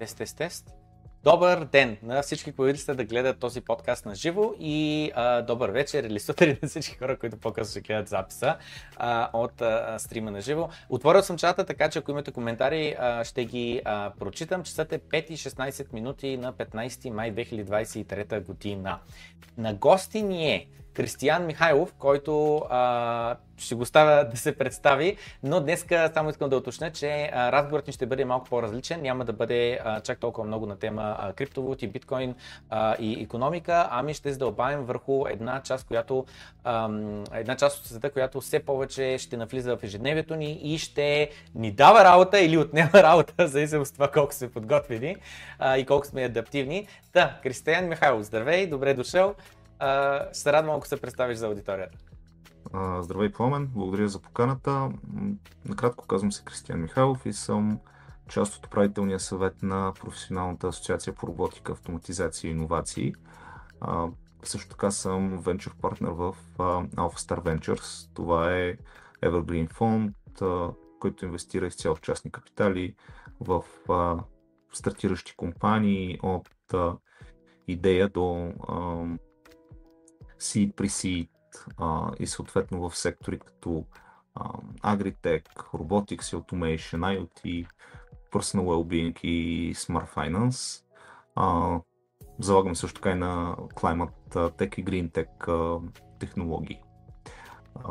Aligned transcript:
Тест, 0.00 0.16
тест, 0.16 0.36
тест. 0.36 0.70
Добър 1.22 1.64
ден 1.64 1.96
на 2.02 2.22
всички, 2.22 2.52
които 2.52 2.80
сте 2.80 2.94
да 2.94 3.04
гледат 3.04 3.38
този 3.38 3.60
подкаст 3.60 4.06
на 4.06 4.14
живо 4.14 4.52
и 4.60 5.10
а, 5.14 5.42
добър 5.42 5.70
вечер 5.70 6.04
или 6.04 6.20
сутрин 6.20 6.56
на 6.62 6.68
всички 6.68 6.98
хора, 6.98 7.18
които 7.18 7.36
по-късно 7.36 7.70
ще 7.70 7.80
гледат 7.80 8.08
записа 8.08 8.56
а, 8.96 9.30
от 9.32 9.62
а, 9.62 9.98
стрима 9.98 10.30
на 10.30 10.40
живо. 10.40 10.68
Отворил 10.88 11.22
съм 11.22 11.36
чата, 11.38 11.64
така 11.64 11.90
че 11.90 11.98
ако 11.98 12.10
имате 12.10 12.32
коментари, 12.32 12.96
а, 12.98 13.24
ще 13.24 13.44
ги 13.44 13.82
а, 13.84 14.12
прочитам. 14.18 14.62
Часът 14.62 14.92
е 14.92 14.98
5.16 14.98 15.92
минути 15.92 16.36
на 16.36 16.52
15 16.52 17.10
май 17.10 17.34
2023 17.34 18.44
година. 18.44 18.98
На 19.58 19.74
гости 19.74 20.22
ни 20.22 20.52
е 20.52 20.66
Кристиян 20.94 21.46
Михайлов, 21.46 21.94
който 21.98 22.56
а, 22.70 23.36
ще 23.60 23.74
го 23.74 23.86
ставя 23.86 24.24
да 24.24 24.36
се 24.36 24.56
представи, 24.56 25.16
но 25.42 25.60
днес 25.60 25.86
само 26.14 26.30
искам 26.30 26.50
да 26.50 26.56
уточня, 26.56 26.90
че 26.90 27.30
разговорът 27.32 27.86
ни 27.86 27.92
ще 27.92 28.06
бъде 28.06 28.24
малко 28.24 28.48
по-различен. 28.48 29.02
Няма 29.02 29.24
да 29.24 29.32
бъде 29.32 29.80
чак 30.04 30.18
толкова 30.18 30.46
много 30.46 30.66
на 30.66 30.76
тема 30.76 31.32
криптовалути, 31.36 31.86
биткоин 31.86 32.34
и 32.98 33.22
економика, 33.22 33.88
ами 33.90 34.14
ще 34.14 34.32
задълбаем 34.32 34.84
върху 34.84 35.26
една 35.28 35.62
част, 35.62 35.86
която, 35.86 36.24
една 37.32 37.56
част 37.56 37.78
от 37.78 37.86
света, 37.86 38.10
която 38.10 38.40
все 38.40 38.58
повече 38.58 39.18
ще 39.18 39.36
навлиза 39.36 39.76
в 39.76 39.82
ежедневието 39.82 40.36
ни 40.36 40.52
и 40.52 40.78
ще 40.78 41.30
ни 41.54 41.72
дава 41.72 42.04
работа 42.04 42.40
или 42.40 42.58
отнема 42.58 42.90
работа, 42.94 43.48
зависимост 43.48 43.90
от 43.90 43.94
това 43.94 44.08
колко 44.08 44.34
сме 44.34 44.50
подготвени 44.50 45.16
и 45.76 45.86
колко 45.86 46.06
сме 46.06 46.24
адаптивни. 46.24 46.86
Да, 47.12 47.38
Кристиян 47.42 47.88
Михайлов, 47.88 48.22
здравей, 48.22 48.66
добре 48.66 48.94
дошъл. 48.94 49.34
Ще 50.32 50.38
се 50.38 50.52
радвам, 50.52 50.76
ако 50.76 50.86
се 50.86 51.00
представиш 51.00 51.38
за 51.38 51.46
аудиторията. 51.46 52.09
Здравей, 53.00 53.32
Пламен. 53.32 53.66
Благодаря 53.66 54.08
за 54.08 54.22
поканата. 54.22 54.90
Накратко 55.64 56.06
казвам 56.06 56.32
се 56.32 56.44
Кристиан 56.44 56.80
Михайлов 56.80 57.26
и 57.26 57.32
съм 57.32 57.80
част 58.28 58.56
от 58.56 58.66
управителния 58.66 59.20
съвет 59.20 59.62
на 59.62 59.92
Професионалната 60.00 60.68
асоциация 60.68 61.14
по 61.14 61.26
роботика, 61.26 61.72
автоматизация 61.72 62.48
и 62.48 62.52
иновации. 62.52 63.14
Също 64.42 64.70
така 64.70 64.90
съм 64.90 65.38
венчур 65.38 65.76
партнер 65.76 66.10
в 66.10 66.36
Alpha 66.58 67.18
Star 67.18 67.42
Ventures. 67.42 68.14
Това 68.14 68.56
е 68.56 68.76
Evergreen 69.22 69.72
фонд, 69.72 70.16
който 71.00 71.24
инвестира 71.24 71.66
изцяло 71.66 71.96
в 71.96 72.00
частни 72.00 72.30
капитали, 72.30 72.94
в 73.40 73.64
стартиращи 74.72 75.36
компании 75.36 76.18
от 76.22 76.74
идея 77.68 78.08
до 78.08 78.52
seed 80.40 80.74
при 80.74 80.88
seed 80.88 81.28
а, 81.78 82.10
и 82.18 82.26
съответно 82.26 82.88
в 82.88 82.96
сектори 82.96 83.38
като 83.38 83.84
а, 84.34 84.52
Agritech, 84.96 85.46
Robotics 85.54 86.36
и 86.36 86.40
Automation, 86.40 86.98
IoT, 86.98 87.66
Personal 88.32 88.62
Wellbeing 88.62 89.20
и 89.20 89.74
Smart 89.74 90.14
Finance. 90.14 90.84
А, 91.34 91.78
залагаме 92.38 92.74
също 92.74 93.00
така 93.00 93.10
и 93.10 93.18
на 93.18 93.56
Climate 93.56 94.10
Tech 94.32 94.78
и 94.78 94.84
Green 94.84 95.10
Tech 95.10 95.48
а, 95.48 95.80
технологии. 96.18 96.80
А, 97.74 97.90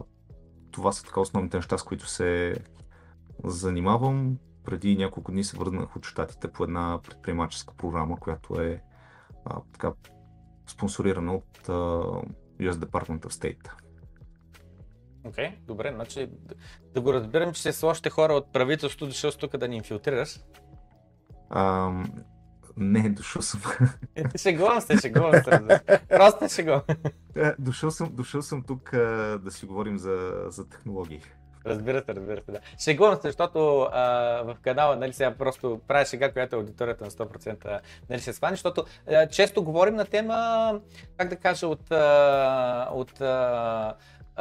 това 0.71 0.91
са 0.91 1.03
така 1.03 1.19
основните 1.19 1.57
неща, 1.57 1.77
с 1.77 1.83
които 1.83 2.07
се 2.07 2.55
занимавам. 3.43 4.37
Преди 4.63 4.97
няколко 4.97 5.31
дни 5.31 5.43
се 5.43 5.57
върнах 5.57 5.95
от 5.95 6.05
щатите 6.05 6.51
по 6.51 6.63
една 6.63 6.99
предприемаческа 7.03 7.73
програма, 7.73 8.19
която 8.19 8.61
е 8.61 8.81
а, 9.45 9.61
така 9.73 9.93
спонсорирана 10.67 11.35
от 11.35 11.57
uh, 11.67 12.23
US 12.61 12.73
Department 12.73 13.19
of 13.19 13.31
State. 13.31 13.71
Окей, 15.23 15.45
okay, 15.45 15.59
добре, 15.67 15.91
значи 15.95 16.29
да, 16.93 17.01
го 17.01 17.13
разбирам, 17.13 17.53
че 17.53 17.61
се 17.61 17.73
сложите 17.73 18.09
хора 18.09 18.33
от 18.33 18.53
правителството, 18.53 19.07
дошъл 19.07 19.31
тук 19.31 19.57
да 19.57 19.67
ни 19.67 19.75
инфилтрираш. 19.75 20.39
Um, 21.49 22.23
не, 22.77 23.09
дошъл 23.09 23.41
съм. 23.41 23.61
шегувам 24.37 24.81
се, 24.81 24.97
шегувам 24.97 25.43
се. 25.43 25.81
Просто 26.09 26.49
шегувам. 26.49 26.81
Е, 27.35 27.53
дошъл 27.59 27.91
съм, 27.91 28.09
дошъл 28.15 28.41
съм 28.41 28.63
тук 28.63 28.91
да 29.43 29.49
си 29.49 29.65
говорим 29.65 29.97
за, 29.97 30.45
за 30.47 30.69
технологии. 30.69 31.21
Разбира 31.65 32.03
се, 32.05 32.15
разбира 32.15 32.41
се, 32.41 32.51
да. 32.51 32.59
Шегувам 32.79 33.15
се, 33.15 33.27
защото 33.27 33.81
а, 33.81 34.03
в 34.43 34.57
канала, 34.61 34.95
нали 34.95 35.13
сега 35.13 35.35
просто 35.35 35.81
правя 35.87 36.05
шега, 36.05 36.31
която 36.31 36.55
е 36.55 36.59
аудиторията 36.59 37.03
на 37.03 37.11
100% 37.11 37.79
нали, 38.09 38.21
се 38.21 38.33
свани, 38.33 38.53
защото 38.53 38.85
а, 39.07 39.27
често 39.27 39.63
говорим 39.63 39.95
на 39.95 40.05
тема, 40.05 40.79
как 41.17 41.29
да 41.29 41.35
кажа, 41.35 41.67
от, 41.67 41.91
а, 41.91 42.89
от, 42.93 43.21
а, 43.21 43.95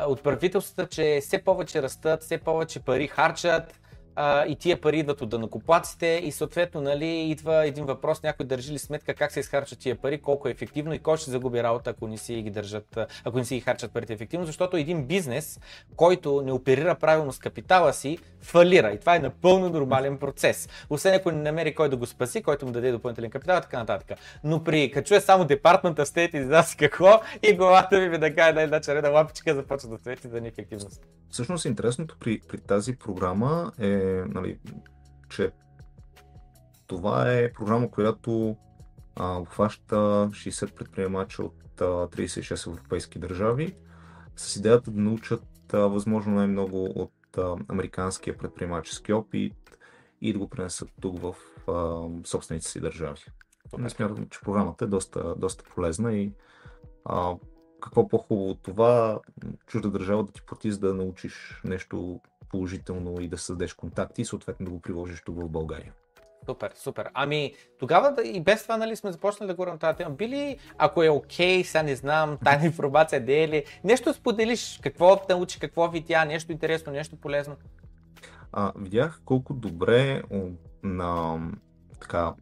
от 0.06 0.22
правителствата, 0.22 0.86
че 0.86 1.18
все 1.22 1.44
повече 1.44 1.82
растат, 1.82 2.22
все 2.22 2.38
повече 2.38 2.80
пари 2.80 3.06
харчат, 3.06 3.80
а, 4.20 4.46
и 4.46 4.56
тия 4.56 4.80
пари 4.80 4.98
идват 4.98 5.20
от 5.20 5.28
данокоплаците 5.28 6.20
и 6.24 6.32
съответно 6.32 6.80
нали, 6.80 7.06
идва 7.06 7.66
един 7.66 7.84
въпрос, 7.84 8.22
някой 8.22 8.46
държи 8.46 8.72
ли 8.72 8.78
сметка 8.78 9.14
как 9.14 9.32
се 9.32 9.40
изхарчат 9.40 9.78
тия 9.78 9.96
пари, 9.96 10.18
колко 10.18 10.48
е 10.48 10.50
ефективно 10.50 10.94
и 10.94 10.98
кой 10.98 11.16
ще 11.16 11.30
загуби 11.30 11.62
работа, 11.62 11.90
ако 11.90 12.08
не 12.08 12.18
си 12.18 12.42
ги 12.42 12.50
държат, 12.50 12.98
ако 13.24 13.38
не 13.38 13.44
си 13.44 13.54
ги 13.54 13.60
харчат 13.60 13.92
парите 13.92 14.12
ефективно, 14.12 14.46
защото 14.46 14.76
един 14.76 15.06
бизнес, 15.06 15.60
който 15.96 16.42
не 16.44 16.52
оперира 16.52 16.94
правилно 16.94 17.32
с 17.32 17.38
капитала 17.38 17.92
си, 17.92 18.18
фалира 18.40 18.90
и 18.90 19.00
това 19.00 19.16
е 19.16 19.18
напълно 19.18 19.68
нормален 19.70 20.18
процес. 20.18 20.68
Освен 20.90 21.14
ако 21.14 21.30
не 21.30 21.42
намери 21.42 21.74
кой 21.74 21.88
да 21.88 21.96
го 21.96 22.06
спаси, 22.06 22.42
който 22.42 22.66
му 22.66 22.72
даде 22.72 22.92
допълнителен 22.92 23.30
капитал 23.30 23.58
и 23.58 23.62
така 23.62 23.78
нататък. 23.78 24.18
Но 24.44 24.64
при 24.64 24.90
като 24.90 25.20
само 25.20 25.44
департмента 25.44 26.06
стейт 26.06 26.34
и 26.34 26.44
знае 26.44 26.62
какво 26.78 27.20
и 27.42 27.52
главата 27.52 27.98
ми 28.00 28.08
ми 28.08 28.18
да 28.18 28.34
каже 28.34 28.60
една 28.60 28.80
червена 28.80 29.08
лампичка 29.08 29.54
започва 29.54 29.88
да 29.88 29.98
свети 29.98 30.28
за 30.28 30.40
неефективност. 30.40 31.00
Всъщност 31.30 31.64
интересното 31.64 32.16
при, 32.20 32.40
при 32.48 32.58
тази 32.58 32.96
програма 32.96 33.72
е 33.80 34.07
нали, 34.28 34.58
че 35.28 35.52
това 36.86 37.32
е 37.32 37.52
програма, 37.52 37.90
която 37.90 38.56
а, 39.16 39.36
обхваща 39.36 39.96
60 39.96 40.74
предприемача 40.74 41.42
от 41.42 41.80
а, 41.80 41.84
36 41.84 42.70
европейски 42.70 43.18
държави 43.18 43.76
с 44.36 44.56
идеята 44.56 44.90
да 44.90 45.00
научат 45.00 45.74
а, 45.74 45.78
възможно 45.78 46.34
най-много 46.34 46.84
от 46.84 47.38
а, 47.38 47.56
американския 47.68 48.38
предприемачески 48.38 49.12
опит 49.12 49.78
и 50.20 50.32
да 50.32 50.38
го 50.38 50.48
пренесат 50.48 50.88
тук 51.00 51.18
в 51.20 51.34
а, 51.68 52.08
собствените 52.24 52.66
си 52.66 52.80
държави. 52.80 53.20
Не 53.78 53.90
смятам, 53.90 54.28
че 54.28 54.40
програмата 54.40 54.84
е 54.84 54.88
доста, 54.88 55.34
доста 55.34 55.64
полезна 55.64 56.12
и 56.12 56.32
а, 57.04 57.34
какво 57.80 58.08
по-хубаво 58.08 58.50
от 58.50 58.62
това, 58.62 59.20
чужда 59.66 59.90
държава 59.90 60.24
да 60.24 60.32
ти 60.32 60.42
плати 60.42 60.72
за 60.72 60.78
да 60.78 60.94
научиш 60.94 61.60
нещо 61.64 62.20
положително 62.50 63.20
и 63.20 63.28
да 63.28 63.38
създадеш 63.38 63.74
контакти 63.74 64.22
и 64.22 64.24
съответно 64.24 64.66
да 64.66 64.72
го 64.72 64.80
приложиш 64.80 65.22
тук 65.22 65.42
в 65.42 65.48
България. 65.48 65.92
Супер, 66.46 66.72
супер. 66.74 67.10
Ами, 67.14 67.54
тогава 67.78 68.24
и 68.24 68.40
без 68.40 68.62
това, 68.62 68.76
нали, 68.76 68.96
сме 68.96 69.12
започнали 69.12 69.48
да 69.48 69.54
говорим 69.54 69.72
на 69.72 69.78
тази 69.78 69.96
тема. 69.96 70.10
Били, 70.10 70.58
ако 70.78 71.02
е 71.02 71.08
окей, 71.08 71.62
okay, 71.62 71.66
сега 71.66 71.82
не 71.82 71.96
знам, 71.96 72.38
тайна 72.44 72.66
информация, 72.66 73.24
де 73.24 73.42
е 73.42 73.48
ли, 73.48 73.64
нещо 73.84 74.14
споделиш, 74.14 74.80
какво 74.82 75.20
научи, 75.28 75.60
какво 75.60 75.88
видя, 75.88 76.24
нещо 76.24 76.52
интересно, 76.52 76.92
нещо 76.92 77.16
полезно? 77.16 77.56
А, 78.52 78.72
видях 78.76 79.20
колко 79.24 79.54
добре 79.54 80.22
на 80.82 81.40
така, 82.00 82.34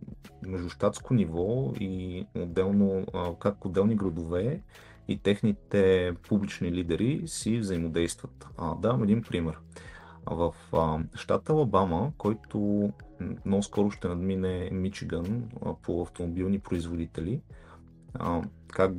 междущатско 0.46 1.14
ниво 1.14 1.72
и 1.80 2.26
отделно, 2.34 3.06
как 3.40 3.64
отделни 3.64 3.96
градове 3.96 4.60
и 5.08 5.22
техните 5.22 6.12
публични 6.28 6.72
лидери 6.72 7.22
си 7.26 7.58
взаимодействат. 7.58 8.46
А, 8.58 8.75
давам 8.75 9.02
един 9.02 9.22
пример. 9.22 9.58
В 10.30 10.54
а, 10.73 10.99
щата 11.14 11.52
Алабама, 11.52 12.12
който 12.18 12.90
много 13.45 13.62
скоро 13.62 13.90
ще 13.90 14.09
надмине 14.09 14.68
Мичиган 14.73 15.45
а, 15.66 15.75
по 15.75 16.02
автомобилни 16.02 16.59
производители, 16.59 17.40
а, 18.14 18.42
как 18.68 18.92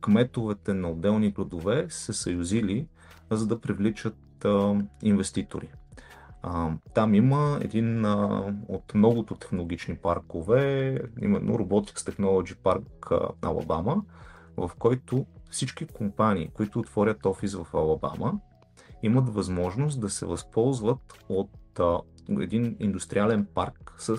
кметовете 0.00 0.74
на 0.74 0.90
отделни 0.90 1.30
градове 1.30 1.86
се 1.88 2.12
съюзили, 2.12 2.86
за 3.30 3.46
да 3.46 3.60
привличат 3.60 4.44
а, 4.44 4.82
инвеститори. 5.02 5.68
А, 6.42 6.70
там 6.94 7.14
има 7.14 7.58
един 7.62 8.04
а, 8.04 8.44
от 8.68 8.94
многото 8.94 9.34
технологични 9.34 9.96
паркове, 9.96 10.98
именно 11.22 11.58
Robotics 11.58 12.10
Technology 12.10 12.56
Park 12.56 13.32
Алабама, 13.42 14.02
в 14.56 14.70
който 14.78 15.26
всички 15.50 15.86
компании, 15.86 16.50
които 16.54 16.78
отворят 16.78 17.26
офис 17.26 17.54
в 17.54 17.66
Алабама, 17.74 18.40
имат 19.02 19.28
възможност 19.28 20.00
да 20.00 20.10
се 20.10 20.26
възползват 20.26 21.24
от 21.28 21.50
а, 21.78 21.98
един 22.40 22.76
индустриален 22.80 23.46
парк 23.54 23.94
с 23.98 24.18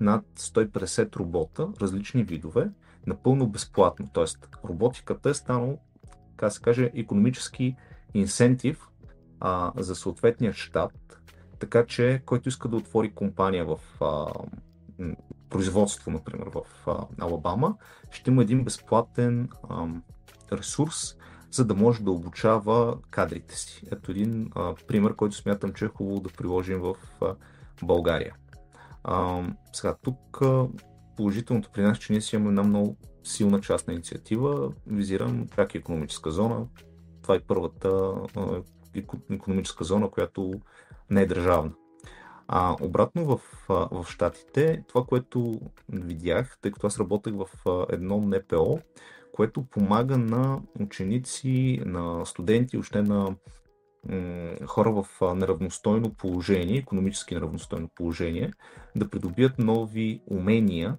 над 0.00 0.24
150 0.38 1.16
робота, 1.16 1.68
различни 1.80 2.24
видове, 2.24 2.70
напълно 3.06 3.46
безплатно. 3.46 4.06
Тоест, 4.12 4.48
роботиката 4.64 5.30
е 5.30 5.34
станал, 5.34 5.78
така 6.30 6.50
се 6.50 6.60
каже, 6.60 6.90
економически 6.94 7.76
инсентив 8.14 8.88
а, 9.40 9.72
за 9.76 9.94
съответния 9.94 10.52
щат, 10.52 11.20
така 11.58 11.86
че 11.86 12.22
който 12.26 12.48
иска 12.48 12.68
да 12.68 12.76
отвори 12.76 13.14
компания 13.14 13.66
в 13.66 13.78
а, 14.00 14.26
производство, 15.50 16.10
например, 16.10 16.46
в 16.54 16.88
а, 16.88 17.06
Алабама, 17.20 17.76
ще 18.10 18.30
има 18.30 18.42
един 18.42 18.64
безплатен 18.64 19.48
а, 19.68 19.86
ресурс, 20.52 21.16
за 21.56 21.64
да 21.64 21.74
може 21.74 22.02
да 22.02 22.10
обучава 22.10 22.98
кадрите 23.10 23.58
си. 23.58 23.82
Ето 23.92 24.10
един 24.10 24.50
а, 24.54 24.74
пример, 24.86 25.14
който 25.14 25.36
смятам, 25.36 25.72
че 25.72 25.84
е 25.84 25.88
хубаво 25.88 26.20
да 26.20 26.28
приложим 26.28 26.80
в 26.80 26.94
а, 27.22 27.34
България. 27.82 28.34
А, 29.04 29.42
сега, 29.72 29.96
тук 30.02 30.40
положителното 31.16 31.70
при 31.72 31.82
нас, 31.82 31.98
че 31.98 32.12
ние 32.12 32.20
си 32.20 32.36
имаме 32.36 32.48
една 32.48 32.62
много 32.62 32.96
силна 33.24 33.60
частна 33.60 33.92
инициатива. 33.92 34.72
Визирам 34.86 35.46
пряка 35.56 35.78
економическа 35.78 36.30
зона. 36.30 36.66
Това 37.22 37.34
е 37.34 37.40
първата 37.40 38.12
економическа 39.30 39.84
зона, 39.84 40.10
която 40.10 40.60
не 41.10 41.22
е 41.22 41.26
държавна. 41.26 41.72
А 42.48 42.76
обратно 42.80 43.24
в, 43.24 43.40
в 43.68 44.06
Штатите, 44.08 44.84
това, 44.88 45.04
което 45.04 45.60
видях, 45.88 46.58
тъй 46.62 46.70
като 46.70 46.86
аз 46.86 46.98
работех 46.98 47.34
в 47.34 47.46
едно 47.90 48.20
НПО, 48.20 48.78
което 49.36 49.64
помага 49.64 50.18
на 50.18 50.60
ученици, 50.80 51.82
на 51.84 52.26
студенти, 52.26 52.78
още 52.78 53.02
на 53.02 53.36
хора 54.66 54.92
в 54.92 55.34
неравностойно 55.34 56.14
положение, 56.14 56.78
економически 56.78 57.34
неравностойно 57.34 57.88
положение, 57.94 58.52
да 58.96 59.08
придобият 59.08 59.58
нови 59.58 60.22
умения 60.26 60.96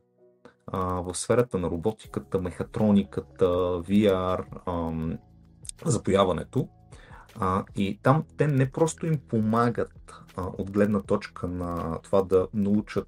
а, 0.67 0.79
в 0.79 1.15
сферата 1.15 1.57
на 1.57 1.69
роботиката, 1.69 2.39
мехатрониката, 2.39 3.45
VR, 3.45 4.45
а, 4.65 4.91
запояването. 5.85 6.67
А, 7.39 7.65
и 7.75 7.99
там 8.03 8.23
те 8.37 8.47
не 8.47 8.71
просто 8.71 9.05
им 9.05 9.19
помагат 9.27 10.13
а, 10.35 10.41
от 10.57 10.71
гледна 10.71 11.01
точка 11.01 11.47
на 11.47 11.99
това 12.03 12.21
да 12.21 12.47
научат 12.53 13.07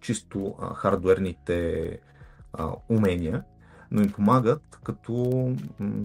чисто 0.00 0.54
а, 0.60 0.74
хардуерните 0.74 1.98
а, 2.52 2.72
умения, 2.88 3.44
но 3.90 4.02
им 4.02 4.12
помагат, 4.12 4.78
като 4.84 5.54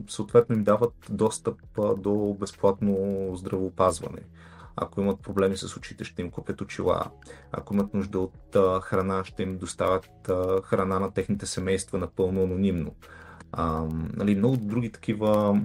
съответно 0.10 0.56
им 0.56 0.64
дават 0.64 0.94
достъп 1.10 1.60
до 1.98 2.38
безплатно 2.40 2.96
здравеопазване. 3.36 4.22
Ако 4.76 5.02
имат 5.02 5.22
проблеми 5.22 5.58
с 5.58 5.78
очите, 5.78 6.04
ще 6.04 6.22
им 6.22 6.32
купят 6.32 6.62
очила. 6.62 7.06
Ако 7.52 7.74
имат 7.74 7.94
нужда 7.94 8.20
от 8.20 8.58
храна, 8.82 9.24
ще 9.24 9.44
им 9.44 9.58
доставят 9.58 10.32
храна 10.64 11.00
на 11.00 11.12
техните 11.12 11.46
семейства 11.46 11.98
напълно 11.98 12.44
анонимно. 12.44 12.96
А, 13.52 13.86
нали, 14.14 14.36
много 14.36 14.58
други 14.58 14.92
такива 14.92 15.62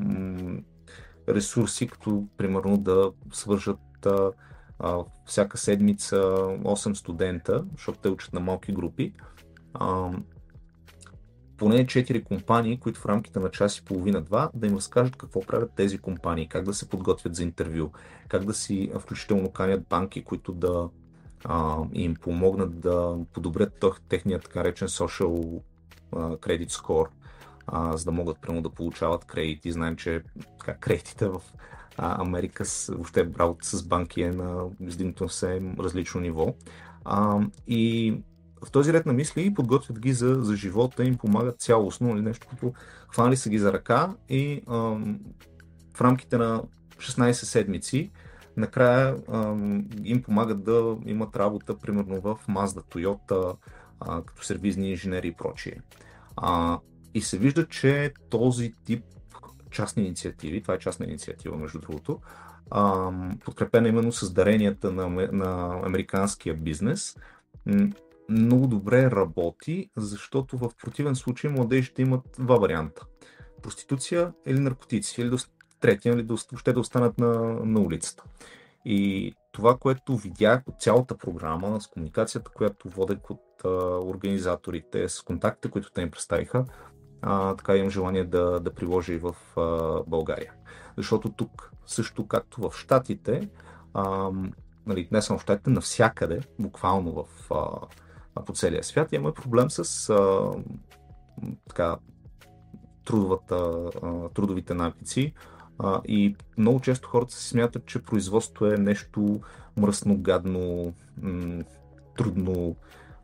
ресурси, 1.29 1.87
като 1.87 2.27
примерно 2.37 2.79
да 2.79 3.13
свържат 3.33 4.07
а, 4.07 4.33
а, 4.79 4.99
всяка 5.25 5.59
седмица 5.59 6.17
8 6.17 6.95
студента, 6.95 7.65
защото 7.73 7.99
те 7.99 8.09
учат 8.09 8.33
на 8.33 8.41
малки 8.41 8.73
групи. 8.73 9.13
А, 9.75 10.11
поне 11.57 11.87
4 11.87 12.25
компании, 12.25 12.79
които 12.81 13.01
в 13.01 13.07
рамките 13.07 13.39
на 13.39 13.51
час 13.51 13.79
и 13.79 13.85
половина-два 13.85 14.51
да 14.55 14.67
им 14.67 14.77
разкажат 14.77 15.17
какво 15.17 15.41
правят 15.41 15.73
тези 15.77 15.99
компании, 15.99 16.49
как 16.49 16.65
да 16.65 16.75
се 16.75 16.89
подготвят 16.89 17.35
за 17.35 17.43
интервю, 17.43 17.91
как 18.29 18.45
да 18.45 18.55
си 18.55 18.91
включително 18.99 19.51
канят 19.51 19.87
банки, 19.89 20.25
които 20.25 20.53
да 20.53 20.89
а, 21.45 21.77
им 21.93 22.15
помогнат 22.15 22.81
да 22.81 23.17
подобрят 23.33 23.85
техният 24.09 24.43
така 24.43 24.65
речен 24.65 24.89
social 24.89 25.61
credit 26.13 26.71
score, 26.71 27.09
за 27.97 28.05
да 28.05 28.11
могат 28.11 28.41
прямо 28.41 28.63
да 28.63 28.71
получават 28.71 29.25
кредити. 29.25 29.73
Знаем, 29.73 29.97
че 29.97 30.23
така, 30.59 30.75
кредитите 30.75 31.29
в 31.29 31.43
а, 31.97 32.23
Америка, 32.23 32.65
с, 32.65 32.87
въобще 32.87 33.29
работа 33.39 33.67
с 33.67 33.83
банки 33.83 34.23
е 34.23 34.31
на 34.31 34.65
издигнато 34.81 35.29
съвсем 35.29 35.77
различно 35.79 36.21
ниво. 36.21 36.55
А, 37.05 37.41
и 37.67 38.15
в 38.67 38.71
този 38.71 38.93
ред 38.93 39.07
на 39.07 39.13
мисли 39.13 39.55
подготвят 39.55 40.01
ги 40.01 40.13
за, 40.13 40.35
за 40.35 40.57
живота, 40.57 41.05
им 41.05 41.17
помагат 41.17 41.61
цялостно, 41.61 42.09
нали, 42.09 42.23
нещо, 42.23 42.47
като 42.51 42.73
хванали 43.09 43.37
са 43.37 43.51
ги 43.51 43.59
за 43.59 43.73
ръка 43.73 44.15
и 44.29 44.63
ам, 44.71 45.21
в 45.95 46.01
рамките 46.01 46.39
на 46.39 46.63
16 46.97 47.33
седмици 47.33 48.11
накрая 48.57 49.17
ам, 49.33 49.89
им 50.05 50.23
помагат 50.23 50.65
да 50.65 50.97
имат 51.07 51.37
работа, 51.37 51.79
примерно 51.79 52.21
в 52.21 52.39
Mazda, 52.49 52.95
Toyota, 52.95 53.57
а, 54.01 54.23
като 54.23 54.45
сервизни 54.45 54.91
инженери 54.91 55.29
и 55.29 55.33
прочие. 55.33 55.81
А, 56.37 56.79
и 57.15 57.21
се 57.21 57.39
вижда, 57.39 57.67
че 57.67 58.13
този 58.31 58.73
тип 58.85 59.05
частни 59.71 60.03
инициативи, 60.03 60.63
това 60.63 60.75
е 60.75 60.79
частна 60.79 61.07
инициатива 61.07 61.57
между 61.57 61.79
другото, 61.79 62.21
ам, 62.71 63.39
подкрепена 63.45 63.89
именно 63.89 64.13
с 64.13 64.33
даренията 64.33 64.93
на, 64.93 65.09
на 65.33 65.81
американския 65.85 66.55
бизнес, 66.55 67.17
много 68.29 68.67
добре 68.67 69.11
работи, 69.11 69.91
защото 69.97 70.59
в 70.59 70.71
противен 70.83 71.17
случай 71.17 71.51
младежите 71.51 72.03
имат 72.03 72.21
два 72.39 72.57
варианта. 72.57 73.07
Проституция 73.63 74.33
или 74.47 74.59
наркотици, 74.59 75.21
или 75.21 75.31
до 75.31 75.39
третия, 75.81 76.15
или 76.15 76.23
до, 76.23 76.37
въобще 76.51 76.73
да 76.73 76.81
останат 76.81 77.19
на, 77.19 77.33
на 77.65 77.81
улицата. 77.81 78.25
И 78.85 79.35
това, 79.53 79.77
което 79.77 80.17
видях 80.17 80.63
от 80.67 80.81
цялата 80.81 81.17
програма, 81.17 81.81
с 81.81 81.87
комуникацията, 81.87 82.51
която 82.51 82.89
водех 82.89 83.31
от 83.31 83.65
а, 83.65 83.69
организаторите, 83.99 85.09
с 85.09 85.23
контактите, 85.23 85.71
които 85.71 85.93
те 85.93 86.03
им 86.03 86.11
представиха, 86.11 86.65
а, 87.23 87.57
така 87.57 87.77
имам 87.77 87.91
желание 87.91 88.25
да, 88.25 88.61
да 88.61 88.75
приложа 88.75 89.13
и 89.13 89.19
в 89.19 89.37
а, 89.57 90.03
България. 90.07 90.53
Защото 90.97 91.33
тук, 91.33 91.73
също 91.87 92.27
както 92.27 92.71
в 92.71 92.77
Штатите, 92.77 93.49
а, 93.95 94.31
нали, 94.87 95.09
не 95.13 95.23
само 95.23 95.39
в 95.39 95.43
Штатите, 95.43 95.71
навсякъде, 95.71 96.41
буквално 96.59 97.13
в 97.13 97.55
а, 97.55 97.87
по 98.45 98.53
целия 98.53 98.85
свят. 98.85 99.13
Имаме 99.13 99.35
проблем 99.35 99.71
с 99.71 100.11
а, 100.11 100.51
така, 101.69 101.97
трудовата, 103.05 103.91
а, 104.03 104.29
трудовите 104.29 104.75
навици 104.75 105.35
а, 105.79 106.01
и 106.09 106.37
много 106.59 106.81
често 106.81 107.09
хората 107.09 107.35
се 107.35 107.49
смятат, 107.49 107.87
че 107.87 108.03
производството 108.03 108.67
е 108.67 108.77
нещо 108.77 109.41
мръсно, 109.77 110.19
гадно, 110.19 110.95
м- 111.23 111.65
трудно, 112.17 112.77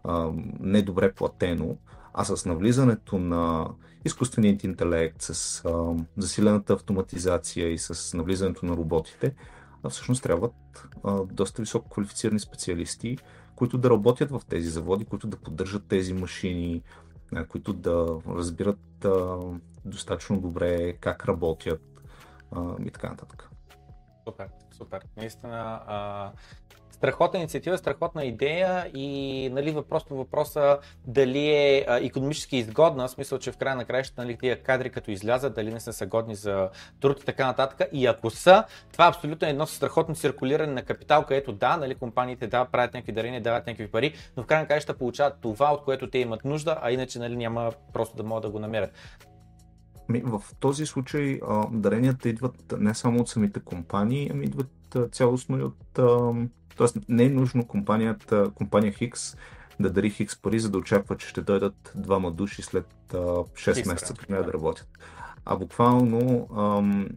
а, 0.05 0.31
недобре 0.61 1.13
платено, 1.13 1.77
а 2.15 2.25
с 2.25 2.47
навлизането 2.47 3.19
на 3.19 3.69
изкуственият 4.05 4.65
интелект, 4.65 5.23
с 5.23 5.65
а, 5.65 5.95
засилената 6.17 6.73
автоматизация 6.73 7.69
и 7.69 7.79
с 7.79 8.17
навлизането 8.17 8.67
на 8.67 8.77
роботите, 8.77 9.35
а 9.83 9.89
всъщност 9.89 10.23
трябват 10.23 10.89
а, 11.05 11.25
доста 11.25 11.63
високо 11.63 11.91
квалифицирани 11.91 12.41
специалисти, 12.41 13.19
които 13.57 13.79
да 13.79 13.91
работят 13.91 14.31
в 14.31 14.43
тези 14.49 14.69
заводи, 14.69 15.05
които 15.05 15.27
да 15.27 15.37
поддържат 15.37 15.87
тези 15.89 16.15
машини, 16.15 16.83
които 17.49 17.73
да 17.73 18.21
разбират 18.29 19.07
достатъчно 19.85 20.41
добре 20.41 20.93
как 20.93 21.25
работят 21.29 21.83
и 22.85 22.91
така 22.91 23.09
нататък. 23.09 23.51
Супер, 24.29 24.49
супер. 24.77 25.03
Наистина, 25.17 26.33
страхотна 27.03 27.39
инициатива, 27.39 27.79
страхотна 27.79 28.25
идея 28.25 28.91
и 28.95 29.49
нали, 29.53 29.77
просто 29.89 30.15
въпроса 30.15 30.79
дали 31.07 31.49
е 31.49 31.87
економически 31.89 32.57
изгодна, 32.57 33.09
в 33.09 33.11
смисъл, 33.11 33.39
че 33.39 33.53
в 33.53 33.57
края 33.57 33.77
на 33.77 33.85
краищата 33.85 34.23
нали, 34.23 34.39
тия 34.39 34.63
кадри 34.63 34.91
като 34.91 35.11
излязат, 35.11 35.55
дали 35.55 35.73
не 35.73 35.81
са 35.81 35.93
съгодни 35.93 36.35
за 36.35 36.69
труд 37.01 37.21
и 37.23 37.25
така 37.25 37.47
нататък. 37.47 37.89
И 37.93 38.07
ако 38.07 38.31
са, 38.31 38.65
това 38.93 39.07
е 39.07 39.09
абсолютно 39.09 39.49
едно 39.49 39.67
страхотно 39.67 40.15
циркулиране 40.15 40.73
на 40.73 40.83
капитал, 40.83 41.25
където 41.25 41.53
да, 41.53 41.77
нали, 41.77 41.95
компаниите 41.95 42.47
да 42.47 42.65
правят 42.65 42.95
някакви 42.95 43.13
дарения, 43.13 43.43
дават 43.43 43.67
някакви 43.67 43.91
пари, 43.91 44.15
но 44.37 44.43
в 44.43 44.47
края 44.47 44.61
на 44.61 44.69
краищата 44.69 44.99
получават 44.99 45.35
това, 45.41 45.73
от 45.73 45.85
което 45.85 46.11
те 46.11 46.19
имат 46.19 46.45
нужда, 46.45 46.79
а 46.83 46.91
иначе 46.91 47.19
нали, 47.19 47.37
няма 47.37 47.73
просто 47.93 48.17
да 48.17 48.23
могат 48.23 48.43
да 48.43 48.51
го 48.51 48.59
намерят. 48.59 48.91
В 50.09 50.43
този 50.61 50.87
случай 50.87 51.41
даренията 51.71 52.29
идват 52.29 52.75
не 52.79 52.95
само 52.95 53.21
от 53.21 53.29
самите 53.29 53.61
компании, 53.61 54.29
ами 54.33 54.45
идват 54.45 54.71
цялостно 55.13 55.59
и 55.59 55.63
от 55.63 55.99
Тоест 56.83 56.99
не 57.09 57.25
е 57.25 57.29
нужно 57.29 57.67
компанията, 57.67 58.51
компания 58.55 58.93
Хикс 58.93 59.37
да 59.81 59.91
дари 59.91 60.11
Хикс 60.11 60.43
пари, 60.43 60.61
за 60.61 60.71
да 60.71 60.79
очаква, 60.79 61.17
че 61.17 61.29
ще 61.29 61.41
дойдат 61.41 61.93
двама 61.95 62.33
души 62.33 62.63
след 62.63 62.87
а, 63.15 63.17
6 63.17 63.75
Хикс, 63.75 63.89
месеца 63.89 64.15
при 64.15 64.33
нея 64.33 64.45
да 64.45 64.53
работят. 64.53 64.89
А 65.45 65.57
буквално 65.57 66.49
ам, 66.57 67.09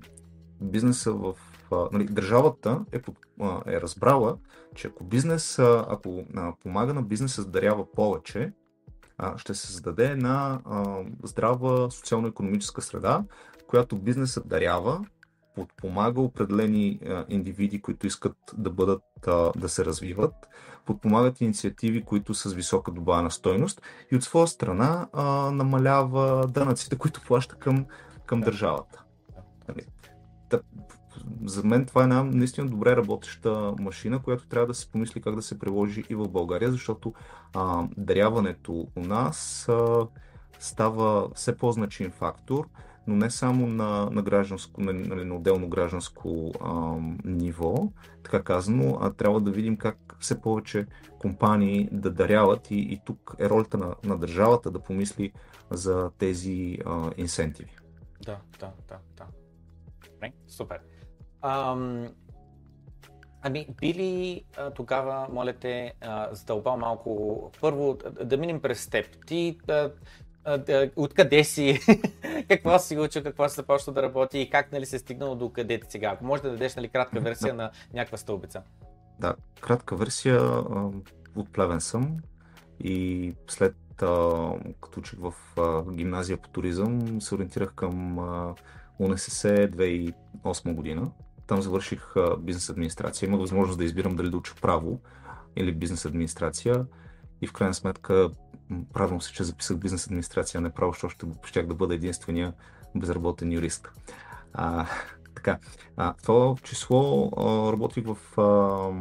бизнеса 0.61 1.13
в 1.13 1.33
а, 1.71 1.87
нали, 1.91 2.05
държавата 2.05 2.85
е, 2.91 2.99
а, 3.41 3.61
е 3.67 3.81
разбрала, 3.81 4.37
че 4.75 4.87
ако 4.87 5.03
бизнес, 5.03 5.59
а, 5.59 5.85
ако 5.89 6.23
а, 6.35 6.53
помага 6.63 6.93
на 6.93 7.01
бизнеса 7.01 7.45
да 7.45 7.51
дарява 7.51 7.91
повече, 7.91 8.51
а, 9.17 9.37
ще 9.37 9.53
се 9.53 9.67
създаде 9.67 10.05
една 10.05 10.59
а, 10.65 11.01
здрава 11.23 11.91
социално-економическа 11.91 12.81
среда, 12.81 13.23
която 13.67 13.97
бизнесът 13.97 14.47
дарява 14.47 15.05
подпомага 15.55 16.21
определени 16.21 16.99
а, 17.05 17.25
индивиди, 17.29 17.81
които 17.81 18.07
искат 18.07 18.37
да 18.57 18.69
бъдат, 18.69 19.03
а, 19.27 19.51
да 19.55 19.69
се 19.69 19.85
развиват, 19.85 20.33
подпомагат 20.85 21.41
инициативи, 21.41 22.03
които 22.03 22.33
са 22.33 22.49
с 22.49 22.53
висока 22.53 22.91
добавена 22.91 23.31
стойност 23.31 23.81
и 24.11 24.15
от 24.15 24.23
своя 24.23 24.47
страна 24.47 25.07
а, 25.13 25.23
намалява 25.51 26.47
данъците, 26.47 26.97
които 26.97 27.21
плаща 27.21 27.55
към, 27.55 27.85
към 28.25 28.41
държавата. 28.41 29.03
Нали? 29.67 29.81
за 31.45 31.63
мен 31.63 31.85
това 31.85 32.01
е 32.01 32.03
една 32.03 32.23
наистина 32.23 32.67
добре 32.67 32.95
работеща 32.95 33.73
машина, 33.79 34.21
която 34.21 34.47
трябва 34.47 34.67
да 34.67 34.73
се 34.73 34.91
помисли 34.91 35.21
как 35.21 35.35
да 35.35 35.41
се 35.41 35.59
приложи 35.59 36.03
и 36.09 36.15
в 36.15 36.27
България, 36.27 36.71
защото 36.71 37.13
а, 37.53 37.87
даряването 37.97 38.87
у 38.95 38.99
нас 38.99 39.69
а, 39.69 40.07
става 40.59 41.29
все 41.35 41.57
по-значим 41.57 42.11
фактор 42.11 42.67
но 43.07 43.15
не 43.15 43.29
само 43.29 43.67
на, 43.67 44.09
на, 44.11 44.21
гражданско, 44.21 44.81
на, 44.81 44.93
нали, 44.93 45.25
на 45.25 45.35
отделно 45.35 45.69
гражданско 45.69 46.51
а, 46.61 46.95
ниво, 47.25 47.91
така 48.23 48.43
казано, 48.43 48.97
а 49.01 49.13
трябва 49.13 49.41
да 49.41 49.51
видим 49.51 49.77
как 49.77 50.15
все 50.19 50.41
повече 50.41 50.87
компании 51.19 51.89
да 51.91 52.11
даряват 52.11 52.71
и, 52.71 52.79
и 52.79 53.01
тук 53.05 53.35
е 53.39 53.49
ролята 53.49 53.77
на, 53.77 53.95
на 54.03 54.17
държавата 54.17 54.71
да 54.71 54.79
помисли 54.79 55.31
за 55.71 56.11
тези 56.17 56.77
а, 56.85 57.11
инсентиви. 57.17 57.75
Да, 58.25 58.37
да, 58.59 58.71
да, 58.87 58.97
да. 59.17 59.25
Супер. 60.47 60.79
Ам, 61.41 62.07
Ами, 63.47 63.67
били 63.81 64.43
тогава, 64.75 65.27
моля 65.31 65.53
те, 65.53 65.93
задълбал 66.31 66.77
малко, 66.77 67.51
първо 67.61 67.97
да 68.23 68.37
минем 68.37 68.61
през 68.61 68.89
теб. 68.89 69.25
Ти 69.25 69.57
а, 69.69 69.73
а, 69.73 69.91
откъде 70.95 71.43
си, 71.43 71.79
какво 72.49 72.79
си 72.79 72.97
учил, 72.97 73.23
какво 73.23 73.49
си 73.49 73.55
започна 73.55 73.93
да 73.93 74.03
работи 74.03 74.39
и 74.39 74.49
как 74.49 74.71
нали, 74.71 74.85
се 74.85 74.99
стигнал 74.99 75.35
до 75.35 75.49
къде 75.49 75.79
ти 75.79 75.87
сега? 75.89 76.09
Ако 76.09 76.25
може 76.25 76.41
да 76.41 76.51
дадеш 76.51 76.75
нали, 76.75 76.87
кратка 76.87 77.19
версия 77.19 77.53
да. 77.53 77.63
на 77.63 77.71
някаква 77.93 78.17
стълбица. 78.17 78.61
Да, 79.19 79.35
кратка 79.61 79.95
версия. 79.95 80.41
От 81.35 81.53
Плевен 81.53 81.81
съм 81.81 82.17
и 82.83 83.33
след 83.47 83.75
като 83.89 84.97
учих 84.97 85.19
в 85.19 85.33
гимназия 85.91 86.37
по 86.37 86.49
туризъм, 86.49 87.21
се 87.21 87.35
ориентирах 87.35 87.73
към 87.73 88.17
УНСС 88.99 89.67
2008 89.67 90.73
година 90.73 91.11
там 91.47 91.61
завърших 91.61 92.13
бизнес 92.39 92.69
администрация. 92.69 93.27
Имах 93.27 93.39
възможност 93.39 93.79
да 93.79 93.85
избирам 93.85 94.15
дали 94.15 94.29
да 94.29 94.37
уча 94.37 94.53
право 94.61 94.99
или 95.55 95.71
бизнес 95.71 96.05
администрация. 96.05 96.85
И 97.41 97.47
в 97.47 97.53
крайна 97.53 97.73
сметка, 97.73 98.29
правилно 98.93 99.21
се, 99.21 99.33
че 99.33 99.43
записах 99.43 99.77
бизнес 99.77 100.05
администрация, 100.05 100.59
а 100.59 100.61
не 100.61 100.69
право, 100.69 100.91
защото 100.91 101.31
щях 101.45 101.67
да 101.67 101.73
бъда 101.73 101.95
единствения 101.95 102.53
безработен 102.95 103.51
юрист. 103.51 103.89
А, 104.53 104.85
така, 105.35 105.59
а, 105.97 106.13
това 106.23 106.55
число 106.63 107.31
а, 107.37 107.71
работих 107.71 108.05
в 108.05 108.39
а, 108.39 108.91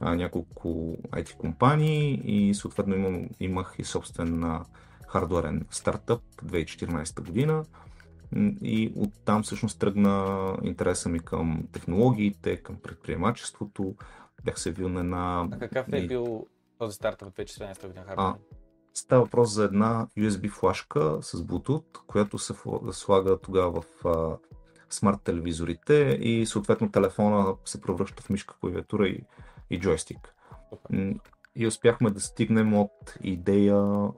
а, 0.00 0.14
няколко 0.16 0.96
IT 1.10 1.36
компании 1.36 2.20
и 2.24 2.54
съответно 2.54 2.94
имам, 2.94 3.28
имах 3.40 3.74
и 3.78 3.84
собствен 3.84 4.44
а, 4.44 4.64
хардуерен 5.08 5.66
стартъп 5.70 6.22
2014 6.44 7.20
година. 7.20 7.64
И 8.62 8.92
оттам 8.96 9.42
всъщност 9.42 9.78
тръгна 9.78 10.56
интереса 10.62 11.08
ми 11.08 11.20
към 11.20 11.68
технологиите, 11.72 12.56
към 12.56 12.76
предприемачеството. 12.76 13.94
Бях 14.44 14.60
се 14.60 14.72
вил 14.72 14.88
на 14.88 15.00
една... 15.00 15.48
А 15.52 15.58
какъв 15.58 15.86
е 15.92 16.06
бил 16.06 16.46
този 16.78 16.94
стартъп 16.94 17.28
в 17.28 17.32
2014 17.32 17.86
година? 17.86 18.04
А, 18.16 18.34
става 18.94 19.24
въпрос 19.24 19.50
за 19.50 19.64
една 19.64 20.06
USB 20.18 20.50
флашка 20.50 21.18
с 21.22 21.42
Bluetooth, 21.42 21.98
която 22.06 22.38
се 22.38 22.54
слага 22.92 23.38
тогава 23.38 23.82
в 23.82 24.38
смарт 24.90 25.22
телевизорите 25.22 26.18
и 26.20 26.46
съответно 26.46 26.90
телефона 26.90 27.54
се 27.64 27.80
превръща 27.80 28.22
в 28.22 28.30
мишка, 28.30 28.54
клавиатура 28.60 29.08
и, 29.08 29.24
и 29.70 29.80
джойстик. 29.80 30.34
И 31.56 31.66
успяхме 31.66 32.10
да 32.10 32.20
стигнем 32.20 32.74
от 32.74 33.14
идея 33.22 34.08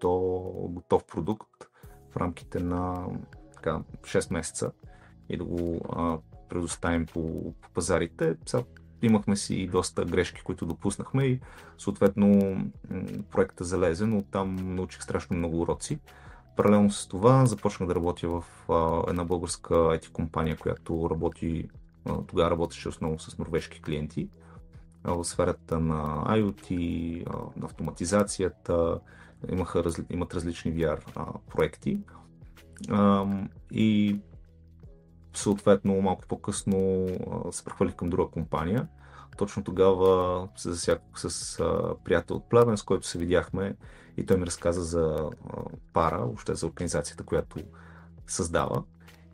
до 0.00 0.18
готов 0.70 1.04
продукт 1.04 1.68
в 2.10 2.16
рамките 2.16 2.60
на 2.60 3.06
така 3.54 3.80
6 4.00 4.32
месеца 4.32 4.72
и 5.28 5.36
да 5.36 5.44
го 5.44 5.80
а, 5.92 6.18
предоставим 6.48 7.06
по, 7.06 7.52
по 7.60 7.70
пазарите. 7.74 8.36
Сега 8.46 8.62
имахме 9.06 9.36
си 9.36 9.66
доста 9.66 10.04
грешки, 10.04 10.42
които 10.42 10.66
допуснахме 10.66 11.24
и 11.24 11.40
съответно 11.78 12.56
проекта 13.30 13.64
залезе, 13.64 14.06
но 14.06 14.22
там 14.22 14.74
научих 14.74 15.02
страшно 15.02 15.36
много 15.36 15.60
уроци. 15.60 15.98
Паралелно 16.56 16.90
с 16.90 17.08
това 17.08 17.46
започнах 17.46 17.88
да 17.88 17.94
работя 17.94 18.28
в 18.28 18.44
а, 18.68 19.10
една 19.10 19.24
българска 19.24 19.74
IT 19.74 20.12
компания, 20.12 20.56
която 20.56 21.08
работи, 21.10 21.68
а, 22.04 22.22
тогава 22.26 22.50
работеше 22.50 22.88
основно 22.88 23.18
с 23.18 23.38
норвежки 23.38 23.82
клиенти 23.82 24.28
а, 25.04 25.12
в 25.12 25.24
сферата 25.24 25.80
на 25.80 26.24
IoT, 26.28 27.22
а, 27.26 27.32
на 27.60 27.66
автоматизацията, 27.66 29.00
имаха, 29.52 29.84
имат 30.10 30.34
различни 30.34 30.74
VR 30.74 31.00
а, 31.16 31.26
проекти. 31.50 31.98
А, 32.90 33.26
и 33.70 34.18
съответно 35.34 36.00
малко 36.00 36.24
по-късно 36.28 37.06
се 37.50 37.64
прехвърлих 37.64 37.94
към 37.94 38.10
друга 38.10 38.30
компания. 38.30 38.88
Точно 39.38 39.64
тогава 39.64 40.48
се 40.56 40.70
засяках 40.70 41.20
с 41.20 41.60
а, 41.60 41.94
приятел 42.04 42.36
от 42.36 42.48
Плевен, 42.48 42.76
с 42.76 42.82
който 42.82 43.06
се 43.06 43.18
видяхме 43.18 43.76
и 44.16 44.26
той 44.26 44.36
ми 44.36 44.46
разказа 44.46 44.82
за 44.82 45.30
а, 45.50 45.56
пара, 45.92 46.28
още 46.34 46.54
за 46.54 46.66
организацията, 46.66 47.24
която 47.24 47.58
създава. 48.26 48.82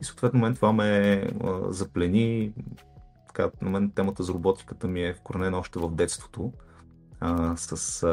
И 0.01 0.05
съответно 0.05 0.39
мен 0.39 0.55
това 0.55 0.73
ме 0.73 1.23
а, 1.43 1.71
заплени. 1.71 2.53
Така, 3.27 3.51
на 3.61 3.69
мен 3.69 3.91
темата 3.91 4.23
за 4.23 4.33
роботиката 4.33 4.87
ми 4.87 5.03
е 5.03 5.13
вкоренена 5.13 5.57
още 5.57 5.79
в 5.79 5.91
детството. 5.91 6.53
А, 7.19 7.55
с 7.57 8.07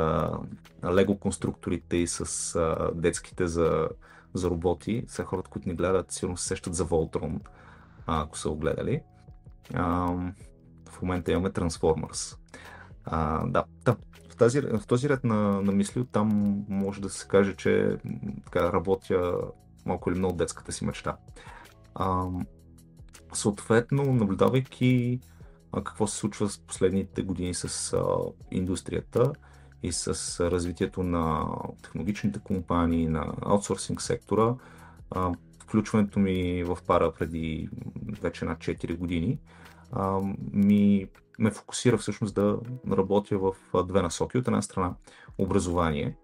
лего 0.85 1.18
конструкторите 1.18 1.96
и 1.96 2.07
с 2.07 2.55
а, 2.55 2.90
детските 2.94 3.46
за 3.46 3.88
за 4.35 4.50
роботи. 4.50 5.05
Сега 5.09 5.26
хората, 5.26 5.50
които 5.50 5.68
ни 5.68 5.74
гледат, 5.74 6.12
сигурно 6.12 6.37
се 6.37 6.46
сещат 6.46 6.74
за 6.74 6.87
Voltron, 6.87 7.40
ако 8.07 8.38
са 8.38 8.50
огледали. 8.50 9.03
А, 9.74 10.14
в 11.01 11.03
момента 11.03 11.33
имаме 11.33 11.51
Transformers. 11.51 12.37
А, 13.05 13.47
да, 13.47 13.65
да. 13.85 13.97
В, 14.31 14.37
тази, 14.37 14.61
в 14.61 14.83
този 14.89 15.09
ред 15.09 15.25
на, 15.25 15.63
на 15.63 15.73
мисли, 15.73 16.07
там 16.13 16.59
може 16.69 17.01
да 17.01 17.11
се 17.11 17.29
каже, 17.29 17.57
че 17.57 17.97
така, 18.45 18.73
работя 18.73 19.35
малко 19.87 20.11
или 20.11 20.19
много 20.19 20.37
детската 20.37 20.73
си 20.73 20.85
мечта. 20.85 21.17
А, 21.95 22.27
съответно, 23.33 24.13
наблюдавайки 24.13 25.21
а, 25.73 25.85
какво 25.85 26.07
се 26.07 26.17
случва 26.17 26.49
с 26.49 26.59
последните 26.59 27.23
години 27.23 27.55
с 27.55 27.93
а, 27.93 28.03
индустрията, 28.51 29.33
и 29.83 29.93
с 29.93 30.41
развитието 30.51 31.03
на 31.03 31.47
технологичните 31.83 32.41
компании, 32.41 33.07
на 33.07 33.35
аутсорсинг 33.43 34.03
сектора, 34.03 34.55
включването 35.59 36.19
ми 36.19 36.65
в 36.65 36.79
пара 36.87 37.13
преди 37.19 37.69
вече 38.23 38.45
над 38.45 38.59
4 38.59 38.97
години, 38.97 39.39
ми 40.53 41.07
ме 41.38 41.50
фокусира 41.50 41.98
всъщност 41.98 42.35
да 42.35 42.59
работя 42.90 43.38
в 43.38 43.55
две 43.85 44.03
насоки. 44.03 44.38
От 44.38 44.46
една 44.46 44.62
страна 44.62 44.94
образование. 45.38 46.16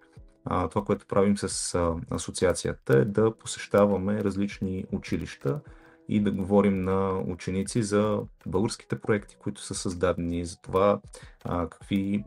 Това, 0.44 0.85
което 0.85 1.07
правим 1.07 1.38
с 1.38 1.74
асоциацията 2.11 2.98
е 2.98 3.05
да 3.05 3.37
посещаваме 3.37 4.24
различни 4.24 4.85
училища 4.92 5.61
и 6.09 6.20
да 6.20 6.31
говорим 6.31 6.85
на 6.85 7.18
ученици 7.26 7.83
за 7.83 8.20
българските 8.46 9.00
проекти, 9.00 9.37
които 9.37 9.62
са 9.62 9.74
създадени, 9.74 10.44
за 10.44 10.61
това 10.61 11.00
какви 11.70 12.24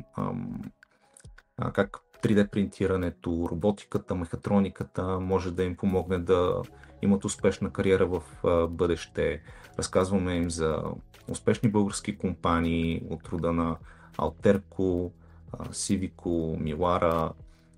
как 1.73 1.97
3D 2.23 2.47
принтирането, 2.47 3.47
роботиката, 3.51 4.15
мехатрониката 4.15 5.19
може 5.19 5.51
да 5.51 5.63
им 5.63 5.75
помогне 5.75 6.19
да 6.19 6.61
имат 7.01 7.25
успешна 7.25 7.71
кариера 7.71 8.05
в 8.05 8.23
бъдеще. 8.69 9.41
Разказваме 9.77 10.35
им 10.35 10.49
за 10.49 10.83
успешни 11.27 11.71
български 11.71 12.17
компании 12.17 13.03
от 13.09 13.27
рода 13.27 13.53
на 13.53 13.77
Алтерко, 14.17 15.11
Civico, 15.57 16.59
Милара, 16.59 17.31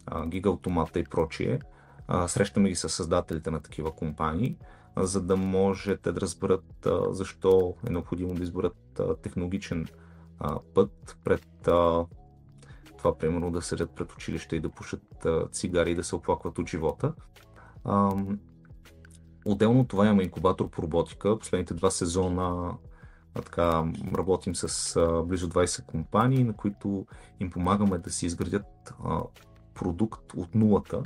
Automata 0.10 0.98
и 0.98 1.04
прочие. 1.04 1.60
Срещаме 2.28 2.70
ги 2.70 2.76
с 2.76 2.90
създателите 2.90 3.52
на 3.52 3.60
такива 3.62 3.92
компании, 3.92 4.56
за 4.98 5.22
да 5.22 5.38
може 5.38 5.98
те 5.98 6.12
да 6.12 6.22
разберат 6.22 6.88
защо 7.10 7.76
е 7.88 7.90
необходимо 7.90 8.34
да 8.34 8.44
изберат 8.44 9.02
технологичен 9.22 9.88
път 10.74 11.18
пред 11.24 11.70
това, 13.02 13.18
примерно, 13.18 13.52
да 13.52 13.62
седят 13.62 13.92
пред 13.92 14.14
училище 14.14 14.56
и 14.56 14.60
да 14.60 14.70
пушат 14.70 15.28
цигари 15.52 15.92
и 15.92 15.96
да 15.96 16.04
се 16.04 16.16
оплакват 16.16 16.60
от 16.60 16.70
живота. 16.70 17.14
А, 17.84 18.12
отделно 19.46 19.86
това 19.86 20.06
имаме 20.06 20.24
инкубатор 20.24 20.70
по 20.70 20.82
роботика. 20.82 21.40
Последните 21.40 21.74
два 21.74 21.92
сезона 21.92 22.74
а, 23.36 23.42
така, 23.42 23.84
работим 24.18 24.56
с 24.56 24.96
а, 24.96 25.24
близо 25.24 25.50
20 25.50 25.86
компании, 25.86 26.44
на 26.44 26.54
които 26.54 27.06
им 27.40 27.50
помагаме 27.50 27.98
да 27.98 28.10
си 28.10 28.26
изградят 28.26 28.94
а, 29.06 29.22
продукт 29.74 30.34
от 30.34 30.56
нулата, 30.56 31.04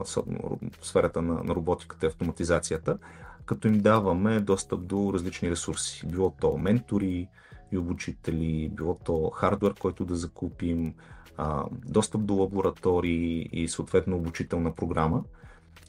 особено 0.00 0.58
в 0.80 0.86
сферата 0.86 1.22
на, 1.22 1.44
на 1.44 1.54
роботиката 1.54 2.06
и 2.06 2.08
автоматизацията, 2.08 2.98
като 3.46 3.68
им 3.68 3.78
даваме 3.78 4.40
достъп 4.40 4.86
до 4.86 5.10
различни 5.14 5.50
ресурси. 5.50 6.06
Било 6.06 6.30
то 6.40 6.56
ментори 6.56 7.28
и 7.72 7.78
обучители, 7.78 8.70
било 8.72 8.94
то 8.94 9.30
хардвер, 9.30 9.74
който 9.74 10.04
да 10.04 10.16
закупим, 10.16 10.94
достъп 11.72 12.24
до 12.24 12.34
лаборатории 12.34 13.48
и 13.52 13.68
съответно 13.68 14.16
обучителна 14.16 14.74
програма. 14.74 15.24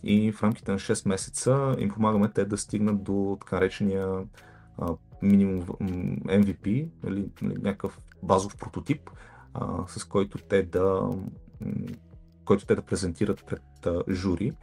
И 0.04 0.32
в 0.32 0.44
рамките 0.44 0.72
на 0.72 0.80
6 0.80 1.08
месеца 1.08 1.76
им 1.80 1.90
помагаме 1.90 2.32
те 2.36 2.46
да 2.46 2.58
стигнат 2.58 3.04
до 3.04 3.38
така 3.42 3.56
наречения 3.56 4.28
а, 4.78 4.96
минимум 5.22 5.62
MVP 5.62 6.90
или, 7.08 7.30
или 7.42 7.54
някакъв 7.62 8.00
базов 8.24 8.58
прототип, 8.58 9.10
с 9.88 10.04
който 10.04 10.38
те 10.38 10.64
да 10.64 11.10
който 12.46 12.66
те 12.66 12.76
да 12.76 12.82
презентират 12.82 13.46
пред 13.46 13.88
жури 14.10 14.54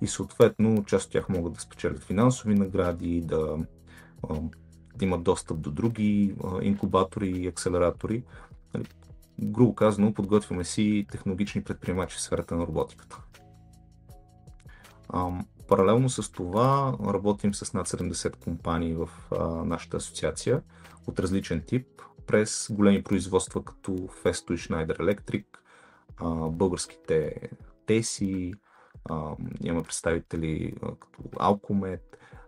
и 0.00 0.06
съответно 0.06 0.84
част 0.84 1.06
от 1.06 1.12
тях 1.12 1.28
могат 1.28 1.52
да 1.52 1.60
спечелят 1.60 2.04
финансови 2.04 2.54
награди, 2.54 3.20
да, 3.20 3.56
да 4.96 5.04
имат 5.04 5.22
достъп 5.22 5.60
до 5.60 5.70
други 5.70 6.34
инкубатори 6.62 7.28
и 7.28 7.46
акселератори. 7.46 8.22
Грубо 9.42 9.74
казано, 9.74 10.14
подготвяме 10.14 10.64
си 10.64 11.06
технологични 11.10 11.64
предприемачи 11.64 12.16
в 12.16 12.20
сферата 12.20 12.56
на 12.56 12.66
роботиката. 12.66 13.22
Паралелно 15.68 16.08
с 16.08 16.32
това 16.32 16.96
работим 17.06 17.54
с 17.54 17.72
над 17.74 17.88
70 17.88 18.36
компании 18.36 18.94
в 18.94 19.08
нашата 19.64 19.96
асоциация 19.96 20.62
от 21.06 21.20
различен 21.20 21.62
тип, 21.66 21.86
през 22.26 22.68
големи 22.70 23.02
производства 23.02 23.64
като 23.64 23.92
Festo 23.92 24.54
и 24.54 24.58
Schneider 24.58 24.98
Electric, 24.98 25.44
българските 26.50 27.34
Теси, 27.86 28.54
имаме 29.62 29.82
представители 29.82 30.74
като 30.80 31.22
Alcomet, 31.22 32.00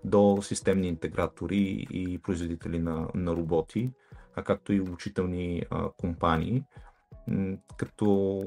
до 0.05 0.38
системни 0.42 0.88
интегратори 0.88 1.87
и 1.90 2.18
производители 2.18 2.79
на, 2.79 3.09
на 3.14 3.37
роботи, 3.37 3.90
а 4.36 4.42
както 4.42 4.72
и 4.72 4.80
обучителни 4.80 5.62
а, 5.70 5.88
компании, 5.96 6.64
като 7.76 8.40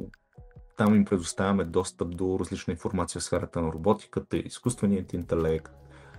там 0.77 0.95
им 0.95 1.05
предоставяме 1.05 1.63
достъп 1.63 2.15
до 2.15 2.37
различна 2.39 2.71
информация 2.71 3.21
в 3.21 3.23
сферата 3.23 3.61
на 3.61 3.71
роботиката, 3.71 4.37
изкуственият 4.37 5.13
интелект, 5.13 5.71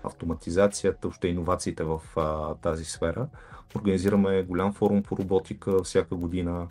автоматизацията, 0.05 1.09
още 1.09 1.29
иновациите 1.29 1.85
в 1.85 2.01
а, 2.17 2.55
тази 2.55 2.85
сфера. 2.85 3.29
Организираме 3.77 4.43
голям 4.43 4.73
форум 4.73 5.03
по 5.03 5.17
роботика 5.17 5.83
всяка 5.83 6.15
година. 6.17 6.69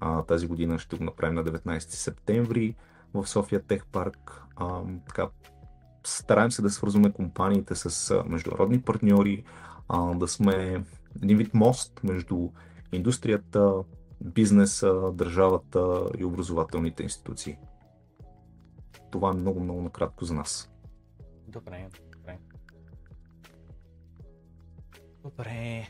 А, 0.00 0.22
тази 0.22 0.46
година 0.46 0.78
ще 0.78 0.96
го 0.96 1.04
направим 1.04 1.34
на 1.34 1.44
19 1.44 1.78
септември 1.78 2.74
в 3.14 3.26
София 3.26 3.62
Тех 3.62 3.86
Парк. 3.86 4.42
А, 4.56 4.80
така, 5.08 5.28
стараем 6.04 6.50
се 6.50 6.62
да 6.62 6.70
свързваме 6.70 7.12
компаниите 7.12 7.74
с 7.74 8.14
международни 8.26 8.82
партньори, 8.82 9.44
а, 9.88 10.14
да 10.14 10.28
сме 10.28 10.84
един 11.22 11.38
вид 11.38 11.54
мост 11.54 12.00
между 12.02 12.48
индустрията, 12.92 13.74
бизнеса, 14.20 15.12
държавата 15.12 16.10
и 16.18 16.24
образователните 16.24 17.02
институции. 17.02 17.58
Това 19.10 19.30
е 19.30 19.34
много, 19.34 19.60
много 19.60 19.82
накратко 19.82 20.24
за 20.24 20.34
нас. 20.34 20.70
Добре, 21.48 21.88
добре. 22.12 22.38
Добре. 25.22 25.88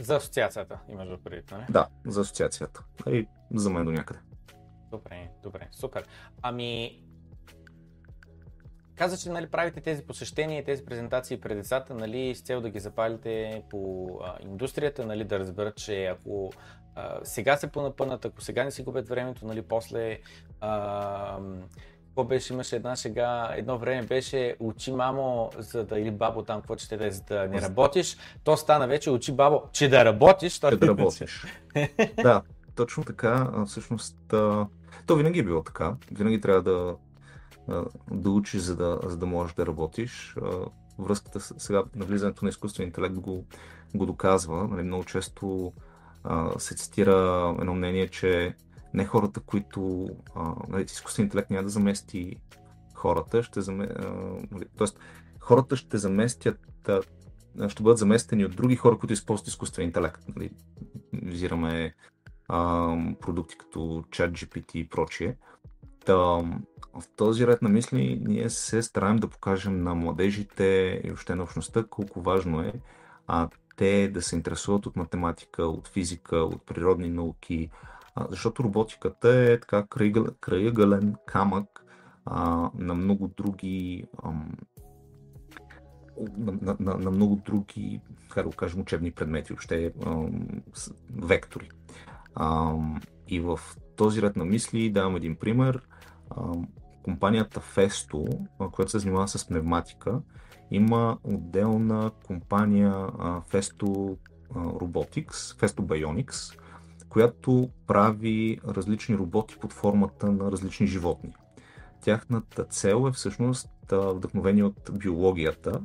За 0.00 0.16
асоциацията 0.16 0.78
имаш 0.88 1.08
да 1.08 1.18
предвид, 1.18 1.50
нали? 1.50 1.64
Да, 1.70 1.88
за 2.06 2.20
асоциацията. 2.20 2.84
И 3.06 3.28
за 3.54 3.70
мен 3.70 3.84
до 3.84 3.92
някъде. 3.92 4.20
Добре, 4.90 5.30
добре, 5.42 5.68
супер. 5.72 6.06
Ами, 6.42 7.02
каза, 9.00 9.18
че 9.18 9.30
нали, 9.30 9.46
правите 9.46 9.80
тези 9.80 10.02
посещения, 10.02 10.64
тези 10.64 10.84
презентации 10.84 11.40
пред 11.40 11.56
децата, 11.56 11.94
нали, 11.94 12.34
с 12.34 12.40
цел 12.40 12.60
да 12.60 12.70
ги 12.70 12.80
запалите 12.80 13.62
по 13.70 14.08
а, 14.24 14.34
индустрията, 14.40 15.06
нали, 15.06 15.24
да 15.24 15.38
разберат, 15.38 15.76
че 15.76 16.04
ако 16.04 16.52
а, 16.94 17.18
сега 17.22 17.56
се 17.56 17.66
понапънат, 17.66 18.24
ако 18.24 18.40
сега 18.40 18.64
не 18.64 18.70
си 18.70 18.82
губят 18.82 19.08
времето, 19.08 19.46
нали, 19.46 19.62
после 19.62 20.18
а, 20.60 21.38
какво 22.06 22.24
беше, 22.24 22.52
имаше 22.52 22.76
една 22.76 22.96
шега, 22.96 23.50
едно 23.56 23.78
време 23.78 24.02
беше 24.02 24.56
учи 24.58 24.92
мамо, 24.92 25.50
за 25.58 25.84
да, 25.84 26.00
или 26.00 26.10
бабо 26.10 26.42
там, 26.42 26.60
какво 26.60 26.76
ще 26.76 26.96
да, 26.96 27.10
за 27.10 27.22
да 27.22 27.48
не 27.48 27.60
работиш, 27.60 28.16
то 28.44 28.56
стана 28.56 28.86
вече 28.86 29.10
учи 29.10 29.32
бабо, 29.32 29.62
че 29.72 29.88
да 29.88 30.04
работиш. 30.04 30.54
Че 30.54 30.76
да 30.76 30.86
работиш. 30.86 31.44
да, 32.22 32.42
точно 32.74 33.04
така, 33.04 33.50
всъщност, 33.66 34.16
то 35.06 35.16
винаги 35.16 35.38
е 35.38 35.44
било 35.44 35.62
така. 35.62 35.94
Винаги 36.12 36.40
трябва 36.40 36.62
да, 36.62 36.96
да 38.10 38.30
учиш, 38.30 38.60
за 38.60 38.76
да, 38.76 38.98
за 39.06 39.16
да 39.16 39.26
можеш 39.26 39.54
да 39.54 39.66
работиш. 39.66 40.36
Връзката 40.98 41.40
сега 41.40 41.82
на 41.94 42.04
влизането 42.04 42.44
на 42.44 42.48
изкуствен 42.48 42.86
интелект 42.86 43.14
го, 43.14 43.44
го 43.94 44.06
доказва. 44.06 44.68
Нали, 44.68 44.82
много 44.82 45.04
често 45.04 45.72
се 46.58 46.74
цитира 46.74 47.56
едно 47.60 47.74
мнение, 47.74 48.08
че 48.08 48.54
не 48.94 49.04
хората, 49.04 49.40
които... 49.40 50.08
А, 50.34 50.54
нали, 50.68 50.82
изкуствен 50.82 51.24
интелект 51.24 51.50
няма 51.50 51.62
да 51.62 51.68
замести 51.68 52.36
хората, 52.94 53.42
ще 53.42 53.60
заме... 53.60 53.88
А, 53.98 54.12
нали, 54.50 54.64
тоест, 54.76 54.98
хората 55.40 55.76
ще 55.76 55.98
заместят, 55.98 56.88
а, 56.88 57.68
ще 57.68 57.82
бъдат 57.82 57.98
заместени 57.98 58.44
от 58.44 58.56
други 58.56 58.76
хора, 58.76 58.98
които 58.98 59.12
използват 59.12 59.48
изкуствен 59.48 59.86
интелект. 59.86 60.20
Нали, 60.36 60.50
визираме 61.12 61.94
а, 62.48 62.88
продукти 63.20 63.58
като 63.58 63.80
ChatGPT 63.80 64.76
и 64.76 64.88
прочие. 64.88 65.36
Та, 66.04 66.14
в 66.94 67.08
този 67.16 67.46
ред 67.46 67.62
на 67.62 67.68
мисли 67.68 68.22
ние 68.26 68.50
се 68.50 68.82
стараем 68.82 69.16
да 69.16 69.28
покажем 69.28 69.82
на 69.82 69.94
младежите 69.94 71.00
и 71.04 71.08
въобще 71.08 71.34
на 71.34 71.42
общността 71.42 71.84
колко 71.90 72.20
важно 72.20 72.60
е 72.60 72.72
а, 73.26 73.48
те 73.76 74.08
да 74.08 74.22
се 74.22 74.36
интересуват 74.36 74.86
от 74.86 74.96
математика, 74.96 75.62
от 75.62 75.88
физика, 75.88 76.36
от 76.36 76.66
природни 76.66 77.08
науки, 77.08 77.70
защото 78.30 78.64
роботиката 78.64 79.28
е 79.28 79.60
така 79.60 79.86
крайъгълен 80.40 81.14
камък 81.26 81.84
а, 82.24 82.70
на 82.74 82.94
много 82.94 83.28
други 83.28 84.04
ам, 84.24 84.52
на, 86.38 86.52
на, 86.62 86.76
на, 86.80 86.94
на 86.94 87.10
много 87.10 87.36
други, 87.36 88.00
как 88.28 88.48
да 88.48 88.56
кажем, 88.56 88.80
учебни 88.80 89.10
предмети, 89.10 89.52
въобще 89.52 89.92
ам, 90.06 90.48
вектори. 91.14 91.70
Ам, 92.34 93.00
и 93.28 93.40
в 93.40 93.60
този 94.00 94.22
ред 94.22 94.36
на 94.36 94.44
мисли 94.44 94.90
давам 94.90 95.16
един 95.16 95.36
пример. 95.36 95.82
Компанията 97.02 97.60
Festo, 97.60 98.46
която 98.72 98.90
се 98.90 98.98
занимава 98.98 99.28
с 99.28 99.48
пневматика, 99.48 100.20
има 100.70 101.18
отделна 101.24 102.10
компания 102.26 102.92
Festo 103.50 104.16
Robotics, 104.54 105.32
Festo 105.32 105.80
Bionics, 105.80 106.58
която 107.08 107.70
прави 107.86 108.60
различни 108.68 109.18
роботи 109.18 109.56
под 109.60 109.72
формата 109.72 110.32
на 110.32 110.50
различни 110.52 110.86
животни. 110.86 111.34
Тяхната 112.00 112.64
цел 112.64 113.06
е 113.08 113.12
всъщност 113.12 113.68
вдъхновени 113.92 114.62
от 114.62 114.90
биологията 114.92 115.82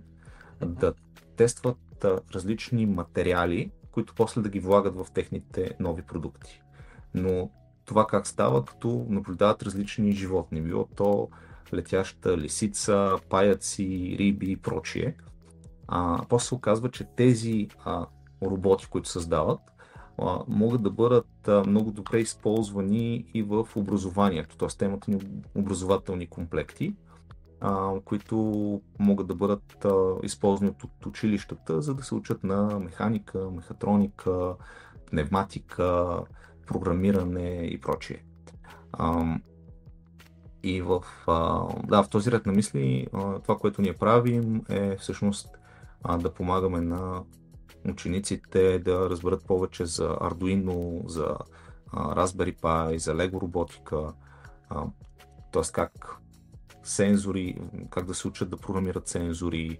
да 0.66 0.94
тестват 1.36 2.06
различни 2.34 2.86
материали, 2.86 3.72
които 3.92 4.14
после 4.16 4.42
да 4.42 4.50
ги 4.50 4.60
влагат 4.60 4.96
в 4.96 5.08
техните 5.14 5.76
нови 5.80 6.02
продукти. 6.02 6.62
Но 7.14 7.50
това 7.86 8.08
как 8.08 8.28
става, 8.28 8.66
като 8.66 9.06
наблюдават 9.10 9.64
различни 9.64 10.12
животни, 10.12 10.62
било 10.62 10.88
то 10.96 11.30
летяща 11.74 12.38
лисица, 12.38 13.18
паяци, 13.30 14.16
риби 14.20 14.52
и 14.52 14.58
прочие. 14.58 15.16
А, 15.88 16.22
после 16.30 16.48
се 16.48 16.56
оказва, 16.56 16.92
че 16.92 17.08
тези 17.16 17.68
а, 17.86 18.06
роботи, 18.44 18.88
които 18.90 19.10
създават, 19.10 19.60
а, 20.18 20.40
могат 20.48 20.82
да 20.82 20.90
бъдат 20.90 21.48
а, 21.48 21.64
много 21.68 21.92
добре 21.92 22.20
използвани 22.20 23.26
и 23.34 23.44
в 23.44 23.68
образованието, 23.76 24.58
т.е. 24.58 24.68
темата 24.68 25.12
ни 25.12 25.20
образователни 25.56 26.28
комплекти, 26.28 26.96
а, 27.62 27.92
които 28.06 28.36
могат 29.00 29.28
да 29.28 29.36
бъдат 29.36 29.86
а, 29.86 30.16
използвани 30.24 30.72
от 30.84 31.06
училищата, 31.06 31.82
за 31.82 31.94
да 31.94 32.04
се 32.04 32.16
учат 32.16 32.44
на 32.44 32.80
механика, 32.80 33.50
мехатроника, 33.52 34.56
пневматика, 35.12 36.20
програмиране 36.66 37.50
и 37.50 37.82
прочие. 37.82 38.24
И 40.64 40.82
в, 40.82 41.04
да, 41.84 42.04
в 42.04 42.10
този 42.10 42.32
ред 42.32 42.46
на 42.46 42.52
мисли, 42.52 43.08
това, 43.44 43.58
което 43.58 43.82
ние 43.82 43.94
правим 43.94 44.66
е 44.70 44.98
всъщност 44.98 45.58
да 46.20 46.34
помагаме 46.34 46.82
на 46.82 47.24
учениците 47.90 48.80
да 48.80 49.10
разберат 49.10 49.46
повече 49.46 49.86
за 49.86 50.10
Arduino, 50.10 51.08
за 51.08 51.38
Raspberry 51.94 52.60
Pi, 52.60 52.98
за 52.98 53.14
Lego 53.14 53.42
роботика, 53.42 54.14
т.е. 55.52 55.72
как 55.74 56.18
сензори, 56.84 57.58
как 57.90 58.06
да 58.06 58.14
се 58.14 58.28
учат 58.28 58.50
да 58.50 58.58
програмират 58.58 59.08
сензори 59.08 59.80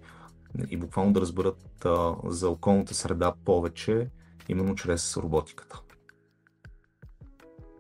и 0.70 0.78
буквално 0.78 1.14
да 1.14 1.22
разберат 1.22 1.88
за 2.26 2.50
околната 2.50 2.94
среда 2.94 3.34
повече, 3.46 4.10
именно 4.50 4.76
чрез 4.76 5.18
роботиката. 5.18 5.82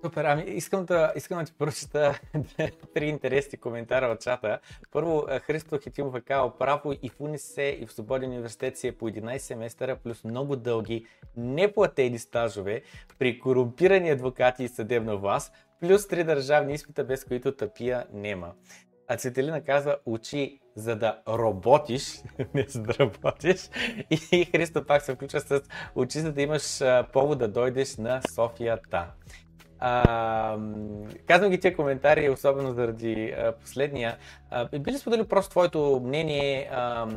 Супер, 0.05 0.25
ами 0.25 0.43
искам 0.43 0.85
да, 0.85 1.13
искам 1.15 1.39
да 1.39 1.45
ти 1.45 1.53
прочета 1.57 2.19
три 2.93 3.05
интересни 3.05 3.57
коментара 3.57 4.05
от 4.05 4.21
чата. 4.21 4.59
Първо, 4.91 5.27
Христо 5.41 5.79
Хитимов 5.83 6.15
е 6.15 6.21
казал 6.21 6.57
право 6.57 6.93
и 7.01 7.09
в 7.09 7.21
УНИСЕ 7.21 7.77
и 7.81 7.85
в 7.85 7.93
Свободен 7.93 8.29
университет 8.29 8.77
си 8.77 8.87
е 8.87 8.91
по 8.91 9.09
11 9.09 9.37
семестъра 9.37 9.95
плюс 9.95 10.23
много 10.23 10.55
дълги 10.55 11.05
неплатени 11.37 12.19
стажове 12.19 12.81
при 13.19 13.39
корумпирани 13.39 14.09
адвокати 14.09 14.63
и 14.63 14.67
съдебна 14.67 15.17
власт, 15.17 15.53
плюс 15.79 16.07
три 16.07 16.23
държавни 16.23 16.73
изпита, 16.73 17.03
без 17.03 17.25
които 17.25 17.51
тъпия 17.51 18.05
нема. 18.13 18.51
А 19.07 19.17
Цветелина 19.17 19.61
казва, 19.61 19.97
учи 20.05 20.59
за 20.75 20.95
да 20.95 21.21
работиш, 21.27 22.21
не 22.53 22.65
за 22.67 22.81
да 22.81 22.93
работиш. 22.93 23.69
И 24.31 24.45
Христо 24.45 24.85
пак 24.85 25.01
се 25.01 25.15
включва 25.15 25.39
с 25.39 25.61
учи 25.95 26.19
за 26.19 26.33
да 26.33 26.41
имаш 26.41 26.81
повод 27.13 27.39
да 27.39 27.47
дойдеш 27.47 27.97
на 27.97 28.21
Софията. 28.31 29.07
А, 29.79 30.57
казвам 31.27 31.51
ги 31.51 31.59
тия 31.59 31.75
коментари, 31.75 32.29
особено 32.29 32.73
заради 32.73 33.33
а, 33.37 33.51
последния. 33.51 34.17
А, 34.51 34.79
би 34.79 34.91
ли 34.91 34.97
споделил 34.97 35.25
просто 35.25 35.51
твоето 35.51 36.01
мнение? 36.03 36.69
А, 36.71 37.07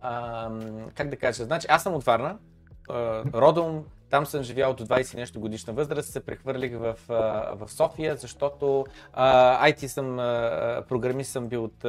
а, 0.00 0.50
как 0.94 1.08
да 1.08 1.16
кажа? 1.16 1.44
Значи, 1.44 1.66
аз 1.70 1.82
съм 1.82 1.94
от 1.94 2.04
Варна, 2.04 2.38
родом 3.34 3.84
там 4.16 4.26
съм 4.26 4.42
живял 4.42 4.74
до 4.74 4.86
20 4.86 5.14
нещо 5.14 5.40
годишна 5.40 5.72
възраст, 5.72 6.12
се 6.12 6.20
прехвърлих 6.20 6.72
в, 6.72 6.94
в 7.08 7.68
София, 7.68 8.16
защото 8.16 8.86
а, 9.12 9.68
IT 9.68 9.86
съм, 9.86 10.18
а, 10.18 10.82
програмист 10.88 11.32
съм 11.32 11.48
бил 11.48 11.64
от, 11.64 11.84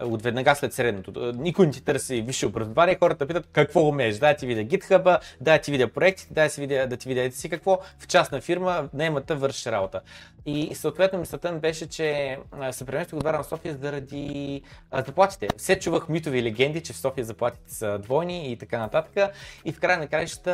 от 0.00 0.22
веднага 0.22 0.54
след 0.54 0.72
средното. 0.72 1.32
Никой 1.36 1.66
не 1.66 1.72
ти 1.72 1.84
търси 1.84 2.22
висше 2.22 2.46
образование, 2.46 2.96
хората 3.00 3.26
питат 3.26 3.48
какво 3.52 3.80
умееш. 3.88 4.18
Да 4.18 4.34
ти 4.34 4.46
видя 4.46 4.60
GitHub, 4.60 5.20
да 5.40 5.58
ти 5.58 5.70
видя 5.70 5.88
проектите, 5.88 6.34
да, 6.34 6.48
си 6.48 6.60
видя, 6.60 6.86
да 6.86 6.96
ти 6.96 7.08
видя 7.08 7.30
си 7.30 7.48
какво. 7.48 7.78
В 7.98 8.06
частна 8.06 8.40
фирма 8.40 8.88
наемата 8.94 9.36
вършиш 9.36 9.66
работа. 9.66 10.00
И 10.46 10.74
съответно 10.74 11.18
мисълта 11.18 11.52
ми 11.52 11.60
беше, 11.60 11.88
че 11.88 12.38
се 12.70 12.86
преместих 12.86 13.16
от 13.18 13.22
Варна 13.22 13.44
София 13.44 13.76
заради 13.82 14.62
заплатите. 15.06 15.48
Все 15.56 15.78
чувах 15.78 16.08
митови 16.08 16.42
легенди, 16.42 16.82
че 16.82 16.92
в 16.92 16.96
София 16.96 17.24
заплатите 17.24 17.74
са 17.74 17.98
двойни 17.98 18.52
и 18.52 18.56
така 18.56 18.78
нататък. 18.78 19.32
И 19.64 19.72
в 19.72 19.80
края 19.80 19.98
на 19.98 20.06
краищата 20.06 20.50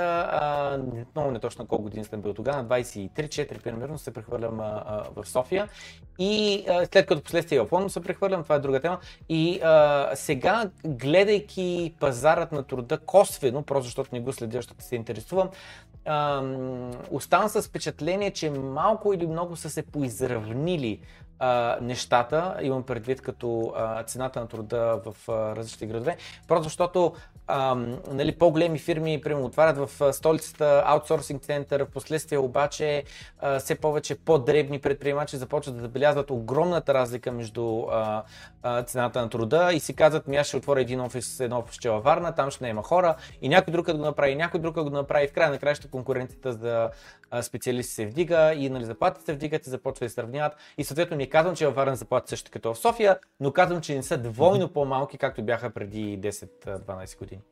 много 1.15 1.31
не 1.31 1.39
точно 1.39 1.67
колко 1.67 1.83
години 1.83 2.05
съм 2.05 2.23
бил 2.23 2.35
тогава, 2.35 2.63
на 2.63 2.69
23-4 2.69 3.63
примерно 3.63 3.99
се 3.99 4.13
прехвърлям 4.13 4.57
в 5.17 5.25
София. 5.25 5.69
И 6.19 6.65
а, 6.69 6.87
след 6.87 7.07
като 7.07 7.23
последствие 7.23 7.61
в 7.61 7.91
се 7.91 8.03
прехвърлям, 8.03 8.43
това 8.43 8.55
е 8.55 8.59
друга 8.59 8.81
тема. 8.81 8.99
И 9.29 9.61
а, 9.63 10.11
сега, 10.15 10.71
гледайки 10.85 11.95
пазарът 12.01 12.53
на 12.53 12.63
труда 12.63 12.99
косвено, 12.99 13.63
просто 13.63 13.85
защото 13.85 14.11
не 14.13 14.21
го 14.21 14.33
следя, 14.33 14.59
защото 14.59 14.85
се 14.85 14.97
интересувам, 14.97 15.49
а, 16.05 16.43
оставам 17.11 17.49
с 17.49 17.63
впечатление, 17.63 18.31
че 18.31 18.51
малко 18.51 19.13
или 19.13 19.27
много 19.27 19.57
са 19.57 19.71
се 19.71 19.83
поизравнили 19.83 21.01
а, 21.39 21.79
нещата, 21.81 22.57
имам 22.63 22.83
предвид 22.83 23.21
като 23.21 23.73
а, 23.77 24.03
цената 24.03 24.41
на 24.41 24.49
труда 24.49 25.01
в 25.05 25.29
а, 25.29 25.57
различни 25.57 25.87
градове, 25.87 26.17
просто 26.49 26.65
защото 26.65 27.13
а, 27.47 27.75
нали, 28.11 28.39
по-големи 28.39 28.79
фирми, 28.79 29.21
примерно, 29.21 29.47
отварят 29.47 29.79
в 29.79 30.13
столицата 30.13 30.83
аутсорсинг 30.87 31.43
център, 31.43 31.85
в 31.85 31.91
последствие 31.91 32.39
обаче 32.39 33.05
а, 33.39 33.59
все 33.59 33.75
повече 33.75 34.15
по-дребни 34.15 34.79
предприемачи 34.79 35.37
започват 35.37 35.75
да 35.75 35.83
забелязват 35.83 36.31
огромната 36.31 36.95
разлика 36.95 37.33
между 37.33 37.83
а, 37.91 38.23
цената 38.87 39.21
на 39.21 39.29
труда 39.29 39.71
и 39.75 39.81
си 39.81 39.95
казват, 39.95 40.27
ми 40.27 40.37
аз 40.37 40.47
ще 40.47 40.57
отворя 40.57 40.81
един 40.81 41.01
офис, 41.01 41.41
едно 41.41 41.59
офис 41.59 41.79
във 41.85 42.05
Варна, 42.05 42.35
там 42.35 42.51
ще 42.51 42.65
няма 42.65 42.83
хора 42.83 43.17
и 43.43 43.49
някой 43.49 43.73
друг 43.73 43.87
да 43.87 43.95
го 43.95 44.03
направи, 44.03 44.35
някой 44.35 44.61
друг 44.61 44.75
да 44.75 44.85
го 44.85 44.91
направи. 44.91 45.29
В 45.29 45.33
края 45.33 45.51
на 45.51 45.59
края 45.59 45.77
конкуренцията 45.91 46.53
за 46.53 46.91
специалисти 47.43 47.95
се 47.95 48.07
вдига 48.07 48.55
и 48.55 48.71
нали, 48.71 48.85
заплатите 48.85 49.25
се 49.25 49.35
вдигат 49.35 49.67
и 49.67 49.71
започва 49.71 50.05
да 50.05 50.09
се 50.09 50.15
сравняват. 50.15 50.53
И 50.79 50.85
съответно 50.85 51.17
не 51.17 51.27
казвам, 51.27 51.57
че 51.57 51.67
във 51.67 51.75
Варна 51.75 51.97
заплати 51.97 52.29
също 52.29 52.51
като 52.51 52.75
в 52.75 52.79
София, 52.79 53.19
но 53.41 53.53
казвам, 53.53 53.81
че 53.81 53.95
не 53.95 54.03
са 54.03 54.19
двойно 54.19 54.73
по-малки, 54.73 55.19
както 55.19 55.43
бяха 55.43 55.71
преди 55.71 56.21
10-12 56.21 57.19
години. 57.19 57.43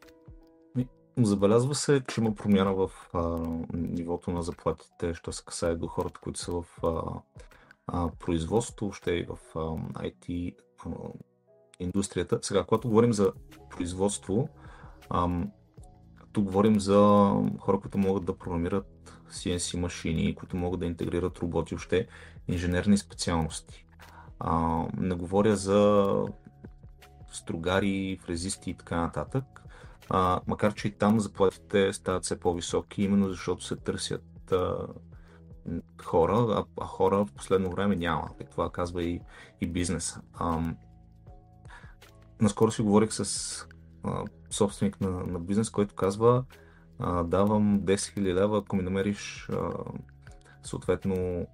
Забелязва 1.19 1.75
се, 1.75 2.03
че 2.09 2.21
има 2.21 2.35
промяна 2.35 2.75
в 2.75 2.91
а, 3.13 3.21
нивото 3.73 4.31
на 4.31 4.43
заплатите, 4.43 5.15
що 5.15 5.33
се 5.33 5.45
касае 5.45 5.75
до 5.75 5.87
хората, 5.87 6.21
които 6.21 6.41
са 6.41 6.53
в 6.53 6.65
а, 6.83 7.03
а, 7.87 8.09
производство, 8.19 8.87
въобще 8.87 9.11
и 9.11 9.25
в 9.25 9.39
а, 9.55 9.59
IT 10.09 10.55
индустрията. 11.81 12.39
Сега, 12.43 12.65
когато 12.65 12.89
говорим 12.89 13.13
за 13.13 13.33
производство, 13.71 14.49
тук 16.33 16.45
говорим 16.45 16.81
за 16.81 17.33
хора, 17.59 17.81
които 17.81 17.99
могат 17.99 18.25
да 18.25 18.39
програмират 18.39 19.21
CNC 19.31 19.79
машини, 19.79 20.35
които 20.35 20.57
могат 20.57 20.81
да 20.81 20.87
интегрират 20.87 21.39
роботи, 21.39 21.75
въобще 21.75 22.07
инженерни 22.49 22.99
специалности. 22.99 23.87
А, 24.41 24.85
не 24.97 25.15
говоря 25.15 25.57
за 25.57 26.15
стругари, 27.33 28.19
фрезисти 28.23 28.71
и 28.71 28.75
така 28.75 28.97
нататък. 28.97 29.45
А, 30.11 30.41
макар, 30.47 30.75
че 30.75 30.89
и 30.89 30.91
там 30.91 31.21
заплатите 31.21 31.93
стават 31.93 32.25
все 32.25 32.41
по-високи, 32.41 33.03
именно 33.03 33.29
защото 33.29 33.65
се 33.65 33.77
търсят 33.77 34.53
а, 34.53 34.77
хора, 36.03 36.37
а, 36.37 36.65
а 36.81 36.85
хора 36.85 37.25
в 37.25 37.33
последно 37.33 37.71
време 37.71 37.97
няма. 37.97 38.31
И 38.41 38.45
това 38.45 38.71
казва 38.71 39.03
и, 39.03 39.21
и 39.61 39.67
бизнеса. 39.67 40.21
А, 40.35 40.75
наскоро 42.41 42.71
си 42.71 42.83
говорих 42.83 43.13
с 43.13 43.67
а, 44.03 44.25
собственик 44.51 45.01
на, 45.01 45.11
на 45.11 45.41
бизнес, 45.41 45.71
който 45.71 45.95
казва, 45.95 46.45
а, 46.99 47.25
давам 47.25 47.81
10 47.81 47.95
000 47.95 48.21
лева, 48.21 48.59
ако 48.59 48.77
ми 48.77 48.83
намериш 48.83 49.49
а, 49.53 49.71
съответно 50.63 51.47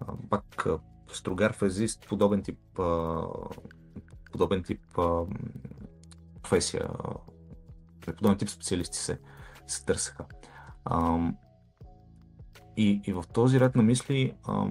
а, 0.00 0.12
пак 0.30 0.66
а, 0.66 0.78
стругар 1.12 1.52
фезист, 1.52 2.06
подобен 2.08 2.42
тип 2.42 2.78
а, 2.78 3.22
подобен 4.32 4.62
тип 4.62 4.98
а, 4.98 5.22
професия, 6.42 6.88
подобен 8.00 8.38
тип 8.38 8.48
специалисти 8.48 8.98
се, 8.98 9.18
се 9.66 9.84
търсеха. 9.84 10.24
А, 10.84 11.18
и, 12.76 13.00
и 13.04 13.12
в 13.12 13.24
този 13.32 13.60
ред 13.60 13.74
на 13.74 13.82
мисли, 13.82 14.32
а, 14.44 14.66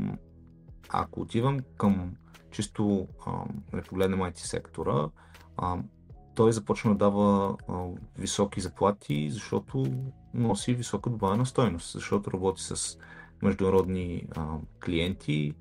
ако 0.90 1.22
отивам 1.22 1.60
към 1.78 2.14
чисто, 2.52 3.08
а, 3.26 3.32
не 3.74 3.82
погледнем 3.82 4.20
IT 4.20 4.38
сектора, 4.38 5.10
а, 5.58 5.78
той 6.36 6.54
започна 6.54 6.92
да 6.92 6.98
дава 6.98 7.58
а, 7.70 7.86
високи 8.18 8.62
заплати, 8.62 9.30
защото 9.32 9.86
носи 10.34 10.74
висока 10.74 11.10
добавена 11.10 11.46
стойност, 11.46 11.94
защото 11.94 12.32
работи 12.32 12.64
с 12.64 12.98
международни 13.42 14.28
а, 14.36 14.58
клиенти, 14.86 15.54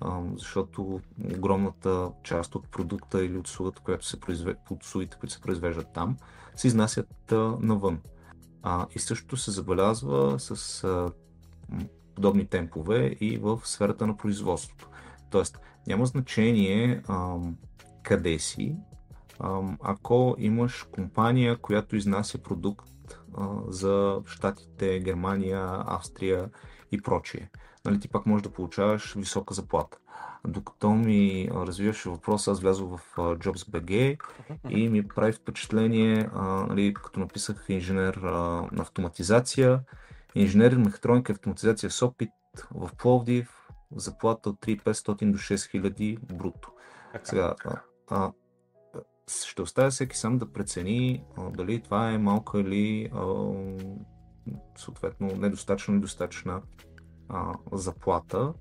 а, 0.00 0.22
защото 0.36 1.00
огромната 1.36 2.10
част 2.22 2.54
от 2.54 2.68
продукта 2.68 3.24
или 3.24 3.36
от 3.36 3.46
услугата, 3.46 3.82
която 3.82 4.06
се 4.06 4.20
произвежда, 4.20 4.60
от 4.70 4.82
услугите, 4.82 5.16
които 5.20 5.34
се 5.34 5.40
произвеждат 5.40 5.92
там, 5.94 6.16
се 6.56 6.66
изнасят 6.66 7.32
а, 7.32 7.56
навън. 7.60 8.00
А, 8.62 8.86
и 8.94 8.98
също 8.98 9.36
се 9.36 9.50
забелязва 9.50 10.40
с 10.40 10.84
а, 10.84 11.12
подобни 12.14 12.46
темпове 12.46 13.16
и 13.20 13.38
в 13.38 13.60
сферата 13.64 14.06
на 14.06 14.16
производството. 14.16 14.88
Тоест, 15.30 15.58
няма 15.86 16.06
значение 16.06 17.02
а, 17.08 17.36
къде 18.02 18.38
си, 18.38 18.76
ако 19.82 20.36
имаш 20.38 20.86
компания, 20.92 21.56
която 21.56 21.96
изнася 21.96 22.42
продукт 22.42 22.88
за 23.68 24.20
Штатите, 24.26 25.00
Германия, 25.00 25.82
Австрия 25.86 26.50
и 26.92 27.02
прочие. 27.02 27.50
Нали, 27.84 28.00
ти 28.00 28.08
пак 28.08 28.26
можеш 28.26 28.42
да 28.42 28.52
получаваш 28.52 29.14
висока 29.14 29.54
заплата. 29.54 29.98
Докато 30.46 30.90
ми 30.90 31.48
развиваше 31.52 32.08
въпроса, 32.08 32.50
аз 32.50 32.60
влязох 32.60 32.98
в 32.98 33.16
JobsBG 33.16 34.18
и 34.68 34.88
ми 34.88 35.08
прави 35.08 35.32
впечатление, 35.32 36.30
нали, 36.68 36.94
като 36.94 37.20
написах 37.20 37.64
инженер 37.68 38.14
на 38.14 38.68
автоматизация, 38.78 39.80
инженер 40.34 40.76
мехатроника 40.76 41.32
и 41.32 41.34
автоматизация 41.34 41.90
с 41.90 42.02
опит 42.02 42.30
в 42.74 42.90
Пловдив, 42.98 43.68
заплата 43.96 44.50
от 44.50 44.56
3500 44.60 45.30
до 45.30 45.38
6000 45.38 46.34
бруто. 46.34 46.72
Сега, 47.24 47.54
а, 48.10 48.32
ще 49.46 49.62
оставя 49.62 49.90
всеки 49.90 50.16
сам 50.16 50.38
да 50.38 50.52
прецени 50.52 51.24
а, 51.36 51.50
дали 51.50 51.82
това 51.82 52.10
е 52.10 52.18
малка 52.18 52.60
или 52.60 53.10
а, 53.14 53.52
съответно 54.76 55.26
недостатъчно 55.26 55.94
недостатъчна 55.94 56.62
а, 57.28 57.54
заплата. 57.72 58.52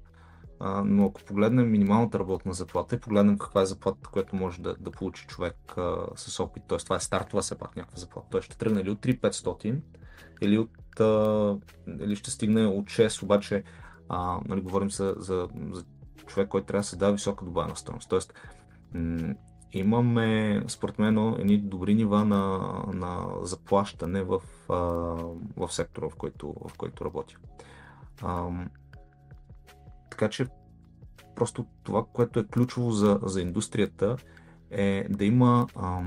А, 0.60 0.84
но 0.86 1.06
ако 1.06 1.24
погледнем 1.24 1.72
минималната 1.72 2.20
работна 2.20 2.54
заплата 2.54 2.96
и 2.96 3.00
погледнем 3.00 3.38
каква 3.38 3.62
е 3.62 3.66
заплата, 3.66 4.10
която 4.10 4.36
може 4.36 4.62
да, 4.62 4.76
да 4.80 4.92
получи 4.92 5.28
човек 5.28 5.78
а, 5.78 6.08
с 6.16 6.40
опит, 6.40 6.64
т.е. 6.68 6.78
това 6.78 6.96
е 6.96 7.00
стартова 7.00 7.42
все 7.42 7.58
пак 7.58 7.76
някаква 7.76 7.98
заплата, 7.98 8.28
той 8.32 8.42
ще 8.42 8.58
тръгне 8.58 8.82
или 8.82 8.90
от 8.90 9.00
3500 9.00 9.82
или, 10.42 10.58
от, 10.58 11.00
а, 11.00 11.58
или 12.00 12.16
ще 12.16 12.32
стигне 12.32 12.66
от 12.66 12.86
6, 12.86 13.24
обаче 13.24 13.64
а, 14.10 14.40
нали, 14.46 14.62
говорим 14.62 14.92
за, 14.92 15.16
за, 15.18 15.48
за 15.72 15.86
човек, 16.26 16.50
който 16.50 16.68
трябва 16.68 16.82
да 16.82 16.88
се 16.88 16.96
дава 16.96 17.14
висока 17.14 17.46
добавена 17.46 17.76
стоеност. 17.76 18.10
Тоест, 18.10 18.34
имаме, 19.74 20.64
според 20.68 21.00
мен, 21.00 21.36
едни 21.40 21.58
добри 21.58 21.96
нива 21.96 22.26
на, 22.26 22.58
на 22.94 23.28
заплащане 23.42 24.24
в, 24.24 24.42
в 25.58 25.70
сектора, 25.70 26.10
в 26.10 26.16
който, 26.16 26.56
в 26.70 26.78
който 26.78 27.06
работя. 27.06 27.36
А, 28.22 28.50
така 30.10 30.30
че, 30.30 30.48
просто 31.36 31.66
това, 31.84 32.06
което 32.14 32.40
е 32.40 32.48
ключово 32.48 32.92
за, 32.92 33.20
за 33.24 33.42
индустрията, 33.42 34.16
е 34.72 35.06
да 35.10 35.26
има 35.26 35.68
а, 35.76 36.02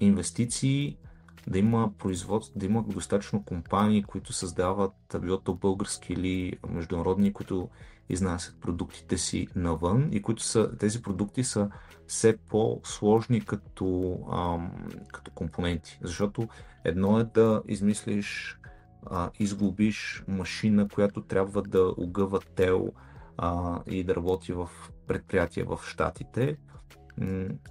инвестиции, 0.00 0.96
да 1.46 1.58
има 1.58 1.92
производство, 1.98 2.58
да 2.58 2.66
има 2.66 2.82
достатъчно 2.82 3.44
компании, 3.44 4.02
които 4.02 4.32
създават, 4.32 4.92
било 5.20 5.38
то 5.38 5.54
български 5.54 6.12
или 6.12 6.58
международни, 6.68 7.32
които 7.32 7.68
изнасят 8.08 8.60
продуктите 8.60 9.18
си 9.18 9.48
навън 9.56 10.08
и 10.12 10.22
които 10.22 10.42
са, 10.42 10.76
тези 10.78 11.02
продукти 11.02 11.44
са 11.44 11.70
все 12.06 12.36
по-сложни 12.36 13.40
като, 13.40 14.18
ам, 14.32 14.72
като 15.12 15.30
компоненти. 15.30 15.98
Защото 16.02 16.48
едно 16.84 17.20
е 17.20 17.24
да 17.24 17.62
измислиш 17.68 18.58
а, 19.06 19.30
изглобиш 19.38 20.24
машина, 20.28 20.88
която 20.88 21.22
трябва 21.22 21.62
да 21.62 21.94
огъва 21.98 22.40
тел 22.40 22.92
а, 23.38 23.80
и 23.86 24.04
да 24.04 24.16
работи 24.16 24.52
в 24.52 24.70
предприятие 25.06 25.64
в 25.64 25.80
Штатите. 25.86 26.56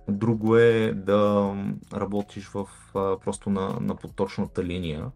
Друго 0.10 0.58
е 0.58 0.94
да 0.96 1.54
работиш 1.94 2.48
в, 2.48 2.68
просто 2.94 3.50
на, 3.50 3.78
на 3.82 3.96
поточната 3.96 4.64
линия, 4.64 5.12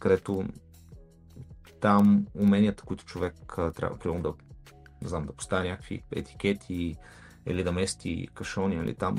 където 0.00 0.44
там 1.80 2.26
уменията, 2.34 2.82
които 2.82 3.04
човек 3.04 3.34
трябва 3.76 3.98
примерно 3.98 4.22
да, 4.22 4.32
не 5.02 5.08
знам, 5.08 5.26
да 5.26 5.32
поставя 5.32 5.64
някакви 5.64 6.02
етикети 6.12 6.96
или 7.46 7.64
да 7.64 7.72
мести 7.72 8.28
кашони, 8.34 8.74
или 8.74 8.80
нали, 8.80 8.94
там 8.94 9.16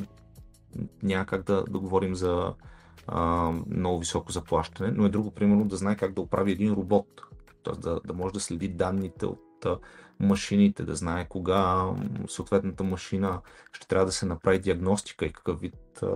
няма 1.03 1.25
как 1.25 1.43
да, 1.43 1.63
да 1.63 1.79
говорим 1.79 2.15
за 2.15 2.53
а, 3.07 3.51
много 3.67 3.99
високо 3.99 4.31
заплащане, 4.31 4.91
но 4.91 5.05
е 5.05 5.09
друго, 5.09 5.31
примерно, 5.31 5.65
да 5.65 5.75
знае 5.75 5.95
как 5.95 6.13
да 6.13 6.21
оправи 6.21 6.51
един 6.51 6.73
робот, 6.73 7.21
т.е. 7.63 7.79
Да, 7.79 7.99
да 8.05 8.13
може 8.13 8.33
да 8.33 8.39
следи 8.39 8.67
данните 8.67 9.25
от 9.25 9.39
а, 9.65 9.80
машините, 10.19 10.84
да 10.84 10.95
знае 10.95 11.28
кога 11.28 11.91
съответната 12.28 12.84
машина 12.84 13.41
ще 13.73 13.88
трябва 13.88 14.06
да 14.06 14.12
се 14.12 14.26
направи 14.26 14.60
диагностика 14.60 15.26
и 15.26 15.34
какъв 15.34 15.60
вид 15.60 16.04
а, 16.04 16.08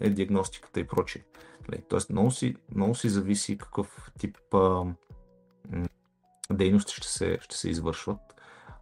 е 0.00 0.10
диагностиката 0.10 0.80
и 0.80 0.86
прочее. 0.86 1.22
Нали, 1.68 1.82
тоест, 1.88 2.10
много 2.10 2.30
си, 2.30 2.56
много 2.74 2.94
си 2.94 3.08
зависи 3.08 3.58
какъв 3.58 4.10
тип 4.18 4.54
а, 4.54 4.84
дейности 6.52 6.94
ще 6.94 7.08
се, 7.08 7.38
ще 7.40 7.56
се 7.56 7.70
извършват. 7.70 8.20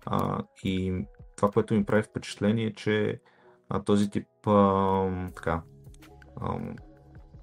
А, 0.06 0.42
и 0.64 1.04
това, 1.36 1.50
което 1.50 1.74
ми 1.74 1.84
прави 1.84 2.02
впечатление 2.02 2.66
е, 2.66 2.74
че 2.74 3.20
а, 3.68 3.82
този 3.82 4.10
тип 4.10 4.46
а, 4.46 5.26
така, 5.34 5.62
а, 6.40 6.58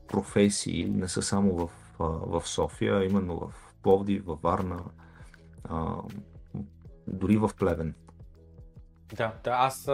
професии 0.07 0.85
не 0.85 1.07
са 1.07 1.21
само 1.21 1.55
в, 1.55 1.69
в 1.99 2.41
София, 2.45 2.97
а 2.97 3.05
именно 3.05 3.39
в 3.39 3.73
Пловдив, 3.83 4.25
във 4.25 4.41
Варна, 4.41 4.83
а, 5.63 5.95
дори 7.07 7.37
в 7.37 7.53
Плевен. 7.53 7.93
Да, 9.13 9.31
да, 9.43 9.51
аз, 9.51 9.89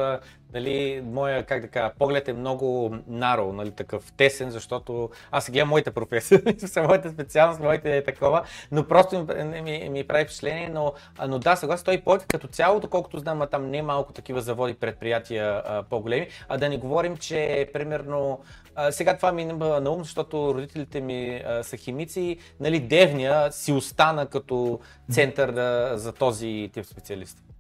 нали, 0.54 1.02
моя, 1.06 1.46
как 1.46 1.62
да 1.62 1.68
кажа, 1.68 1.94
поглед 2.00 2.28
е 2.28 2.34
много 2.34 2.96
наро, 3.08 3.54
нали, 3.54 3.72
такъв 3.72 4.12
тесен, 4.12 4.50
защото 4.50 5.10
аз 5.32 5.52
гледам 5.52 5.70
моите 5.70 5.92
професии, 5.92 6.38
моята 6.78 7.10
специалност, 7.10 7.60
моите 7.60 7.98
е 7.98 8.04
такова, 8.04 8.44
но 8.72 8.88
просто 8.88 9.28
ми, 9.46 9.62
ми, 9.62 9.90
ми 9.90 10.08
прави 10.08 10.24
впечатление, 10.24 10.70
но, 10.70 10.94
но 11.28 11.40
да, 11.40 11.56
съгласно 11.56 11.86
той 11.86 12.02
повече 12.02 12.26
като 12.28 12.48
цяло, 12.48 12.80
доколкото 12.80 13.20
знам, 13.20 13.42
а 13.42 13.48
там 13.48 13.70
не 13.70 13.78
е 13.78 13.82
малко 13.82 14.14
такива 14.14 14.42
заводи, 14.42 14.74
предприятия 14.74 15.64
а, 15.66 15.84
по-големи, 15.84 16.28
а 16.50 16.58
да 16.58 16.70
не 16.70 16.78
говорим, 16.78 17.18
че 17.18 17.70
примерно, 17.74 18.40
а, 18.76 18.92
сега 18.92 19.16
това 19.16 19.32
ми 19.32 19.42
има 19.42 19.82
на 19.82 19.92
ум, 19.92 20.04
защото 20.04 20.54
родителите 20.54 21.02
ми 21.02 21.44
а, 21.46 21.64
са 21.64 21.78
химици, 21.78 22.38
нали, 22.60 22.80
Девня 22.80 23.48
си 23.52 23.72
остана 23.72 24.26
като 24.26 24.80
център 25.12 25.52
да, 25.52 25.92
за 25.96 26.14
този 26.14 26.70
тип 26.74 26.86
специалисти. 26.86 27.51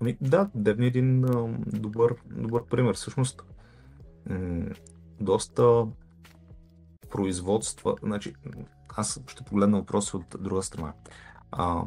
Ами, 0.00 0.16
да, 0.20 0.50
Девни 0.54 0.86
един 0.86 1.24
а, 1.24 1.48
добър, 1.66 2.14
добър 2.30 2.64
пример. 2.64 2.94
Всъщност, 2.94 3.42
м- 4.30 4.70
доста 5.20 5.86
производства, 7.10 7.96
значи, 8.02 8.34
аз 8.88 9.20
ще 9.26 9.44
погледна 9.44 9.78
въпроса 9.78 10.16
от 10.16 10.36
друга 10.40 10.62
страна. 10.62 10.92
А, 11.52 11.82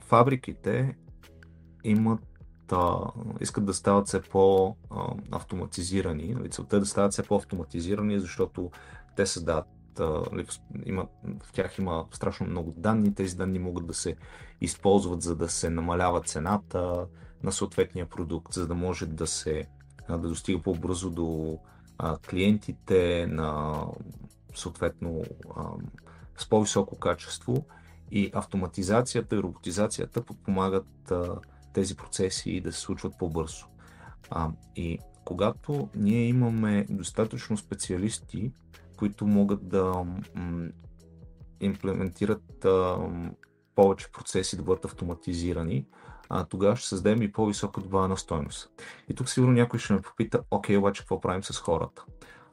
фабриките 0.00 0.96
имат 1.84 2.20
а, 2.72 2.98
искат 3.40 3.64
да 3.64 3.74
стават 3.74 4.06
все 4.06 4.22
по-автоматизирани. 4.22 6.34
Нали, 6.34 6.50
целта 6.50 6.76
е 6.76 6.80
да 6.80 6.86
стават 6.86 7.12
все 7.12 7.22
по-автоматизирани, 7.22 8.20
защото 8.20 8.70
те 9.16 9.26
създават 9.26 9.66
нали, 10.32 10.46
има, 10.84 11.06
в 11.42 11.52
тях 11.52 11.78
има 11.78 12.06
страшно 12.12 12.46
много 12.46 12.74
данни. 12.76 13.14
Тези 13.14 13.36
данни 13.36 13.58
могат 13.58 13.86
да 13.86 13.94
се 13.94 14.16
използват, 14.60 15.22
за 15.22 15.36
да 15.36 15.48
се 15.48 15.70
намалява 15.70 16.20
цената, 16.20 17.06
на 17.46 17.52
съответния 17.52 18.06
продукт, 18.06 18.52
за 18.52 18.66
да 18.66 18.74
може 18.74 19.06
да 19.06 19.26
се 19.26 19.66
да 20.08 20.18
достига 20.18 20.62
по-бързо 20.62 21.10
до 21.10 21.58
а, 21.98 22.18
клиентите 22.18 23.26
на 23.30 23.80
съответно 24.54 25.22
а, 25.56 25.64
с 26.36 26.48
по-високо 26.48 26.98
качество 26.98 27.66
и 28.10 28.30
автоматизацията 28.34 29.36
и 29.36 29.42
роботизацията 29.42 30.22
подпомагат 30.22 31.10
а, 31.10 31.36
тези 31.72 31.96
процеси 31.96 32.60
да 32.60 32.72
се 32.72 32.80
случват 32.80 33.18
по-бързо. 33.18 33.66
А, 34.30 34.50
и 34.76 34.98
когато 35.24 35.88
ние 35.94 36.28
имаме 36.28 36.86
достатъчно 36.90 37.56
специалисти, 37.56 38.52
които 38.96 39.26
могат 39.26 39.68
да 39.68 40.04
м- 40.34 40.68
имплементират 41.60 42.64
а, 42.64 42.96
повече 43.74 44.12
процеси 44.12 44.56
да 44.56 44.62
бъдат 44.62 44.84
автоматизирани, 44.84 45.86
а, 46.28 46.44
тогава 46.44 46.76
ще 46.76 46.88
създадем 46.88 47.22
и 47.22 47.32
по-висока 47.32 47.80
добавена 47.80 48.16
стойност. 48.16 48.70
И 49.08 49.14
тук 49.14 49.28
сигурно 49.28 49.52
някой 49.52 49.80
ще 49.80 49.92
ме 49.92 50.02
попита, 50.02 50.42
окей, 50.50 50.76
обаче 50.76 51.02
какво 51.02 51.20
правим 51.20 51.44
с 51.44 51.58
хората? 51.58 52.04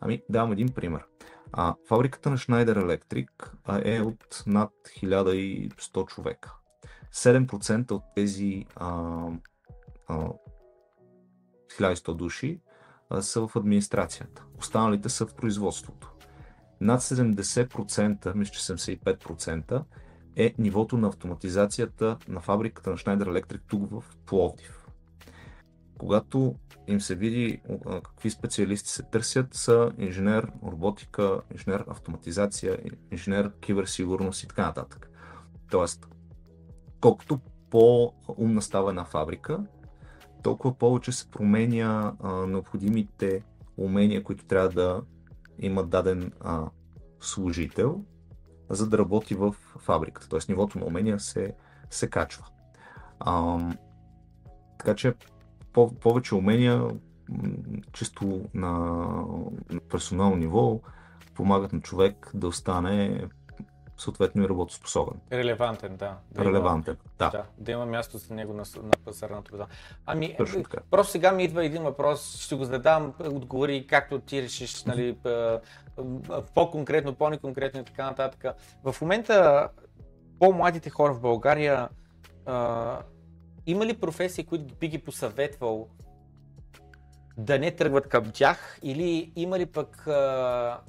Ами, 0.01 0.21
давам 0.29 0.51
един 0.51 0.69
пример. 0.69 1.05
А, 1.51 1.75
фабриката 1.88 2.29
на 2.29 2.38
Schneider 2.38 2.77
Electric 2.77 3.27
е 3.86 4.01
от 4.01 4.43
над 4.47 4.71
1100 5.03 6.07
човека. 6.07 6.55
7% 7.13 7.91
от 7.91 8.03
тези 8.15 8.65
а, 8.75 9.27
а, 10.07 10.27
1100 11.79 12.13
души 12.13 12.59
а, 13.09 13.21
са 13.21 13.47
в 13.47 13.55
администрацията. 13.55 14.45
Останалите 14.57 15.09
са 15.09 15.25
в 15.25 15.36
производството. 15.36 16.13
Над 16.81 17.01
70%, 17.01 18.33
мисля, 18.36 18.51
че 18.51 18.62
75%, 18.62 19.83
е 20.36 20.54
нивото 20.58 20.98
на 20.98 21.08
автоматизацията 21.08 22.17
на 22.28 22.39
фабриката 22.39 22.89
на 22.89 22.98
Schneider 22.98 23.24
Electric 23.24 23.60
тук 23.67 23.91
в 23.91 24.04
Пловдив. 24.26 24.88
Когато 25.98 26.56
им 26.88 27.02
се 27.02 27.15
види 27.15 27.62
какви 28.04 28.30
специалисти 28.30 28.89
се 28.89 29.04
търсят, 29.04 29.54
са 29.54 29.91
инженер 29.98 30.52
роботика, 30.65 31.41
инженер 31.52 31.86
автоматизация, 31.88 32.80
инженер 33.12 33.52
киберсигурност 33.60 34.43
и 34.43 34.48
така 34.48 34.65
нататък. 34.65 35.10
Тоест, 35.72 36.08
колкото 37.02 37.39
по-умна 37.69 38.62
става 38.62 38.89
една 38.89 39.06
фабрика, 39.06 39.60
толкова 40.43 40.78
повече 40.78 41.12
се 41.12 41.32
променя 41.32 42.13
а, 42.19 42.34
необходимите 42.34 43.43
умения, 43.78 44.24
които 44.24 44.46
трябва 44.46 44.69
да 44.69 45.02
има 45.60 45.84
даден 45.84 46.32
а, 46.39 46.69
служител 47.19 48.04
за 48.75 48.89
да 48.89 48.97
работи 48.97 49.36
в 49.36 49.55
фабриката. 49.79 50.29
Т.е. 50.29 50.39
нивото 50.49 50.79
на 50.79 50.86
умения 50.86 51.19
се, 51.19 51.53
се 51.89 52.09
качва. 52.09 52.45
А, 53.19 53.59
така 54.77 54.95
че 54.95 55.13
по- 55.73 55.95
повече 55.95 56.36
умения 56.36 56.88
чисто 57.93 58.49
на, 58.53 58.71
на 59.69 59.79
персонално 59.89 60.36
ниво 60.36 60.79
помагат 61.36 61.73
на 61.73 61.81
човек 61.81 62.31
да 62.33 62.47
остане 62.47 63.27
съответно 64.04 64.44
и 64.44 64.50
работоспособен. 64.50 65.20
Релевантен, 65.32 65.96
да. 65.96 66.18
да 66.32 66.46
Релевантен, 66.46 66.94
има, 66.94 67.12
да. 67.20 67.30
да. 67.38 67.46
Да 67.58 67.72
има 67.72 67.86
място 67.86 68.18
за 68.18 68.34
него 68.34 68.54
на, 68.54 68.63
на 68.84 68.92
пазара 69.06 69.36
на 69.36 69.44
труда. 69.44 69.68
Ами, 70.06 70.38
просто 70.92 71.12
сега 71.12 71.32
ми 71.32 71.44
идва 71.44 71.66
един 71.66 71.84
въпрос, 71.84 72.38
ще 72.38 72.56
го 72.56 72.66
задам, 72.66 73.13
отговори 73.20 73.88
както 73.88 74.20
ти 74.20 74.42
решиш, 74.42 74.84
нали, 74.84 75.18
по-конкретно, 76.56 77.13
по-неконкретно 77.13 77.80
и 77.80 77.84
така 77.84 78.06
нататък. 78.06 78.46
В 78.84 78.96
момента 79.02 79.70
по-младите 80.39 80.89
хора 80.89 81.13
в 81.13 81.22
България 81.22 81.89
а, 82.46 83.00
има 83.66 83.86
ли 83.86 83.94
професии, 83.94 84.46
които 84.46 84.76
би 84.76 84.88
ги 84.88 84.98
посъветвал 84.98 85.88
да 87.38 87.60
не 87.60 87.72
тръгват 87.72 88.08
към 88.08 88.32
тях 88.32 88.80
или 88.84 89.32
има 89.36 89.60
ли 89.60 89.65
пък 89.65 90.08
а, 90.08 90.80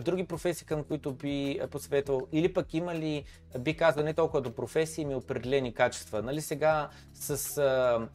други 0.00 0.24
професии, 0.24 0.66
към 0.66 0.84
които 0.84 1.12
би 1.12 1.60
посъветвал 1.70 2.26
или 2.32 2.52
пък 2.52 2.74
има 2.74 2.94
ли, 2.94 3.24
би 3.58 3.76
казал, 3.76 4.04
не 4.04 4.14
толкова 4.14 4.40
до 4.40 4.54
професии, 4.54 5.04
ми 5.04 5.14
определени 5.14 5.74
качества. 5.74 6.22
Нали 6.22 6.40
сега 6.40 6.88
с 7.14 7.58
а, 7.58 8.08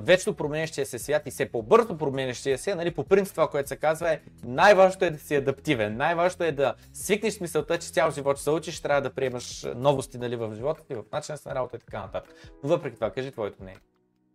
вечно 0.00 0.34
променящия 0.34 0.86
се 0.86 0.98
свят 0.98 1.26
и 1.26 1.30
все 1.30 1.46
по-бързо 1.46 1.98
променящия 1.98 2.58
се, 2.58 2.74
нали, 2.74 2.90
по 2.90 3.04
принцип 3.04 3.34
това, 3.34 3.48
което 3.48 3.68
се 3.68 3.76
казва 3.76 4.12
е 4.12 4.20
най-важното 4.44 5.04
е 5.04 5.10
да 5.10 5.18
си 5.18 5.34
адаптивен, 5.34 5.96
най-важното 5.96 6.44
е 6.44 6.52
да 6.52 6.74
свикнеш 6.92 7.34
с 7.34 7.40
мисълта, 7.40 7.78
че 7.78 7.88
цял 7.88 8.10
живот 8.10 8.36
ще 8.36 8.44
се 8.44 8.50
учиш, 8.50 8.80
трябва 8.80 9.02
да 9.02 9.10
приемаш 9.10 9.66
новости 9.76 10.18
нали, 10.18 10.36
в 10.36 10.54
живота 10.54 10.84
ти, 10.86 10.94
в 10.94 11.04
начина 11.12 11.38
на 11.46 11.54
работа 11.54 11.76
и 11.76 11.80
така 11.80 12.00
нататък. 12.00 12.34
Въпреки 12.62 12.94
това, 12.94 13.10
кажи 13.10 13.32
твоето 13.32 13.62
мнение. 13.62 13.80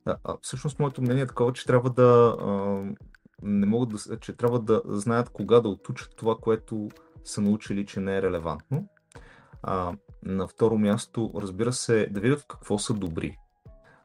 Да, 0.10 0.38
всъщност 0.42 0.80
моето 0.80 1.02
мнение 1.02 1.24
е 1.24 1.28
такова, 1.28 1.54
че 1.54 1.66
трябва 1.66 1.90
да 1.90 2.36
а, 2.42 2.84
не 3.42 3.66
могат 3.66 3.90
да, 3.90 4.20
че 4.20 4.34
трябва 4.34 4.60
да 4.60 4.82
знаят 4.86 5.30
кога 5.30 5.60
да 5.60 5.70
отучат 5.70 6.16
това, 6.16 6.36
което 6.42 6.90
са 7.24 7.42
научили, 7.42 7.86
че 7.86 8.00
не 8.00 8.18
е 8.18 8.22
релевантно. 8.22 8.88
А, 9.64 9.94
на 10.24 10.48
второ 10.48 10.78
място, 10.78 11.32
разбира 11.36 11.74
се, 11.74 12.08
да 12.12 12.20
видят 12.20 12.46
какво 12.48 12.80
са 12.80 12.94
добри. 12.94 13.38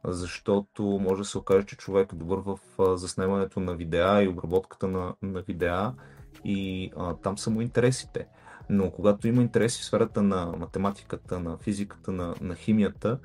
Защото 0.04 0.82
може 0.82 1.22
да 1.22 1.24
се 1.24 1.38
окаже, 1.38 1.66
че 1.66 1.76
човек 1.76 2.12
е 2.12 2.16
добър 2.16 2.38
в 2.38 2.58
заснемането 2.96 3.60
на 3.60 3.74
видеа 3.74 4.22
и 4.22 4.28
обработката 4.28 4.88
на, 4.88 5.14
на 5.22 5.42
видеа 5.42 5.94
и 6.44 6.90
а, 6.96 7.14
там 7.14 7.38
са 7.38 7.50
му 7.50 7.60
интересите. 7.60 8.26
Но 8.68 8.90
когато 8.90 9.28
има 9.28 9.42
интереси 9.42 9.82
в 9.82 9.84
сферата 9.84 10.22
на 10.22 10.46
математиката, 10.46 11.40
на 11.40 11.58
физиката, 11.58 12.12
на, 12.12 12.34
на 12.40 12.54
химията, 12.54 13.18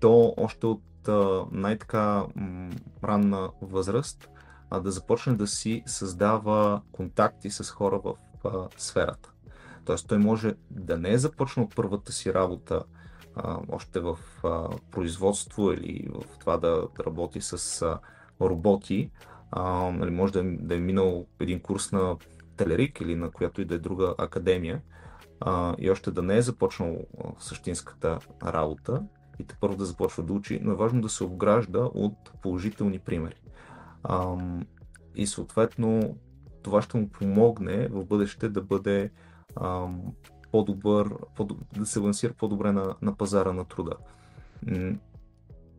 то 0.00 0.34
още 0.36 0.66
от 0.66 0.82
най-така 1.52 2.24
ранна 3.04 3.50
възраст 3.62 4.28
а, 4.70 4.80
да 4.80 4.90
започне 4.90 5.34
да 5.34 5.46
си 5.46 5.82
създава 5.86 6.82
контакти 6.92 7.50
с 7.50 7.70
хора 7.70 8.00
в 8.04 8.14
а, 8.44 8.68
сферата. 8.76 9.32
Тоест 9.84 10.08
той 10.08 10.18
може 10.18 10.54
да 10.70 10.98
не 10.98 11.12
е 11.12 11.18
започнал 11.18 11.68
първата 11.76 12.12
си 12.12 12.34
работа 12.34 12.82
а, 13.34 13.58
още 13.68 14.00
в 14.00 14.18
а, 14.44 14.68
производство 14.90 15.72
или 15.72 16.08
в 16.14 16.38
това 16.38 16.56
да, 16.56 16.88
работи 17.06 17.40
с 17.40 17.82
а, 17.82 17.98
роботи, 18.40 19.10
а, 19.50 19.90
нали, 19.90 20.10
може 20.10 20.32
да, 20.32 20.42
да 20.44 20.74
е 20.74 20.80
минал 20.80 21.26
един 21.40 21.60
курс 21.60 21.92
на 21.92 22.16
Телерик 22.56 23.00
или 23.00 23.14
на 23.14 23.30
която 23.30 23.60
и 23.60 23.64
да 23.64 23.74
е 23.74 23.78
друга 23.78 24.14
академия 24.18 24.82
а, 25.40 25.74
и 25.78 25.90
още 25.90 26.10
да 26.10 26.22
не 26.22 26.36
е 26.36 26.42
започнал 26.42 26.98
същинската 27.38 28.18
работа 28.44 29.02
и 29.40 29.44
те 29.44 29.56
първо 29.60 29.76
да 29.76 29.84
започва 29.84 30.22
да 30.22 30.32
учи, 30.32 30.60
но 30.62 30.72
е 30.72 30.76
важно 30.76 31.00
да 31.00 31.08
се 31.08 31.24
обгражда 31.24 31.78
от 31.78 32.32
положителни 32.42 32.98
примери. 32.98 33.42
А, 34.02 34.36
и 35.16 35.26
съответно 35.26 36.16
това 36.62 36.82
ще 36.82 36.96
му 36.96 37.08
помогне 37.08 37.88
в 37.88 38.04
бъдеще 38.04 38.48
да 38.48 38.62
бъде 38.62 39.10
а, 39.56 39.88
по-добър, 40.52 41.14
по 41.36 41.44
да 41.76 41.86
се 41.86 41.98
лансира 41.98 42.32
по-добре 42.32 42.72
на, 42.72 42.94
на 43.02 43.16
пазара 43.16 43.52
на 43.52 43.64
труда. 43.64 43.92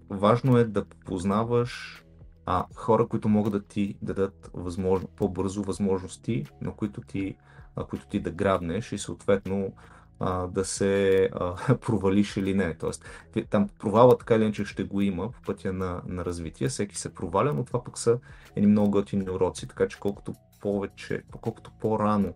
Важно 0.09 0.57
е 0.57 0.63
да 0.63 0.85
познаваш 0.85 2.03
а, 2.45 2.65
хора, 2.75 3.07
които 3.07 3.29
могат 3.29 3.53
да 3.53 3.63
ти 3.63 3.97
дадат 4.01 4.51
възможно, 4.53 5.07
по-бързо 5.15 5.63
възможности, 5.63 6.45
на 6.61 6.75
които 6.75 7.01
ти, 7.01 7.35
а, 7.75 7.83
които 7.83 8.07
ти 8.07 8.19
да 8.19 8.31
грабнеш 8.31 8.91
и 8.91 8.97
съответно 8.97 9.73
а, 10.21 10.47
да 10.47 10.65
се 10.65 11.29
а, 11.33 11.77
провалиш 11.81 12.37
или 12.37 12.53
не. 12.53 12.73
Тоест, 12.73 13.05
там 13.49 13.69
провала 13.79 14.17
така 14.17 14.35
или 14.35 14.43
иначе 14.43 14.65
ще 14.65 14.83
го 14.83 15.01
има 15.01 15.31
по 15.31 15.41
пътя 15.41 15.73
на, 15.73 16.01
на 16.07 16.25
развитие. 16.25 16.67
Всеки 16.67 16.97
се 16.97 17.13
проваля, 17.13 17.53
но 17.53 17.65
това 17.65 17.83
пък 17.83 17.97
са 17.97 18.19
едни 18.55 18.71
много 18.71 18.91
готини 18.91 19.29
уроци, 19.29 19.67
така 19.67 19.87
че 19.87 19.99
колкото 19.99 20.33
повече, 20.61 21.23
колкото 21.41 21.71
по-рано 21.71 22.33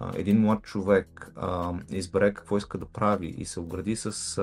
а, 0.00 0.12
един 0.14 0.40
млад 0.40 0.62
човек 0.62 1.32
а, 1.36 1.74
избере 1.90 2.34
какво 2.34 2.56
иска 2.56 2.78
да 2.78 2.86
прави 2.86 3.26
и 3.26 3.44
се 3.44 3.60
огради 3.60 3.96
с 3.96 4.38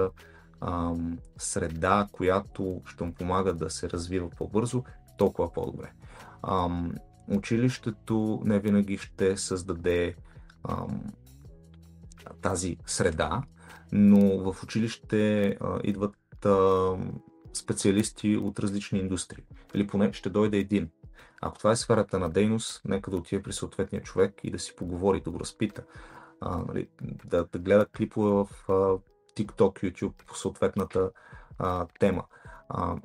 а, 0.61 0.93
среда, 1.37 2.07
която 2.11 2.81
ще 2.85 3.03
му 3.03 3.13
помага 3.13 3.53
да 3.53 3.69
се 3.69 3.89
развива 3.89 4.29
по-бързо, 4.29 4.83
толкова 5.17 5.53
по-добре. 5.53 5.91
А, 6.43 6.69
училището 7.27 8.41
не 8.45 8.59
винаги 8.59 8.97
ще 8.97 9.37
създаде 9.37 10.15
а, 10.63 10.85
тази 12.45 12.77
среда, 12.85 13.41
но 13.91 14.53
в 14.53 14.63
училище 14.63 15.47
а, 15.61 15.79
идват 15.83 16.45
а, 16.45 16.91
специалисти 17.53 18.37
от 18.37 18.59
различни 18.59 18.99
индустрии. 18.99 19.43
Или 19.73 19.87
поне 19.87 20.13
ще 20.13 20.29
дойде 20.29 20.57
един. 20.57 20.89
Ако 21.41 21.57
това 21.57 21.71
е 21.71 21.75
сферата 21.75 22.19
на 22.19 22.29
дейност, 22.29 22.81
нека 22.85 23.11
да 23.11 23.17
отиде 23.17 23.43
при 23.43 23.53
съответния 23.53 24.01
човек 24.01 24.33
и 24.43 24.51
да 24.51 24.59
си 24.59 24.75
поговори, 24.75 25.21
да 25.21 25.31
го 25.31 25.39
разпита. 25.39 25.83
А, 26.41 26.57
нали, 26.57 26.87
да, 27.25 27.45
да 27.51 27.59
гледа 27.59 27.85
клипове 27.85 28.29
в 28.29 28.47
а, 28.69 28.73
TikTok, 29.37 29.91
YouTube 29.91 30.25
по 30.27 30.35
съответната 30.35 31.11
а, 31.57 31.87
тема. 31.99 32.23
А, 32.69 32.95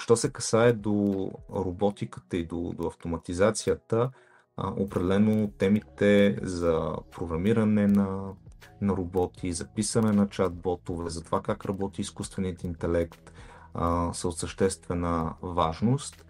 що 0.00 0.16
се 0.16 0.32
касае 0.32 0.72
до 0.72 1.30
роботиката 1.50 2.36
и 2.36 2.46
до, 2.46 2.72
до 2.78 2.86
автоматизацията, 2.86 4.10
а, 4.56 4.72
определено 4.76 5.50
темите 5.58 6.38
за 6.42 6.92
програмиране 7.10 7.86
на, 7.86 8.32
на 8.80 8.96
роботи, 8.96 9.52
за 9.52 9.66
писане 9.66 10.12
на 10.12 10.26
чат-ботове, 10.26 11.06
за 11.06 11.24
това 11.24 11.42
как 11.42 11.64
работи 11.64 12.00
изкуственият 12.00 12.64
интелект 12.64 13.32
а, 13.74 14.12
са 14.12 14.28
от 14.28 14.36
съществена 14.36 15.34
важност. 15.42 16.24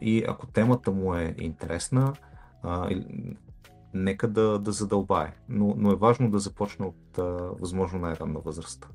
И 0.00 0.24
ако 0.28 0.46
темата 0.46 0.90
му 0.90 1.14
е 1.14 1.34
интересна, 1.38 2.14
нека 3.94 4.28
да, 4.28 4.58
да 4.58 4.72
задълбае. 4.72 5.32
Но, 5.48 5.74
но 5.76 5.92
е 5.92 5.96
важно 5.96 6.30
да 6.30 6.38
започне 6.38 6.86
от 6.86 7.16
възможно 7.60 7.98
най-ранна 7.98 8.40
възраст. 8.40 8.88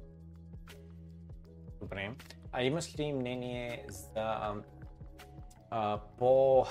Добре. 1.81 2.15
А 2.51 2.63
имаш 2.63 2.99
ли 2.99 3.13
мнение 3.13 3.85
за 3.89 4.55
а, 5.69 5.99
по 6.17 6.65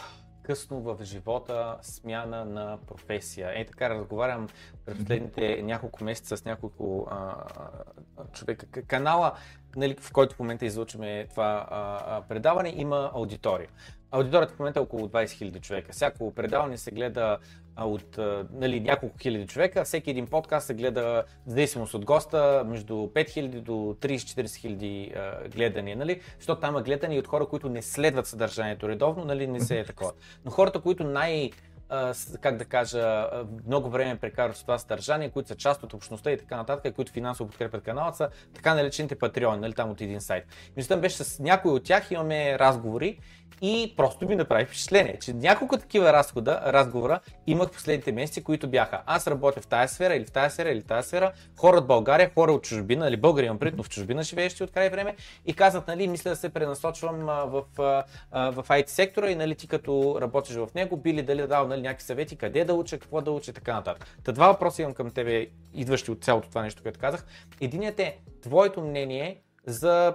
късно 0.44 0.80
в 0.80 0.98
живота 1.02 1.76
смяна 1.82 2.44
на 2.44 2.78
професия. 2.86 3.60
Е 3.60 3.64
така 3.66 3.90
разговарям 3.90 4.48
през 4.86 4.98
последните 4.98 5.62
няколко 5.62 6.04
месеца 6.04 6.36
с 6.36 6.44
няколко 6.44 7.06
а, 7.10 7.34
човека. 8.32 8.82
Канала, 8.82 9.32
нали, 9.76 9.96
в 10.00 10.12
който 10.12 10.34
в 10.34 10.38
момента 10.38 10.66
излучваме 10.66 11.26
това 11.30 11.66
а, 11.70 12.22
предаване, 12.28 12.72
има 12.76 13.10
аудитория. 13.14 13.68
Аудиторията 14.10 14.54
в 14.54 14.58
момента 14.58 14.80
е 14.80 14.82
около 14.82 15.08
20 15.08 15.24
000 15.24 15.60
човека. 15.60 15.92
Всяко 15.92 16.34
предаване 16.34 16.78
се 16.78 16.90
гледа 16.90 17.38
от 17.78 18.18
нали, 18.52 18.80
няколко 18.80 19.18
хиляди 19.18 19.46
човека. 19.46 19.84
Всеки 19.84 20.10
един 20.10 20.26
подкаст 20.26 20.66
се 20.66 20.74
гледа, 20.74 21.24
в 21.46 21.50
зависимост 21.50 21.94
от 21.94 22.04
госта, 22.04 22.64
между 22.66 22.94
5000 22.94 23.60
до 23.60 23.72
30-40 23.72 24.56
хиляди 24.56 25.14
гледания, 25.54 25.96
нали? 25.96 26.20
Защото 26.38 26.60
там 26.60 26.76
е 26.76 26.82
гледани 26.82 27.18
от 27.18 27.26
хора, 27.26 27.46
които 27.46 27.68
не 27.68 27.82
следват 27.82 28.26
съдържанието 28.26 28.88
редовно, 28.88 29.24
нали? 29.24 29.46
Не 29.46 29.60
се 29.60 29.78
е 29.78 29.84
такова. 29.84 30.12
Но 30.44 30.50
хората, 30.50 30.80
които 30.80 31.04
най- 31.04 31.50
как 32.40 32.56
да 32.56 32.64
кажа, 32.64 33.28
много 33.66 33.90
време 33.90 34.16
прекарват 34.16 34.56
с 34.56 34.62
това 34.62 34.78
съдържание, 34.78 35.30
които 35.30 35.48
са 35.48 35.54
част 35.54 35.82
от 35.82 35.94
общността 35.94 36.30
и 36.30 36.38
така 36.38 36.56
нататък, 36.56 36.94
които 36.94 37.12
финансово 37.12 37.48
подкрепят 37.48 37.84
канала, 37.84 38.14
са 38.14 38.28
така 38.54 38.74
наречените 38.74 39.18
патреони, 39.18 39.60
нали, 39.60 39.72
там 39.72 39.90
от 39.90 40.00
един 40.00 40.20
сайт. 40.20 40.44
Мисля, 40.76 40.96
беше 40.96 41.16
с 41.16 41.38
някой 41.38 41.72
от 41.72 41.84
тях 41.84 42.10
имаме 42.10 42.58
разговори 42.58 43.18
и 43.62 43.94
просто 43.96 44.28
ми 44.28 44.36
направи 44.36 44.64
впечатление, 44.64 45.18
че 45.20 45.32
няколко 45.32 45.78
такива 45.78 46.12
разхода, 46.12 46.60
разговора 46.66 47.20
имах 47.46 47.70
последните 47.70 48.12
месеци, 48.12 48.44
които 48.44 48.68
бяха 48.68 49.02
аз 49.06 49.26
работя 49.26 49.60
в 49.60 49.66
тази 49.66 49.94
сфера 49.94 50.14
или 50.14 50.24
в 50.24 50.32
тази 50.32 50.54
сфера 50.54 50.70
или 50.70 50.80
в 50.80 50.84
тази 50.84 51.08
сфера, 51.08 51.32
хора 51.56 51.76
от 51.76 51.86
България, 51.86 52.30
хора 52.34 52.52
от 52.52 52.62
чужбина, 52.62 53.08
или 53.08 53.16
българи 53.16 53.46
имам 53.46 53.58
пред, 53.58 53.76
но 53.76 53.82
в 53.82 53.88
чужбина 53.88 54.22
живеещи 54.22 54.62
от 54.62 54.70
край 54.70 54.90
време 54.90 55.16
и 55.46 55.54
казват, 55.54 55.88
нали, 55.88 56.08
мисля 56.08 56.30
да 56.30 56.36
се 56.36 56.48
пренасочвам 56.48 57.18
в, 57.26 57.64
в, 57.76 58.04
в 58.32 58.64
IT 58.68 58.88
сектора 58.88 59.30
и 59.30 59.34
нали, 59.34 59.54
ти 59.54 59.68
като 59.68 60.18
работиш 60.20 60.56
в 60.56 60.68
него, 60.74 60.96
би 60.96 61.14
ли 61.14 61.22
дали 61.22 61.46
дал 61.46 61.68
нали, 61.68 61.82
някакви 61.82 62.04
съвети, 62.04 62.36
къде 62.36 62.64
да 62.64 62.74
уча, 62.74 62.98
какво 62.98 63.20
да 63.20 63.30
уча 63.30 63.50
и 63.50 63.54
така 63.54 63.74
нататък. 63.74 64.06
Та 64.24 64.32
два 64.32 64.46
въпроса 64.46 64.82
имам 64.82 64.94
към 64.94 65.10
тебе, 65.10 65.46
идващи 65.74 66.10
от 66.10 66.24
цялото 66.24 66.48
това 66.48 66.62
нещо, 66.62 66.82
което 66.82 67.00
казах. 67.00 67.26
Единият 67.60 68.00
е 68.00 68.18
твоето 68.42 68.80
мнение 68.80 69.40
за 69.66 70.14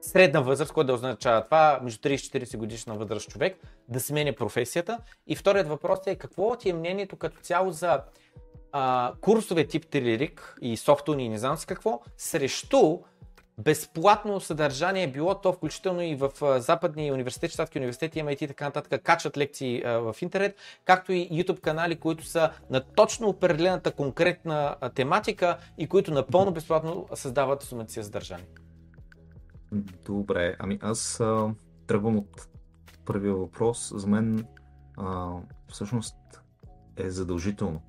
средна 0.00 0.40
възраст, 0.40 0.72
което 0.72 0.86
да 0.86 0.94
означава 0.94 1.44
това, 1.44 1.80
между 1.82 2.08
30 2.08 2.36
и 2.36 2.46
40 2.46 2.56
годишна 2.56 2.94
възраст 2.94 3.28
човек, 3.28 3.58
да 3.88 4.00
сменя 4.00 4.32
професията. 4.32 4.98
И 5.26 5.36
вторият 5.36 5.68
въпрос 5.68 5.98
е 6.06 6.14
какво 6.14 6.56
ти 6.56 6.70
е 6.70 6.74
мнението 6.74 7.16
като 7.16 7.40
цяло 7.40 7.70
за 7.70 8.00
а, 8.72 9.12
курсове 9.20 9.66
тип 9.66 9.86
Телерик 9.86 10.56
и 10.62 10.76
софтуни 10.76 11.24
и 11.24 11.28
не 11.28 11.38
знам 11.38 11.56
с 11.56 11.64
какво, 11.64 12.00
срещу 12.16 12.98
безплатно 13.58 14.40
съдържание, 14.40 15.06
било 15.06 15.34
то 15.34 15.52
включително 15.52 16.02
и 16.02 16.14
в 16.14 16.60
западни 16.60 17.12
университети, 17.12 17.52
щатски 17.52 17.78
университети, 17.78 18.22
MIT 18.22 18.42
и 18.42 18.48
така 18.48 18.64
нататък, 18.64 19.02
качват 19.02 19.36
лекции 19.36 19.82
в 19.84 20.16
интернет, 20.20 20.56
както 20.84 21.12
и 21.12 21.28
YouTube 21.28 21.60
канали, 21.60 21.96
които 21.96 22.24
са 22.24 22.50
на 22.70 22.80
точно 22.80 23.28
определената 23.28 23.92
конкретна 23.92 24.76
тематика 24.94 25.58
и 25.78 25.86
които 25.86 26.10
напълно 26.10 26.52
безплатно 26.52 27.08
създават 27.14 27.62
сумация 27.62 28.04
съдържание. 28.04 28.46
Добре, 30.04 30.56
ами 30.58 30.78
аз 30.82 31.20
а, 31.20 31.54
тръгвам 31.86 32.16
от 32.16 32.48
първия 33.04 33.34
въпрос. 33.34 33.92
За 33.96 34.06
мен 34.06 34.44
а, 34.96 35.32
всъщност 35.68 36.16
е 36.96 37.10
задължително 37.10 37.82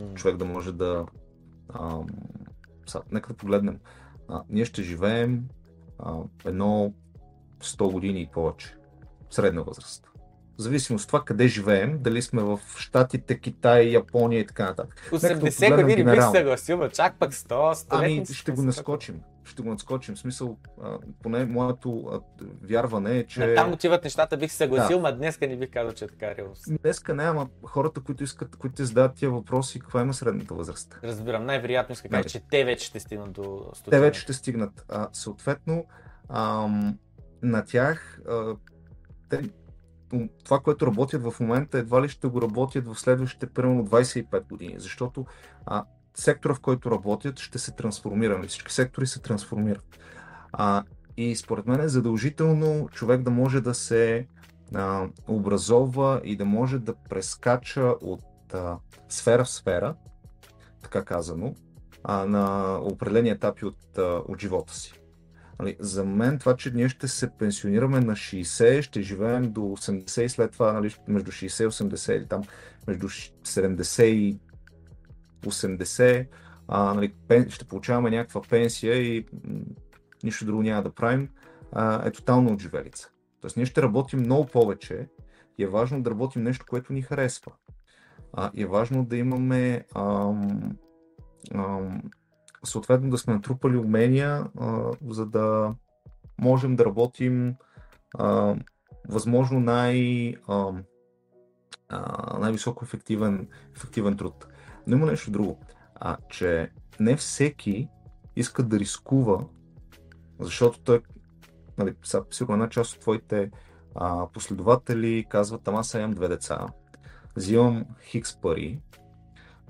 mm. 0.00 0.14
човек 0.14 0.36
да 0.36 0.44
може 0.44 0.72
да. 0.72 1.06
А, 1.68 1.98
са, 2.86 3.02
нека 3.10 3.28
да 3.28 3.34
погледнем. 3.34 3.80
А, 4.28 4.42
ние 4.48 4.64
ще 4.64 4.82
живеем 4.82 5.48
а, 5.98 6.16
едно 6.44 6.92
100 7.60 7.92
години 7.92 8.22
и 8.22 8.26
повече. 8.26 8.76
Средна 9.30 9.62
възраст 9.62 10.12
в 10.58 10.62
зависимост 10.62 11.02
от 11.02 11.06
това 11.06 11.24
къде 11.24 11.48
живеем, 11.48 11.98
дали 12.02 12.22
сме 12.22 12.42
в 12.42 12.60
Штатите, 12.76 13.38
Китай, 13.38 13.90
Япония 13.90 14.40
и 14.40 14.46
така 14.46 14.64
нататък. 14.64 15.08
80 15.12 15.82
години 15.82 16.04
бих 16.04 16.30
съгласил, 16.30 16.88
чак 16.88 17.18
пък 17.18 17.32
100, 17.32 17.74
100 17.74 17.86
Ами 17.90 18.24
ще 18.32 18.52
го 18.52 18.62
наскочим. 18.62 19.20
Ще 19.44 19.62
го 19.62 19.68
надскочим. 19.68 20.14
В 20.14 20.18
смисъл, 20.18 20.56
а, 20.82 20.98
поне 21.22 21.44
моето 21.44 22.04
а, 22.12 22.20
вярване 22.62 23.18
е, 23.18 23.26
че... 23.26 23.46
На 23.46 23.54
там 23.54 23.72
отиват 23.72 24.04
нещата, 24.04 24.36
бих 24.36 24.50
се 24.50 24.56
съгласил, 24.56 24.96
да. 24.96 25.02
ма 25.02 25.16
днеска 25.16 25.46
не 25.46 25.56
бих 25.56 25.70
казал, 25.70 25.92
че 25.92 26.04
е 26.04 26.08
така 26.08 26.34
реалност. 26.36 26.64
Днеска 26.82 27.14
не, 27.14 27.24
ама 27.24 27.48
хората, 27.64 28.00
които 28.00 28.24
искат, 28.24 28.56
които 28.56 28.76
те 28.76 28.84
задават 28.84 29.14
тия 29.14 29.30
въпроси, 29.30 29.80
каква 29.80 30.00
има 30.00 30.14
средната 30.14 30.54
възраст? 30.54 30.98
Разбирам, 31.04 31.46
най-вероятно 31.46 31.92
иска 31.92 32.08
кажа, 32.08 32.28
че 32.28 32.40
те 32.50 32.64
вече 32.64 32.86
ще 32.86 33.00
стигнат 33.00 33.32
до 33.32 33.42
100. 33.42 33.90
Те 33.90 34.00
вече 34.00 34.20
ще 34.20 34.32
стигнат. 34.32 34.84
А, 34.88 35.08
съответно, 35.12 35.84
ам, 36.28 36.98
на 37.42 37.64
тях 37.64 38.20
а, 38.28 38.56
те 39.28 39.42
това, 40.44 40.60
което 40.60 40.86
работят 40.86 41.22
в 41.22 41.40
момента, 41.40 41.78
едва 41.78 42.02
ли 42.02 42.08
ще 42.08 42.28
го 42.28 42.42
работят 42.42 42.86
в 42.86 43.00
следващите 43.00 43.46
примерно 43.46 43.86
25 43.86 44.48
години, 44.48 44.74
защото 44.78 45.26
а, 45.66 45.84
сектора, 46.14 46.54
в 46.54 46.60
който 46.60 46.90
работят, 46.90 47.40
ще 47.40 47.58
се 47.58 47.72
трансформира. 47.72 48.38
Нали, 48.38 48.48
всички 48.48 48.72
сектори 48.72 49.06
се 49.06 49.20
трансформират. 49.20 49.98
А, 50.52 50.84
и 51.16 51.36
според 51.36 51.66
мен 51.66 51.80
е 51.80 51.88
задължително 51.88 52.88
човек 52.92 53.22
да 53.22 53.30
може 53.30 53.60
да 53.60 53.74
се 53.74 54.26
а, 54.74 55.06
образова 55.28 56.20
и 56.24 56.36
да 56.36 56.44
може 56.44 56.78
да 56.78 56.94
прескача 56.94 57.94
от 58.00 58.54
а, 58.54 58.76
сфера 59.08 59.44
в 59.44 59.50
сфера, 59.50 59.94
така 60.82 61.04
казано, 61.04 61.54
а, 62.04 62.26
на 62.26 62.76
определени 62.82 63.30
етапи 63.30 63.64
от, 63.64 63.98
а, 63.98 64.02
от 64.02 64.40
живота 64.40 64.74
си. 64.74 64.92
Нали, 65.58 65.76
за 65.80 66.04
мен 66.04 66.38
това, 66.38 66.56
че 66.56 66.70
ние 66.70 66.88
ще 66.88 67.08
се 67.08 67.30
пенсионираме 67.30 68.00
на 68.00 68.12
60, 68.12 68.82
ще 68.82 69.02
живеем 69.02 69.52
до 69.52 69.60
80 69.60 70.22
и 70.22 70.28
след 70.28 70.52
това 70.52 70.72
нали, 70.72 70.94
между 71.08 71.30
60 71.30 71.64
и 71.64 71.66
80 71.66 72.12
или 72.12 72.26
там 72.26 72.42
между 72.86 73.08
70 73.08 74.02
и 74.02 74.38
80, 75.50 76.26
а, 76.68 76.94
нали, 76.94 77.14
пен, 77.28 77.50
ще 77.50 77.64
получаваме 77.64 78.10
някаква 78.10 78.42
пенсия 78.42 78.94
и 78.94 79.26
нищо 80.24 80.44
друго 80.44 80.62
няма 80.62 80.82
да 80.82 80.94
правим, 80.94 81.28
а, 81.72 82.08
е 82.08 82.10
тотално 82.10 82.52
отживелица. 82.52 83.10
Тоест 83.40 83.56
ние 83.56 83.66
ще 83.66 83.82
работим 83.82 84.20
много 84.20 84.46
повече 84.46 85.08
и 85.58 85.62
е 85.62 85.68
важно 85.68 86.02
да 86.02 86.10
работим 86.10 86.42
нещо, 86.42 86.66
което 86.68 86.92
ни 86.92 87.02
харесва. 87.02 87.52
А, 88.32 88.50
и 88.54 88.62
е 88.62 88.66
важно 88.66 89.04
да 89.04 89.16
имаме 89.16 89.84
ам, 89.94 90.76
ам, 91.54 92.02
съответно 92.64 93.10
да 93.10 93.18
сме 93.18 93.34
натрупали 93.34 93.76
умения, 93.76 94.46
а, 94.60 94.90
за 95.08 95.26
да 95.26 95.74
можем 96.38 96.76
да 96.76 96.84
работим 96.84 97.54
а, 98.18 98.56
възможно 99.08 99.60
най, 99.60 100.28
а, 100.48 100.72
а, 101.88 102.38
най-високо 102.38 102.84
ефективен, 102.84 103.48
ефективен 103.76 104.16
труд. 104.16 104.46
Но 104.86 104.96
има 104.96 105.06
нещо 105.06 105.30
друго, 105.30 105.58
а, 105.94 106.16
че 106.28 106.70
не 107.00 107.16
всеки 107.16 107.88
иска 108.36 108.62
да 108.62 108.78
рискува, 108.78 109.44
защото 110.40 110.80
той, 110.80 111.00
нали, 111.78 111.94
сигурно 112.30 112.54
една 112.54 112.68
част 112.68 112.94
от 112.94 113.00
твоите 113.00 113.50
а, 113.94 114.26
последователи 114.26 115.26
казват, 115.28 115.68
ама 115.68 115.84
сега 115.84 116.02
имам 116.02 116.14
две 116.14 116.28
деца, 116.28 116.66
взимам 117.36 117.84
хикс 118.04 118.40
пари, 118.40 118.80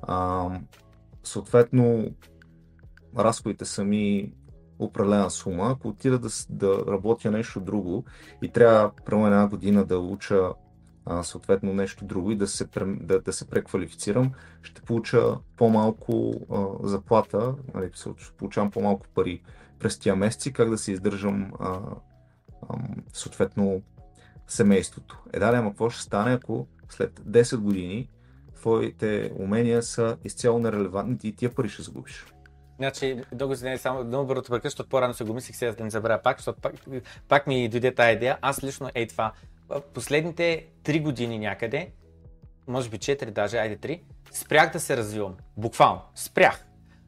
а, 0.03 0.49
съответно 1.25 2.11
разходите 3.19 3.65
са 3.65 3.85
ми 3.85 4.33
определена 4.79 5.31
сума, 5.31 5.71
ако 5.71 5.89
отида 5.89 6.19
да, 6.19 6.29
да 6.51 6.85
работя 6.89 7.31
нещо 7.31 7.61
друго 7.61 8.05
и 8.43 8.49
трябва 8.49 8.93
прямо 9.05 9.27
една 9.27 9.49
година 9.49 9.85
да 9.85 9.99
уча 9.99 10.53
а, 11.07 11.23
съответно 11.23 11.75
нещо 11.75 12.05
друго 12.05 12.31
и 12.31 12.37
да 12.37 12.47
се, 12.47 12.69
да, 12.87 13.21
да 13.21 13.33
се 13.33 13.51
преквалифицирам, 13.51 14.33
ще 14.63 14.83
получа 14.83 15.37
по-малко 15.57 16.33
а, 16.51 16.89
заплата, 16.89 17.55
нали, 17.75 17.91
ще 17.95 18.33
получавам 18.39 18.71
по-малко 18.71 19.07
пари 19.15 19.43
през 19.79 19.99
тия 19.99 20.17
месеци, 20.17 20.53
как 20.53 20.71
да 20.71 20.79
се 20.79 20.93
издържам 20.93 21.53
а, 21.61 21.81
а, 22.69 22.77
съответно 23.13 23.83
семейството. 24.47 25.23
Е, 25.33 25.39
да, 25.39 25.47
ама 25.47 25.71
какво 25.71 25.91
ще 25.91 26.03
стане, 26.03 26.33
ако 26.33 26.67
след 26.89 27.21
10 27.21 27.57
години 27.57 28.09
твоите 28.55 29.33
умения 29.39 29.83
са 29.83 30.17
изцяло 30.25 30.59
нерелевантни 30.59 31.19
и 31.25 31.37
тия 31.37 31.55
пари 31.55 31.69
ще 31.69 31.83
загубиш? 31.83 32.27
Значи, 32.77 33.23
дълго 33.33 33.57
се 33.57 33.71
не 33.71 33.79
само 33.79 34.05
много 34.05 34.27
бързо 34.27 34.43
прекъсвам, 34.43 34.87
по-рано 34.91 35.15
се 35.15 35.25
го 35.25 35.35
мислих, 35.35 35.57
сега 35.57 35.73
да 35.73 35.85
не 35.85 35.91
забравя 35.91 36.23
пак, 36.23 36.39
защото 36.39 36.61
пак, 36.61 36.75
пак 37.29 37.47
ми 37.47 37.69
дойде 37.69 37.95
тази 37.95 38.13
идея. 38.13 38.39
Аз 38.43 38.65
лично, 38.65 38.91
ей 38.95 39.07
това, 39.07 39.33
последните 39.81 40.67
3 40.85 41.03
години 41.03 41.39
някъде, 41.39 41.91
може 42.67 42.91
би 42.91 42.99
4 42.99 43.31
даже, 43.31 43.59
айде 43.59 43.77
3, 43.77 44.01
спрях 44.33 44.73
да 44.73 44.81
се 44.81 44.97
развивам. 44.97 45.37
Буквално, 45.57 46.01
спрях. 46.15 46.67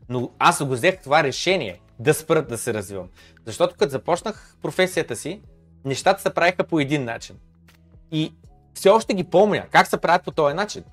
Но 0.09 0.31
аз 0.39 0.65
го 0.65 0.73
взех 0.73 1.03
това 1.03 1.23
решение 1.23 1.81
да 1.99 2.15
спра 2.15 2.43
да 2.43 2.59
се 2.59 2.75
развивам. 2.75 3.09
Защото 3.47 3.77
като 3.79 3.91
започнах 3.91 4.57
професията 4.63 5.17
си, 5.17 5.43
нещата 5.85 6.23
се 6.23 6.35
правиха 6.35 6.65
по 6.65 6.81
един 6.81 7.05
начин. 7.05 7.37
И 8.13 8.35
все 8.75 8.89
още 8.89 9.15
ги 9.15 9.25
помня 9.25 9.67
как 9.71 9.87
се 9.87 9.97
правят 9.97 10.25
по 10.25 10.31
този 10.31 10.55
начин. 10.55 10.85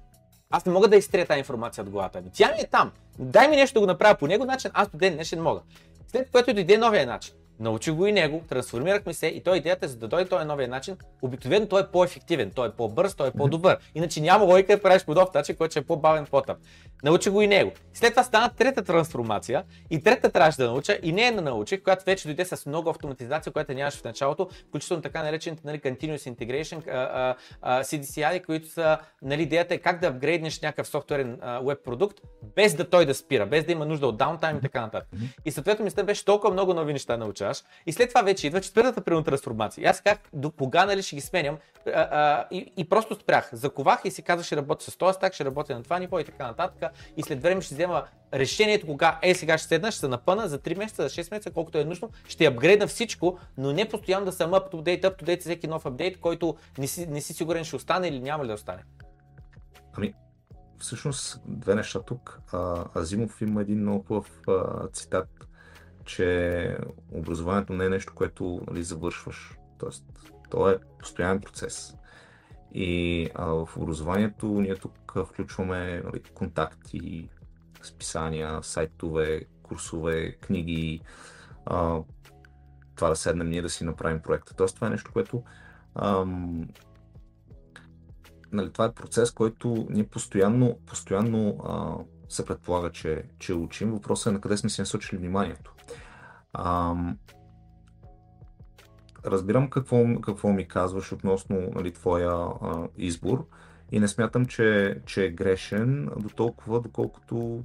Аз 0.50 0.66
не 0.66 0.72
мога 0.72 0.88
да 0.88 0.96
изтрия 0.96 1.28
тази 1.28 1.40
информация 1.40 1.84
от 1.84 1.90
главата 1.90 2.22
ми. 2.22 2.30
Тя 2.34 2.48
ми 2.48 2.62
е 2.62 2.68
там. 2.68 2.92
Дай 3.20 3.48
ми 3.48 3.56
нещо 3.56 3.74
да 3.74 3.80
го 3.80 3.86
направя 3.86 4.16
по 4.16 4.28
него 4.28 4.46
начин, 4.46 4.72
аз 4.74 4.90
до 4.90 4.98
ден 4.98 5.14
днешен 5.14 5.42
мога. 5.42 5.62
След 6.08 6.32
което 6.32 6.54
дойде 6.54 6.78
новия 6.78 7.06
начин. 7.06 7.34
Научих 7.62 7.94
го 7.94 8.08
и 8.08 8.12
него, 8.12 8.44
трансформирахме 8.50 9.14
се 9.14 9.28
и 9.28 9.44
той 9.44 9.58
идеята 9.58 9.86
е 9.86 9.90
за 9.90 9.98
да 9.98 10.08
дойде 10.08 10.30
този 10.30 10.46
новия 10.46 10.68
начин, 10.68 10.98
обикновено 11.22 11.68
той 11.68 11.82
е 11.82 11.88
по-ефективен, 11.88 12.52
той 12.56 12.68
е 12.68 12.72
по-бърз, 12.72 13.16
той 13.16 13.28
е 13.28 13.32
по-добър. 13.32 13.78
Иначе 13.96 14.22
няма 14.22 14.46
логика 14.46 14.76
да 14.76 14.82
правиш 14.82 15.06
по 15.06 15.14
нов 15.14 15.34
начин, 15.34 15.56
който 15.56 15.80
е 15.80 15.82
по-бавен, 15.82 16.26
по-тъп. 16.26 16.58
Научих 17.04 17.34
го 17.34 17.42
и 17.42 17.48
него. 17.48 17.72
След 17.94 18.10
това 18.10 18.24
стана 18.24 18.50
трета 18.50 18.84
трансформация 18.84 19.64
и 19.90 20.04
трета 20.04 20.32
трябваше 20.32 20.58
да 20.58 20.68
науча 20.68 20.98
и 21.04 21.12
не 21.12 21.28
е 21.28 21.32
да 21.32 21.42
научих, 21.42 21.84
която 21.84 22.06
вече 22.06 22.28
дойде 22.28 22.46
с 22.46 22.66
много 22.66 22.90
автоматизация, 22.90 23.54
която 23.54 23.74
нямаше 23.74 23.98
в 23.98 24.04
началото, 24.04 24.50
включително 24.68 25.04
така 25.04 25.24
наречените 25.24 25.62
нали, 25.66 25.80
Continuous 25.80 26.36
Integration, 26.36 26.86
uh, 26.86 27.36
uh, 27.66 27.82
CDCI, 27.82 28.46
които 28.46 28.70
са, 28.70 28.98
нали, 29.22 29.42
идеята 29.42 29.74
е 29.74 29.78
как 29.78 30.00
да 30.00 30.08
апгрейднеш 30.08 30.60
някакъв 30.60 30.88
софтуерен 30.88 31.40
веб 31.64 31.84
продукт, 31.84 32.22
без 32.56 32.76
да 32.76 32.90
той 32.90 33.06
да 33.06 33.14
спира, 33.14 33.46
без 33.46 33.66
да 33.66 33.72
има 33.72 33.86
нужда 33.86 34.08
от 34.08 34.18
даунтайм 34.18 34.58
и 34.58 34.62
така 34.62 34.82
нататък. 34.82 35.10
И 35.46 35.52
съответно 35.52 35.86
мисля 35.86 36.04
беше 36.04 36.26
толкова 36.26 36.54
много 36.54 36.74
нови 36.74 36.94
неща 36.94 37.18
научаваш. 37.52 37.64
И 37.86 37.92
след 37.92 38.10
това 38.10 38.22
вече 38.22 38.48
идва 38.48 38.62
четвъртата 38.62 39.02
примерно 39.02 39.24
трансформация. 39.24 39.82
И 39.82 39.86
аз 39.86 40.02
как 40.02 40.30
до 40.34 40.52
кога 40.52 40.86
нали, 40.86 41.04
ще 41.04 41.16
ги 41.16 41.22
сменям 41.22 41.58
а, 41.88 41.92
а, 41.92 42.48
и, 42.52 42.74
и, 42.78 42.90
просто 42.90 43.16
спрях. 43.16 43.50
Заковах 43.54 44.02
и 44.06 44.12
си 44.12 44.22
казах, 44.22 44.46
ще 44.46 44.58
работя 44.58 44.92
с 44.92 44.98
този 44.98 45.16
стак, 45.16 45.34
ще 45.34 45.46
работя 45.46 45.76
на 45.76 45.84
това 45.84 46.00
ниво 46.00 46.20
и 46.20 46.24
така 46.24 46.48
нататък. 46.48 46.92
И 47.18 47.24
след 47.24 47.42
време 47.42 47.62
ще 47.62 47.76
взема 47.76 48.04
решението 48.34 48.88
кога 48.88 49.20
е 49.22 49.36
сега 49.36 49.58
ще 49.58 49.68
седна, 49.68 49.92
ще 49.92 50.00
се 50.00 50.08
напъна 50.08 50.48
за 50.48 50.60
3 50.60 50.78
месеца, 50.78 51.04
за 51.04 51.10
6 51.10 51.32
месеца, 51.32 51.52
колкото 51.52 51.78
е 51.78 51.84
нужно, 51.84 52.10
ще 52.28 52.46
апгрейдна 52.46 52.88
всичко, 52.88 53.38
но 53.58 53.74
не 53.74 53.90
постоянно 53.90 54.26
да 54.26 54.32
съм 54.32 54.52
up 54.52 54.72
to 54.72 54.76
date, 54.76 55.02
up 55.02 55.22
to 55.22 55.24
date 55.24 55.40
всеки 55.40 55.68
нов 55.68 55.86
апдейт, 55.86 56.20
който 56.20 56.56
не 56.78 56.88
си, 56.88 57.08
не 57.08 57.22
си 57.22 57.34
сигурен 57.34 57.64
ще 57.64 57.76
остане 57.76 58.08
или 58.08 58.20
няма 58.20 58.44
ли 58.44 58.48
да 58.48 58.54
остане. 58.54 58.84
Ами, 59.94 60.14
всъщност 60.78 61.42
две 61.46 61.76
неща 61.76 62.02
тук. 62.02 62.40
А, 62.52 62.86
Азимов 62.96 63.42
има 63.42 63.62
един 63.62 63.80
много 63.80 64.04
хубав 64.08 64.42
цитат, 64.94 65.30
че 66.06 66.78
образованието 67.12 67.74
не 67.74 67.86
е 67.86 67.90
нещо, 67.90 68.14
което 68.16 68.62
нали, 68.68 68.84
завършваш. 68.84 69.58
Тоест, 69.78 70.06
то 70.50 70.70
е 70.70 70.80
постоянен 71.00 71.42
процес. 71.42 71.96
И 72.74 73.30
а, 73.36 73.46
в 73.46 73.78
образованието 73.78 74.48
ние 74.48 74.76
тук 74.76 75.14
включваме 75.26 76.02
нали, 76.06 76.22
контакти, 76.34 77.30
списания, 77.84 78.64
сайтове, 78.64 79.42
курсове, 79.64 80.32
книги, 80.32 81.02
а, 81.66 82.00
това 82.96 83.10
да 83.10 83.16
седнем 83.16 83.50
ние 83.50 83.62
да 83.62 83.70
си 83.70 83.84
направим 83.84 84.22
проекта. 84.22 84.54
Тоест 84.54 84.76
това 84.76 84.88
е 84.88 84.90
нещо, 84.90 85.12
което 85.14 85.44
ам, 85.96 86.68
нали, 88.52 88.72
това 88.72 88.86
е 88.86 88.94
процес, 88.94 89.32
който 89.32 89.88
ние 89.90 90.08
постоянно, 90.08 90.80
постоянно 90.86 91.58
а, 91.66 91.96
се 92.34 92.46
предполага, 92.46 92.92
че, 92.92 93.24
че 93.40 93.54
учим. 93.54 93.92
Въпросът 93.92 94.32
е 94.32 94.34
на 94.34 94.42
къде 94.42 94.58
сме 94.58 94.70
си 94.70 94.82
насочили 94.82 95.20
вниманието. 95.20 95.74
Ам, 96.54 97.18
разбирам 99.26 99.70
какво, 99.70 100.06
какво 100.22 100.50
ми 100.50 100.68
казваш 100.68 101.12
относно 101.12 101.72
нали, 101.76 101.94
твоя 101.94 102.32
а, 102.32 102.88
избор 102.98 103.48
и 103.92 104.00
не 104.00 104.08
смятам, 104.08 104.46
че, 104.46 105.00
че 105.06 105.26
е 105.26 105.32
грешен 105.32 106.10
до 106.18 106.30
толкова, 106.30 106.82
доколкото 106.82 107.64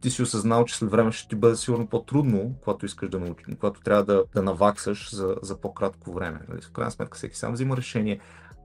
ти 0.00 0.10
си 0.10 0.22
осъзнал, 0.22 0.64
че 0.64 0.76
след 0.76 0.90
време 0.90 1.12
ще 1.12 1.28
ти 1.28 1.36
бъде 1.36 1.56
сигурно 1.56 1.86
по-трудно, 1.86 2.54
когато 2.64 2.86
искаш 2.86 3.08
да 3.08 3.18
научиш, 3.18 3.46
когато 3.60 3.80
трябва 3.80 4.04
да, 4.04 4.24
да 4.34 4.42
наваксаш 4.42 5.14
за, 5.14 5.36
за 5.42 5.60
по-кратко 5.60 6.12
време. 6.12 6.40
Нали? 6.48 6.60
В 6.60 6.72
крайна 6.72 6.90
сметка 6.90 7.16
всеки 7.16 7.36
сам 7.36 7.52
взима 7.52 7.76
решение 7.76 8.20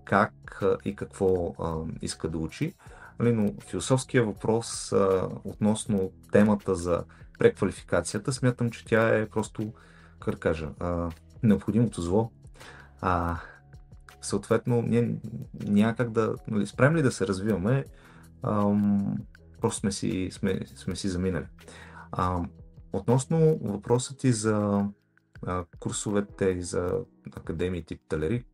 как 0.06 0.64
и 0.86 0.96
какво 0.96 1.56
а, 1.60 1.76
иска 2.02 2.30
да 2.30 2.38
учи. 2.38 2.74
Нали? 3.20 3.32
Но 3.32 3.54
философския 3.70 4.26
въпрос 4.26 4.92
а, 4.92 5.30
относно 5.44 6.12
темата 6.32 6.76
за 6.76 7.04
преквалификацията, 7.40 8.34
смятам, 8.34 8.70
че 8.70 8.86
тя 8.86 9.18
е 9.18 9.30
просто, 9.30 9.74
как 10.20 10.40
кажа, 10.40 10.70
а, 10.80 11.10
необходимото 11.44 12.02
зло. 12.02 12.32
А, 13.02 13.38
съответно, 14.22 14.82
ние 14.82 15.16
няма 15.66 15.94
да, 15.94 16.36
нали, 16.48 16.68
спрем 16.68 16.96
ли 16.96 17.02
да 17.02 17.12
се 17.12 17.28
развиваме, 17.28 17.86
ам, 18.44 19.16
просто 19.62 19.80
сме 19.80 19.92
си, 19.92 20.30
сме, 20.32 20.60
сме 20.76 20.96
си 20.96 21.10
заминали. 21.10 21.46
А, 22.12 22.42
относно 22.94 23.60
въпросът 23.64 24.18
ти 24.18 24.32
за 24.32 24.86
а, 25.46 25.66
курсовете 25.80 26.46
и 26.46 26.62
за 26.62 27.00
академии 27.36 27.84
тип 27.84 28.02
Телерик. 28.10 28.53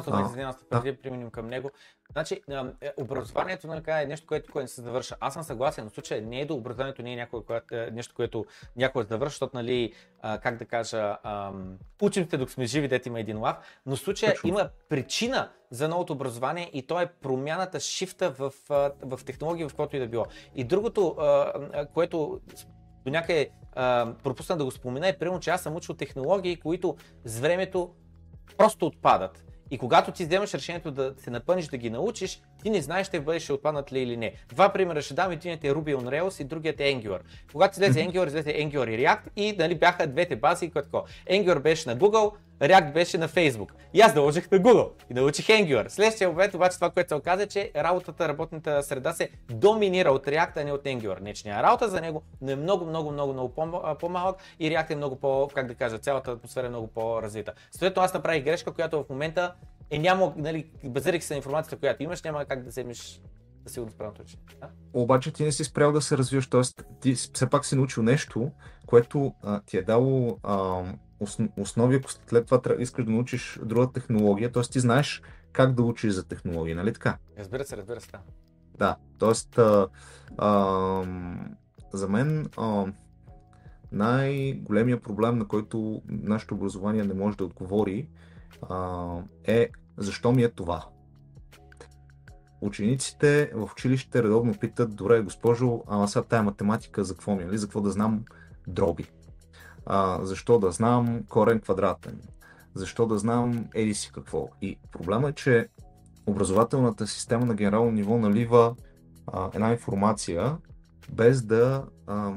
Само 0.00 0.28
за 0.28 0.36
да 0.36 0.52
се 0.52 0.64
преди 0.70 0.92
да 0.92 0.98
преминем 0.98 1.30
към 1.30 1.46
него. 1.46 1.70
Значи, 2.12 2.40
е, 2.80 2.92
образованието 2.96 3.66
нали, 3.66 3.82
е 3.86 4.06
нещо, 4.06 4.26
което, 4.26 4.52
което 4.52 4.72
се 4.72 4.82
завърша. 4.82 5.16
Аз 5.20 5.34
съм 5.34 5.42
съгласен, 5.42 5.84
но 5.84 5.90
в 5.90 5.94
случая 5.94 6.22
не 6.22 6.40
е 6.40 6.46
до 6.46 6.54
образованието, 6.54 7.02
не 7.02 7.12
е 7.12 7.16
някой, 7.16 7.44
което, 7.44 7.74
е 7.74 7.90
нещо, 7.92 8.14
което 8.14 8.44
някой 8.76 9.04
завършва, 9.04 9.30
защото, 9.30 9.56
нали, 9.56 9.92
как 10.22 10.56
да 10.56 10.64
кажа, 10.64 11.16
учим 12.02 12.30
се 12.30 12.36
докато 12.36 12.52
сме 12.52 12.64
живи, 12.64 12.88
дете 12.88 13.08
има 13.08 13.20
един 13.20 13.38
лав, 13.38 13.56
но 13.86 13.96
в 13.96 13.98
случая 13.98 14.32
Точно. 14.32 14.48
има 14.48 14.68
причина 14.88 15.50
за 15.70 15.88
новото 15.88 16.12
образование 16.12 16.70
и 16.72 16.86
то 16.86 17.00
е 17.00 17.06
промяната, 17.06 17.80
шифта 17.80 18.30
в, 18.30 18.52
в 19.02 19.20
технологии, 19.26 19.68
в 19.68 19.74
което 19.74 19.96
и 19.96 19.98
да 19.98 20.06
било. 20.06 20.26
И 20.54 20.64
другото, 20.64 21.16
което 21.94 22.40
до 23.04 23.10
някъде 23.10 23.50
пропусна 24.22 24.56
да 24.56 24.64
го 24.64 24.70
спомена 24.70 25.08
е 25.08 25.18
примерно, 25.18 25.40
че 25.40 25.50
аз 25.50 25.62
съм 25.62 25.76
учил 25.76 25.94
технологии, 25.94 26.56
които 26.60 26.96
с 27.24 27.40
времето 27.40 27.94
просто 28.56 28.86
отпадат. 28.86 29.44
И 29.72 29.78
когато 29.78 30.12
ти 30.12 30.24
вземаш 30.24 30.54
решението 30.54 30.90
да 30.90 31.14
се 31.16 31.30
напъниш 31.30 31.66
да 31.66 31.76
ги 31.76 31.90
научиш, 31.90 32.40
ти 32.62 32.70
не 32.70 32.82
знаеш 32.82 33.06
ще 33.06 33.20
бъдеш 33.20 33.50
отпаднат 33.50 33.92
ли 33.92 34.00
или 34.00 34.16
не. 34.16 34.32
Два 34.48 34.72
примера 34.72 35.02
ще 35.02 35.14
дам, 35.14 35.32
единият 35.32 35.64
е 35.64 35.72
Ruby 35.72 35.96
on 35.96 36.04
Rails 36.04 36.40
и 36.40 36.44
другият 36.44 36.80
е 36.80 36.82
Angular. 36.82 37.20
Когато 37.52 37.72
излезе 37.72 38.00
Angular, 38.00 38.26
излезе 38.26 38.50
Angular 38.50 38.90
и 38.90 39.06
React 39.06 39.20
и 39.36 39.56
нали, 39.58 39.74
бяха 39.74 40.06
двете 40.06 40.36
бази, 40.36 40.70
като 40.70 41.04
Angular 41.30 41.58
беше 41.58 41.88
на 41.88 41.96
Google, 41.96 42.32
React 42.62 42.92
беше 42.92 43.18
на 43.18 43.28
Facebook. 43.28 43.68
И 43.94 44.00
аз 44.00 44.14
наложих 44.14 44.50
на 44.50 44.58
Google 44.58 44.90
и 45.10 45.14
научих 45.14 45.46
Angular. 45.46 45.88
Следващия 45.88 46.28
момент 46.28 46.54
обаче 46.54 46.74
това, 46.74 46.90
което 46.90 47.08
се 47.08 47.14
оказа, 47.14 47.46
че 47.46 47.70
работата, 47.76 48.28
работната 48.28 48.82
среда 48.82 49.12
се 49.12 49.30
доминира 49.50 50.10
от 50.10 50.26
React, 50.26 50.56
а 50.56 50.64
не 50.64 50.72
от 50.72 50.84
Angular. 50.84 51.20
Не, 51.20 51.34
че 51.34 51.48
няма 51.48 51.62
работа 51.62 51.88
за 51.88 52.00
него, 52.00 52.22
но 52.40 52.50
е 52.50 52.56
много, 52.56 52.86
много, 52.86 53.10
много, 53.10 53.32
много 53.32 53.54
по-малък 54.00 54.36
и 54.60 54.70
React 54.70 54.90
е 54.90 54.96
много 54.96 55.16
по, 55.16 55.50
как 55.54 55.66
да 55.66 55.74
кажа, 55.74 55.98
цялата 55.98 56.30
атмосфера 56.30 56.66
е 56.66 56.70
много 56.70 56.86
по-развита. 56.86 57.52
Следователно 57.70 58.04
аз 58.04 58.14
направих 58.14 58.44
грешка, 58.44 58.72
която 58.72 59.04
в 59.04 59.10
момента 59.10 59.54
е 59.90 59.98
няма, 59.98 60.32
нали, 60.36 60.66
базирайки 60.84 61.24
се 61.24 61.34
на 61.34 61.36
информацията, 61.36 61.76
която 61.76 62.02
имаш, 62.02 62.22
няма 62.22 62.44
как 62.44 62.62
да 62.62 62.68
вземеш 62.68 63.20
да 63.64 63.72
си 63.72 63.80
го 63.80 63.90
справя 63.90 64.12
Да? 64.60 64.68
Обаче 64.92 65.32
ти 65.32 65.44
не 65.44 65.52
си 65.52 65.64
спрял 65.64 65.92
да 65.92 66.02
се 66.02 66.18
развиваш, 66.18 66.46
т.е. 66.46 66.62
ти 67.00 67.14
все 67.14 67.50
пак 67.50 67.66
си 67.66 67.76
научил 67.76 68.02
нещо, 68.02 68.50
което 68.86 69.34
а, 69.42 69.60
ти 69.60 69.76
е 69.76 69.82
дало 69.82 70.38
а, 70.42 70.82
основи, 71.56 71.96
ако 71.96 72.10
след 72.12 72.46
това 72.46 72.60
искаш 72.78 73.04
да 73.04 73.10
научиш 73.10 73.60
друга 73.64 73.92
технология, 73.92 74.52
т.е. 74.52 74.62
ти 74.62 74.80
знаеш 74.80 75.22
как 75.52 75.74
да 75.74 75.82
учиш 75.82 76.12
за 76.12 76.24
технология, 76.24 76.76
нали 76.76 76.92
така? 76.92 77.16
Разбира 77.38 77.64
се, 77.64 77.76
разбира 77.76 78.00
се. 78.00 78.08
Да, 78.78 78.96
т.е. 79.18 79.60
А, 79.60 79.88
а, 80.38 81.04
за 81.92 82.08
мен 82.08 82.46
а, 82.56 82.86
най-големия 83.92 85.00
проблем, 85.00 85.38
на 85.38 85.48
който 85.48 86.02
нашето 86.08 86.54
образование 86.54 87.04
не 87.04 87.14
може 87.14 87.36
да 87.36 87.44
отговори, 87.44 88.08
а, 88.68 89.16
е 89.44 89.68
защо 89.96 90.32
ми 90.32 90.42
е 90.42 90.48
това. 90.48 90.84
Учениците 92.60 93.52
в 93.54 93.70
училище 93.72 94.22
редовно 94.22 94.58
питат, 94.58 94.96
добре, 94.96 95.20
госпожо, 95.20 95.82
ама 95.86 96.08
сега 96.08 96.22
тая 96.22 96.42
математика 96.42 97.04
за 97.04 97.14
какво 97.14 97.34
ми 97.34 97.42
е, 97.42 97.46
нали? 97.46 97.58
за 97.58 97.66
какво 97.66 97.80
да 97.80 97.90
знам 97.90 98.24
дроби? 98.66 99.04
А, 99.86 100.24
защо 100.24 100.58
да 100.58 100.70
знам 100.70 101.22
корен 101.28 101.60
квадратен? 101.60 102.20
Защо 102.74 103.06
да 103.06 103.18
знам 103.18 103.66
еди 103.74 103.94
си 103.94 104.10
какво? 104.14 104.48
И 104.62 104.78
проблема 104.92 105.28
е, 105.28 105.32
че 105.32 105.68
образователната 106.26 107.06
система 107.06 107.46
на 107.46 107.54
генерално 107.54 107.90
ниво 107.90 108.18
налива 108.18 108.74
а, 109.26 109.50
една 109.54 109.70
информация, 109.72 110.56
без 111.12 111.42
да 111.42 111.86
а, 112.06 112.32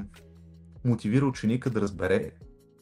мотивира 0.85 1.25
ученика 1.25 1.69
да 1.69 1.81
разбере 1.81 2.31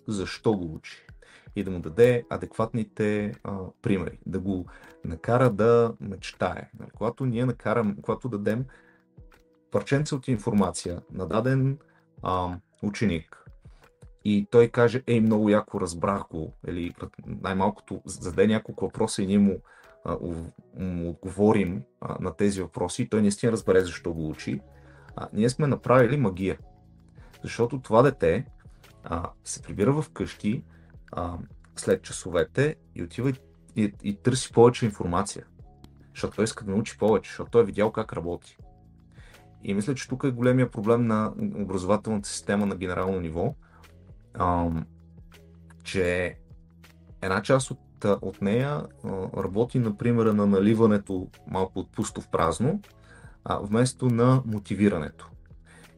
защо 0.07 0.57
го 0.57 0.75
учи 0.75 1.07
и 1.55 1.63
да 1.63 1.71
му 1.71 1.79
даде 1.79 2.25
адекватните 2.29 3.33
а, 3.43 3.57
примери, 3.81 4.19
да 4.25 4.39
го 4.39 4.65
накара 5.05 5.49
да 5.49 5.93
мечтае. 5.99 6.69
Нали, 6.79 6.89
когато 6.93 7.25
ние 7.25 7.45
накарам, 7.45 7.97
когато 8.01 8.29
дадем 8.29 8.65
парченце 9.71 10.15
от 10.15 10.27
информация 10.27 11.01
на 11.11 11.27
даден 11.27 11.77
а, 12.23 12.57
ученик 12.83 13.42
и 14.25 14.47
той 14.51 14.67
каже, 14.67 15.03
ей, 15.07 15.21
много 15.21 15.49
яко 15.49 15.81
разбрах 15.81 16.23
го, 16.31 16.53
или 16.67 16.95
най-малкото 17.25 18.01
зададе 18.05 18.47
няколко 18.47 18.85
въпроса 18.85 19.23
и 19.23 19.27
ние 19.27 19.39
му, 19.39 19.59
а, 20.05 20.17
му 20.79 21.09
отговорим 21.09 21.83
а, 22.01 22.17
на 22.19 22.35
тези 22.35 22.61
въпроси 22.61 23.01
и 23.01 23.09
той 23.09 23.21
наистина 23.21 23.51
разбере 23.51 23.81
защо 23.81 24.13
го 24.13 24.29
учи, 24.29 24.61
а, 25.15 25.27
ние 25.33 25.49
сме 25.49 25.67
направили 25.67 26.17
магия. 26.17 26.57
Защото 27.43 27.81
това 27.81 28.01
дете 28.01 28.45
а, 29.03 29.29
се 29.43 29.61
прибира 29.61 30.01
в 30.01 30.09
къщи, 30.09 30.63
а, 31.11 31.37
след 31.75 32.01
часовете 32.01 32.75
и 32.95 33.03
отива 33.03 33.29
и, 33.29 33.35
и, 33.75 33.93
и 34.03 34.15
търси 34.15 34.51
повече 34.51 34.85
информация. 34.85 35.45
Защото 36.13 36.35
той 36.35 36.43
иска 36.43 36.65
да 36.65 36.71
научи 36.71 36.97
повече, 36.97 37.29
защото 37.29 37.51
той 37.51 37.61
е 37.61 37.65
видял 37.65 37.91
как 37.91 38.13
работи. 38.13 38.57
И 39.63 39.73
мисля, 39.73 39.95
че 39.95 40.07
тук 40.07 40.23
е 40.23 40.31
големия 40.31 40.71
проблем 40.71 41.07
на 41.07 41.33
образователната 41.55 42.29
система 42.29 42.65
на 42.65 42.75
генерално 42.75 43.19
ниво, 43.19 43.55
а, 44.33 44.69
че 45.83 46.35
една 47.21 47.41
част 47.41 47.71
от, 47.71 48.05
от 48.05 48.41
нея 48.41 48.85
а, 49.03 49.09
работи, 49.43 49.79
например, 49.79 50.25
на 50.25 50.45
наливането 50.45 51.27
малко 51.47 51.79
от 51.79 51.91
пусто 51.91 52.21
в 52.21 52.27
празно, 52.27 52.81
а, 53.45 53.59
вместо 53.59 54.05
на 54.05 54.41
мотивирането. 54.45 55.29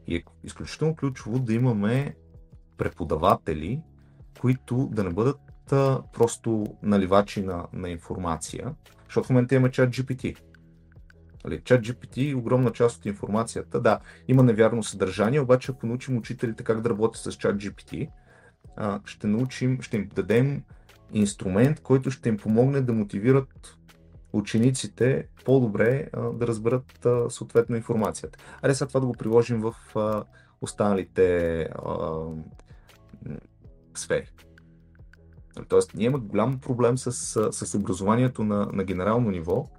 И 0.08 0.16
е 0.16 0.24
изключително 0.44 0.96
ключово 0.96 1.40
да 1.40 1.54
имаме 1.54 2.16
преподаватели, 2.78 3.82
които 4.40 4.90
да 4.92 5.04
не 5.04 5.10
бъдат 5.10 5.40
просто 6.14 6.66
наливачи 6.84 7.44
на, 7.44 7.68
на 7.74 7.90
информация, 7.90 8.76
защото 9.06 9.28
в 9.28 9.30
момента 9.30 9.56
имаме 9.56 9.72
чат 9.72 9.90
GPT. 9.90 10.38
Нали, 11.46 11.62
чат 11.64 11.82
GPT, 11.82 12.36
огромна 12.36 12.72
част 12.72 12.98
от 12.98 13.06
информацията, 13.06 13.82
да, 13.82 14.00
има 14.28 14.44
невярно 14.44 14.84
съдържание, 14.84 15.40
обаче 15.40 15.72
ако 15.72 15.88
научим 15.88 16.18
учителите 16.18 16.64
как 16.64 16.82
да 16.82 16.90
работят 16.90 17.34
с 17.34 17.38
чат 17.38 17.56
GPT, 17.56 18.10
ще 19.06 19.28
научим, 19.28 19.82
ще 19.82 19.98
им 19.98 20.10
дадем 20.16 20.64
инструмент, 21.14 21.80
който 21.80 22.12
ще 22.12 22.30
им 22.30 22.38
помогне 22.38 22.82
да 22.82 22.94
мотивират 22.94 23.78
учениците 24.34 25.28
по-добре 25.46 26.10
да 26.34 26.48
разберат 26.48 27.08
съответно 27.30 27.76
информацията. 27.76 28.40
Аре 28.62 28.76
сега 28.76 28.88
това 28.88 29.00
да 29.00 29.06
го 29.06 29.14
приложим 29.14 29.62
в 29.62 29.76
останалите 30.62 31.70
сфери. 33.96 34.28
Тоест, 35.68 35.96
ние 35.96 36.06
имаме 36.06 36.26
голям 36.26 36.60
проблем 36.60 36.98
с, 36.98 37.12
с 37.52 37.76
образованието 37.78 38.44
на, 38.44 38.70
на 38.74 38.84
генерално 38.84 39.30
ниво 39.30 39.70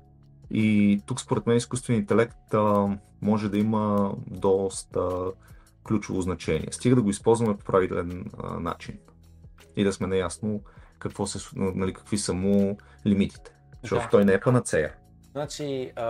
и 0.51 1.01
тук 1.07 1.20
според 1.20 1.47
мен 1.47 1.57
изкуственият 1.57 2.03
интелект 2.03 2.55
а, 2.55 2.99
може 3.22 3.49
да 3.49 3.59
има 3.59 4.14
доста 4.26 5.32
ключово 5.87 6.20
значение. 6.20 6.68
Стига 6.70 6.97
да 6.97 7.03
го 7.03 7.11
използваме 7.11 7.57
по 7.57 7.64
правилен 7.64 8.30
а, 8.43 8.61
начин 8.61 8.99
и 9.76 9.84
да 9.84 9.93
сме 9.93 10.07
наясно 10.07 10.62
какво 10.99 11.26
се, 11.26 11.49
нали, 11.57 11.95
какви 11.95 12.18
са 12.18 12.34
му 12.34 12.78
лимитите. 13.07 13.55
Защото 13.82 14.03
да. 14.03 14.09
той 14.11 14.24
не 14.24 14.32
е 14.32 14.41
панацея. 14.41 14.95
Значи, 15.32 15.93
а, 15.97 16.05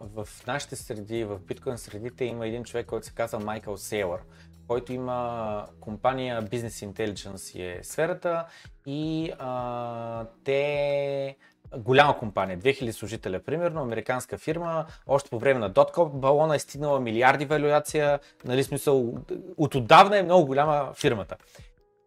в 0.00 0.28
нашите 0.46 0.76
среди, 0.76 1.24
в 1.24 1.38
биткоин 1.38 1.78
средите 1.78 2.24
има 2.24 2.46
един 2.46 2.64
човек, 2.64 2.86
който 2.86 3.06
се 3.06 3.14
казва 3.14 3.40
Майкъл 3.40 3.76
Сейлър, 3.76 4.20
който 4.68 4.92
има 4.92 5.66
компания 5.80 6.42
Business 6.42 6.92
Intelligence 6.92 7.78
е 7.78 7.84
сферата 7.84 8.46
и 8.86 9.32
а, 9.38 10.26
те 10.44 11.36
голяма 11.76 12.18
компания, 12.18 12.58
2000 12.58 12.90
служителя, 12.90 13.40
примерно, 13.40 13.82
американска 13.82 14.38
фирма, 14.38 14.86
още 15.06 15.30
по 15.30 15.38
време 15.38 15.60
на 15.60 15.70
Dotcom 15.70 16.08
балона 16.08 16.56
е 16.56 16.58
стигнала 16.58 17.00
милиарди 17.00 17.44
валюация, 17.44 18.20
нали 18.44 18.64
смисъл, 18.64 19.14
от 19.56 19.74
отдавна 19.74 20.18
е 20.18 20.22
много 20.22 20.46
голяма 20.46 20.92
фирмата. 20.94 21.36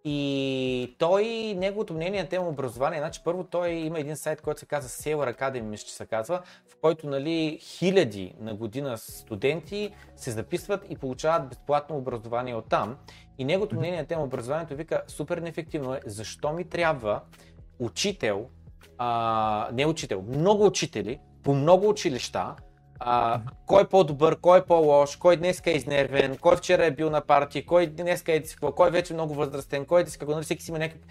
И 0.05 0.95
той, 0.97 1.25
неговото 1.57 1.93
мнение 1.93 2.21
на 2.21 2.29
тема 2.29 2.47
образование, 2.47 2.99
значи 2.99 3.21
първо 3.23 3.43
той 3.43 3.69
има 3.69 3.99
един 3.99 4.17
сайт, 4.17 4.41
който 4.41 4.59
се 4.59 4.65
казва 4.65 4.89
Sailor 4.89 5.39
Academy, 5.39 5.61
мисля, 5.61 5.87
че 5.87 5.93
се 5.93 6.05
казва, 6.05 6.41
в 6.67 6.75
който 6.81 7.07
нали, 7.07 7.59
хиляди 7.61 8.33
на 8.39 8.55
година 8.55 8.97
студенти 8.97 9.91
се 10.15 10.31
записват 10.31 10.85
и 10.89 10.95
получават 10.95 11.49
безплатно 11.49 11.97
образование 11.97 12.55
от 12.55 12.69
там. 12.69 12.97
И 13.37 13.45
неговото 13.45 13.75
мнение 13.75 13.99
на 13.99 14.07
тема 14.07 14.23
образованието 14.23 14.75
вика 14.75 15.01
супер 15.07 15.37
неефективно 15.37 15.93
е, 15.93 15.99
защо 16.05 16.53
ми 16.53 16.63
трябва 16.63 17.21
учител, 17.79 18.49
а, 18.97 19.69
не 19.73 19.85
учител, 19.85 20.23
много 20.27 20.65
учители 20.65 21.19
по 21.43 21.53
много 21.53 21.89
училища, 21.89 22.55
А, 23.01 23.41
кой 23.65 23.81
е 23.81 23.85
по-добър, 23.85 24.39
кой 24.41 24.59
е 24.59 24.65
по-лош, 24.65 25.15
кой 25.15 25.37
днес 25.37 25.61
е 25.65 25.71
изнервен, 25.71 26.37
кой 26.37 26.55
вчера 26.55 26.85
е 26.85 26.91
бил 26.91 27.09
на 27.09 27.21
парти, 27.21 27.65
кой 27.65 27.87
днес 27.87 28.23
е 28.27 28.43
какво, 28.43 28.71
кой 28.71 28.87
е 28.87 28.91
вече 28.91 29.13
много 29.13 29.33
възрастен, 29.33 29.85
кой 29.85 30.01
е 30.01 30.05
какво, 30.05 30.31
нали 30.31 30.43
всеки 30.43 30.63
си 30.63 30.71
има 30.71 30.79
някакви, 30.79 31.01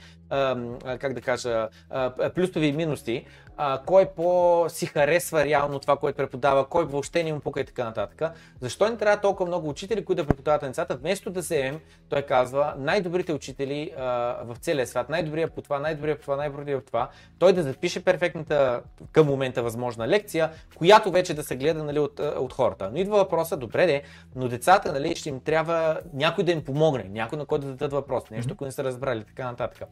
как 0.99 1.13
да 1.15 1.21
кажа, 1.21 1.69
а, 1.91 2.31
плюсови 2.35 2.67
и 2.67 2.73
минуси, 2.73 3.25
а, 3.61 3.81
кой 3.87 4.07
по 4.07 4.65
си 4.69 4.87
харесва 4.87 5.45
реално 5.45 5.79
това, 5.79 5.97
което 5.97 6.17
преподава, 6.17 6.67
кой 6.67 6.85
въобще 6.85 7.25
не 7.25 7.33
му 7.33 7.41
пука 7.41 7.61
и 7.61 7.65
така 7.65 7.85
нататък. 7.85 8.23
Защо 8.61 8.89
не 8.89 8.97
трябва 8.97 9.21
толкова 9.21 9.47
много 9.47 9.69
учители, 9.69 10.05
които 10.05 10.23
да 10.23 10.29
преподават 10.29 10.63
на 10.63 10.69
децата, 10.69 10.97
вместо 10.97 11.31
да 11.31 11.41
вземем, 11.41 11.81
той 12.09 12.23
казва, 12.23 12.75
най-добрите 12.79 13.33
учители 13.33 13.91
а, 13.99 14.05
в 14.45 14.57
целия 14.61 14.87
свят, 14.87 15.09
най-добрия 15.09 15.49
по 15.49 15.63
това, 15.63 15.79
най-добрия 15.79 16.17
по 16.17 16.23
това, 16.23 16.37
най-добрия 16.37 16.81
по 16.81 16.87
това, 16.87 17.09
той 17.39 17.53
да 17.53 17.63
запише 17.63 18.05
перфектната 18.05 18.81
към 19.13 19.27
момента 19.27 19.63
възможна 19.63 20.09
лекция, 20.09 20.51
която 20.75 21.11
вече 21.11 21.35
да 21.35 21.43
се 21.43 21.57
гледа 21.57 21.85
нали, 21.85 21.99
от, 21.99 22.21
от 22.21 22.53
хората. 22.53 22.91
Но 22.93 22.99
идва 22.99 23.17
въпроса, 23.17 23.57
добре 23.57 23.87
де, 23.87 24.03
но 24.37 24.49
децата 24.49 24.93
нали, 24.93 25.17
ще 25.17 25.29
им 25.29 25.41
трябва 25.41 26.01
някой 26.15 26.45
да 26.45 26.53
им 26.53 26.65
помогне, 26.65 27.05
някой 27.09 27.39
на 27.39 27.47
който 27.47 27.67
да 27.67 27.73
дадат 27.73 27.93
въпрос, 27.93 28.31
нещо, 28.31 28.57
което 28.57 28.65
не 28.65 28.73
са 28.73 28.85
разбрали, 28.85 29.25
така 29.25 29.45
нататък. 29.45 29.89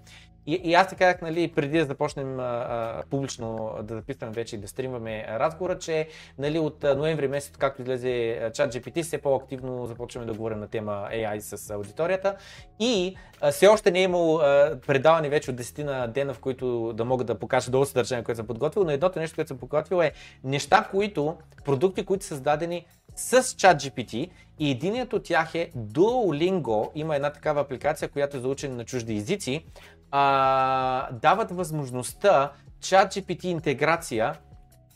И, 0.47 0.61
и 0.65 0.75
аз 0.75 0.89
така 0.89 1.15
нали, 1.23 1.53
преди 1.53 1.79
да 1.79 1.85
започнем 1.85 2.41
а, 2.41 2.43
а, 2.43 3.03
публично 3.11 3.56
да 3.83 3.95
записваме 3.95 4.33
вече 4.33 4.57
и 4.57 4.59
да 4.59 4.69
стримваме 4.69 5.27
разговора, 5.29 5.79
че 5.79 6.09
нали, 6.39 6.59
от 6.59 6.83
ноември 6.83 7.29
месец, 7.29 7.57
както 7.57 7.83
излезе 7.83 8.41
чат 8.55 8.75
GPT, 8.75 9.03
все 9.03 9.19
по-активно 9.19 9.87
започваме 9.87 10.27
да 10.27 10.33
говорим 10.33 10.61
на 10.61 10.69
тема 10.69 11.09
AI 11.13 11.39
с 11.39 11.71
аудиторията. 11.71 12.37
И 12.81 13.17
все 13.51 13.67
още 13.67 13.91
не 13.91 13.99
е 13.99 14.03
имало 14.03 14.39
предаване 14.87 15.29
вече 15.29 15.51
от 15.51 15.57
10 15.57 15.85
на 15.85 16.07
дена, 16.07 16.35
в 16.35 16.39
които 16.39 16.93
да 16.93 17.05
мога 17.05 17.25
да 17.25 17.39
покажа 17.39 17.71
долу 17.71 17.85
съдържание, 17.85 18.25
което 18.25 18.37
съм 18.37 18.47
подготвил, 18.47 18.85
но 18.85 18.91
едното 18.91 19.19
нещо, 19.19 19.35
което 19.35 19.49
съм 19.49 19.59
подготвил 19.59 19.97
е 19.97 20.13
неща, 20.45 20.89
които, 20.91 21.37
продукти, 21.65 22.05
които 22.05 22.25
са 22.25 22.29
създадени 22.29 22.87
с 23.17 23.43
ChatGPT 23.43 24.31
и 24.59 24.71
единият 24.71 25.13
от 25.13 25.25
тях 25.25 25.55
е 25.55 25.71
Duolingo. 25.77 26.91
Има 26.95 27.17
една 27.17 27.33
такава 27.33 27.61
апликация, 27.61 28.09
която 28.09 28.37
е 28.37 28.41
за 28.41 28.49
учене 28.49 28.75
на 28.75 28.85
чужди 28.85 29.17
езици, 29.17 29.65
а, 30.11 31.13
дават 31.13 31.51
възможността 31.51 32.53
ChatGPT 32.81 33.45
интеграция, 33.45 34.35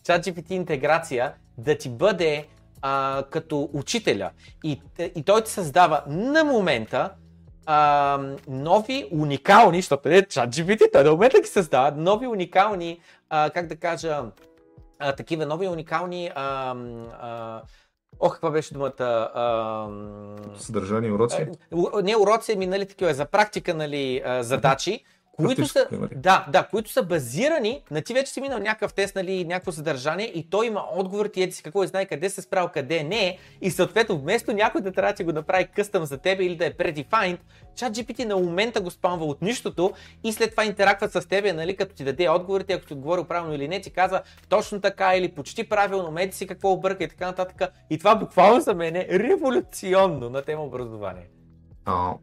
ChatGPT 0.05 0.51
интеграция 0.51 1.35
да 1.59 1.79
ти 1.79 1.89
бъде 1.89 2.47
а, 2.83 3.23
като 3.31 3.71
учителя. 3.73 4.31
И, 4.65 4.83
и 5.15 5.23
той 5.23 5.45
ти 5.45 5.51
създава 5.51 6.03
на 6.07 6.45
момента 6.45 7.11
а, 7.67 8.19
нови 8.49 9.09
уникални, 9.13 9.79
защото 9.79 10.09
е 10.09 10.23
ChatGPT, 10.23 10.93
той 10.93 11.05
на 11.05 11.11
момента 11.11 11.41
ги 11.41 11.47
създава 11.47 11.93
нови 11.97 12.27
уникални, 12.27 13.01
а, 13.31 13.51
как 13.51 13.67
да 13.67 13.77
кажа, 13.77 14.23
а, 14.99 15.13
такива 15.13 15.47
нови 15.47 15.69
уникални 15.69 16.31
а, 16.35 16.75
а, 17.21 17.63
Ох, 18.21 18.33
каква 18.33 18.51
беше 18.51 18.75
думата? 18.75 19.31
А... 19.35 19.89
Съдържание 20.57 21.13
уроци? 21.13 21.47
Не 22.03 22.17
уроци, 22.17 22.53
ами 22.53 22.67
нали 22.67 22.87
такива 22.87 23.15
за 23.15 23.25
практика, 23.25 23.75
нали, 23.75 24.23
задачи, 24.41 25.05
които 25.45 25.67
са, 25.67 25.87
да, 26.17 26.47
да, 26.53 26.63
които 26.71 26.91
са 26.91 27.03
базирани 27.03 27.83
на 27.91 28.03
ти 28.03 28.15
вече 28.15 28.33
си 28.33 28.41
минал 28.41 28.59
някакъв 28.59 28.95
тест, 28.95 29.15
нали, 29.15 29.45
някакво 29.45 29.73
съдържание 29.73 30.27
и 30.27 30.51
той 30.51 30.67
има 30.67 30.85
отговор, 30.93 31.27
ти 31.27 31.43
еди 31.43 31.53
си 31.53 31.63
какво 31.63 31.85
и 31.85 31.87
знае 31.87 32.07
къде 32.07 32.31
се 32.31 32.43
справил, 32.43 32.69
къде 32.75 33.03
не 33.03 33.39
и 33.61 33.71
съответно 33.71 34.19
вместо 34.19 34.53
някой 34.53 34.81
да 34.81 34.93
трябва 34.93 35.13
да 35.13 35.25
го 35.25 35.33
направи 35.33 35.67
къстъм 35.77 36.05
за 36.05 36.19
тебе 36.19 36.45
или 36.45 36.57
да 36.57 36.67
е 36.67 36.73
predefined, 36.73 37.39
чат 37.77 37.93
GPT 37.93 38.25
на 38.25 38.37
момента 38.37 38.81
го 38.81 38.91
спамва 38.91 39.25
от 39.25 39.43
нищото 39.43 39.93
и 40.25 40.33
след 40.33 40.51
това 40.51 40.65
интераква 40.65 41.09
с 41.09 41.29
тебе, 41.29 41.53
нали, 41.53 41.77
като 41.77 41.95
ти 41.95 42.05
даде 42.05 42.29
отговорите, 42.29 42.73
ако 42.73 42.87
ти 42.87 42.93
отговорил 42.93 43.25
правилно 43.25 43.55
или 43.55 43.69
не, 43.69 43.81
ти 43.81 43.91
казва 43.91 44.23
точно 44.49 44.81
така 44.81 45.17
или 45.17 45.29
почти 45.29 45.69
правилно, 45.69 46.11
меди 46.11 46.37
си 46.37 46.47
какво 46.47 46.73
обърка 46.73 47.05
и 47.05 47.09
така 47.09 47.27
нататък. 47.27 47.73
И 47.91 47.99
това 47.99 48.15
буквално 48.15 48.61
за 48.61 48.75
мен 48.75 48.97
е 48.97 49.07
революционно 49.11 50.31
на 50.31 50.43
тема 50.43 50.63
образование. 50.63 51.29
А, 51.85 52.15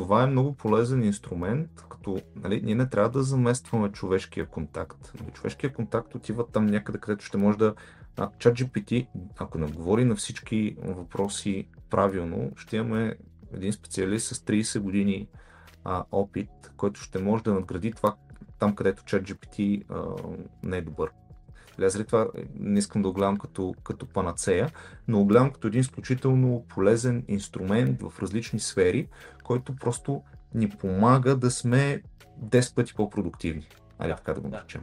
това 0.00 0.22
е 0.22 0.26
много 0.26 0.54
полезен 0.54 1.02
инструмент, 1.04 1.70
като 1.88 2.20
нали, 2.36 2.60
ние 2.64 2.74
не 2.74 2.88
трябва 2.88 3.10
да 3.10 3.22
заместваме 3.22 3.92
човешкия 3.92 4.46
контакт. 4.46 5.12
Нали, 5.20 5.30
човешкия 5.32 5.72
контакт 5.72 6.14
отива 6.14 6.46
там 6.46 6.66
някъде, 6.66 6.98
където 6.98 7.24
ще 7.24 7.36
може 7.36 7.58
да... 7.58 7.74
ChatGPT, 8.16 9.06
ако 9.38 9.58
не 9.58 9.64
отговори 9.64 10.04
на 10.04 10.16
всички 10.16 10.76
въпроси 10.82 11.68
правилно, 11.90 12.52
ще 12.56 12.76
имаме 12.76 13.16
един 13.52 13.72
специалист 13.72 14.26
с 14.26 14.38
30 14.38 14.80
години 14.80 15.28
а, 15.84 16.04
опит, 16.12 16.50
който 16.76 17.00
ще 17.00 17.18
може 17.18 17.42
да 17.42 17.54
надгради 17.54 17.92
това 17.92 18.16
там, 18.58 18.74
където 18.74 19.02
ChatGPT 19.02 19.84
не 20.62 20.76
е 20.76 20.82
добър. 20.82 21.10
Нали, 21.78 21.86
аз 21.86 22.06
това 22.06 22.28
не 22.54 22.78
искам 22.78 23.02
да 23.02 23.08
го 23.08 23.14
гледам 23.14 23.36
като, 23.36 23.74
като 23.84 24.06
панацея, 24.06 24.70
но 25.08 25.18
го 25.18 25.26
гледам 25.26 25.50
като 25.50 25.66
един 25.66 25.80
изключително 25.80 26.64
полезен 26.68 27.24
инструмент 27.28 28.02
в 28.02 28.22
различни 28.22 28.60
сфери, 28.60 29.08
който 29.44 29.76
просто 29.76 30.22
ни 30.54 30.68
помага 30.68 31.36
да 31.36 31.50
сме 31.50 32.02
10 32.44 32.74
пъти 32.74 32.94
по-продуктивни. 32.94 33.68
Айде 33.98 34.14
така 34.14 34.34
да 34.34 34.40
го 34.40 34.48
наречем. 34.48 34.82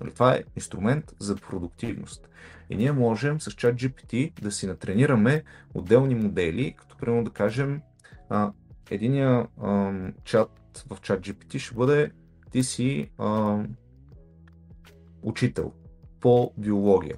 Нали, 0.00 0.14
това 0.14 0.34
е 0.34 0.44
инструмент 0.56 1.14
за 1.18 1.36
продуктивност. 1.36 2.28
И 2.70 2.76
ние 2.76 2.92
можем 2.92 3.40
с 3.40 3.50
ChatGPT 3.50 4.40
да 4.40 4.52
си 4.52 4.66
натренираме 4.66 5.42
отделни 5.74 6.14
модели, 6.14 6.74
като 6.78 6.96
примерно 6.96 7.24
да 7.24 7.30
кажем, 7.30 7.80
а, 8.28 8.52
единия 8.90 9.46
а, 9.62 9.92
чат 10.24 10.84
в 10.90 11.00
ChatGPT 11.00 11.58
ще 11.58 11.74
бъде 11.74 12.10
ти 12.50 12.62
си 12.62 13.10
а, 13.18 13.58
учител 15.22 15.72
по 16.26 16.52
биология. 16.56 17.16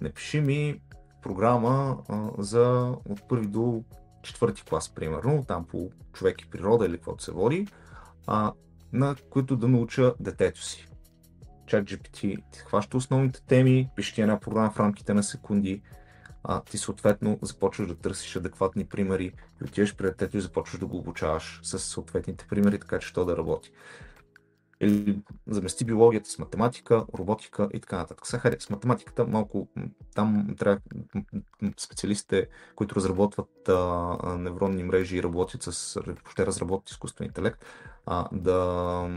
Напиши 0.00 0.40
ми 0.40 0.80
програма 1.22 1.98
а, 2.08 2.30
за 2.38 2.94
от 3.08 3.28
първи 3.28 3.46
до 3.46 3.82
четвърти 4.22 4.64
клас, 4.64 4.94
примерно, 4.94 5.44
там 5.48 5.66
по 5.66 5.90
човек 6.12 6.42
и 6.42 6.50
природа 6.50 6.86
или 6.86 6.96
каквото 6.96 7.24
се 7.24 7.32
води, 7.32 7.66
а, 8.26 8.52
на 8.92 9.16
които 9.30 9.56
да 9.56 9.68
науча 9.68 10.14
детето 10.20 10.62
си. 10.62 10.88
ChatGPT 11.66 12.10
ти 12.50 12.58
хваща 12.58 12.96
основните 12.96 13.42
теми, 13.42 13.88
пише 13.96 14.14
ти 14.14 14.20
една 14.20 14.40
програма 14.40 14.70
в 14.70 14.80
рамките 14.80 15.14
на 15.14 15.22
секунди, 15.22 15.82
а, 16.44 16.60
ти 16.60 16.78
съответно 16.78 17.38
започваш 17.42 17.88
да 17.88 17.94
търсиш 17.94 18.36
адекватни 18.36 18.84
примери 18.84 19.32
и 19.60 19.64
отиваш 19.64 19.96
при 19.96 20.06
детето 20.06 20.36
и 20.36 20.40
започваш 20.40 20.80
да 20.80 20.86
го 20.86 20.98
обучаваш 20.98 21.60
с 21.62 21.78
съответните 21.78 22.46
примери, 22.48 22.78
така 22.78 22.98
че 22.98 23.12
то 23.12 23.24
да 23.24 23.36
работи 23.36 23.70
или 24.80 25.18
замести 25.46 25.84
биологията 25.84 26.30
с 26.30 26.38
математика, 26.38 27.04
роботика 27.18 27.68
и 27.74 27.80
така 27.80 27.96
нататък. 27.96 28.26
Сега 28.26 28.50
с 28.58 28.70
математиката 28.70 29.26
малко 29.26 29.68
там 30.14 30.54
трябва 30.58 30.80
специалистите, 31.76 32.48
които 32.74 32.94
разработват 32.94 33.68
а, 33.68 34.36
невронни 34.38 34.84
мрежи 34.84 35.16
и 35.16 35.22
работят 35.22 35.62
с, 35.62 36.00
въобще 36.06 36.46
разработват 36.46 36.90
изкуствен 36.90 37.26
интелект, 37.26 37.64
а, 38.06 38.28
да, 38.32 39.10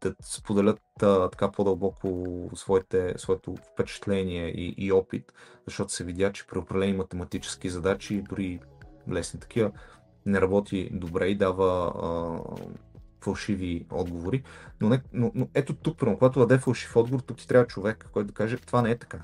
да 0.00 0.14
споделят 0.22 0.80
а, 1.02 1.30
така 1.30 1.50
по-дълбоко 1.50 2.50
своите, 2.54 3.14
своето 3.16 3.56
впечатление 3.72 4.48
и, 4.48 4.74
и 4.78 4.92
опит, 4.92 5.32
защото 5.66 5.92
се 5.92 6.04
видя, 6.04 6.32
че 6.32 6.46
при 6.46 6.58
определени 6.58 6.92
математически 6.92 7.68
задачи, 7.68 8.24
дори 8.28 8.60
лесни 9.12 9.40
такива, 9.40 9.70
не 10.26 10.40
работи 10.40 10.90
добре 10.92 11.26
и 11.26 11.34
дава 11.34 11.92
а, 12.02 12.38
фалшиви 13.26 13.86
отговори. 13.90 14.42
Но, 14.80 14.88
не, 14.88 15.02
но, 15.12 15.32
но 15.34 15.48
ето 15.54 15.74
тук, 15.74 15.98
прямо, 15.98 16.18
когато 16.18 16.40
даде 16.40 16.58
фалшив 16.58 16.96
отговор, 16.96 17.20
тук 17.20 17.36
ти 17.36 17.48
трябва 17.48 17.66
човек, 17.66 18.08
който 18.12 18.26
да 18.26 18.32
каже, 18.32 18.56
това 18.56 18.82
не 18.82 18.90
е 18.90 18.98
така. 18.98 19.22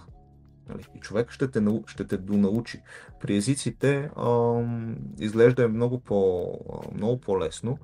Нали? 0.69 0.87
И 0.97 0.99
човек 0.99 1.31
ще 1.31 1.51
те, 1.51 1.61
ще 1.87 2.07
те 2.07 2.17
донаучи. 2.17 2.83
При 3.21 3.37
езиците 3.37 4.11
ам, 4.17 4.97
изглежда 5.19 5.65
е 5.65 5.69
много, 5.69 6.01
по, 6.01 6.53
много 6.95 7.21
по-лесно, 7.21 7.79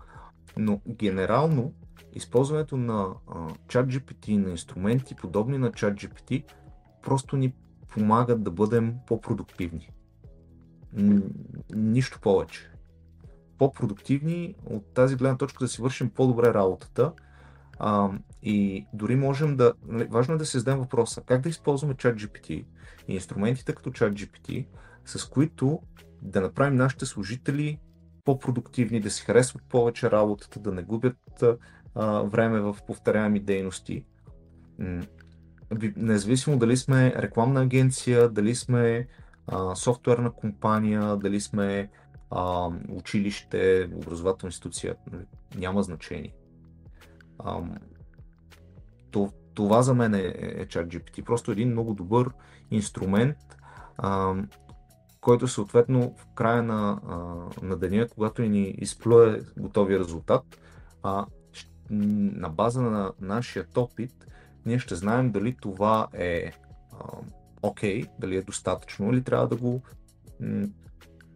но 0.56 0.80
генерално 0.88 1.72
използването 2.14 2.76
на 2.76 3.08
ChatGPT, 3.68 4.36
на 4.36 4.50
инструменти 4.50 5.14
подобни 5.14 5.58
на 5.58 5.70
ChatGPT, 5.70 6.44
просто 7.02 7.36
ни 7.36 7.54
помагат 7.88 8.42
да 8.42 8.50
бъдем 8.50 8.94
по-продуктивни. 9.06 9.90
Нищо 11.74 12.20
повече 12.20 12.70
по-продуктивни 13.58 14.54
от 14.66 14.94
тази 14.94 15.16
гледна 15.16 15.36
точка 15.36 15.64
да 15.64 15.68
си 15.68 15.82
вършим 15.82 16.10
по-добре 16.10 16.54
работата. 16.54 17.12
А, 17.78 18.10
и 18.42 18.86
дори 18.92 19.16
можем 19.16 19.56
да. 19.56 19.72
Нали, 19.86 20.08
важно 20.10 20.34
е 20.34 20.38
да 20.38 20.46
се 20.46 20.58
зададем 20.58 20.80
въпроса 20.80 21.22
как 21.26 21.40
да 21.40 21.48
използваме 21.48 21.94
ChatGPT 21.94 22.50
и 23.08 23.14
инструментите 23.14 23.74
като 23.74 23.90
ChatGPT, 23.90 24.66
с 25.04 25.24
които 25.24 25.80
да 26.22 26.40
направим 26.40 26.76
нашите 26.76 27.06
служители 27.06 27.78
по-продуктивни, 28.24 29.00
да 29.00 29.10
си 29.10 29.22
харесват 29.22 29.62
повече 29.68 30.10
работата, 30.10 30.60
да 30.60 30.72
не 30.72 30.82
губят 30.82 31.44
а, 31.94 32.22
време 32.22 32.60
в 32.60 32.76
повторяеми 32.86 33.40
дейности. 33.40 34.04
Независимо 35.96 36.58
дали 36.58 36.76
сме 36.76 37.14
рекламна 37.16 37.62
агенция, 37.62 38.28
дали 38.28 38.54
сме 38.54 39.06
а, 39.46 39.74
софтуерна 39.74 40.30
компания, 40.30 41.16
дали 41.16 41.40
сме 41.40 41.90
а, 42.30 42.70
училище, 42.88 43.90
образователна 43.94 44.48
институция, 44.48 44.96
нали, 45.12 45.24
няма 45.56 45.82
значение. 45.82 46.34
А, 47.38 47.62
то, 49.10 49.32
това 49.54 49.82
за 49.82 49.94
мен 49.94 50.14
е, 50.14 50.34
е 50.38 50.66
ChatGPT. 50.66 51.24
Просто 51.24 51.52
един 51.52 51.70
много 51.70 51.94
добър 51.94 52.30
инструмент 52.70 53.36
а, 53.96 54.34
който 55.20 55.48
съответно 55.48 56.14
в 56.18 56.26
края 56.34 56.62
на, 56.62 57.00
а, 57.06 57.16
на 57.66 57.76
деня, 57.76 58.08
когато 58.08 58.42
ни 58.42 58.74
изплюе 58.78 59.40
готовия 59.58 59.98
резултат, 59.98 60.42
а, 61.02 61.26
на 61.90 62.48
база 62.48 62.82
на 62.82 63.12
нашия 63.20 63.66
опит, 63.76 64.26
ние 64.66 64.78
ще 64.78 64.94
знаем 64.94 65.30
дали 65.30 65.56
това 65.60 66.08
е 66.12 66.52
окей, 67.62 68.02
okay, 68.02 68.08
дали 68.18 68.36
е 68.36 68.42
достатъчно 68.42 69.12
или 69.12 69.22
трябва 69.24 69.48
да 69.48 69.56
го 69.56 69.82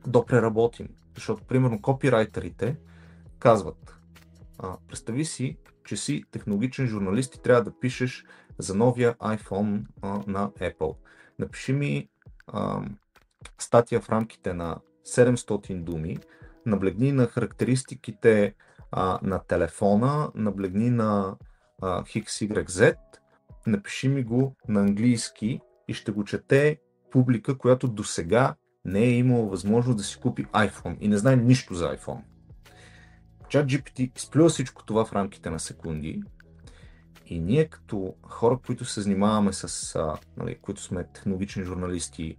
допреработим. 0.07 0.89
Защото, 1.15 1.45
примерно, 1.45 1.83
копирайтерите 1.83 2.77
казват, 3.39 3.97
а, 4.59 4.77
представи 4.89 5.25
си, 5.25 5.57
че 5.85 5.97
си 5.97 6.25
технологичен 6.31 6.87
журналист 6.87 7.35
и 7.35 7.43
трябва 7.43 7.65
да 7.65 7.79
пишеш 7.81 8.25
за 8.59 8.75
новия 8.75 9.15
iPhone 9.15 9.85
а, 10.03 10.09
на 10.27 10.51
Apple. 10.51 10.97
Напиши 11.39 11.73
ми 11.73 12.09
а, 12.47 12.83
статия 13.59 14.01
в 14.01 14.11
рамките 14.11 14.55
на 14.55 14.77
700 15.07 15.83
думи, 15.83 16.19
наблегни 16.67 17.13
на 17.13 17.27
характеристиките 17.27 18.55
а, 18.91 19.19
на 19.23 19.39
телефона, 19.39 20.31
наблегни 20.35 20.91
на 20.91 21.37
а, 21.83 22.03
XYZ, 22.03 22.97
напиши 23.67 24.09
ми 24.09 24.23
го 24.23 24.57
на 24.69 24.81
английски 24.81 25.61
и 25.89 25.95
ще 25.95 26.13
го 26.13 26.25
чете 26.25 26.79
публика, 27.11 27.59
която 27.59 27.89
до 27.89 28.05
сега 28.05 28.55
не 28.85 29.01
е 29.01 29.19
имала 29.19 29.47
възможност 29.47 29.97
да 29.97 30.05
си 30.05 30.21
купи 30.21 30.45
iPhone 30.45 30.97
и 31.01 31.09
не 31.09 31.19
знае 31.19 31.37
нищо 31.37 31.75
за 31.75 31.97
iPhone. 31.97 32.21
Чат 33.49 33.67
GPT 33.67 34.17
изплюва 34.17 34.49
всичко 34.49 34.85
това 34.85 35.05
в 35.05 35.13
рамките 35.13 35.51
на 35.51 35.61
секунди 35.61 36.23
и 37.27 37.41
ние 37.41 37.65
като 37.65 38.15
хора, 38.23 38.59
които 38.67 38.85
се 38.85 39.01
занимаваме 39.01 39.53
с, 39.53 39.95
а, 39.97 40.15
нали, 40.37 40.59
които 40.63 40.83
сме 40.83 41.05
технологични 41.05 41.65
журналисти, 41.65 42.37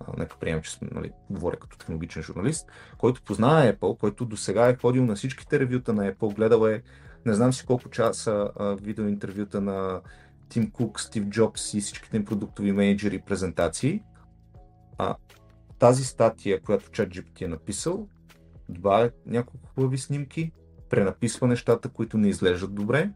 а, 0.00 0.12
нека 0.18 0.36
приемем, 0.38 0.62
че 0.62 0.70
сме, 0.70 0.88
нали, 0.92 1.12
говоря 1.30 1.56
като 1.56 1.78
технологичен 1.78 2.22
журналист, 2.22 2.68
който 2.98 3.22
познава 3.22 3.72
Apple, 3.72 3.98
който 3.98 4.24
до 4.24 4.36
сега 4.36 4.68
е 4.68 4.76
ходил 4.76 5.04
на 5.04 5.14
всичките 5.14 5.60
ревюта 5.60 5.92
на 5.92 6.12
Apple, 6.12 6.34
гледал 6.34 6.66
е 6.66 6.82
не 7.26 7.34
знам 7.34 7.52
си 7.52 7.66
колко 7.66 7.90
часа 7.90 8.50
а, 8.56 8.74
видеоинтервюта 8.74 9.60
на 9.60 10.00
Тим 10.48 10.70
Кук, 10.70 11.00
Стив 11.00 11.24
Джобс 11.24 11.74
и 11.74 11.80
всичките 11.80 12.16
им 12.16 12.24
продуктови 12.24 12.72
менеджери 12.72 13.18
презентации. 13.18 14.02
Тази 15.78 16.04
статия, 16.04 16.62
която 16.62 16.90
ChatGPT 16.90 17.42
е 17.42 17.48
написал, 17.48 18.08
добавя 18.68 19.10
няколко 19.26 19.66
хубави 19.66 19.98
снимки, 19.98 20.52
пренаписва 20.90 21.46
нещата, 21.46 21.88
които 21.88 22.18
не 22.18 22.28
изглеждат 22.28 22.74
добре 22.74 23.10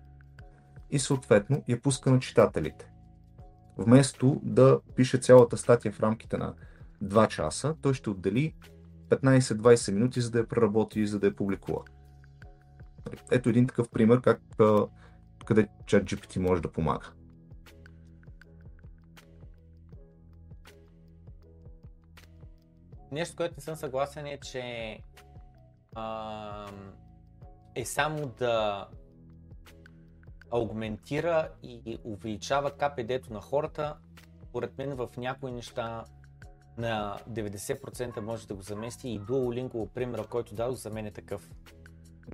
и 0.90 0.98
съответно 0.98 1.64
я 1.68 1.80
пуска 1.80 2.10
на 2.10 2.20
читателите. 2.20 2.90
Вместо 3.78 4.40
да 4.42 4.80
пише 4.96 5.18
цялата 5.18 5.56
статия 5.56 5.92
в 5.92 6.00
рамките 6.00 6.36
на 6.36 6.54
2 7.04 7.28
часа, 7.28 7.74
той 7.82 7.94
ще 7.94 8.10
отдели 8.10 8.54
15-20 9.08 9.92
минути, 9.92 10.20
за 10.20 10.30
да 10.30 10.38
я 10.38 10.48
преработи 10.48 11.00
и 11.00 11.06
за 11.06 11.18
да 11.18 11.26
я 11.26 11.36
публикува. 11.36 11.82
Ето 13.30 13.48
един 13.48 13.66
такъв 13.66 13.88
пример, 13.88 14.20
как, 14.20 14.40
къде 15.46 15.68
ChatGPT 15.84 16.38
може 16.38 16.62
да 16.62 16.72
помага. 16.72 17.06
Нещо, 23.12 23.36
което 23.36 23.54
не 23.56 23.62
съм 23.62 23.76
съгласен 23.76 24.26
е, 24.26 24.38
че 24.38 24.98
а, 25.94 26.66
е 27.74 27.84
само 27.84 28.26
да 28.26 28.86
аугментира 30.50 31.48
и 31.62 31.98
увеличава 32.04 32.70
КПД-то 32.70 33.32
на 33.32 33.40
хората. 33.40 33.96
Поред 34.52 34.78
мен 34.78 34.94
в 34.94 35.08
някои 35.16 35.52
неща 35.52 36.04
на 36.78 37.16
90% 37.30 38.20
може 38.20 38.46
да 38.46 38.54
го 38.54 38.62
замести 38.62 39.08
и 39.08 39.20
Duolingo, 39.20 39.88
примера, 39.88 40.26
който 40.26 40.54
дадох, 40.54 40.76
за 40.76 40.90
мен 40.90 41.06
е 41.06 41.10
такъв. 41.10 41.50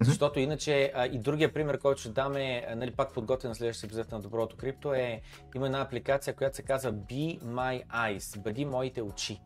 Защото 0.00 0.40
иначе 0.40 0.92
а, 0.94 1.06
и 1.06 1.18
другия 1.18 1.52
пример, 1.52 1.78
който 1.78 2.00
ще 2.00 2.10
дам 2.10 2.36
е, 2.36 2.66
нали, 2.76 2.90
пак 2.90 3.14
подготвен 3.14 3.48
на 3.48 3.54
следващия 3.54 3.88
епизод 3.88 4.12
на 4.12 4.20
Доброто 4.20 4.56
крипто, 4.56 4.94
е 4.94 5.22
има 5.56 5.66
една 5.66 5.80
апликация, 5.80 6.34
която 6.34 6.56
се 6.56 6.62
казва 6.62 6.92
Be 6.92 7.40
My 7.40 7.86
Eyes, 7.86 8.38
бъди 8.38 8.64
моите 8.64 9.02
очи. 9.02 9.40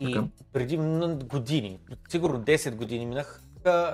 И 0.00 0.06
okay. 0.06 0.28
преди 0.52 0.76
години, 1.26 1.78
сигурно 2.08 2.40
10 2.40 2.74
години 2.74 3.06
минах, 3.06 3.42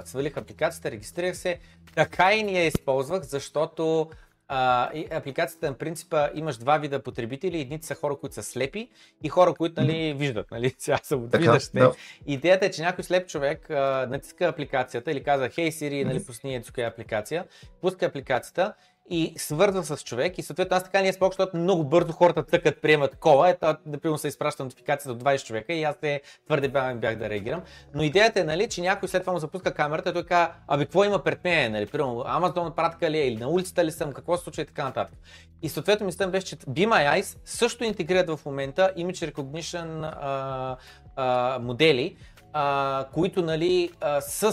свалих 0.05 0.37
апликацията, 0.37 0.91
регистрирах 0.91 1.37
се, 1.37 1.59
така 1.95 2.35
и 2.35 2.43
не 2.43 2.53
я 2.53 2.67
използвах, 2.67 3.23
защото 3.23 4.11
а, 4.53 4.91
апликацията 5.11 5.67
на 5.67 5.75
принципа 5.75 6.29
имаш 6.35 6.57
два 6.57 6.79
вида 6.79 7.03
потребители. 7.03 7.61
Едните 7.61 7.87
са 7.87 7.95
хора, 7.95 8.17
които 8.17 8.35
са 8.35 8.43
слепи 8.43 8.91
и 9.23 9.29
хора, 9.29 9.55
които 9.55 9.81
нали, 9.81 10.15
виждат. 10.15 10.51
Нали, 10.51 10.75
сега 10.79 10.99
са 11.03 11.17
виждащи. 11.17 11.79
Да. 11.79 11.93
Идеята 12.27 12.67
е, 12.67 12.71
че 12.71 12.83
някой 12.83 13.05
слеп 13.05 13.29
човек 13.29 13.71
а, 13.71 14.07
натиска 14.11 14.45
апликацията 14.45 15.11
или 15.11 15.23
каза, 15.23 15.49
хей 15.49 15.73
Сири, 15.73 16.05
нали, 16.05 16.25
пусни 16.25 16.55
е 16.55 16.87
апликация, 16.87 17.45
пуска 17.81 18.07
апликацията 18.07 18.75
и 19.11 19.35
свързан 19.37 19.85
с 19.85 19.97
човек 19.97 20.39
и 20.39 20.43
съответно 20.43 20.77
аз 20.77 20.85
така 20.85 21.03
не 21.03 21.09
е 21.09 21.13
спок, 21.13 21.33
защото 21.33 21.57
много 21.57 21.85
бързо 21.85 22.13
хората 22.13 22.43
тъкат, 22.43 22.83
приемат 22.83 23.17
кола. 23.17 23.49
Ето, 23.49 23.77
например, 23.87 24.17
се 24.17 24.29
изпраща 24.29 24.65
нотификация 24.65 25.15
до 25.15 25.25
20 25.25 25.47
човека 25.47 25.73
и 25.73 25.83
аз 25.83 25.97
те 26.01 26.21
твърде 26.47 26.69
бях, 26.69 26.97
бях 26.97 27.17
да 27.17 27.31
реагирам. 27.31 27.63
Но 27.95 28.03
идеята 28.03 28.41
е, 28.41 28.45
нали, 28.45 28.69
че 28.69 28.81
някой 28.81 29.09
след 29.09 29.23
това 29.23 29.33
му 29.33 29.39
запуска 29.39 29.75
камерата 29.75 30.11
и 30.11 30.13
той 30.13 30.25
казва, 30.25 30.53
абе, 30.69 30.85
какво 30.85 31.05
има 31.05 31.25
пред 31.25 31.45
мен, 31.45 31.73
нали, 31.73 31.87
примерно, 31.87 32.15
Amazon 32.15 32.75
пратка 32.75 33.11
ли 33.11 33.19
е 33.19 33.27
или 33.27 33.37
на 33.37 33.49
улицата 33.49 33.85
ли 33.85 33.93
съм, 33.93 34.13
какво 34.13 34.37
се 34.37 34.45
случва 34.45 34.63
и 34.63 34.67
така 34.67 34.85
нататък. 34.85 35.19
И 35.63 35.69
съответно 35.69 36.07
мисля 36.07 36.29
беше, 36.29 36.47
че 36.47 36.57
Be 36.57 36.87
My 36.87 37.21
Eyes 37.21 37.39
също 37.45 37.85
интегрират 37.85 38.31
в 38.31 38.41
момента 38.47 38.93
Image 38.99 39.33
Recognition 39.33 40.11
а, 40.21 40.77
а, 41.17 41.59
модели, 41.59 42.17
а, 42.53 43.07
които 43.13 43.43
нали, 43.43 43.91
а, 44.01 44.21
с 44.21 44.53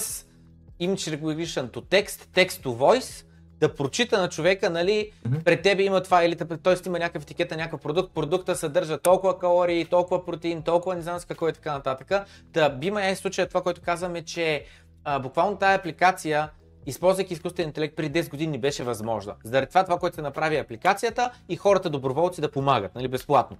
Image 0.81 1.17
Recognition 1.17 1.69
to 1.69 1.81
Text, 1.81 2.27
Text 2.35 2.63
to 2.63 2.67
Voice, 2.67 3.26
да 3.59 3.75
прочита 3.75 4.21
на 4.21 4.29
човека, 4.29 4.69
нали, 4.69 5.11
mm-hmm. 5.27 5.43
пред 5.43 5.61
тебе 5.61 5.83
има 5.83 6.03
това 6.03 6.23
или 6.23 6.35
т.е. 6.35 6.75
има 6.85 6.99
някакъв 6.99 7.23
етикета, 7.23 7.57
някакъв 7.57 7.81
продукт, 7.81 8.13
продукта 8.13 8.55
съдържа 8.55 8.97
толкова 8.97 9.39
калории, 9.39 9.85
толкова 9.85 10.25
протеин, 10.25 10.61
толкова 10.61 10.95
не 10.95 11.01
знам 11.01 11.19
с 11.19 11.25
какво 11.25 11.49
и 11.49 11.53
така 11.53 11.73
нататък. 11.73 12.27
Та, 12.53 12.69
бима 12.69 13.05
е 13.05 13.15
случая 13.15 13.47
това, 13.47 13.61
което 13.61 13.81
казваме, 13.81 14.21
че 14.21 14.65
а, 15.03 15.19
буквално 15.19 15.57
тази 15.57 15.75
апликация 15.75 16.49
използвайки 16.85 17.33
изкуствен 17.33 17.67
интелект 17.67 17.95
преди 17.95 18.23
10 18.23 18.29
години 18.29 18.57
беше 18.57 18.83
възможна. 18.83 19.35
Заради 19.43 19.69
това, 19.69 19.83
това, 19.83 19.99
което 19.99 20.15
се 20.15 20.21
направи 20.21 20.55
е 20.55 20.59
апликацията 20.59 21.31
и 21.49 21.55
хората 21.55 21.89
доброволци 21.89 22.41
да 22.41 22.51
помагат, 22.51 22.95
нали, 22.95 23.07
безплатно. 23.07 23.57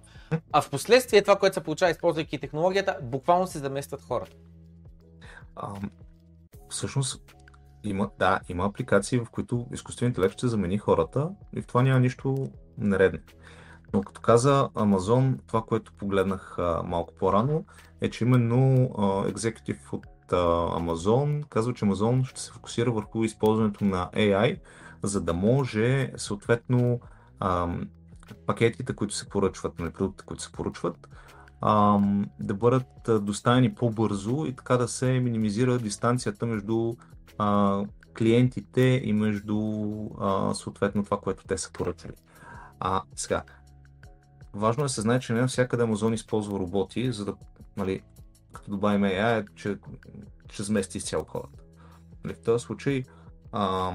А 0.52 0.60
в 0.60 0.70
последствие 0.70 1.22
това, 1.22 1.36
което 1.36 1.54
се 1.54 1.60
получава, 1.60 1.90
използвайки 1.90 2.38
технологията, 2.38 2.96
буквално 3.02 3.46
се 3.46 3.58
заместват 3.58 4.02
хората. 4.02 4.36
А, 5.56 5.68
всъщност, 6.68 7.34
има, 7.84 8.10
да, 8.18 8.40
има 8.48 8.64
апликации, 8.64 9.18
в 9.18 9.30
които 9.30 9.66
изкуственият 9.72 10.16
интелект 10.16 10.34
ще 10.34 10.48
замени 10.48 10.78
хората 10.78 11.30
и 11.56 11.62
в 11.62 11.66
това 11.66 11.82
няма 11.82 12.00
нищо 12.00 12.48
нередно. 12.78 13.20
Но 13.92 14.02
като 14.02 14.20
каза 14.20 14.68
Amazon, 14.74 15.38
това, 15.46 15.62
което 15.62 15.92
погледнах 15.92 16.58
а, 16.58 16.82
малко 16.84 17.14
по-рано, 17.14 17.64
е, 18.00 18.10
че 18.10 18.24
именно 18.24 18.90
екзекутив 19.28 19.92
от 19.92 20.06
а, 20.32 20.36
Amazon 20.80 21.48
казва, 21.48 21.74
че 21.74 21.84
Amazon 21.84 22.24
ще 22.24 22.40
се 22.40 22.52
фокусира 22.52 22.90
върху 22.90 23.24
използването 23.24 23.84
на 23.84 24.10
AI, 24.14 24.60
за 25.02 25.20
да 25.20 25.34
може 25.34 26.12
съответно 26.16 27.00
а, 27.40 27.68
пакетите, 28.46 28.92
които 28.92 29.14
се 29.14 29.28
поръчват, 29.28 29.78
нали, 29.78 29.90
продуктите, 29.90 30.24
които 30.26 30.42
се 30.42 30.52
поръчват, 30.52 31.08
а, 31.60 31.98
да 32.40 32.54
бъдат 32.54 33.24
доставени 33.24 33.74
по-бързо 33.74 34.46
и 34.46 34.56
така 34.56 34.76
да 34.76 34.88
се 34.88 35.20
минимизира 35.20 35.78
дистанцията 35.78 36.46
между 36.46 36.94
а, 37.38 37.84
клиентите 38.18 39.00
и 39.04 39.12
между 39.12 39.60
а, 40.20 40.54
съответно 40.54 41.04
това, 41.04 41.20
което 41.20 41.44
те 41.44 41.58
са 41.58 41.72
поръчали. 41.72 42.12
А 42.80 43.02
сега, 43.16 43.42
важно 44.54 44.82
е 44.82 44.84
да 44.84 44.88
се 44.88 45.00
знае, 45.00 45.20
че 45.20 45.32
не 45.32 45.40
навсякъде 45.40 45.82
Amazon 45.82 46.14
използва 46.14 46.58
роботи, 46.58 47.12
за 47.12 47.24
да, 47.24 47.34
нали, 47.76 48.02
като 48.52 48.70
добавим 48.70 49.02
AI, 49.02 49.54
че 49.54 49.78
ще 50.50 50.62
замести 50.62 50.98
изцяло 50.98 51.24
хората. 51.24 51.62
Нали, 52.24 52.34
в 52.34 52.40
този 52.40 52.64
случай, 52.64 53.02
а, 53.52 53.92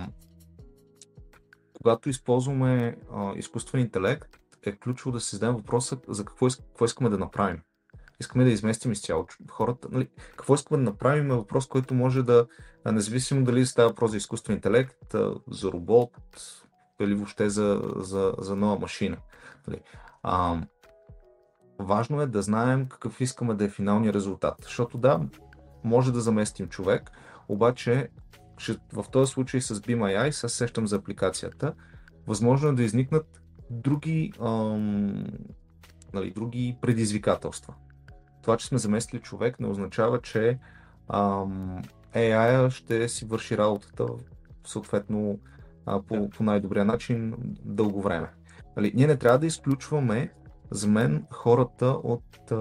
когато 1.73 2.09
използваме 2.09 2.97
а, 3.11 3.33
изкуствен 3.35 3.81
интелект, 3.81 4.39
е 4.65 4.75
ключово 4.75 5.11
да 5.11 5.19
си 5.19 5.35
зададем 5.35 5.55
въпроса 5.55 5.97
за 6.07 6.25
какво, 6.25 6.47
какво 6.47 6.85
искаме 6.85 7.09
да 7.09 7.17
направим 7.17 7.61
искаме 8.19 8.43
да 8.43 8.49
изместим 8.49 8.91
изцяло 8.91 9.27
хората. 9.49 9.87
Нали, 9.91 10.07
какво 10.37 10.55
искаме 10.55 10.83
да 10.83 10.91
направим 10.91 11.31
е 11.31 11.35
въпрос, 11.35 11.67
който 11.67 11.93
може 11.93 12.23
да, 12.23 12.47
независимо 12.85 13.43
дали 13.43 13.65
става 13.65 13.89
въпрос 13.89 14.11
за 14.11 14.17
изкуствен 14.17 14.55
интелект, 14.55 15.15
за 15.51 15.71
робот 15.71 16.11
или 17.01 17.15
въобще 17.15 17.49
за, 17.49 17.81
за, 17.95 18.33
за 18.37 18.55
нова 18.55 18.79
машина. 18.79 19.17
Нали. 19.67 19.81
А, 20.23 20.61
важно 21.79 22.21
е 22.21 22.27
да 22.27 22.41
знаем 22.41 22.87
какъв 22.87 23.21
искаме 23.21 23.53
да 23.53 23.65
е 23.65 23.69
финалния 23.69 24.13
резултат. 24.13 24.55
Защото 24.63 24.97
да, 24.97 25.21
може 25.83 26.13
да 26.13 26.21
заместим 26.21 26.69
човек, 26.69 27.11
обаче 27.47 28.09
в 28.93 29.05
този 29.11 29.31
случай 29.31 29.61
с 29.61 29.75
BMI, 29.75 30.31
се 30.31 30.49
сещам 30.49 30.87
за 30.87 30.95
апликацията, 30.95 31.73
възможно 32.27 32.69
е 32.69 32.73
да 32.73 32.83
изникнат 32.83 33.41
други, 33.69 34.33
ам, 34.41 35.25
нали, 36.13 36.31
други 36.31 36.77
предизвикателства. 36.81 37.73
Това, 38.43 38.57
че 38.57 38.67
сме 38.67 38.77
заместили 38.77 39.21
човек, 39.21 39.59
не 39.59 39.67
означава, 39.67 40.21
че 40.21 40.59
ам, 41.09 41.81
AI 42.15 42.69
ще 42.69 43.09
си 43.09 43.25
върши 43.25 43.57
работата 43.57 44.05
съответно 44.65 45.39
а, 45.85 46.01
по, 46.01 46.29
по 46.29 46.43
най-добрия 46.43 46.85
начин 46.85 47.35
дълго 47.65 48.01
време. 48.01 48.27
Нали, 48.77 48.91
ние 48.95 49.07
не 49.07 49.17
трябва 49.17 49.39
да 49.39 49.45
изключваме 49.45 50.33
за 50.71 50.87
мен 50.87 51.25
хората 51.31 51.85
от, 51.85 52.51
а, 52.51 52.55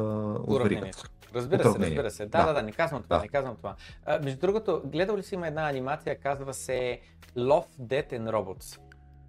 от 0.47 0.63
веригата. 0.63 1.03
Разбира 1.35 1.73
се, 1.73 1.79
разбира 1.79 2.11
се. 2.11 2.27
Да, 2.27 2.39
да, 2.39 2.47
да, 2.47 2.55
да, 2.55 2.63
не 2.63 2.73
казвам 2.73 3.03
това, 3.03 3.17
да. 3.17 3.23
не 3.23 3.29
казвам 3.29 3.57
това. 3.57 3.75
А, 4.07 4.19
между 4.19 4.41
другото, 4.41 4.83
гледал 4.85 5.17
ли 5.17 5.23
си 5.23 5.35
има 5.35 5.47
една 5.47 5.69
анимация, 5.69 6.21
казва 6.21 6.55
се 6.55 7.01
Love, 7.37 7.67
Death 7.81 8.13
and 8.13 8.31
Robots. 8.31 8.81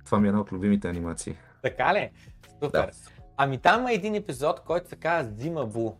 Това 0.05 0.19
ми 0.19 0.27
е 0.27 0.29
една 0.29 0.41
от 0.41 0.51
любимите 0.51 0.89
анимации. 0.89 1.35
Така 1.61 1.93
ли? 1.93 2.11
Супер. 2.63 2.85
Да. 2.85 2.91
Ами 3.37 3.57
там 3.57 3.79
има 3.79 3.91
един 3.91 4.15
епизод, 4.15 4.59
който 4.59 4.89
се 4.89 4.95
казва 4.95 5.33
Зима 5.37 5.65
Бу. 5.65 5.93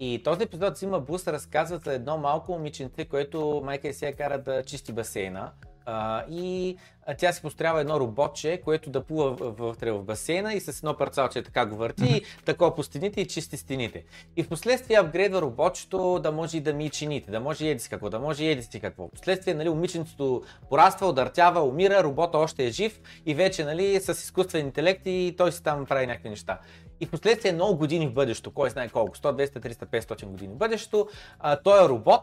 И 0.00 0.22
този 0.24 0.42
епизод 0.42 0.76
Зима 0.76 1.00
Бу 1.00 1.18
се 1.18 1.32
разказва 1.32 1.80
за 1.84 1.92
едно 1.92 2.18
малко 2.18 2.52
момиченце, 2.52 3.04
което 3.04 3.62
майка 3.64 3.88
и 3.88 3.92
се 3.92 4.12
кара 4.12 4.38
да 4.38 4.62
чисти 4.62 4.92
басейна. 4.92 5.50
А, 5.86 6.24
и 6.30 6.76
тя 7.18 7.32
си 7.32 7.42
построява 7.42 7.80
едно 7.80 8.00
роботче, 8.00 8.60
което 8.64 8.90
да 8.90 9.04
плува 9.04 9.30
вътре 9.52 9.92
в 9.92 10.02
басейна 10.02 10.54
и 10.54 10.60
с 10.60 10.78
едно 10.78 10.96
парцалче 10.96 11.42
така 11.42 11.66
го 11.66 11.76
върти, 11.76 12.02
mm-hmm. 12.02 12.44
такова 12.44 12.74
по 12.74 12.82
стените 12.82 13.20
и 13.20 13.26
чисти 13.26 13.56
стените. 13.56 14.04
И 14.36 14.42
в 14.42 14.48
последствие 14.48 14.96
апгрейдва 14.96 15.42
роботчето 15.42 16.18
да 16.22 16.32
може 16.32 16.56
и 16.56 16.60
да 16.60 16.72
ми 16.72 16.90
чините, 16.90 17.30
да 17.30 17.40
може 17.40 17.66
и 17.66 17.70
еди 17.70 17.80
си 17.80 17.90
какво, 17.90 18.10
да 18.10 18.18
може 18.18 18.44
и 18.44 18.50
еди 18.50 18.62
си 18.62 18.80
какво. 18.80 19.06
В 19.06 19.10
последствие, 19.10 19.54
нали, 19.54 19.68
момиченцето 19.68 20.42
пораства, 20.70 21.06
удъртява, 21.06 21.62
умира, 21.62 22.02
робота 22.02 22.38
още 22.38 22.66
е 22.66 22.70
жив 22.70 23.00
и 23.26 23.34
вече, 23.34 23.64
нали, 23.64 24.00
с 24.00 24.08
изкуствен 24.08 24.66
интелект 24.66 25.02
и 25.06 25.34
той 25.38 25.52
си 25.52 25.62
там 25.62 25.86
прави 25.86 26.06
някакви 26.06 26.28
неща. 26.28 26.58
И 27.00 27.06
в 27.06 27.10
последствие 27.10 27.52
много 27.52 27.78
години 27.78 28.06
в 28.06 28.12
бъдещето, 28.12 28.50
кой 28.50 28.70
знае 28.70 28.88
колко, 28.88 29.16
100, 29.16 29.46
200, 29.46 29.74
300, 29.74 30.00
500 30.00 30.26
години 30.26 30.54
в 30.54 30.56
бъдещето, 30.56 31.08
а, 31.38 31.56
той 31.56 31.84
е 31.84 31.88
робот, 31.88 32.22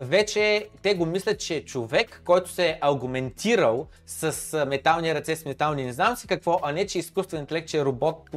вече 0.00 0.68
те 0.82 0.94
го 0.94 1.06
мислят, 1.06 1.40
че 1.40 1.56
е 1.56 1.64
човек, 1.64 2.22
който 2.24 2.50
се 2.50 2.68
е 2.68 2.78
аргументирал 2.80 3.86
с 4.06 4.66
метални 4.66 5.14
ръце, 5.14 5.36
с 5.36 5.44
метални 5.44 5.84
не 5.84 5.92
знам 5.92 6.16
си 6.16 6.26
какво, 6.26 6.60
а 6.62 6.72
не 6.72 6.86
че 6.86 6.98
изкуствен 6.98 7.40
интелект, 7.40 7.68
че 7.68 7.78
е 7.78 7.84
робот 7.84 8.30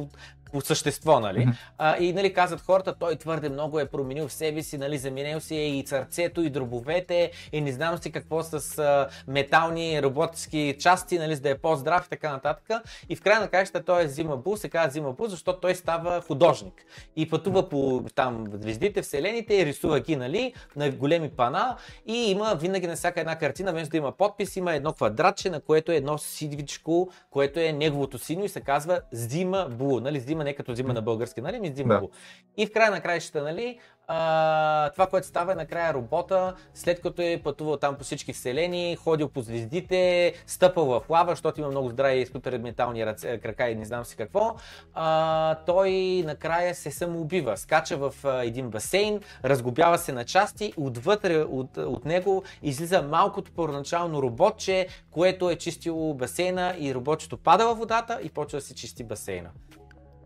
по 0.52 0.60
същество, 0.60 1.20
нали? 1.20 1.38
Mm-hmm. 1.38 1.54
А, 1.78 1.96
и 1.98 2.12
нали, 2.12 2.32
казват 2.32 2.60
хората, 2.60 2.94
той 2.98 3.16
твърде 3.16 3.48
много 3.48 3.80
е 3.80 3.86
променил 3.86 4.28
в 4.28 4.32
себе 4.32 4.62
си, 4.62 4.78
нали, 4.78 4.98
заменил 4.98 5.40
си 5.40 5.56
е 5.56 5.78
и 5.78 5.86
сърцето, 5.86 6.42
и 6.42 6.50
дробовете, 6.50 7.30
и 7.52 7.60
не 7.60 7.72
знам 7.72 7.98
си 7.98 8.12
какво 8.12 8.42
с 8.42 8.78
а, 8.78 9.08
метални 9.28 10.02
роботски 10.02 10.76
части, 10.80 11.18
нали, 11.18 11.34
за 11.34 11.40
да 11.40 11.50
е 11.50 11.58
по-здрав 11.58 12.06
и 12.06 12.08
така 12.08 12.32
нататък. 12.32 12.82
И 13.08 13.16
в 13.16 13.22
края 13.22 13.40
на 13.40 13.48
краищата 13.48 13.84
той 13.84 14.02
е 14.02 14.08
Зима 14.08 14.36
Бу, 14.36 14.56
се 14.56 14.68
казва 14.68 14.90
Зима 14.90 15.12
Бу, 15.12 15.26
защото 15.26 15.60
той 15.60 15.74
става 15.74 16.20
художник. 16.20 16.74
И 17.16 17.30
пътува 17.30 17.68
по 17.68 18.04
там 18.14 18.44
звездите, 18.60 19.02
вселените, 19.02 19.54
и 19.54 19.66
рисува 19.66 20.00
ги, 20.00 20.16
нали, 20.16 20.54
на 20.76 20.90
големи 20.90 21.30
пана 21.30 21.76
и 22.06 22.30
има 22.30 22.54
винаги 22.60 22.86
на 22.86 22.96
всяка 22.96 23.20
една 23.20 23.38
картина, 23.38 23.72
вместо 23.72 23.90
да 23.90 23.96
има 23.96 24.12
подпис, 24.12 24.56
има 24.56 24.74
едно 24.74 24.92
квадратче, 24.92 25.50
на 25.50 25.60
което 25.60 25.92
е 25.92 25.96
едно 25.96 26.18
сидвичко, 26.18 27.10
което 27.30 27.60
е 27.60 27.72
неговото 27.72 28.18
сино 28.18 28.44
и 28.44 28.48
се 28.48 28.60
казва 28.60 29.00
Зима 29.12 29.66
Бу, 29.70 30.00
нали, 30.00 30.20
Зима 30.38 30.44
не 30.44 30.54
като 30.54 30.72
взима 30.72 30.92
на 30.92 31.02
български, 31.02 31.40
нали, 31.40 31.60
ми 31.60 31.70
взима 31.70 31.94
да. 31.94 32.00
го. 32.00 32.10
И 32.56 32.66
в 32.66 32.72
края 32.72 32.90
на 32.90 33.00
краищата, 33.00 33.42
нали, 33.42 33.78
а, 34.06 34.90
това, 34.90 35.06
което 35.06 35.26
става 35.26 35.52
е 35.52 35.54
накрая 35.54 35.94
робота, 35.94 36.54
след 36.74 37.00
като 37.00 37.22
е 37.22 37.40
пътувал 37.44 37.76
там 37.76 37.94
по 37.94 38.04
всички 38.04 38.32
вселени, 38.32 38.96
ходил 38.96 39.28
по 39.28 39.42
звездите, 39.42 40.32
стъпал 40.46 40.84
в 40.84 41.02
лава, 41.10 41.32
защото 41.32 41.60
има 41.60 41.70
много 41.70 41.88
здрави 41.88 42.26
скутери 42.26 42.58
метални 42.58 43.06
ръце, 43.06 43.38
крака 43.38 43.68
и 43.68 43.74
не 43.74 43.84
знам 43.84 44.04
си 44.04 44.16
какво, 44.16 44.56
а, 44.94 45.54
той 45.54 46.22
накрая 46.26 46.74
се 46.74 46.90
самоубива. 46.90 47.56
Скача 47.56 47.96
в 47.96 48.14
а, 48.24 48.44
един 48.44 48.70
басейн, 48.70 49.20
разгубява 49.44 49.98
се 49.98 50.12
на 50.12 50.24
части, 50.24 50.72
отвътре 50.76 51.36
от, 51.38 51.76
от 51.76 52.04
него 52.04 52.42
излиза 52.62 53.02
малкото 53.02 53.52
първоначално 53.52 54.22
роботче, 54.22 54.86
което 55.10 55.50
е 55.50 55.56
чистило 55.56 56.14
басейна 56.14 56.74
и 56.78 56.94
роботчето 56.94 57.36
пада 57.36 57.66
във 57.66 57.78
водата 57.78 58.18
и 58.22 58.30
почва 58.30 58.58
да 58.58 58.64
се 58.64 58.74
чисти 58.74 59.04
басейна. 59.04 59.50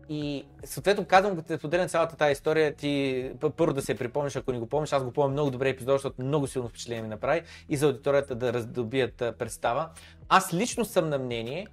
И 0.09 0.45
съответно 0.63 1.05
казвам, 1.05 1.35
като 1.35 1.47
те 1.47 1.57
споделям 1.57 1.87
цялата 1.87 2.15
тази 2.15 2.31
история, 2.31 2.75
ти 2.75 3.31
първо 3.57 3.73
да 3.73 3.81
се 3.81 3.95
припомниш, 3.95 4.35
ако 4.35 4.51
не 4.51 4.59
го 4.59 4.65
помниш, 4.65 4.93
аз 4.93 5.03
го 5.03 5.11
помня 5.11 5.31
много 5.31 5.51
добре 5.51 5.69
епизод, 5.69 5.93
защото 5.93 6.21
много 6.21 6.47
силно 6.47 6.69
впечатление 6.69 7.01
ми 7.01 7.07
направи 7.07 7.41
и 7.69 7.77
за 7.77 7.85
аудиторията 7.85 8.35
да 8.35 8.53
раздобият 8.53 9.15
представа. 9.39 9.89
Аз 10.29 10.53
лично 10.53 10.85
съм 10.85 11.09
на 11.09 11.19
мнение, 11.19 11.67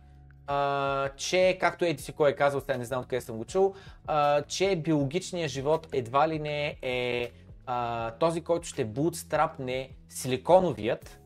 а, 0.47 1.09
че, 1.17 1.57
както 1.61 1.85
еди 1.85 2.03
си 2.03 2.13
кой 2.13 2.31
е 2.31 2.37
казал, 2.37 2.61
сега 2.61 2.77
не 2.77 2.85
знам 2.85 3.01
откъде 3.01 3.21
съм 3.21 3.37
го 3.37 3.45
чул, 3.45 3.75
а, 4.07 4.43
че 4.43 4.77
биологичният 4.77 5.51
живот 5.51 5.89
едва 5.93 6.29
ли 6.29 6.39
не 6.39 6.77
е 6.83 7.31
а, 7.67 8.11
този, 8.11 8.41
който 8.41 8.69
ще 8.69 8.85
бутстрапне 8.85 9.91
силиконовият 10.09 11.21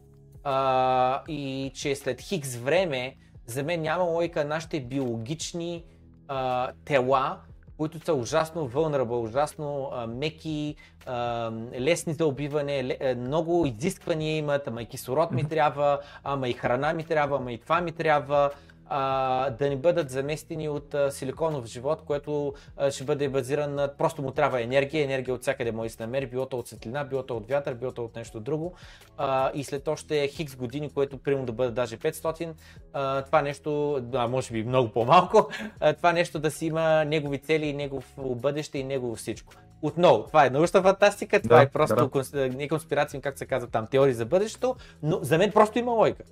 а, 0.45 1.23
и 1.29 1.71
че 1.75 1.97
след 1.97 2.21
хикс 2.21 2.57
време 2.57 3.17
за 3.47 3.63
мен 3.63 3.83
няма 3.83 4.05
логика 4.05 4.45
нашите 4.45 4.81
биологични 4.81 5.85
а, 6.29 6.71
тела, 6.85 7.39
които 7.77 8.05
са 8.05 8.15
ужасно 8.15 8.69
vulnerable, 8.69 9.29
ужасно 9.29 9.91
а, 9.93 10.07
меки, 10.07 10.77
а, 11.07 11.51
лесни 11.81 12.13
за 12.13 12.27
убиване, 12.27 12.85
ле, 12.85 12.97
а, 13.01 13.15
много 13.15 13.67
изисквания 13.67 14.37
имат, 14.37 14.69
ама 14.69 14.83
и 14.83 14.87
кислород 14.87 15.31
ми 15.31 15.49
трябва, 15.49 15.99
ама 16.25 16.49
и 16.49 16.53
храна 16.53 16.93
ми 16.93 17.05
трябва, 17.05 17.37
ама 17.37 17.53
и 17.53 17.59
това 17.59 17.81
ми 17.81 17.93
трябва, 17.93 18.51
а, 18.87 19.51
да 19.51 19.69
ни 19.69 19.77
бъдат 19.77 20.11
заместени 20.11 20.69
от 20.69 20.95
а, 20.95 21.11
силиконов 21.11 21.67
живот, 21.67 22.03
което 22.07 22.53
а, 22.77 22.91
ще 22.91 23.05
бъде 23.05 23.29
базиран 23.29 23.75
на 23.75 23.97
просто 23.97 24.23
му 24.23 24.31
трябва 24.31 24.63
енергия, 24.63 25.05
енергия 25.05 25.35
от 25.35 25.43
всякъде 25.43 25.73
може 25.73 25.89
да 25.89 25.95
се 25.95 26.03
намери, 26.03 26.27
било 26.27 26.47
то 26.47 26.59
от 26.59 26.69
светлина, 26.69 27.05
било 27.05 27.23
то 27.23 27.37
от 27.37 27.49
вятър, 27.49 27.75
било 27.75 27.93
то 27.93 28.05
от 28.05 28.17
нещо 28.17 28.41
друго. 28.41 28.75
А, 29.17 29.51
и 29.55 29.65
след 29.65 29.89
още 29.89 30.29
хикс 30.29 30.57
години, 30.57 30.91
което 30.91 31.19
примерно 31.19 31.47
да 31.47 31.53
бъде 31.53 31.71
даже 31.71 31.97
500, 31.97 32.53
а, 32.93 33.23
това 33.23 33.43
нещо, 33.43 34.03
а, 34.15 34.29
може 34.29 34.53
би 34.53 34.65
много 34.65 34.89
по-малко, 34.89 35.49
а, 35.81 35.93
това 35.93 36.13
нещо 36.13 36.39
да 36.39 36.51
си 36.51 36.67
има 36.67 37.05
негови 37.05 37.39
цели 37.39 37.67
и 37.67 37.73
негов 37.73 38.15
бъдеще 38.19 38.79
и 38.79 38.85
негово 38.85 39.15
всичко. 39.15 39.53
Отново, 39.83 40.25
това 40.27 40.47
е 40.47 40.51
научна 40.51 40.83
фантастика, 40.83 41.43
това 41.43 41.57
да, 41.57 41.63
е 41.63 41.69
просто 41.69 42.11
да. 42.33 42.49
не 42.49 42.69
конспирация, 42.69 43.21
как 43.21 43.39
се 43.39 43.47
казва 43.47 43.71
там, 43.71 43.87
теории 43.87 44.15
за 44.15 44.27
бъдещето, 44.27 44.77
но 45.03 45.19
за 45.23 45.39
мен 45.39 45.53
просто 45.53 45.79
има 45.79 45.93
логика. 45.93 46.23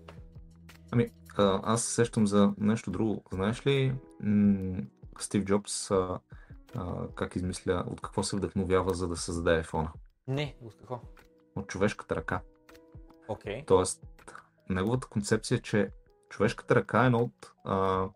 Ами, 0.90 1.08
аз 1.38 1.84
се 1.84 1.94
сещам 1.94 2.26
за 2.26 2.52
нещо 2.58 2.90
друго. 2.90 3.24
Знаеш 3.32 3.66
ли, 3.66 3.94
Стив 5.18 5.44
Джобс 5.44 5.90
а, 5.90 6.18
а, 6.74 7.08
как 7.14 7.36
измисля, 7.36 7.84
от 7.90 8.00
какво 8.00 8.22
се 8.22 8.36
вдъхновява, 8.36 8.94
за 8.94 9.08
да 9.08 9.16
създаде 9.16 9.56
айфона? 9.56 9.92
Не, 10.28 10.56
от 10.62 10.74
какво? 10.74 11.00
От 11.56 11.66
човешката 11.66 12.16
ръка. 12.16 12.40
Okay. 13.28 13.66
Тоест, 13.66 14.02
неговата 14.70 15.06
концепция 15.06 15.56
е, 15.56 15.60
че 15.60 15.90
човешката 16.28 16.74
ръка 16.74 17.02
е 17.02 17.06
едно 17.06 17.18
от 17.18 17.52
а, 17.64 18.08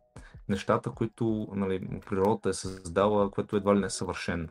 нещата, 0.48 0.90
които 0.90 1.48
нали, 1.52 2.00
природата 2.08 2.48
е 2.48 2.52
създала, 2.52 3.30
което 3.30 3.56
едва 3.56 3.76
ли 3.76 3.80
не 3.80 3.86
е 3.86 3.90
съвършено. 3.90 4.48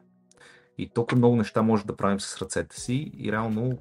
И 0.77 0.89
толкова 0.89 1.17
много 1.17 1.35
неща 1.35 1.61
може 1.61 1.85
да 1.85 1.95
правим 1.95 2.19
с 2.19 2.41
ръцете 2.41 2.79
си 2.79 3.11
и 3.17 3.31
реално 3.31 3.77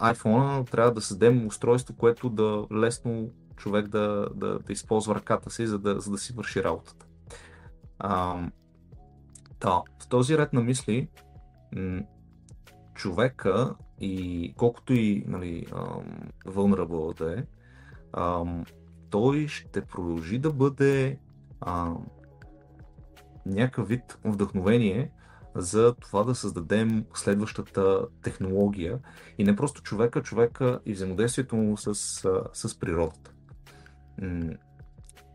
iPhone 0.00 0.70
трябва 0.70 0.92
да 0.92 1.00
създадем 1.00 1.46
устройство, 1.46 1.94
което 1.96 2.30
да 2.30 2.66
лесно 2.72 3.30
човек 3.56 3.88
да, 3.88 4.28
да, 4.34 4.58
да 4.58 4.72
използва 4.72 5.14
ръката 5.14 5.50
си, 5.50 5.66
за 5.66 5.78
да, 5.78 6.00
за 6.00 6.10
да 6.10 6.18
си 6.18 6.32
върши 6.32 6.64
работата. 6.64 7.06
А, 7.98 8.42
да, 9.60 9.82
в 10.02 10.08
този 10.08 10.38
ред 10.38 10.52
на 10.52 10.60
мисли, 10.60 11.08
човека 12.94 13.74
и 14.00 14.54
колкото 14.56 14.92
и 14.92 15.24
нали, 15.26 15.66
vulnerable 16.46 17.18
да 17.18 17.38
е, 17.38 17.44
а, 18.12 18.44
той 19.10 19.48
ще 19.48 19.80
продължи 19.80 20.38
да 20.38 20.52
бъде 20.52 21.18
а, 21.60 21.94
някакъв 23.46 23.88
вид 23.88 24.18
вдъхновение 24.24 25.10
за 25.54 25.94
това 25.94 26.24
да 26.24 26.34
създадем 26.34 27.04
следващата 27.14 28.06
технология 28.22 28.98
и 29.38 29.44
не 29.44 29.56
просто 29.56 29.82
човека, 29.82 30.22
човека 30.22 30.80
и 30.86 30.92
взаимодействието 30.92 31.56
му 31.56 31.76
с, 31.76 31.94
с 32.52 32.78
природата. 32.78 33.30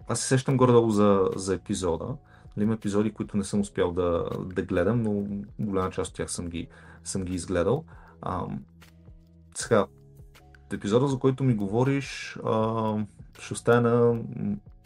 Аз 0.08 0.20
се 0.20 0.28
сещам 0.28 0.58
горе-долу 0.58 0.90
за, 0.90 1.30
за 1.36 1.56
епизода. 1.56 2.06
Нали, 2.58 2.64
има 2.64 2.74
епизоди, 2.74 3.14
които 3.14 3.38
не 3.38 3.44
съм 3.44 3.60
успял 3.60 3.92
да, 3.92 4.30
да 4.46 4.64
гледам, 4.64 5.02
но 5.02 5.26
голяма 5.60 5.92
част 5.92 6.10
от 6.10 6.16
тях 6.16 6.32
съм 6.32 6.48
ги, 6.48 6.68
съм 7.04 7.24
ги 7.24 7.36
изгледал. 7.36 7.86
А, 8.22 8.46
сега, 9.56 9.86
епизода, 10.74 11.08
за 11.08 11.20
който 11.20 11.44
ми 11.44 11.56
говориш, 11.56 12.38
а, 12.46 12.98
ще 13.40 13.54
оставя 13.54 14.20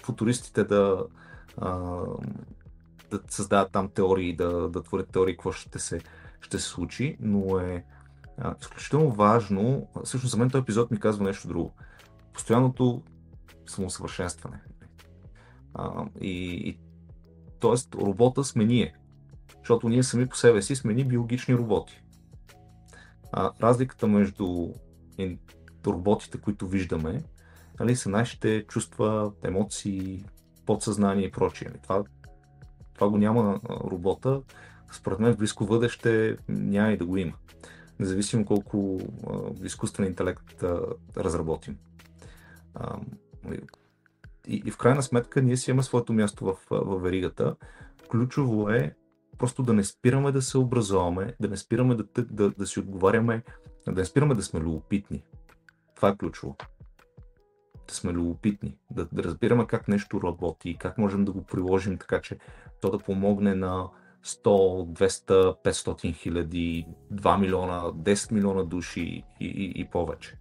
футуристите 0.04 0.64
да, 0.64 1.04
а, 1.58 2.02
да 3.10 3.20
създават 3.30 3.72
там 3.72 3.90
теории, 3.90 4.36
да, 4.36 4.70
да 4.70 4.84
творят 4.84 5.12
теории 5.12 5.34
какво 5.34 5.52
ще 5.52 5.80
се, 5.80 6.02
ще 6.42 6.60
се 6.60 6.66
случи, 6.66 7.18
но 7.20 7.60
е 7.60 7.86
а, 8.38 8.56
изключително 8.62 9.12
важно. 9.12 9.88
Всъщност 10.04 10.32
за 10.32 10.38
мен 10.38 10.50
този 10.50 10.62
епизод 10.62 10.92
ми 10.92 11.00
казва 11.00 11.26
нещо 11.26 11.48
друго. 11.48 11.74
Постоянното 12.34 13.04
самосъвършенстване. 13.68 14.62
А, 15.74 16.06
и, 16.22 16.54
и, 16.70 16.80
тоест, 17.60 17.96
робота 17.96 18.44
сме 18.44 18.66
ние. 18.66 18.96
Защото 19.58 19.90
ние 19.90 20.04
сами 20.04 20.30
по 20.30 20.36
себе 20.36 20.62
си 20.62 20.76
сме 20.76 20.94
ни 20.94 21.06
биологични 21.06 21.56
роботи. 21.56 22.02
А, 23.32 23.52
разликата 23.62 24.08
между 24.08 24.74
роботите, 25.88 26.38
които 26.38 26.68
виждаме, 26.68 27.24
нали, 27.80 27.96
са 27.96 28.10
нашите 28.10 28.66
чувства, 28.68 29.32
емоции, 29.44 30.26
подсъзнание 30.66 31.26
и 31.26 31.32
прочие. 31.32 31.72
Това, 31.84 32.04
това 33.00 33.10
го 33.10 33.18
няма 33.18 33.60
робота. 33.70 34.42
Според 34.92 35.20
мен 35.20 35.34
в 35.34 35.38
близко 35.38 35.66
бъдеще 35.66 36.38
няма 36.48 36.92
и 36.92 36.98
да 36.98 37.06
го 37.06 37.18
има. 37.18 37.34
Независимо 38.00 38.46
колко 38.46 39.00
а, 39.28 39.66
изкуствен 39.66 40.08
интелект 40.08 40.64
а, 40.64 40.82
разработим. 41.18 41.78
А, 42.76 43.00
и, 44.48 44.64
и 44.66 44.72
в 44.72 44.78
крайна 44.78 45.04
сметка 45.04 45.42
ние 45.42 45.58
си 45.58 45.72
имаме 45.72 45.84
своето 45.84 46.14
място 46.14 46.46
в, 46.46 46.56
в 46.72 47.00
веригата. 47.00 47.56
Ключово 48.10 48.70
е 48.70 48.96
просто 49.38 49.64
да 49.64 49.74
не 49.74 49.84
спираме 49.84 50.32
да 50.32 50.42
се 50.42 50.58
образоваме, 50.58 51.36
да 51.40 51.48
не 51.48 51.58
спираме 51.58 51.96
да, 51.96 52.06
да, 52.24 52.50
да 52.50 52.68
си 52.68 52.80
отговаряме, 52.80 53.44
да 53.88 53.92
не 53.92 54.06
спираме 54.06 54.36
да 54.36 54.44
сме 54.44 54.60
любопитни. 54.60 55.24
Това 55.96 56.10
е 56.10 56.18
ключово. 56.18 56.56
Да 57.90 57.96
сме 57.96 58.14
любопитни, 58.14 58.78
да, 58.92 59.08
да 59.12 59.24
разбираме 59.24 59.68
как 59.68 59.88
нещо 59.88 60.22
работи, 60.24 60.78
как 60.80 60.98
можем 60.98 61.26
да 61.26 61.32
го 61.32 61.44
приложим 61.44 61.98
така, 61.98 62.22
че 62.22 62.38
то 62.82 62.92
да 62.92 63.00
помогне 63.00 63.56
на 63.56 63.88
100, 64.26 64.44
200, 64.86 65.56
500 65.64 66.16
хиляди, 66.16 66.86
2 67.14 67.40
милиона, 67.40 67.82
10 67.82 68.32
милиона 68.32 68.64
души 68.64 69.24
и, 69.40 69.46
и, 69.46 69.74
и 69.76 69.86
повече. 69.86 70.38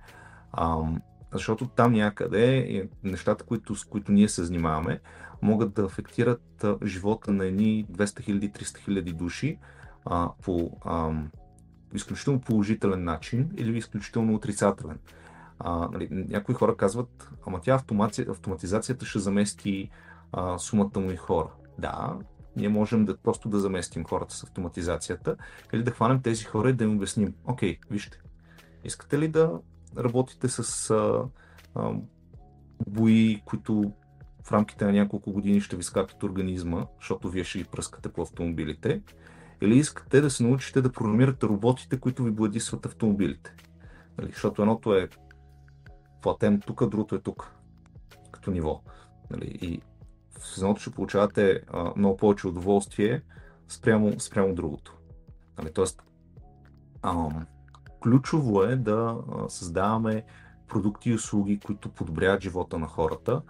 Ам, 0.53 1.03
защото 1.32 1.66
там 1.66 1.92
някъде 1.92 2.59
е 2.59 2.88
нещата, 3.05 3.44
които, 3.44 3.74
с 3.74 3.84
които 3.84 4.12
ние 4.12 4.28
се 4.28 4.44
занимаваме, 4.44 5.01
могат 5.42 5.72
да 5.72 5.84
афектират 5.84 6.64
а, 6.64 6.78
живота 6.84 7.32
на 7.32 7.46
едни 7.46 7.86
200 7.92 8.22
хиляди, 8.22 8.51
300 8.51 8.78
хиляди 8.78 9.12
души 9.12 9.59
а, 10.05 10.30
по 10.42 10.70
а, 10.84 11.12
изключително 11.94 12.40
положителен 12.40 13.05
начин 13.05 13.51
или 13.57 13.78
изключително 13.78 14.34
отрицателен. 14.34 14.99
А, 15.61 15.88
нали, 15.92 16.09
някои 16.11 16.54
хора 16.54 16.76
казват, 16.76 17.30
ама 17.46 17.61
тя 17.61 17.74
автомати... 17.74 18.22
автоматизацията 18.22 19.06
ще 19.06 19.18
замести 19.18 19.90
а, 20.32 20.59
сумата 20.59 21.00
му 21.00 21.11
и 21.11 21.16
хора. 21.16 21.50
Да, 21.78 22.18
ние 22.56 22.68
можем 22.68 23.04
да 23.04 23.16
просто 23.16 23.48
да 23.48 23.59
заместим 23.59 24.04
хората 24.04 24.34
с 24.34 24.42
автоматизацията 24.42 25.36
или 25.72 25.82
да 25.82 25.90
хванем 25.90 26.22
тези 26.22 26.44
хора 26.44 26.70
и 26.70 26.72
да 26.72 26.84
им 26.84 26.96
обясним, 26.96 27.34
окей, 27.44 27.78
вижте, 27.90 28.20
искате 28.84 29.18
ли 29.18 29.28
да 29.28 29.61
работите 29.98 30.48
с 30.48 30.90
а, 30.90 31.24
а, 31.74 31.92
бои, 32.86 33.42
които 33.44 33.92
в 34.44 34.52
рамките 34.52 34.84
на 34.84 34.92
няколко 34.92 35.32
години 35.32 35.61
ще 35.61 35.76
ви 35.76 35.82
скатат 35.82 36.22
организма, 36.22 36.86
защото 37.00 37.30
вие 37.30 37.44
ще 37.44 37.59
ги 37.59 37.64
пръскате 37.64 38.09
по 38.09 38.22
автомобилите, 38.22 39.02
или 39.61 39.78
искате 39.78 40.20
да 40.20 40.30
се 40.30 40.42
научите 40.42 40.82
да 40.82 40.92
програмирате 40.92 41.46
роботите, 41.46 42.00
които 42.00 42.22
ви 42.22 42.30
бладисват 42.30 42.86
автомобилите. 42.86 43.54
Нали, 44.18 44.30
защото 44.32 44.62
едното 44.62 44.94
е 44.94 45.09
платен 46.22 46.60
тук, 46.60 46.88
другото 46.88 47.14
е 47.14 47.20
тук, 47.20 47.52
като 48.30 48.50
ниво. 48.50 48.80
Нали, 49.30 49.46
и 49.46 49.80
в 50.40 50.56
едното 50.56 50.80
ще 50.80 50.90
получавате 50.90 51.60
а, 51.72 51.92
много 51.96 52.16
повече 52.16 52.48
удоволствие 52.48 53.22
спрямо, 53.68 54.20
спрямо 54.20 54.54
другото. 54.54 54.96
Нали, 55.58 55.72
тоест, 55.72 56.02
ам, 57.02 57.46
ключово 58.02 58.62
е 58.62 58.76
да 58.76 59.16
създаваме 59.48 60.24
продукти 60.68 61.10
и 61.10 61.14
услуги, 61.14 61.60
които 61.60 61.88
подобряват 61.88 62.42
живота 62.42 62.78
на 62.78 62.86
хората 62.86 63.42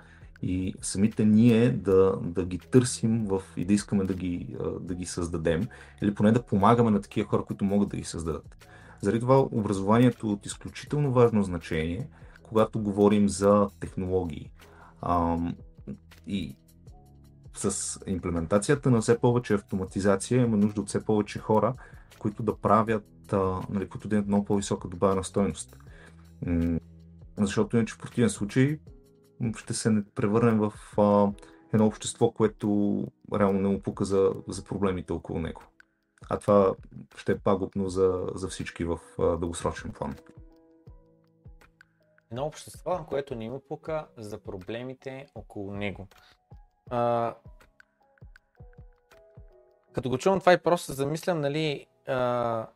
и 0.43 0.75
самите 0.83 1.25
ние 1.25 1.71
да, 1.71 2.19
да 2.23 2.45
ги 2.45 2.59
търсим 2.59 3.27
в, 3.27 3.43
и 3.57 3.65
да 3.65 3.73
искаме 3.73 4.05
да 4.05 4.15
ги, 4.15 4.57
да 4.81 4.95
ги 4.95 5.07
създадем, 5.07 5.69
или 6.03 6.15
поне 6.15 6.33
да 6.33 6.43
помагаме 6.43 6.91
на 6.91 7.01
такива 7.01 7.29
хора, 7.29 7.45
които 7.45 7.65
могат 7.65 7.89
да 7.89 7.97
ги 7.97 8.05
създадат. 8.05 8.69
Заради 9.01 9.21
това 9.21 9.39
образованието 9.39 10.27
е 10.27 10.31
от 10.31 10.47
изключително 10.47 11.13
важно 11.13 11.43
значение, 11.43 12.09
когато 12.49 12.81
говорим 12.81 13.29
за 13.29 13.69
технологии. 13.81 14.51
Ам, 15.03 15.57
и 16.27 16.57
с 17.55 17.99
имплементацията 18.07 18.91
на 18.91 19.01
все 19.01 19.19
повече 19.19 19.55
автоматизация 19.55 20.43
има 20.43 20.57
нужда 20.57 20.81
от 20.81 20.89
все 20.89 21.05
повече 21.05 21.39
хора, 21.39 21.75
които 22.19 22.43
да 22.43 22.57
правят, 22.57 23.33
а, 23.33 23.61
нали, 23.71 23.89
които 23.89 24.09
да 24.09 24.17
имат 24.17 24.29
много 24.29 24.45
по-висока 24.45 24.89
добавена 24.89 25.25
стоеност. 25.25 25.77
Защото 27.39 27.77
иначе 27.77 27.95
в 27.95 27.99
противен 27.99 28.31
случай 28.31 28.79
ще 29.57 29.75
се 29.75 30.05
превърнем 30.15 30.59
в 30.59 30.73
а, 30.99 31.33
едно 31.73 31.87
общество, 31.87 32.31
което 32.31 33.07
реално 33.35 33.61
не 33.61 33.69
му 33.69 33.83
пука 33.83 34.05
за, 34.05 34.33
за 34.49 34.65
проблемите 34.65 35.13
около 35.13 35.39
него. 35.39 35.63
А 36.31 36.39
това 36.39 36.75
ще 37.17 37.33
е 37.33 37.39
пагубно 37.39 37.89
за, 37.89 38.27
за 38.35 38.49
всички 38.49 38.85
в 38.85 38.99
а, 39.19 39.37
дългосрочен 39.37 39.93
план. 39.93 40.15
Едно 42.33 42.47
общество, 42.47 43.07
което 43.09 43.35
не 43.35 43.51
му 43.51 43.61
пука 43.69 44.07
за 44.17 44.39
проблемите 44.39 45.27
около 45.35 45.75
него. 45.75 46.07
А, 46.91 47.35
като 49.93 50.09
го 50.11 50.19
чувам 50.19 50.41
това 50.41 50.53
и 50.53 50.59
просто 50.59 50.93
замислям, 50.93 51.41
нали, 51.41 51.87
а, 52.07 52.67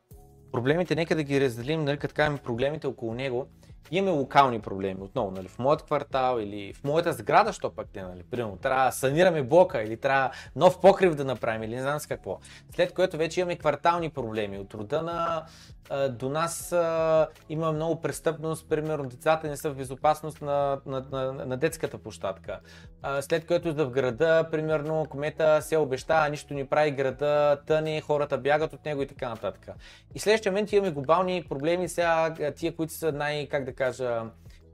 проблемите, 0.52 0.94
нека 0.94 1.16
да 1.16 1.22
ги 1.22 1.40
разделим, 1.40 1.84
нали, 1.84 1.98
като 1.98 2.14
кажем 2.14 2.38
проблемите 2.38 2.86
около 2.86 3.14
него, 3.14 3.48
имаме 3.90 4.18
локални 4.18 4.60
проблеми 4.60 5.00
отново, 5.00 5.30
нали, 5.30 5.48
в 5.48 5.58
моят 5.58 5.82
квартал 5.82 6.38
или 6.40 6.72
в 6.74 6.84
моята 6.84 7.12
сграда, 7.12 7.52
що 7.52 7.70
пък 7.70 7.88
те, 7.92 8.02
нали, 8.02 8.22
примерно, 8.30 8.56
трябва 8.56 8.84
да 8.84 8.92
санираме 8.92 9.42
блока 9.42 9.82
или 9.82 9.96
трябва 9.96 10.30
нов 10.56 10.80
покрив 10.80 11.14
да 11.14 11.24
направим 11.24 11.62
или 11.62 11.74
не 11.74 11.82
знам 11.82 12.00
с 12.00 12.06
какво. 12.06 12.38
След 12.74 12.94
което 12.94 13.16
вече 13.16 13.40
имаме 13.40 13.56
квартални 13.56 14.10
проблеми. 14.10 14.58
От 14.58 14.74
рода 14.74 15.02
на 15.02 15.44
а, 15.90 16.08
до 16.08 16.28
нас 16.28 16.72
а, 16.72 17.28
има 17.48 17.72
много 17.72 18.00
престъпност, 18.00 18.68
примерно 18.68 19.08
децата 19.08 19.48
не 19.48 19.56
са 19.56 19.70
в 19.70 19.76
безопасност 19.76 20.42
на, 20.42 20.80
на, 20.86 21.04
на, 21.12 21.32
на 21.32 21.56
детската 21.56 21.98
площадка. 21.98 22.60
А, 23.02 23.22
след 23.22 23.46
което 23.46 23.74
в 23.74 23.90
града, 23.90 24.48
примерно, 24.50 25.06
комета 25.10 25.62
се 25.62 25.76
обещава, 25.76 26.28
нищо 26.28 26.54
не 26.54 26.68
прави 26.68 26.90
града, 26.90 27.60
тъне, 27.66 28.00
хората 28.00 28.38
бягат 28.38 28.72
от 28.72 28.84
него 28.84 29.02
и 29.02 29.06
така 29.06 29.28
нататък. 29.28 29.68
И 30.14 30.18
следващия 30.18 30.52
момент 30.52 30.72
имаме 30.72 30.90
глобални 30.92 31.44
проблеми, 31.48 31.88
сега 31.88 32.34
тия, 32.56 32.76
които 32.76 32.92
са 32.92 33.12
най, 33.12 33.48
как 33.48 33.64
да 33.64 33.71
кажа, 33.72 34.22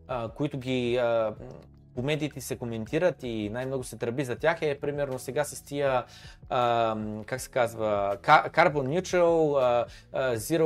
а, 0.08 0.28
които 0.28 0.58
ги 0.58 0.96
а, 0.96 1.34
по 1.98 2.02
медиите 2.02 2.40
се 2.40 2.56
коментират 2.56 3.22
и 3.22 3.50
най-много 3.50 3.84
се 3.84 3.96
тръби 3.96 4.24
за 4.24 4.36
тях 4.36 4.62
е 4.62 4.78
примерно 4.80 5.18
сега 5.18 5.44
с 5.44 5.62
тия, 5.62 6.04
а, 6.48 6.96
как 7.26 7.40
се 7.40 7.50
казва, 7.50 8.16
Carbon 8.22 9.00
Neutral, 9.00 9.58
а, 9.62 9.86
а, 10.12 10.36
Zero 10.36 10.62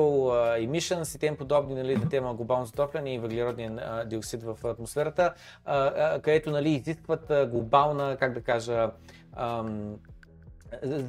Emissions 0.66 1.16
и 1.16 1.18
тем 1.18 1.37
подобни, 1.37 1.74
нали, 1.74 1.97
на 1.97 2.09
тема 2.09 2.35
глобално 2.35 2.66
затопляне 2.66 3.14
и 3.14 3.18
въглеродния 3.18 4.05
диоксид 4.07 4.43
в 4.43 4.59
атмосферата, 4.64 5.35
а, 5.64 5.76
а, 5.87 6.20
където 6.20 6.51
нали, 6.51 6.70
изискват 6.70 7.51
глобална, 7.51 8.16
как 8.16 8.33
да 8.33 8.43
кажа, 8.43 8.91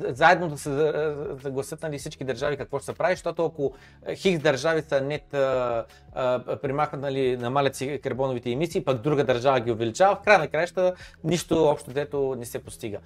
заедно 0.08 0.50
да 0.50 0.58
се 0.58 0.94
съгласят 1.42 1.82
нали, 1.82 1.98
всички 1.98 2.24
държави 2.24 2.58
какво 2.58 2.80
ще 2.80 2.86
се 2.86 2.94
прави, 2.94 3.14
защото 3.14 3.46
ако 3.46 3.74
хикс 4.16 4.44
държави 4.44 4.82
са 4.82 5.02
нет 5.02 5.24
примахнат, 6.62 7.02
нали, 7.02 7.38
намалят 7.38 7.76
си 7.76 8.00
карбоновите 8.04 8.52
емисии, 8.52 8.84
пък 8.84 9.02
друга 9.02 9.24
държава 9.24 9.60
ги 9.60 9.72
увеличава, 9.72 10.16
в 10.16 10.22
края 10.22 10.40
на 10.40 10.48
краища 10.48 10.94
нищо 11.24 11.66
общо 11.66 11.92
дето 11.92 12.36
не 12.38 12.46
се 12.46 12.60
постига. 12.60 13.00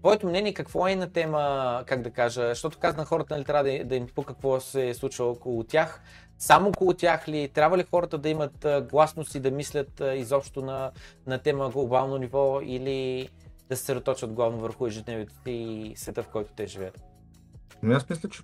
Твоето 0.00 0.26
мнение 0.26 0.54
какво 0.54 0.88
е 0.88 0.96
на 0.96 1.12
тема, 1.12 1.82
как 1.86 2.02
да 2.02 2.10
кажа, 2.10 2.48
защото 2.48 2.78
каза 2.78 2.96
на 2.96 3.04
хората, 3.04 3.34
нали, 3.34 3.44
трябва 3.44 3.70
да, 3.70 3.84
да 3.84 3.96
им 3.96 4.06
пука 4.14 4.32
какво 4.32 4.60
се 4.60 4.88
е 4.88 4.94
случва 4.94 5.24
около 5.24 5.64
тях, 5.64 6.02
само 6.38 6.68
около 6.68 6.94
тях 6.94 7.28
ли, 7.28 7.48
трябва 7.48 7.78
ли 7.78 7.84
хората 7.90 8.18
да 8.18 8.28
имат 8.28 8.66
гласност 8.90 9.34
и 9.34 9.40
да 9.40 9.50
мислят 9.50 10.02
изобщо 10.14 10.62
на, 10.62 10.90
на 11.26 11.38
тема 11.38 11.70
глобално 11.70 12.18
ниво 12.18 12.60
или 12.62 13.28
да 13.68 13.76
се 13.76 13.80
съсредоточат 13.80 14.32
главно 14.32 14.58
върху 14.58 14.86
ежедневието 14.86 15.34
и 15.46 15.92
света, 15.96 16.22
в 16.22 16.28
който 16.28 16.52
те 16.56 16.66
живеят? 16.66 17.00
Ами 17.82 17.94
аз 17.94 18.10
мисля, 18.10 18.28
че 18.28 18.42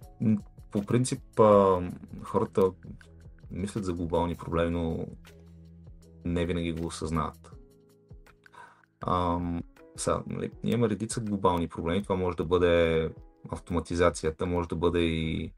по 0.70 0.82
принцип 0.82 1.22
хората 2.22 2.70
мислят 3.50 3.84
за 3.84 3.92
глобални 3.92 4.34
проблеми, 4.34 4.70
но 4.70 5.06
не 6.24 6.46
винаги 6.46 6.72
го 6.72 6.86
осъзнават. 6.86 7.52
А, 9.00 9.38
са, 9.96 10.22
нали, 10.26 10.50
има 10.62 10.88
редица 10.88 11.20
глобални 11.20 11.68
проблеми. 11.68 12.02
Това 12.02 12.16
може 12.16 12.36
да 12.36 12.44
бъде 12.44 13.10
автоматизацията, 13.50 14.46
може 14.46 14.68
да 14.68 14.76
бъде 14.76 15.00
и 15.00 15.52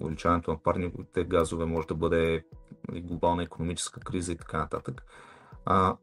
увеличаването 0.00 0.50
на 0.50 0.62
парниковите 0.62 1.24
газове, 1.24 1.64
може 1.64 1.86
да 1.86 1.94
бъде 1.94 2.44
нали, 2.88 3.00
глобална 3.00 3.42
економическа 3.42 4.00
криза 4.00 4.32
и 4.32 4.36
така 4.36 4.58
нататък. 4.58 5.04
А, 5.64 5.96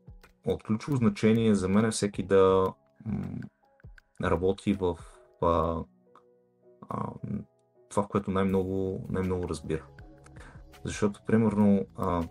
от 0.54 0.64
ключово 0.64 0.98
значение 0.98 1.56
за 1.56 1.70
мен 1.70 1.86
е 1.86 1.92
всеки 1.92 2.24
да 2.24 2.74
работи 4.24 4.74
в 4.74 4.98
а, 5.42 5.84
а, 6.90 7.10
това, 7.90 8.04
в 8.04 8.08
което 8.08 8.32
най-много, 8.32 9.06
най-много 9.10 9.50
разбира. 9.50 9.86
Защото, 10.84 11.22
примерно, 11.28 11.86
а, 11.98 12.24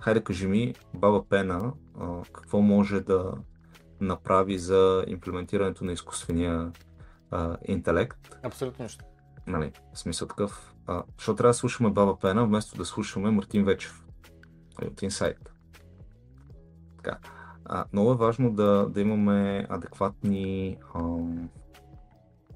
хайде 0.00 0.24
кажи 0.24 0.46
ми, 0.46 0.74
баба 0.94 1.24
Пена, 1.28 1.72
а, 2.00 2.22
какво 2.32 2.60
може 2.60 3.00
да 3.00 3.32
направи 4.00 4.58
за 4.58 5.04
имплементирането 5.06 5.84
на 5.84 5.92
изкуствения 5.92 6.72
а, 7.30 7.56
интелект. 7.68 8.36
Абсолютно 8.42 8.82
нищо. 8.82 9.04
Нали, 9.46 9.72
в 9.94 9.98
смисъл 9.98 10.28
такъв. 10.28 10.74
А, 10.86 11.02
защото 11.18 11.36
трябва 11.36 11.50
да 11.50 11.54
слушаме 11.54 11.90
Баба 11.90 12.18
Пена, 12.18 12.46
вместо 12.46 12.76
да 12.76 12.84
слушаме 12.84 13.30
Мартин 13.30 13.64
Вечев 13.64 14.06
нали, 14.80 14.90
от 14.90 15.02
Инсайт. 15.02 15.50
Така. 16.96 17.18
А, 17.72 17.84
много 17.92 18.12
е 18.12 18.16
важно 18.16 18.52
да, 18.52 18.88
да 18.88 19.00
имаме 19.00 19.66
адекватни 19.68 20.76
ам, 20.94 21.50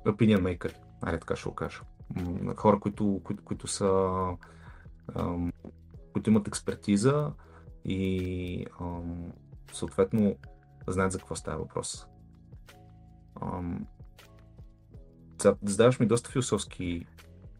opinion 0.06 0.40
maker, 0.40 0.74
айде 1.02 1.18
така 1.18 1.36
ще 1.36 1.48
го 1.48 1.54
кажа. 1.54 1.80
Хора, 2.56 2.80
които, 2.80 3.20
които, 3.24 3.44
които 3.44 3.66
са 3.66 3.86
ам, 5.14 5.52
които 6.12 6.30
имат 6.30 6.48
експертиза 6.48 7.32
и 7.84 8.66
ам, 8.80 9.32
съответно 9.72 10.36
знаят 10.86 11.12
за 11.12 11.18
какво 11.18 11.36
става 11.36 11.58
въпрос. 11.58 12.06
Задаваш 15.62 16.00
ми 16.00 16.06
доста 16.06 16.30
философски 16.30 17.06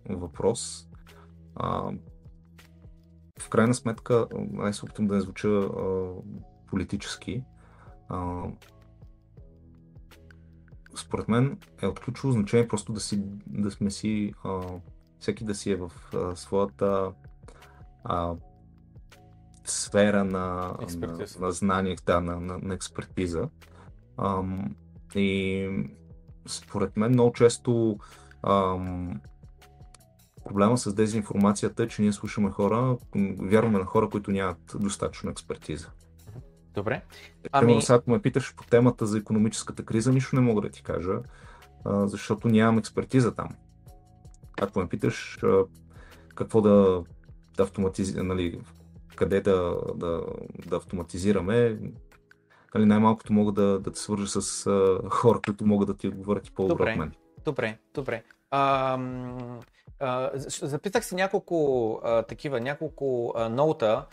въпрос. 0.09 0.89
А, 1.55 1.93
в 3.41 3.49
крайна 3.49 3.75
сметка, 3.75 4.27
аз 4.59 4.77
се 4.77 4.85
опитам 4.85 5.07
да 5.07 5.15
не 5.15 5.21
звуча 5.21 5.49
а, 5.49 6.13
политически. 6.67 7.45
А, 8.09 8.43
според 10.97 11.29
мен 11.29 11.59
е 11.83 11.87
от 11.87 12.01
ключово 12.01 12.33
значение 12.33 12.69
просто 12.69 12.93
да, 12.93 13.01
си, 13.01 13.23
да 13.47 13.71
сме 13.71 13.91
си, 13.91 14.35
а, 14.45 14.61
всеки 15.19 15.45
да 15.45 15.55
си 15.55 15.71
е 15.71 15.77
в 15.77 15.93
а, 16.15 16.37
своята 16.37 17.13
а, 18.05 18.35
сфера 19.65 20.25
на, 20.25 20.77
на, 20.97 21.27
на 21.41 21.53
знание, 21.53 21.97
да, 22.07 22.21
на, 22.21 22.41
на, 22.41 22.59
на 22.59 22.75
експертиза. 22.75 23.49
А, 24.17 24.43
и 25.15 25.69
според 26.47 26.97
мен 26.97 27.11
много 27.11 27.33
често 27.33 27.99
ам, 28.43 29.21
проблема 30.45 30.79
с 30.79 30.95
дезинформацията 30.95 31.83
е, 31.83 31.89
че 31.89 32.03
ние 32.03 32.13
слушаме 32.13 32.51
хора, 32.51 32.97
вярваме 33.39 33.79
на 33.79 33.85
хора, 33.85 34.09
които 34.09 34.31
нямат 34.31 34.77
достатъчно 34.81 35.31
експертиза. 35.31 35.91
Добре. 36.75 37.03
Ами... 37.53 37.83
Сега, 37.83 37.97
ако 37.97 38.11
ме 38.11 38.23
питаш 38.23 38.55
по 38.55 38.65
темата 38.65 39.07
за 39.07 39.19
економическата 39.19 39.85
криза, 39.85 40.13
нищо 40.13 40.37
не 40.37 40.43
мога 40.43 40.61
да 40.61 40.69
ти 40.69 40.83
кажа, 40.83 41.13
защото 41.87 42.49
нямам 42.49 42.79
експертиза 42.79 43.35
там. 43.35 43.49
Ако 44.61 44.81
ме 44.81 44.89
питаш 44.89 45.39
какво 46.35 46.61
да, 46.61 47.03
да 47.57 47.63
автоматизираме, 47.63 48.35
нали, 48.35 48.61
къде 49.17 49.41
да, 49.41 49.77
да, 49.95 50.23
да 50.67 50.77
автоматизираме, 50.77 51.79
нали, 52.75 52.85
най-малкото 52.85 53.33
мога 53.33 53.53
да, 53.53 53.81
да 53.81 53.93
те 53.93 53.99
свържа 53.99 54.27
с 54.27 54.65
хора, 55.11 55.41
които 55.45 55.67
могат 55.67 55.87
да 55.87 55.97
ти 55.97 56.09
отговорят 56.09 56.49
и 56.49 56.55
по-добре 56.55 56.91
от 56.91 56.99
мен. 56.99 57.13
Добре, 57.45 57.79
добре. 57.95 58.23
А, 58.51 58.99
а, 60.01 60.31
записах 60.63 61.05
си 61.05 61.15
няколко 61.15 62.01
а, 62.05 62.23
такива, 62.23 62.61
няколко 62.61 63.33
а, 63.37 63.49
ноута. 63.49 64.07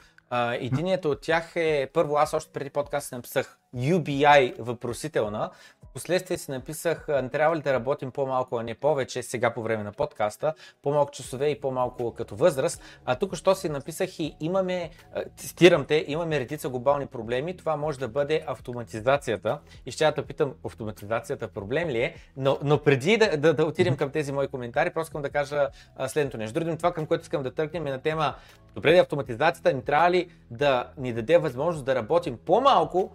Единият 0.54 1.06
от 1.06 1.22
тях 1.22 1.56
е, 1.56 1.90
първо 1.94 2.18
аз 2.18 2.34
още 2.34 2.52
преди 2.52 2.70
подкаст 2.70 3.12
написах 3.12 3.60
UBI 3.76 4.56
въпросителна, 4.60 5.50
Впоследствие 5.92 6.38
си 6.38 6.52
написах, 6.52 7.06
не 7.08 7.30
трябва 7.30 7.56
ли 7.56 7.62
да 7.62 7.74
работим 7.74 8.12
по-малко, 8.12 8.58
а 8.58 8.64
не 8.64 8.76
повече 8.76 9.24
сега 9.24 9.54
по 9.54 9.64
време 9.64 9.84
на 9.84 9.92
подкаста, 9.92 10.54
по-малко 10.82 11.12
часове 11.12 11.48
и 11.48 11.62
по-малко 11.62 12.14
като 12.14 12.36
възраст. 12.36 12.82
А 13.06 13.16
тук 13.16 13.36
що 13.36 13.56
си 13.56 13.70
написах 13.70 14.20
и 14.20 14.36
имаме, 14.40 14.90
цитирам 15.38 15.86
те, 15.86 16.06
имаме 16.08 16.40
редица 16.40 16.70
глобални 16.70 17.06
проблеми. 17.06 17.58
Това 17.58 17.76
може 17.76 18.00
да 18.00 18.08
бъде 18.08 18.44
автоматизацията. 18.48 19.60
И 19.86 19.92
ще 19.92 20.12
да 20.12 20.26
питам, 20.26 20.54
автоматизацията 20.66 21.48
проблем 21.48 21.90
ли 21.90 22.04
е? 22.04 22.16
Но, 22.38 22.58
но 22.64 22.84
преди 22.84 23.18
да, 23.18 23.38
да, 23.38 23.54
да 23.54 23.66
отидем 23.66 23.98
към 23.98 24.10
тези 24.10 24.32
мои 24.32 24.48
коментари, 24.48 24.90
просто 24.90 25.10
искам 25.10 25.22
да 25.22 25.30
кажа 25.30 25.70
следното 26.08 26.38
нещо. 26.38 26.54
Другим 26.54 26.78
това, 26.78 26.94
към 26.94 27.06
което 27.06 27.22
искам 27.22 27.44
да 27.44 27.54
тръгнем 27.54 27.88
е 27.88 27.92
на 27.92 28.02
тема, 28.02 28.36
добре, 28.76 28.98
автоматизацията 28.98 29.74
ни 29.74 29.82
трябва 29.84 30.12
ли 30.12 30.30
да 30.52 30.90
ни 30.98 31.14
даде 31.14 31.38
възможност 31.38 31.86
да 31.86 31.96
работим 31.96 32.38
по-малко, 32.46 33.12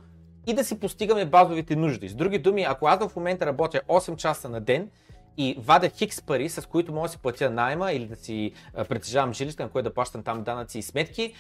и 0.47 0.55
да 0.55 0.65
си 0.65 0.81
постигаме 0.81 1.25
базовите 1.25 1.77
нужди. 1.77 2.09
С 2.09 2.15
други 2.15 2.39
думи, 2.39 2.63
ако 2.63 2.87
аз 2.87 3.09
в 3.09 3.17
момента 3.17 3.47
работя 3.47 3.81
8 3.89 4.17
часа 4.17 4.49
на 4.49 4.61
ден 4.61 4.91
и 5.39 5.57
вадя 5.59 5.89
хикс 5.89 6.23
пари, 6.23 6.49
с 6.49 6.69
които 6.69 6.93
мога 6.93 7.09
да 7.09 7.13
си 7.13 7.19
платя 7.19 7.51
найма 7.51 7.93
или 7.93 8.07
да 8.07 8.17
си 8.17 8.53
притежавам 8.89 9.35
жилище, 9.35 9.63
на 9.63 9.69
което 9.69 9.89
да 9.89 9.95
плащам 9.95 10.23
там 10.23 10.43
данъци 10.43 10.79
и 10.79 10.83
сметки, 10.83 11.33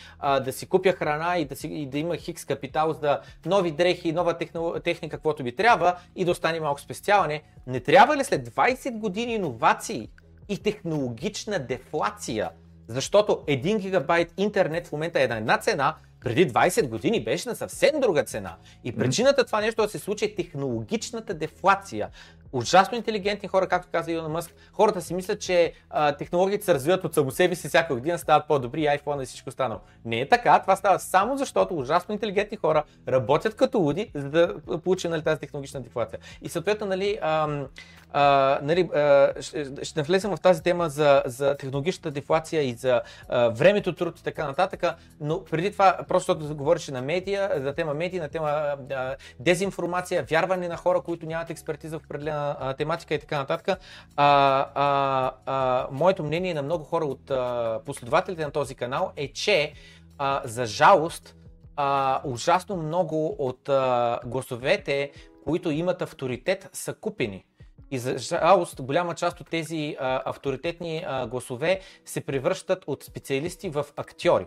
да 0.45 0.53
си 0.53 0.67
купя 0.67 0.93
храна 0.93 1.39
и 1.39 1.45
да, 1.45 1.57
си, 1.57 1.69
и 1.69 1.87
да 1.87 1.99
има 1.99 2.17
хикс 2.17 2.45
капитал 2.45 2.93
за 2.93 3.21
нови 3.47 3.71
дрехи, 3.71 4.13
нова 4.13 4.39
техника, 4.85 5.17
каквото 5.17 5.45
би 5.45 5.57
трябва 5.57 5.97
и 6.17 6.25
да 6.25 6.31
остане 6.31 6.61
малко 6.61 6.81
спестяване. 6.81 7.43
Не 7.67 7.81
трябва 7.81 8.17
ли 8.17 8.25
след 8.25 8.49
20 8.49 8.99
години 8.99 9.35
иновации 9.35 10.09
и 10.49 10.59
технологична 10.59 11.59
дефлация, 11.59 12.51
защото 12.89 13.33
1 13.33 13.79
гигабайт 13.79 14.33
интернет 14.37 14.87
в 14.87 14.93
момента 14.93 15.23
е 15.23 15.29
на 15.29 15.37
една 15.37 15.59
цена, 15.59 15.95
преди 16.27 16.53
20 16.53 16.89
години 16.89 17.25
беше 17.25 17.49
на 17.49 17.55
съвсем 17.55 18.01
друга 18.01 18.25
цена. 18.25 18.57
И 18.85 18.93
причината 18.93 19.45
това 19.45 19.61
нещо 19.61 19.83
да 19.83 19.89
се 19.89 19.99
случи 19.99 20.25
е 20.25 20.35
технологичната 20.35 21.35
дефлация. 21.35 22.09
Ужасно 22.57 22.97
интелигентни 22.97 23.49
хора, 23.49 23.69
както 23.69 23.89
каза 23.93 24.13
Илон 24.13 24.33
Мъск, 24.33 24.55
хората 24.73 25.01
си 25.01 25.15
мислят, 25.15 25.41
че 25.41 25.73
а, 25.91 26.13
технологиите 26.13 26.65
се 26.65 26.75
развиват 26.75 27.05
от 27.05 27.15
само 27.15 27.31
себе 27.31 27.55
си 27.55 27.69
всяка 27.69 27.95
година, 27.95 28.19
стават 28.19 28.49
по-добри 28.49 28.81
iPhone 28.81 29.23
и 29.23 29.27
всичко 29.27 29.49
останало. 29.49 29.81
Не 30.05 30.21
е 30.21 30.29
така, 30.29 30.61
това 30.61 30.77
става 30.77 30.99
само 30.99 31.37
защото 31.37 31.77
ужасно 31.77 32.13
интелигентни 32.13 32.57
хора 32.57 32.85
работят 33.09 33.55
като 33.55 33.79
луди, 33.79 34.11
за 34.15 34.31
да 34.31 34.55
получим 34.85 35.11
нали, 35.11 35.23
тази 35.23 35.41
технологична 35.41 35.81
дефлация. 35.81 36.19
И 36.43 36.49
съответно, 36.49 36.87
нали, 36.87 37.19
ам, 37.23 37.67
а, 38.13 38.59
нали, 38.63 38.81
а, 38.95 39.33
ще, 39.41 39.67
ще 39.83 40.01
навлезем 40.01 40.31
в 40.31 40.41
тази 40.41 40.63
тема 40.63 40.89
за, 40.89 41.23
за 41.27 41.57
технологичната 41.57 42.11
дефлация 42.11 42.63
и 42.63 42.73
за 42.73 43.03
а, 43.29 43.49
времето 43.49 43.95
труд 43.95 44.19
и 44.19 44.23
така 44.23 44.47
нататък, 44.47 44.85
но 45.21 45.45
преди 45.45 45.73
това, 45.73 45.99
просто 46.09 46.35
да 46.35 46.55
говореше 46.55 46.93
на 46.93 47.03
медия, 47.03 47.51
за 47.57 47.73
тема 47.73 47.95
медии, 47.95 48.21
на 48.21 48.29
тема 48.29 48.49
а, 48.49 49.17
дезинформация, 49.41 50.25
вярване 50.31 50.69
на 50.69 50.77
хора, 50.77 51.01
които 51.01 51.27
нямат 51.27 51.51
експертиза 51.51 51.99
в 51.99 52.05
определена 52.05 52.46
тематика 52.79 53.15
и 53.15 53.19
така 53.19 53.39
нататък. 53.39 53.79
А, 54.17 54.27
а, 54.75 55.33
а, 55.47 55.89
моето 55.91 56.25
мнение 56.25 56.55
на 56.55 56.63
много 56.63 56.85
хора 56.85 57.05
от 57.05 57.31
а, 57.31 57.81
последователите 57.87 58.45
на 58.45 58.51
този 58.51 58.75
канал 58.75 59.13
е, 59.17 59.33
че 59.33 59.73
а, 60.19 60.41
за 60.45 60.67
жалост, 60.67 61.37
а, 61.77 62.21
ужасно 62.25 62.77
много 62.77 63.37
от 63.39 63.69
а, 63.69 64.21
гласовете, 64.27 65.11
които 65.45 65.71
имат 65.71 66.03
авторитет, 66.03 66.69
са 66.73 66.95
купени. 66.95 67.45
И 67.91 67.99
за 67.99 68.19
жалост, 68.19 68.83
голяма 68.83 69.15
част 69.15 69.41
от 69.41 69.51
тези 69.51 69.97
а, 70.01 70.23
авторитетни 70.25 71.05
а, 71.07 71.27
гласове 71.27 71.81
се 72.05 72.21
превръщат 72.21 72.85
от 72.87 73.03
специалисти 73.03 73.69
в 73.69 73.87
актьори. 73.97 74.47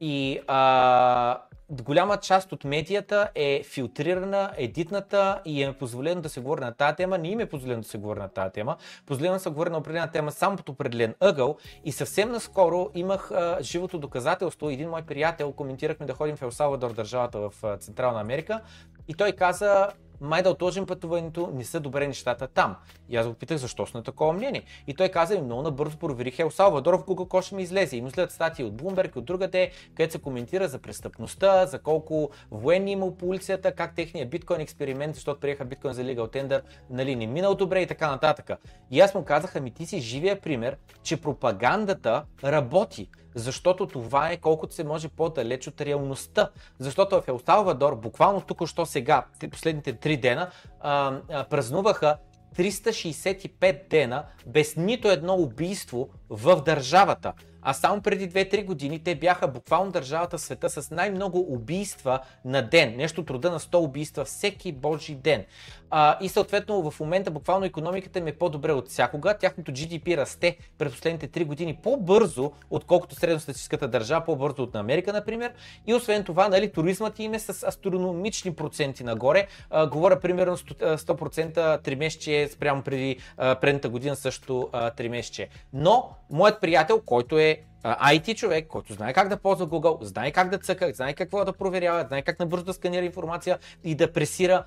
И 0.00 0.40
а, 0.46 1.42
голяма 1.70 2.16
част 2.16 2.52
от 2.52 2.64
медията 2.64 3.28
е 3.34 3.62
филтрирана, 3.64 4.52
едитната 4.56 5.40
и 5.44 5.62
е 5.62 5.72
позволено 5.72 6.20
да 6.20 6.28
се 6.28 6.40
говори 6.40 6.60
на 6.60 6.72
тази 6.72 6.96
тема. 6.96 7.18
Не 7.18 7.28
им 7.28 7.40
е 7.40 7.46
позволено 7.46 7.82
да 7.82 7.88
се 7.88 7.98
говори 7.98 8.20
на 8.20 8.28
тази 8.28 8.52
тема. 8.52 8.76
Позволено 9.06 9.34
да 9.34 9.40
се 9.40 9.50
говори 9.50 9.70
на 9.70 9.78
определена 9.78 10.10
тема 10.10 10.32
само 10.32 10.56
под 10.56 10.68
определен 10.68 11.14
ъгъл. 11.20 11.56
И 11.84 11.92
съвсем 11.92 12.30
наскоро 12.30 12.90
имах 12.94 13.30
а, 13.30 13.58
живото 13.60 13.98
доказателство. 13.98 14.70
Един 14.70 14.90
мой 14.90 15.02
приятел 15.02 15.52
коментирахме 15.52 16.06
да 16.06 16.12
ходим 16.14 16.36
в 16.36 16.42
Ел 16.42 16.50
Салвадор, 16.50 16.92
държавата 16.92 17.38
в 17.38 17.78
Централна 17.78 18.20
Америка. 18.20 18.60
И 19.08 19.14
той 19.14 19.32
каза, 19.32 19.88
май 20.20 20.42
да 20.42 20.50
отложим 20.50 20.86
пътуването, 20.86 21.50
не 21.54 21.64
са 21.64 21.80
добре 21.80 22.06
нещата 22.06 22.46
там. 22.46 22.76
И 23.08 23.16
аз 23.16 23.26
го 23.26 23.34
питах 23.34 23.56
защо 23.56 23.86
са 23.86 23.98
на 23.98 24.04
такова 24.04 24.32
мнение. 24.32 24.62
И 24.86 24.94
той 24.94 25.08
каза, 25.08 25.34
ми 25.34 25.40
много 25.40 25.62
набързо 25.62 25.98
проверих 25.98 26.38
Ел 26.38 26.50
Салвадор, 26.50 26.94
в 26.94 27.04
Google 27.04 27.28
Кош 27.28 27.52
ми 27.52 27.62
излезе. 27.62 27.96
И 27.96 28.00
му 28.00 28.10
след 28.10 28.32
статии 28.32 28.64
от 28.64 28.82
Bloomberg 28.82 29.16
и 29.16 29.18
от 29.18 29.24
другаде, 29.24 29.70
където 29.94 30.12
се 30.12 30.18
коментира 30.18 30.68
за 30.68 30.78
престъпността, 30.78 31.66
за 31.66 31.78
колко 31.78 32.30
военни 32.50 32.92
има 32.92 33.16
по 33.16 33.26
улицата, 33.26 33.72
как 33.72 33.94
техният 33.94 34.30
биткоин 34.30 34.60
експеримент, 34.60 35.14
защото 35.14 35.40
приеха 35.40 35.64
биткоин 35.64 35.94
за 35.94 36.02
Legal 36.02 36.36
Tender, 36.36 36.62
нали, 36.90 37.16
не 37.16 37.26
минал 37.26 37.54
добре 37.54 37.82
и 37.82 37.86
така 37.86 38.10
нататък. 38.10 38.50
И 38.90 39.00
аз 39.00 39.14
му 39.14 39.24
казах, 39.24 39.56
ами 39.56 39.70
ти 39.70 39.86
си 39.86 40.00
живия 40.00 40.40
пример, 40.40 40.76
че 41.02 41.20
пропагандата 41.20 42.24
работи. 42.44 43.08
Защото 43.38 43.86
това 43.86 44.30
е 44.30 44.36
колкото 44.36 44.74
се 44.74 44.84
може 44.84 45.08
по-далеч 45.08 45.66
от 45.66 45.80
реалността. 45.80 46.50
Защото 46.78 47.20
в 47.20 47.28
Ел 47.28 47.40
Салвадор, 47.46 47.94
буквално 47.94 48.40
тук 48.40 48.66
що 48.66 48.86
сега, 48.86 49.26
последните 49.50 49.92
три 49.92 50.16
дена, 50.16 50.50
а, 50.80 51.20
а, 51.30 51.44
празнуваха 51.44 52.16
365 52.56 53.90
дена 53.90 54.24
без 54.46 54.76
нито 54.76 55.08
едно 55.08 55.34
убийство 55.34 56.08
в 56.30 56.62
държавата. 56.62 57.32
А 57.62 57.72
само 57.72 58.00
преди 58.02 58.30
2-3 58.30 58.64
години 58.64 58.98
те 58.98 59.14
бяха 59.14 59.48
буквално 59.48 59.90
държавата 59.90 60.38
в 60.38 60.40
света 60.40 60.70
с 60.70 60.90
най-много 60.90 61.46
убийства 61.48 62.20
на 62.44 62.62
ден. 62.62 62.96
Нещо 62.96 63.24
труда 63.24 63.50
на 63.50 63.60
100 63.60 63.74
убийства 63.74 64.24
всеки 64.24 64.72
божи 64.72 65.14
ден. 65.14 65.44
А, 65.90 66.18
и 66.20 66.28
съответно 66.28 66.90
в 66.90 67.00
момента 67.00 67.30
буквално 67.30 67.66
економиката 67.66 68.18
им 68.18 68.26
е 68.26 68.32
по-добре 68.32 68.72
от 68.72 68.88
всякога. 68.88 69.38
Тяхното 69.38 69.72
GDP 69.72 70.16
расте 70.16 70.56
през 70.78 70.92
последните 70.92 71.28
3 71.28 71.44
години 71.44 71.78
по-бързо, 71.82 72.52
отколкото 72.70 73.14
средностатистическата 73.14 73.88
държава, 73.88 74.24
по-бързо 74.24 74.62
от 74.62 74.74
Америка, 74.74 75.12
например. 75.12 75.52
И 75.86 75.94
освен 75.94 76.24
това, 76.24 76.48
нали, 76.48 76.72
туризмът 76.72 77.18
им 77.18 77.34
е 77.34 77.38
с 77.38 77.66
астрономични 77.66 78.54
проценти 78.54 79.04
нагоре. 79.04 79.46
А, 79.70 79.86
говоря 79.86 80.20
примерно 80.20 80.56
100% 80.56 81.82
тримесечие 81.82 82.48
спрямо 82.48 82.82
преди 82.82 83.18
предната 83.36 83.88
година 83.88 84.16
също 84.16 84.68
3 84.72 85.08
месече. 85.08 85.48
Но 85.72 86.10
моят 86.30 86.60
приятел, 86.60 87.00
който 87.06 87.38
е 87.38 87.57
IT 87.84 88.34
човек, 88.34 88.66
който 88.68 88.92
знае 88.92 89.12
как 89.12 89.28
да 89.28 89.36
ползва 89.36 89.66
Google, 89.66 90.04
знае 90.04 90.32
как 90.32 90.50
да 90.50 90.58
цъка, 90.58 90.92
знае 90.94 91.12
какво 91.14 91.44
да 91.44 91.52
проверява, 91.52 92.04
знае 92.08 92.22
как 92.22 92.38
набързо 92.38 92.64
да 92.64 92.72
сканира 92.72 93.04
информация 93.04 93.58
и 93.84 93.94
да 93.94 94.12
пресира 94.12 94.64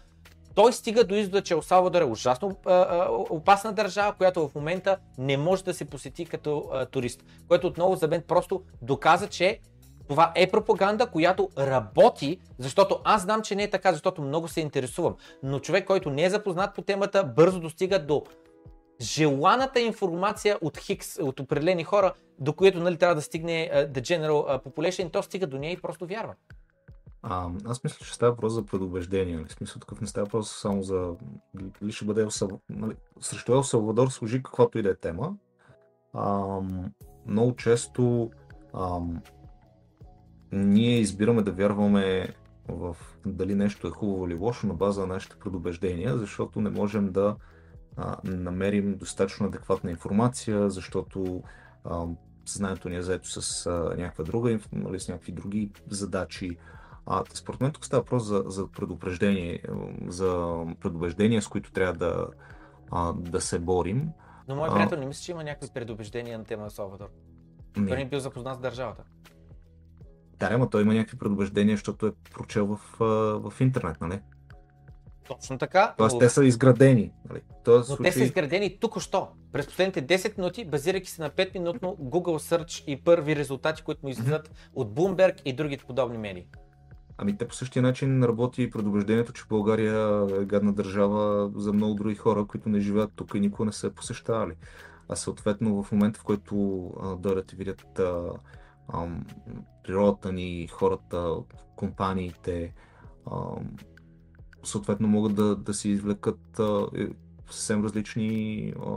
той 0.55 0.73
стига 0.73 1.03
до 1.03 1.15
извода, 1.15 1.41
че 1.41 1.53
Елсалвадор 1.53 2.01
е 2.01 2.05
ужасно 2.05 2.57
опасна 3.29 3.73
държава, 3.73 4.13
която 4.13 4.47
в 4.47 4.55
момента 4.55 4.97
не 5.17 5.37
може 5.37 5.63
да 5.63 5.73
се 5.73 5.85
посети 5.85 6.25
като 6.25 6.71
турист. 6.91 7.23
Което 7.47 7.67
отново 7.67 7.95
за 7.95 8.07
мен 8.07 8.23
просто 8.27 8.63
доказа, 8.81 9.27
че 9.27 9.59
това 10.07 10.31
е 10.35 10.51
пропаганда, 10.51 11.07
която 11.07 11.49
работи, 11.57 12.39
защото 12.57 12.99
аз 13.03 13.21
знам, 13.21 13.41
че 13.41 13.55
не 13.55 13.63
е 13.63 13.69
така, 13.69 13.93
защото 13.93 14.21
много 14.21 14.47
се 14.47 14.61
интересувам. 14.61 15.15
Но 15.43 15.59
човек, 15.59 15.85
който 15.85 16.09
не 16.09 16.23
е 16.23 16.29
запознат 16.29 16.75
по 16.75 16.81
темата, 16.81 17.23
бързо 17.23 17.59
достига 17.59 17.99
до 17.99 18.23
желаната 19.01 19.79
информация 19.79 20.57
от 20.61 20.77
Хикс, 20.77 21.17
от 21.19 21.39
определени 21.39 21.83
хора, 21.83 22.13
до 22.39 22.53
които 22.53 22.79
нали, 22.79 22.97
трябва 22.97 23.15
да 23.15 23.21
стигне 23.21 23.71
uh, 23.73 23.91
the 23.91 24.01
general 24.01 24.63
population, 24.63 25.11
то 25.11 25.23
стига 25.23 25.47
до 25.47 25.57
нея 25.57 25.73
и 25.73 25.81
просто 25.81 26.07
вярва. 26.07 26.35
А, 27.23 27.49
аз 27.65 27.83
мисля, 27.83 28.05
че 28.05 28.13
става 28.13 28.31
въпрос 28.31 28.53
за 28.53 28.65
предубеждение. 28.65 29.35
Нали? 29.35 29.49
Смисъл 29.49 29.79
такъв 29.79 30.01
не 30.01 30.07
става 30.07 30.25
въпрос 30.25 30.51
само 30.51 30.83
за 30.83 31.15
дали 31.53 31.91
ще 31.91 32.05
бъде 32.05 32.27
нали? 32.69 32.95
срещу 33.19 33.53
Ел 33.53 33.63
Салвадор 33.63 34.09
служи 34.09 34.43
каквато 34.43 34.77
и 34.77 34.81
да 34.81 34.89
е 34.89 34.95
тема. 34.95 35.35
А, 36.13 36.57
много 37.25 37.55
често 37.55 38.31
а, 38.73 38.99
ние 40.51 40.99
избираме 40.99 41.41
да 41.41 41.51
вярваме 41.51 42.35
в 42.67 42.97
дали 43.25 43.55
нещо 43.55 43.87
е 43.87 43.91
хубаво 43.91 44.27
или 44.27 44.35
лошо 44.35 44.67
на 44.67 44.73
база 44.73 45.01
на 45.01 45.07
нашите 45.07 45.35
предубеждения, 45.39 46.17
защото 46.17 46.61
не 46.61 46.69
можем 46.69 47.11
да 47.11 47.35
а, 47.97 48.17
намерим 48.23 48.97
достатъчно 48.97 49.45
адекватна 49.45 49.91
информация, 49.91 50.69
защото 50.69 51.43
а, 51.83 52.05
съзнанието 52.45 52.89
ни 52.89 52.95
е 52.95 53.01
заето 53.01 53.41
с 53.41 53.65
а, 53.65 53.71
някаква 53.97 54.23
друга, 54.23 54.59
нали, 54.73 54.99
с 54.99 55.07
някакви 55.07 55.31
други 55.31 55.71
задачи. 55.89 56.57
А, 57.05 57.23
според 57.33 57.61
мен 57.61 57.71
тук 57.71 57.85
става 57.85 58.01
въпрос 58.01 58.23
за, 58.23 58.43
за 58.45 58.67
предупреждение, 58.67 59.63
за 60.07 60.61
предубеждения, 60.79 61.41
с 61.41 61.47
които 61.47 61.71
трябва 61.71 61.93
да, 61.93 62.27
а, 62.91 63.13
да 63.13 63.41
се 63.41 63.59
борим. 63.59 64.09
Но 64.47 64.55
моят 64.55 64.73
приятел 64.73 64.99
не 64.99 65.05
мисля, 65.05 65.21
че 65.21 65.31
има 65.31 65.43
някакви 65.43 65.73
предубеждения 65.73 66.37
на 66.37 66.43
тема 66.43 66.69
Салвадор. 66.69 67.09
Той 67.73 67.83
не 67.83 68.01
е 68.01 68.05
бил 68.05 68.19
запознат 68.19 68.57
с 68.57 68.59
държавата. 68.59 69.03
Да, 70.39 70.49
ама 70.51 70.69
той 70.69 70.81
има 70.81 70.93
някакви 70.93 71.17
предубеждения, 71.17 71.77
защото 71.77 72.07
е 72.07 72.11
прочел 72.33 72.67
в, 72.67 72.79
в 73.49 73.61
интернет, 73.61 74.01
нали? 74.01 74.19
Точно 75.39 75.57
така. 75.57 75.93
Тоест 75.97 76.13
но... 76.13 76.19
те 76.19 76.29
са 76.29 76.45
изградени. 76.45 77.11
Нали? 77.29 77.41
Тоест, 77.63 77.89
но 77.89 77.95
случай... 77.95 78.11
те 78.11 78.17
са 78.17 78.23
изградени 78.23 78.77
тук-що. 78.79 79.27
През 79.51 79.67
последните 79.67 80.07
10 80.07 80.37
минути, 80.37 80.65
базирайки 80.65 81.09
се 81.09 81.21
на 81.21 81.29
5 81.29 81.53
минутно 81.53 81.97
Google 82.01 82.57
Search 82.57 82.85
и 82.87 83.03
първи 83.03 83.35
резултати, 83.35 83.83
които 83.83 83.99
му 84.03 84.09
излизат 84.09 84.47
mm-hmm. 84.47 84.71
от 84.75 84.93
Bloomberg 84.93 85.41
и 85.45 85.53
другите 85.53 85.85
подобни 85.85 86.17
медии. 86.17 86.47
Ами 87.17 87.37
те 87.37 87.47
по 87.47 87.55
същия 87.55 87.83
начин 87.83 88.23
работи 88.23 88.69
предубеждението, 88.69 89.33
че 89.33 89.43
България 89.49 90.27
е 90.41 90.45
гадна 90.45 90.73
държава 90.73 91.51
за 91.55 91.73
много 91.73 91.95
други 91.95 92.15
хора, 92.15 92.45
които 92.45 92.69
не 92.69 92.79
живеят 92.79 93.11
тук 93.15 93.31
и 93.35 93.39
никога 93.39 93.65
не 93.65 93.71
са 93.71 93.91
посещавали. 93.91 94.53
А 95.09 95.15
съответно 95.15 95.83
в 95.83 95.91
момента, 95.91 96.19
в 96.19 96.23
който 96.23 96.55
дойдат 97.19 97.53
и 97.53 97.55
видят 97.55 97.99
а, 97.99 98.23
а, 98.87 99.07
природата 99.83 100.31
ни, 100.31 100.67
хората, 100.67 101.35
компаниите, 101.75 102.73
а, 103.25 103.37
съответно 104.63 105.07
могат 105.07 105.35
да, 105.35 105.55
да 105.55 105.73
си 105.73 105.89
извлекат 105.89 106.59
а, 106.59 106.87
е, 106.95 107.07
съвсем 107.49 107.83
различни 107.83 108.73
а, 108.85 108.91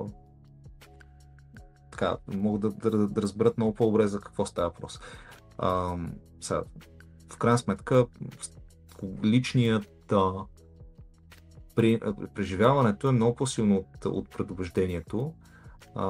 така, 1.91 2.16
могат 2.35 2.61
да, 2.61 2.91
да, 2.91 3.09
да 3.09 3.23
разберат 3.23 3.57
много 3.57 3.74
по-добре 3.74 4.07
за 4.07 4.20
какво 4.20 4.47
става 4.47 4.69
въпрос. 4.69 5.01
А, 5.59 5.97
сега, 6.41 6.62
в 7.32 7.36
крайна 7.36 7.59
сметка, 7.59 8.07
личният 9.24 10.12
а, 10.12 10.32
при, 11.74 12.01
преживяването 12.35 13.09
е 13.09 13.12
много 13.12 13.36
по-силно 13.36 13.77
от, 13.77 14.05
от 14.05 14.31
предубеждението, 14.31 15.32
а, 15.95 16.05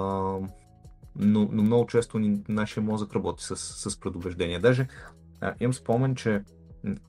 но, 1.17 1.49
но 1.53 1.63
много 1.63 1.87
често 1.87 2.19
ни, 2.19 2.43
нашия 2.49 2.83
мозък 2.83 3.15
работи 3.15 3.45
с, 3.45 3.57
с 3.57 4.01
предубеждение. 4.01 4.59
Даже 4.59 4.89
а, 5.41 5.55
имам 5.61 5.75
спомен, 5.75 6.15
че 6.15 6.43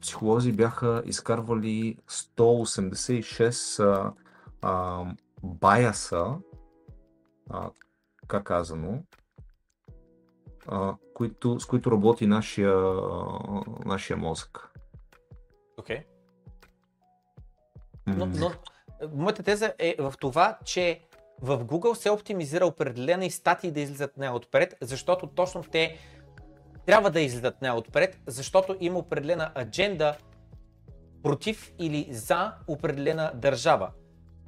психолози 0.02 0.52
бяха 0.52 1.04
изкарвали 1.06 1.98
186 2.10 3.84
а, 3.84 4.14
а, 4.62 5.06
баяса, 5.44 6.38
а, 7.50 7.70
как 8.28 8.44
казано, 8.44 9.04
а, 10.68 10.96
които, 11.14 11.60
с 11.60 11.66
които 11.66 11.92
работи 11.92 12.28
нашия, 12.28 12.78
а, 12.78 13.64
нашия 13.86 14.18
мозък. 14.18 14.72
Окей. 15.78 15.98
Okay. 15.98 16.04
Но, 18.08 18.26
но 18.26 18.52
моята 19.14 19.44
теза 19.44 19.74
е 19.80 19.96
в 20.00 20.14
това, 20.20 20.58
че 20.66 21.02
в 21.42 21.66
Google 21.66 21.94
се 21.94 22.10
оптимизира 22.10 22.66
определена 22.66 23.26
и 23.26 23.32
статии 23.32 23.72
да 23.72 23.80
излизат 23.80 24.18
не 24.18 24.30
отпред, 24.30 24.76
защото 24.82 25.28
точно 25.28 25.64
те 25.64 25.98
трябва 26.86 27.10
да 27.10 27.22
излизат 27.22 27.62
не 27.62 27.72
отпред, 27.72 28.18
защото 28.28 28.78
има 28.80 29.00
определена 29.00 29.52
адженда 29.56 30.16
против 31.24 31.74
или 31.80 32.08
за 32.12 32.54
определена 32.68 33.32
държава. 33.36 33.90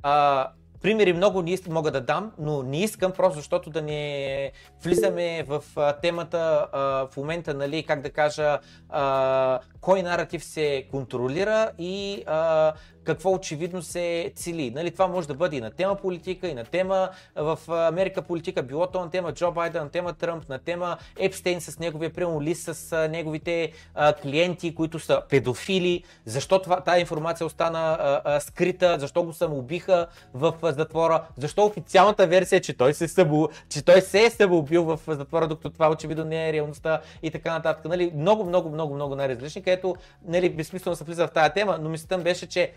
А, 0.04 0.50
Примери 0.82 1.14
много 1.14 1.42
не 1.42 1.58
мога 1.70 1.92
да 1.92 2.02
дам, 2.02 2.32
но 2.40 2.64
не 2.64 2.84
искам 2.84 3.12
просто 3.12 3.38
защото 3.38 3.70
да 3.70 3.82
не 3.82 4.52
влизаме 4.84 5.44
в 5.44 5.64
темата 6.02 6.68
а, 6.72 6.80
в 7.12 7.18
момента, 7.18 7.54
нали, 7.54 7.84
как 7.84 8.02
да 8.02 8.10
кажа, 8.10 8.60
а, 8.90 9.60
кой 9.82 10.04
наратив 10.04 10.44
се 10.44 10.88
контролира 10.92 11.72
и 11.78 12.24
а, 12.26 12.74
какво 13.08 13.34
очевидно 13.34 13.82
се 13.82 14.32
цели. 14.36 14.72
Нали, 14.76 14.92
това 14.92 15.08
може 15.08 15.28
да 15.28 15.34
бъде 15.34 15.56
и 15.56 15.62
на 15.62 15.72
тема 15.72 15.96
политика, 15.96 16.48
и 16.48 16.54
на 16.54 16.64
тема 16.64 17.10
в 17.36 17.60
Америка 17.68 18.22
политика, 18.22 18.64
било 18.64 18.88
то 18.88 19.02
на 19.02 19.10
тема 19.10 19.34
Джо 19.34 19.52
Байден, 19.52 19.84
на 19.84 19.90
тема 19.90 20.14
Тръмп, 20.14 20.50
на 20.50 20.60
тема 20.60 20.98
Епстейн 21.20 21.62
с 21.62 21.80
неговия 21.80 22.14
прямо 22.14 22.42
лист 22.42 22.76
с 22.76 23.08
неговите 23.12 23.72
а, 23.96 24.14
клиенти, 24.14 24.76
които 24.76 25.00
са 25.00 25.22
педофили, 25.30 26.04
защо 26.26 26.62
това, 26.62 26.82
тази 26.82 27.02
информация 27.02 27.48
остана 27.48 27.98
а, 28.00 28.22
а, 28.26 28.40
скрита, 28.40 29.00
защо 29.00 29.24
го 29.24 29.34
самоубиха 29.34 30.08
в 30.34 30.54
затвора, 30.64 31.24
защо 31.38 31.66
официалната 31.66 32.28
версия 32.28 32.58
е, 32.58 32.62
че 32.62 32.74
той 32.74 32.94
се, 32.94 33.08
събу, 33.08 33.48
че 33.70 33.86
той 33.86 34.02
се 34.02 34.26
е 34.26 34.30
самоубил 34.30 34.84
в 34.84 35.00
затвора, 35.08 35.48
докато 35.48 35.70
това 35.70 35.92
очевидно 35.92 36.26
не 36.26 36.50
е 36.50 36.54
реалността 36.54 37.02
и 37.24 37.32
така 37.32 37.52
нататък. 37.54 37.86
Нали, 37.86 38.12
много, 38.16 38.46
много, 38.46 38.70
много, 38.70 38.96
много 38.96 39.16
най-различни, 39.16 39.62
където 39.62 39.96
нали, 40.26 40.50
безсмислено 40.50 40.96
се 40.96 41.04
влиза 41.04 41.28
в 41.28 41.32
тази 41.32 41.54
тема, 41.54 41.78
но 41.82 41.90
мислята 41.90 42.18
беше, 42.18 42.48
че 42.48 42.72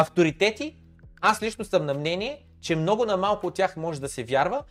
авторитети, 0.00 0.76
аз 1.20 1.42
лично 1.42 1.64
съм 1.64 1.86
на 1.86 1.94
мнение, 1.94 2.46
че 2.60 2.76
много 2.76 3.04
на 3.04 3.16
малко 3.16 3.46
от 3.46 3.54
тях 3.54 3.76
може 3.76 4.00
да 4.00 4.08
се 4.08 4.24
вярва, 4.24 4.62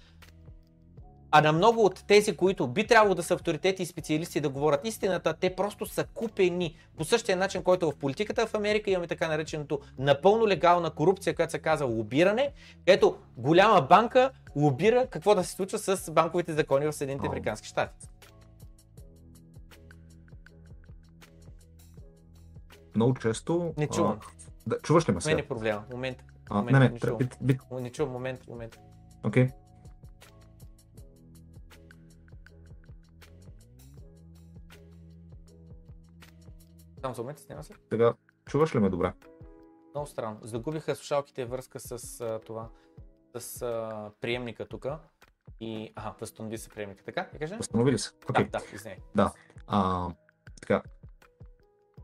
а 1.31 1.41
на 1.41 1.51
много 1.51 1.85
от 1.85 2.03
тези, 2.07 2.37
които 2.37 2.67
би 2.67 2.87
трябвало 2.87 3.15
да 3.15 3.23
са 3.23 3.33
авторитети 3.33 3.83
и 3.83 3.85
специалисти 3.85 4.41
да 4.41 4.49
говорят 4.49 4.87
истината, 4.87 5.33
те 5.33 5.55
просто 5.55 5.85
са 5.85 6.03
купени. 6.03 6.75
По 6.97 7.05
същия 7.05 7.37
начин, 7.37 7.63
който 7.63 7.91
в 7.91 7.95
политиката 7.95 8.47
в 8.47 8.53
Америка 8.53 8.91
имаме 8.91 9.07
така 9.07 9.27
нареченото 9.27 9.79
напълно 9.97 10.47
легална 10.47 10.89
корупция, 10.89 11.35
която 11.35 11.51
се 11.51 11.59
казва 11.59 11.85
лобиране, 11.85 12.51
ето 12.85 13.17
голяма 13.37 13.81
банка 13.81 14.31
лобира 14.55 15.07
какво 15.07 15.35
да 15.35 15.43
се 15.43 15.51
случва 15.51 15.79
с 15.79 16.11
банковите 16.11 16.53
закони 16.53 16.85
в 16.85 16.93
Съединените 16.93 17.27
Американски 17.27 17.67
щати. 17.67 18.07
Много 22.95 23.13
често. 23.13 23.73
Не 23.77 23.87
чувам. 23.87 24.19
Да, 24.69 24.79
чуваш 24.83 25.09
ли 25.09 25.13
ме 25.13 25.21
сега? 25.21 25.35
Не 25.35 25.41
е 25.41 25.47
проблема. 25.47 25.83
Момент. 25.91 26.23
А, 26.49 26.57
момент 26.57 26.73
не, 26.73 26.79
не, 26.79 26.89
не, 26.89 26.99
чувам. 26.99 27.17
Бит, 27.17 27.37
бит. 27.41 27.61
не 27.71 27.91
чувам. 27.91 28.13
Момент, 28.13 28.47
момент. 28.47 28.79
Окей. 29.23 29.47
Okay. 29.47 29.53
Там 37.01 37.15
за 37.15 37.21
момент 37.21 37.39
сняма 37.39 37.63
се. 37.63 37.73
Сега, 37.89 38.13
чуваш 38.49 38.75
ли 38.75 38.79
ме 38.79 38.89
добре? 38.89 39.13
Много 39.93 40.07
странно. 40.07 40.39
Загубиха 40.41 40.95
слушалките 40.95 41.45
връзка 41.45 41.79
с 41.79 42.21
а, 42.21 42.39
това, 42.39 42.69
с 43.37 43.61
а, 43.61 44.11
приемника 44.21 44.65
тук. 44.65 44.85
И, 45.59 45.93
ага, 45.95 46.13
възстанови 46.21 46.57
се 46.57 46.69
приемника, 46.69 47.03
така? 47.03 47.27
Да 47.33 47.39
кажа? 47.39 47.57
Възстановили 47.57 47.99
се. 47.99 48.09
Okay. 48.09 48.49
Да, 48.49 48.59
да, 48.59 48.65
извиняй. 48.75 48.97
Да. 49.15 49.33
А, 49.67 50.09
така. 50.61 50.83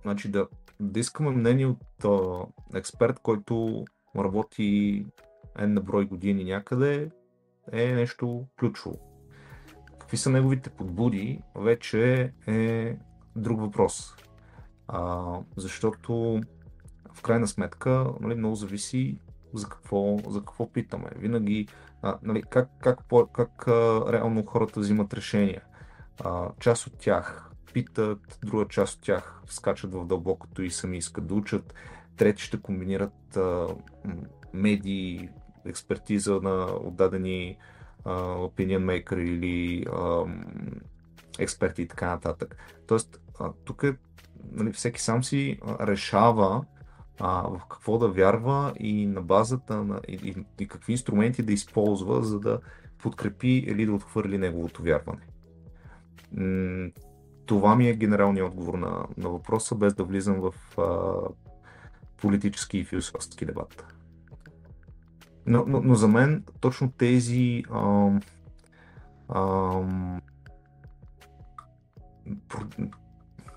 Значи 0.02 0.32
да, 0.32 0.48
да 0.80 1.00
искаме 1.00 1.30
мнение 1.30 1.66
от 1.66 2.06
а, 2.06 2.46
експерт, 2.78 3.20
който 3.20 3.86
работи 4.18 5.06
N 5.60 5.66
на 5.66 5.82
брой 5.82 6.06
години 6.06 6.44
някъде, 6.44 7.12
е 7.72 7.94
нещо 7.94 8.48
ключово. 8.60 9.00
Какви 10.00 10.18
са 10.18 10.30
неговите 10.30 10.70
подбуди, 10.70 11.42
вече 11.56 12.34
е 12.48 12.98
друг 13.36 13.60
въпрос. 13.60 14.16
А, 14.88 15.26
защото 15.58 16.42
в 17.14 17.22
крайна 17.22 17.48
сметка 17.48 18.14
нали, 18.22 18.36
много 18.36 18.56
зависи 18.56 19.20
за 19.54 19.70
какво, 19.70 20.18
за 20.28 20.40
какво 20.40 20.72
питаме. 20.72 21.10
Винаги 21.16 21.68
а, 22.02 22.18
нали, 22.24 22.44
как, 22.50 22.70
как, 22.80 23.00
как, 23.10 23.32
как 23.32 23.68
а, 23.68 24.14
реално 24.14 24.46
хората 24.46 24.80
взимат 24.80 25.14
решения. 25.14 25.62
А, 26.24 26.50
част 26.60 26.88
от 26.88 26.94
тях 27.00 27.45
питат, 27.76 28.40
друга 28.46 28.66
част 28.68 28.98
от 28.98 29.02
тях 29.02 29.42
скачат 29.48 29.94
в 29.94 30.06
дълбокото 30.06 30.64
и 30.64 30.72
сами 30.72 30.98
искат 30.98 31.28
да 31.28 31.34
учат, 31.34 31.74
трети 32.18 32.44
ще 32.44 32.62
комбинират 32.62 33.38
а, 33.38 33.68
медии, 34.54 35.30
експертиза 35.66 36.40
на 36.44 36.66
отдадени 36.66 37.58
uh, 38.04 38.50
opinion 38.50 39.04
maker 39.04 39.20
или 39.20 39.86
uh, 39.86 40.46
експерти 41.40 41.82
и 41.82 41.88
така 41.88 42.08
нататък. 42.08 42.58
Тоест, 42.88 43.20
uh, 43.34 43.54
тук 43.66 43.84
е, 43.84 43.96
нали, 44.52 44.72
всеки 44.72 45.02
сам 45.02 45.24
си 45.24 45.60
решава 45.82 46.66
а, 47.20 47.42
в 47.42 47.62
какво 47.70 47.98
да 47.98 48.08
вярва 48.08 48.74
и 48.80 49.06
на 49.06 49.22
базата 49.22 49.84
на 49.84 50.02
и, 50.08 50.14
и, 50.14 50.64
и 50.64 50.68
какви 50.68 50.92
инструменти 50.92 51.44
да 51.44 51.54
използва, 51.54 52.24
за 52.24 52.40
да 52.40 52.60
подкрепи 52.98 53.48
или 53.68 53.86
да 53.86 53.94
отхвърли 53.94 54.38
неговото 54.38 54.84
вярване. 54.84 55.28
Това 57.46 57.76
ми 57.76 57.90
е 57.90 57.96
генералният 57.96 58.48
отговор 58.48 58.74
на, 58.74 59.06
на 59.18 59.30
въпроса, 59.30 59.76
без 59.76 59.94
да 59.94 60.04
влизам 60.04 60.42
в 60.42 60.80
а, 60.80 61.30
политически 62.18 62.78
и 62.78 62.86
философски 62.86 63.46
дебат. 63.46 63.86
Но, 65.46 65.64
но, 65.68 65.82
но 65.82 65.96
за 65.96 66.08
мен 66.08 66.44
точно 66.60 66.92
тези 66.92 67.64
ам, 67.72 68.22
ам, 69.30 70.22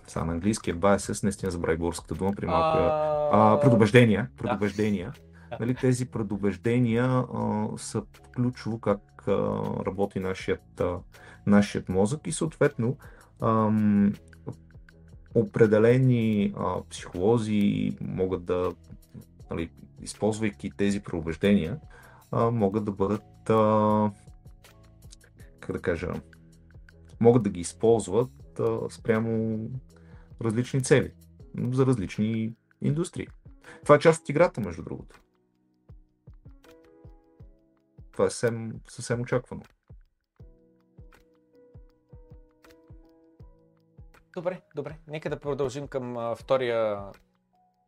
сега 0.06 0.24
на 0.24 0.32
английски 0.32 0.70
е 0.70 0.74
biases, 0.74 1.22
наистина 1.22 1.50
забравих 1.50 1.78
българската 1.78 2.14
дума 2.14 2.32
при 2.36 2.46
малко. 2.46 2.78
А, 3.32 3.60
предубеждения. 3.60 4.28
предубеждения. 4.36 5.12
Да. 5.50 5.56
Нали, 5.60 5.74
тези 5.74 6.10
предубеждения 6.10 7.04
а, 7.04 7.66
са 7.76 8.02
ключово 8.34 8.78
как 8.80 9.28
а, 9.28 9.32
работи 9.86 10.20
нашият, 10.20 10.80
а, 10.80 10.98
нашият 11.46 11.88
мозък 11.88 12.26
и 12.26 12.32
съответно 12.32 12.96
ам, 13.42 14.12
определени 15.34 16.54
а, 16.56 16.82
психолози 16.90 17.96
могат 18.00 18.44
да 18.44 18.74
нали, 19.50 19.70
използвайки 20.02 20.70
тези 20.70 21.02
преубеждения, 21.02 21.80
а, 22.30 22.50
могат 22.50 22.84
да 22.84 22.92
бъдат, 22.92 23.50
а, 23.50 24.10
как 25.60 25.72
да 25.72 25.82
кажа, 25.82 26.12
могат 27.20 27.42
да 27.42 27.50
ги 27.50 27.60
използват 27.60 28.60
а, 28.60 28.90
спрямо 28.90 29.58
различни 30.40 30.82
цели, 30.82 31.12
за 31.72 31.86
различни 31.86 32.54
индустрии. 32.80 33.26
Това 33.82 33.94
е 33.94 33.98
част 33.98 34.22
от 34.22 34.28
играта, 34.28 34.60
между 34.60 34.82
другото. 34.82 35.20
Това 38.12 38.26
е 38.26 38.30
съвсем, 38.30 38.72
съвсем 38.88 39.20
очаквано. 39.20 39.62
Добре, 44.38 44.60
добре. 44.74 44.98
Нека 45.08 45.30
да 45.30 45.40
продължим 45.40 45.88
към 45.88 46.16
а, 46.16 46.34
втория 46.34 46.98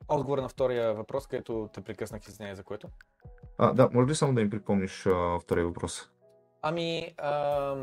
отговор 0.09 0.39
на 0.39 0.49
втория 0.49 0.95
въпрос, 0.95 1.27
където 1.27 1.69
те 1.75 1.81
прекъснах, 1.81 2.29
извиняй 2.29 2.55
за 2.55 2.63
което. 2.63 2.89
А, 3.59 3.73
да, 3.73 3.89
може 3.93 4.11
ли 4.11 4.15
само 4.15 4.35
да 4.35 4.41
им 4.41 4.51
припомниш 4.51 5.07
а, 5.07 5.39
втория 5.41 5.67
въпрос? 5.67 6.11
Ами, 6.63 7.15
а... 7.19 7.75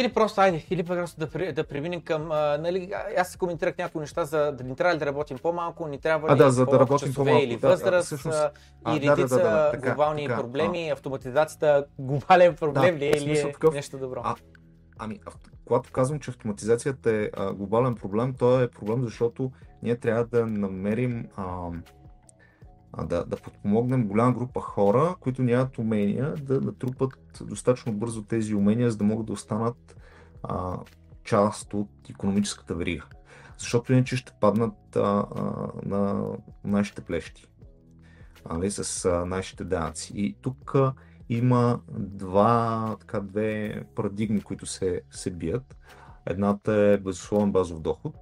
Или 0.00 0.12
просто, 0.12 0.40
айде, 0.40 0.64
или 0.70 0.82
просто 0.82 1.26
да, 1.26 1.52
да 1.52 1.64
преминем 1.64 2.00
към, 2.00 2.32
а, 2.32 2.58
нали, 2.58 2.92
аз 3.16 3.36
коментирах 3.36 3.78
някои 3.78 4.00
неща 4.00 4.24
за 4.24 4.52
да 4.52 4.64
ни 4.64 4.76
трябва 4.76 4.94
ли 4.94 4.98
да 4.98 5.06
работим 5.06 5.38
по-малко, 5.38 5.88
ни 5.88 5.98
трябва 5.98 6.28
ли 6.28 6.32
а, 6.32 6.36
да, 6.36 6.50
за 6.50 6.66
да 6.66 6.78
работим 6.78 7.14
по-малко, 7.14 7.42
или 7.42 7.56
възраст, 7.56 8.06
всъщност, 8.06 8.38
а, 8.84 8.96
и 8.96 9.00
редица 9.00 9.36
да, 9.36 9.42
да, 9.42 9.50
да, 9.50 9.64
да, 9.64 9.70
така, 9.70 9.86
глобални 9.86 10.26
така, 10.26 10.40
проблеми, 10.40 10.90
а, 10.90 10.92
автоматизацията 10.92 11.86
глобален 11.98 12.56
проблем 12.56 12.94
да, 12.94 13.00
ли 13.00 13.06
е 13.06 13.10
или 13.10 13.38
е 13.38 13.52
такъв, 13.52 13.74
нещо 13.74 13.98
добро? 13.98 14.20
А, 14.24 14.34
ами, 14.98 15.20
когато 15.64 15.92
казвам, 15.92 16.20
че 16.20 16.30
автоматизацията 16.30 17.10
е 17.16 17.30
а, 17.36 17.52
глобален 17.52 17.94
проблем, 17.94 18.34
то 18.38 18.60
е 18.60 18.68
проблем, 18.68 19.04
защото 19.04 19.52
ние 19.82 19.96
трябва 19.96 20.24
да 20.24 20.46
намерим 20.46 21.28
а, 21.36 21.70
да, 22.98 23.24
да 23.24 23.36
подпомогнем 23.36 24.08
голяма 24.08 24.32
група 24.32 24.60
хора, 24.60 25.14
които 25.20 25.42
нямат 25.42 25.78
умения, 25.78 26.34
да 26.34 26.60
натрупат 26.60 27.42
достатъчно 27.44 27.92
бързо 27.92 28.22
тези 28.22 28.54
умения, 28.54 28.90
за 28.90 28.96
да 28.96 29.04
могат 29.04 29.26
да 29.26 29.32
останат 29.32 29.96
а, 30.42 30.78
част 31.24 31.74
от 31.74 31.90
економическата 32.10 32.74
верига. 32.74 33.04
Защото 33.58 33.92
иначе 33.92 34.16
ще 34.16 34.32
паднат 34.40 34.96
а, 34.96 35.00
а, 35.00 35.68
на 35.84 36.24
нашите 36.64 37.00
плещи, 37.00 37.46
а, 38.44 38.58
нали, 38.58 38.70
с 38.70 39.04
а, 39.04 39.24
нашите 39.24 39.64
данъци. 39.64 40.12
И 40.16 40.36
тук 40.42 40.74
а, 40.74 40.92
има 41.28 41.80
два, 41.98 42.96
така, 43.00 43.20
две 43.20 43.82
парадигми, 43.94 44.40
които 44.40 44.66
се, 44.66 45.02
се 45.10 45.30
бият. 45.30 45.76
Едната 46.26 46.72
е 46.72 46.98
безусловен 46.98 47.52
базов 47.52 47.80
доход, 47.80 48.14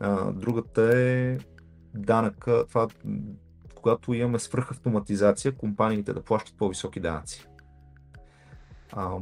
а, 0.00 0.32
другата 0.32 0.98
е 0.98 1.38
данъка, 1.94 2.64
това, 2.68 2.88
когато 3.80 4.14
имаме 4.14 4.38
свръхавтоматизация, 4.38 5.56
компаниите 5.56 6.12
да 6.12 6.22
плащат 6.22 6.56
по-високи 6.56 7.00
данъци. 7.00 7.48
А, 8.92 9.16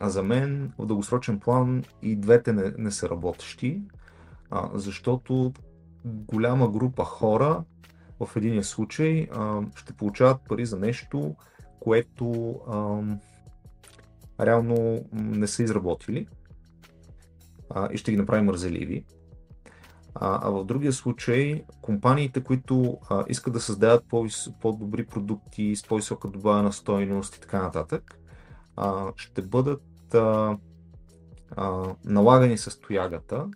а 0.00 0.08
за 0.10 0.22
мен 0.22 0.72
в 0.78 0.86
дългосрочен 0.86 1.40
план 1.40 1.84
и 2.02 2.16
двете 2.16 2.52
не, 2.52 2.72
не 2.78 2.90
са 2.90 3.10
работещи, 3.10 3.82
а, 4.50 4.70
защото 4.74 5.52
голяма 6.04 6.68
група 6.68 7.04
хора 7.04 7.64
в 8.20 8.36
един 8.36 8.64
случай 8.64 9.28
а, 9.32 9.62
ще 9.76 9.92
получават 9.92 10.40
пари 10.48 10.66
за 10.66 10.78
нещо, 10.78 11.36
което 11.80 12.60
ам, 12.72 13.20
реално 14.40 15.04
не 15.12 15.46
са 15.46 15.62
изработили 15.62 16.26
а, 17.70 17.88
и 17.92 17.96
ще 17.96 18.10
ги 18.10 18.16
направи 18.16 18.42
мързеливи. 18.42 19.04
А, 20.14 20.48
а 20.48 20.50
в 20.50 20.64
другия 20.64 20.92
случай, 20.92 21.64
компаниите, 21.82 22.44
които 22.44 22.98
а, 23.10 23.24
искат 23.28 23.52
да 23.52 23.60
създават 23.60 24.04
по- 24.08 24.26
по-добри 24.60 25.06
продукти 25.06 25.76
с 25.76 25.82
по-висока 25.82 26.28
добавена 26.28 26.72
стойност 26.72 27.36
и 27.36 27.40
така 27.40 27.62
нататък, 27.62 28.18
а, 28.76 29.12
ще 29.16 29.42
бъдат 29.42 30.14
а, 30.14 30.58
а, 31.56 31.94
налагани 32.04 32.58
с 32.58 32.80
тоягата, 32.80 33.48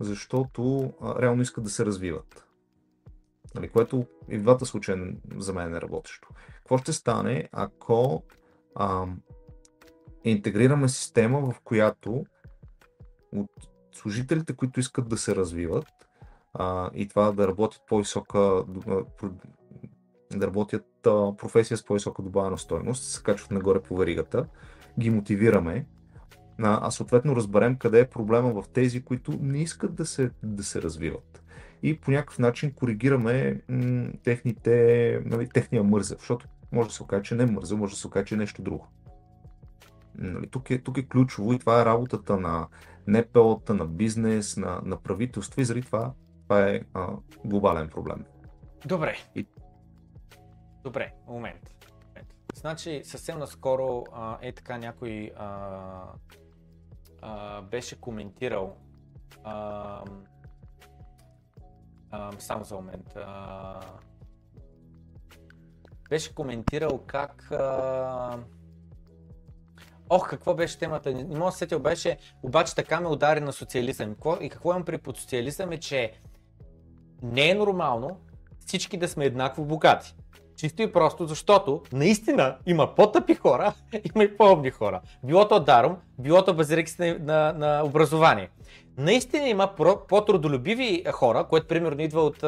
защото 0.00 0.92
а, 1.00 1.22
реално 1.22 1.42
искат 1.42 1.64
да 1.64 1.70
се 1.70 1.86
развиват. 1.86 2.46
Нали, 3.54 3.68
което 3.68 4.06
и 4.28 4.38
в 4.38 4.42
двата 4.42 4.66
случая 4.66 5.14
за 5.36 5.52
мен 5.52 5.74
е 5.74 5.80
работещо. 5.80 6.28
Какво 6.56 6.78
ще 6.78 6.92
стане, 6.92 7.48
ако 7.52 8.22
а, 8.74 9.06
интегрираме 10.24 10.88
система, 10.88 11.40
в 11.40 11.60
която 11.64 12.24
от 13.32 13.71
служителите, 13.92 14.56
които 14.56 14.80
искат 14.80 15.08
да 15.08 15.16
се 15.16 15.36
развиват 15.36 15.86
а, 16.54 16.90
и 16.94 17.08
това 17.08 17.32
да 17.32 17.48
работят 17.48 17.82
по-висока, 17.88 18.64
да 20.32 20.46
работят 20.46 21.06
а, 21.06 21.36
професия 21.36 21.76
с 21.76 21.84
по-висока 21.84 22.22
добавена 22.22 22.58
стойност, 22.58 23.04
се 23.04 23.22
качват 23.22 23.50
нагоре 23.50 23.80
по 23.80 23.96
веригата, 23.96 24.46
ги 25.00 25.10
мотивираме, 25.10 25.86
а, 26.62 26.86
а 26.86 26.90
съответно 26.90 27.36
разберем 27.36 27.76
къде 27.76 28.00
е 28.00 28.10
проблема 28.10 28.62
в 28.62 28.68
тези, 28.68 29.02
които 29.04 29.38
не 29.40 29.62
искат 29.62 29.94
да 29.94 30.06
се, 30.06 30.30
да 30.42 30.64
се 30.64 30.82
развиват 30.82 31.42
и 31.82 32.00
по 32.00 32.10
някакъв 32.10 32.38
начин 32.38 32.72
коригираме 32.72 33.60
м- 33.68 34.08
техните, 34.24 35.22
нали, 35.24 35.48
техния 35.48 35.82
мързел, 35.82 36.16
защото 36.18 36.46
може 36.72 36.88
да 36.88 36.94
се 36.94 37.02
окаже, 37.02 37.22
че 37.22 37.34
не 37.34 37.42
е 37.42 37.46
мързел, 37.46 37.76
може 37.76 37.94
да 37.94 38.00
се 38.00 38.06
окаже, 38.06 38.24
че 38.24 38.34
е 38.34 38.38
нещо 38.38 38.62
друго. 38.62 38.88
Нали, 40.14 40.46
тук, 40.46 40.70
е, 40.70 40.78
тук 40.78 40.98
е 40.98 41.06
ключово 41.06 41.52
и 41.52 41.58
това 41.58 41.82
е 41.82 41.84
работата 41.84 42.36
на 42.36 42.66
НПО-та, 43.06 43.74
на 43.74 43.86
бизнес, 43.86 44.56
на, 44.56 44.80
на 44.84 44.96
правителство 44.96 45.60
и 45.60 45.64
заради 45.64 45.86
това 45.86 46.12
това 46.42 46.68
е 46.68 46.80
а, 46.94 47.08
глобален 47.44 47.88
проблем. 47.88 48.24
Добре. 48.86 49.16
И... 49.34 49.46
Добре, 50.84 51.12
момент. 51.26 51.70
Значи 52.54 53.00
съвсем 53.04 53.38
наскоро 53.38 54.04
а, 54.12 54.38
е 54.42 54.52
така 54.52 54.78
някой 54.78 55.32
а, 55.36 56.04
а, 57.22 57.62
беше 57.62 58.00
коментирал 58.00 58.76
а, 59.44 60.04
а, 62.10 62.32
само 62.38 62.64
за 62.64 62.74
момент. 62.74 63.16
А... 63.16 63.80
беше 66.10 66.34
коментирал 66.34 66.98
как... 67.06 67.52
А... 67.52 68.38
Ох, 70.14 70.28
какво 70.28 70.54
беше 70.54 70.78
темата? 70.78 71.12
Не 71.12 71.38
мога 71.38 71.50
да 71.50 71.56
сетил, 71.56 71.78
беше, 71.78 72.16
обаче 72.42 72.74
така 72.74 73.00
ме 73.00 73.08
удари 73.08 73.40
на 73.40 73.52
социализъм. 73.52 74.14
И 74.40 74.48
какво 74.48 74.70
имам 74.70 74.84
при 74.84 74.98
под 74.98 75.18
социализъм 75.18 75.72
е, 75.72 75.80
че 75.80 76.12
не 77.22 77.50
е 77.50 77.54
нормално 77.54 78.20
всички 78.66 78.96
да 78.96 79.08
сме 79.08 79.24
еднакво 79.24 79.64
богати. 79.64 80.14
Чисто 80.56 80.82
и 80.82 80.92
просто, 80.92 81.26
защото 81.26 81.82
наистина 81.92 82.56
има 82.66 82.94
по-тъпи 82.94 83.34
хора, 83.34 83.72
има 84.14 84.24
и 84.24 84.36
по-умни 84.36 84.70
хора. 84.70 85.00
Било 85.24 85.48
то 85.48 85.60
даром, 85.60 85.96
било 86.18 86.44
то 86.44 86.54
базирайки 86.54 86.92
на, 86.98 87.18
на, 87.18 87.52
на 87.52 87.84
образование. 87.84 88.50
Наистина 88.98 89.48
има 89.48 89.74
по-трудолюбиви 90.08 91.04
хора, 91.12 91.44
което 91.44 91.66
примерно 91.66 92.02
идва 92.02 92.22
от, 92.22 92.42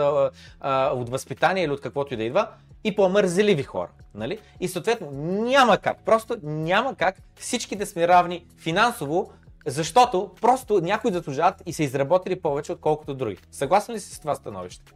от 0.93 1.09
възпитание 1.09 1.65
или 1.65 1.73
от 1.73 1.81
каквото 1.81 2.15
и 2.15 2.17
да 2.17 2.25
идва, 2.25 2.49
и 2.85 2.97
по-мързеливи 2.97 3.63
хора. 3.63 3.91
Нали? 4.15 4.39
И 4.61 4.69
съответно 4.69 5.11
няма 5.45 5.79
как, 5.79 6.05
просто 6.05 6.37
няма 6.43 6.95
как 6.95 7.17
всички 7.37 7.77
да 7.77 7.87
сме 7.87 8.09
равни 8.09 8.47
финансово, 8.59 9.33
защото 9.67 10.31
просто 10.41 10.81
някои 10.81 11.13
заслужават 11.13 11.63
и 11.67 11.73
са 11.73 11.83
изработили 11.83 12.41
повече, 12.41 12.73
отколкото 12.73 13.15
други. 13.15 13.37
Съгласен 13.51 13.95
ли 13.95 14.01
си 14.01 14.15
с 14.15 14.21
това 14.21 14.35
становище? 14.35 14.93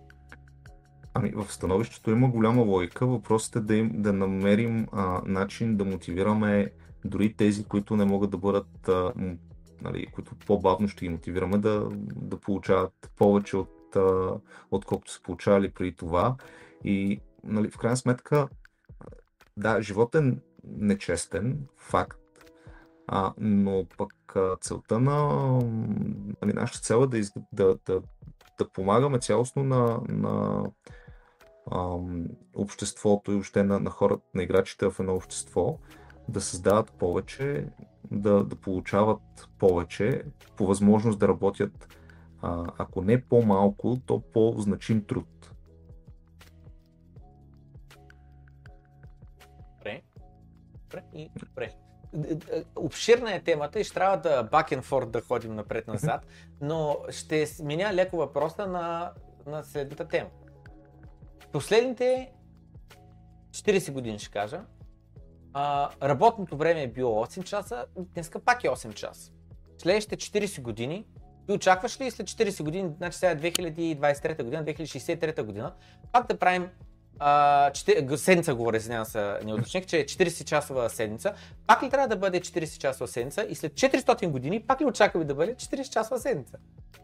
Ами, 1.15 1.31
в 1.31 1.53
становището 1.53 2.11
има 2.11 2.29
голяма 2.29 2.63
логика. 2.63 3.07
Въпросът 3.07 3.57
е 3.57 3.61
да, 3.61 3.77
им, 3.77 3.91
да 3.95 4.13
намерим 4.13 4.87
а, 4.93 5.23
начин 5.27 5.77
да 5.77 5.85
мотивираме 5.85 6.71
дори 7.05 7.33
тези, 7.33 7.65
които 7.65 7.97
не 7.97 8.05
могат 8.05 8.31
да 8.31 8.37
бъдат, 8.37 8.89
а, 8.89 9.13
нали, 9.83 10.07
които 10.07 10.35
по-бавно 10.47 10.89
ще 10.89 11.05
ги 11.05 11.09
мотивираме 11.09 11.59
да, 11.59 11.89
да 12.17 12.37
получават 12.37 13.11
повече 13.17 13.57
от, 13.57 13.97
а, 13.97 14.31
отколкото 14.71 15.13
са 15.13 15.23
получавали 15.23 15.71
преди 15.71 15.93
това. 15.93 16.37
И 16.85 17.21
нали, 17.45 17.71
в 17.71 17.79
крайна 17.79 17.97
сметка, 17.97 18.49
да, 19.57 19.83
животът 19.83 20.25
е 20.25 20.37
нечестен, 20.65 21.67
факт, 21.77 22.21
а, 23.07 23.33
но 23.39 23.87
пък 23.99 24.37
целта 24.61 25.01
на 25.01 25.29
нали, 26.43 26.53
нашата 26.53 26.81
цел 26.81 27.03
е 27.05 27.07
да, 27.07 27.19
из, 27.19 27.33
да, 27.53 27.79
да, 27.87 28.03
да 28.59 28.69
помагаме 28.69 29.19
цялостно 29.19 29.65
на, 29.65 30.01
на 30.09 30.65
ам, 31.73 32.27
обществото 32.55 33.33
и 33.33 33.37
още 33.37 33.63
на, 33.63 33.81
на 33.81 33.91
хората, 33.91 34.23
на 34.35 34.43
играчите 34.43 34.91
в 34.91 35.01
едно 35.01 35.15
общество, 35.15 35.79
да 36.29 36.41
създават 36.41 36.93
повече, 36.93 37.69
да, 38.11 38.45
да 38.45 38.57
получават 38.57 39.49
повече, 39.59 40.23
по 40.57 40.67
възможност 40.67 41.19
да 41.19 41.29
работят, 41.29 41.97
а, 42.43 42.67
ако 42.79 43.03
не 43.03 43.23
по-малко, 43.23 43.99
то 44.07 44.23
по-значим 44.33 45.05
труд. 45.05 45.53
Добре. 50.89 51.03
И 51.15 51.31
добре. 51.37 51.73
Обширна 52.77 53.35
е 53.35 53.41
темата 53.41 53.81
и 53.81 53.85
ще 53.85 53.95
трябва 53.95 54.17
да 54.17 54.45
back 54.45 54.79
and 54.79 54.83
forth 54.83 55.07
да 55.07 55.21
ходим 55.21 55.55
напред-назад, 55.55 56.27
но 56.61 56.97
ще 57.11 57.47
сменя 57.47 57.95
леко 57.95 58.17
въпроса 58.17 58.67
на, 58.67 59.13
на 59.47 59.63
следната 59.63 60.09
тема. 60.09 60.31
Последните 61.53 62.33
40 63.51 63.93
години 63.93 64.19
ще 64.19 64.31
кажа, 64.31 64.61
а, 65.53 65.91
работното 66.03 66.57
време 66.57 66.83
е 66.83 66.89
било 66.89 67.27
8 67.27 67.45
часа, 67.45 67.87
днеска 67.97 68.39
пак 68.39 68.65
е 68.65 68.69
8 68.69 68.95
часа. 68.95 69.33
Следващите 69.79 70.17
40 70.17 70.63
години, 70.63 71.07
ти 71.47 71.53
очакваш 71.53 72.01
ли 72.01 72.11
след 72.11 72.27
40 72.27 72.63
години, 72.63 72.91
значи 72.97 73.19
сега 73.19 73.33
е 73.33 73.37
2023 73.37 74.43
година, 74.43 74.65
2063 74.65 75.43
година, 75.43 75.75
пак 76.13 76.27
да 76.27 76.39
правим 76.39 76.71
а, 77.19 77.71
седмица 78.17 78.55
говоря, 78.55 78.77
извинявам 78.77 79.05
се, 79.05 79.39
не 79.45 79.55
уточних, 79.55 79.87
че 79.87 79.99
е 79.99 80.05
40 80.05 80.45
часова 80.45 80.91
седмица. 80.91 81.33
Пак 81.67 81.83
ли 81.83 81.91
трябва 81.91 82.09
да 82.09 82.17
бъде 82.17 82.41
40 82.41 82.79
часова 82.79 83.09
седмица 83.09 83.47
и 83.49 83.55
след 83.55 83.73
400 83.73 84.29
години 84.29 84.61
пак 84.61 84.81
ли 84.81 84.85
очакваме 84.85 85.25
да 85.25 85.35
бъде 85.35 85.55
40 85.55 85.93
часова 85.93 86.21
седмица? 86.21 86.57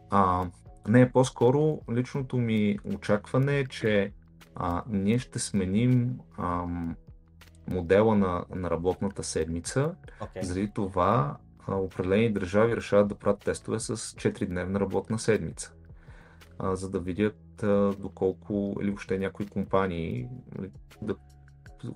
А, 0.09 0.45
не, 0.87 1.11
по-скоро 1.11 1.81
личното 1.91 2.37
ми 2.37 2.79
очакване 2.95 3.59
е, 3.59 3.65
че 3.65 4.11
а, 4.55 4.83
ние 4.87 5.19
ще 5.19 5.39
сменим 5.39 6.19
ам, 6.39 6.95
модела 7.67 8.15
на, 8.15 8.45
на 8.55 8.69
работната 8.69 9.23
седмица. 9.23 9.95
Okay. 10.21 10.43
Заради 10.43 10.71
това 10.75 11.37
а, 11.67 11.75
определени 11.75 12.33
държави 12.33 12.75
решават 12.75 13.07
да 13.07 13.15
правят 13.15 13.39
тестове 13.39 13.79
с 13.79 13.97
4-дневна 13.97 14.79
работна 14.79 15.19
седмица, 15.19 15.73
а, 16.59 16.75
за 16.75 16.89
да 16.89 16.99
видят 16.99 17.44
доколко 17.99 18.77
или 18.81 18.89
въобще 18.89 19.17
някои 19.17 19.47
компании 19.47 20.27
нали, 20.57 20.71
да 21.01 21.15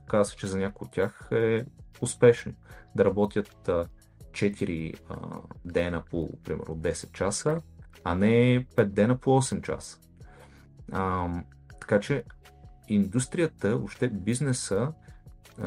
казва, 0.07 0.36
че 0.38 0.48
за 0.48 0.57
някои 0.57 0.86
от 0.86 0.91
тях 0.91 1.27
е 1.31 1.65
успешно 2.02 2.53
да 2.95 3.06
работят 3.06 3.69
а, 3.69 3.86
4 4.31 4.99
а, 5.10 5.15
дена 5.65 6.03
по, 6.11 6.30
примерно, 6.44 6.76
10 6.76 7.11
часа, 7.11 7.61
а 8.03 8.15
не 8.15 8.65
5 8.76 8.86
дена 8.86 9.18
по 9.18 9.41
8 9.41 9.61
часа. 9.61 9.99
А, 10.91 11.30
така 11.80 11.99
че 11.99 12.23
индустрията, 12.88 13.77
въобще 13.77 14.10
бизнеса, 14.10 14.91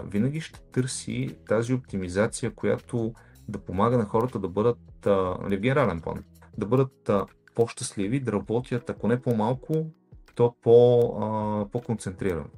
винаги 0.04 0.40
ще 0.40 0.60
търси 0.60 1.36
тази 1.48 1.74
оптимизация, 1.74 2.54
която 2.54 3.14
да 3.48 3.58
помага 3.58 3.98
на 3.98 4.04
хората 4.04 4.38
да 4.38 4.48
бъдат, 4.48 5.06
нали, 5.42 5.56
в 5.56 5.60
генерален 5.60 6.00
план, 6.00 6.24
да 6.58 6.66
бъдат 6.66 7.10
по-щастливи, 7.54 8.20
да 8.20 8.32
работят, 8.32 8.90
ако 8.90 9.08
не 9.08 9.22
по-малко, 9.22 9.86
то 10.34 10.54
по, 10.62 11.68
по-концентрирано. 11.72 12.50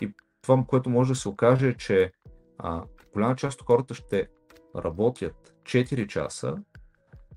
И 0.00 0.12
това, 0.42 0.64
което 0.66 0.90
може 0.90 1.12
да 1.12 1.16
се 1.16 1.28
окаже 1.28 1.68
е, 1.68 1.74
че 1.74 2.12
а, 2.58 2.82
голяма 3.12 3.36
част 3.36 3.60
от 3.60 3.66
хората 3.66 3.94
ще 3.94 4.28
работят 4.76 5.54
4 5.62 6.06
часа 6.06 6.56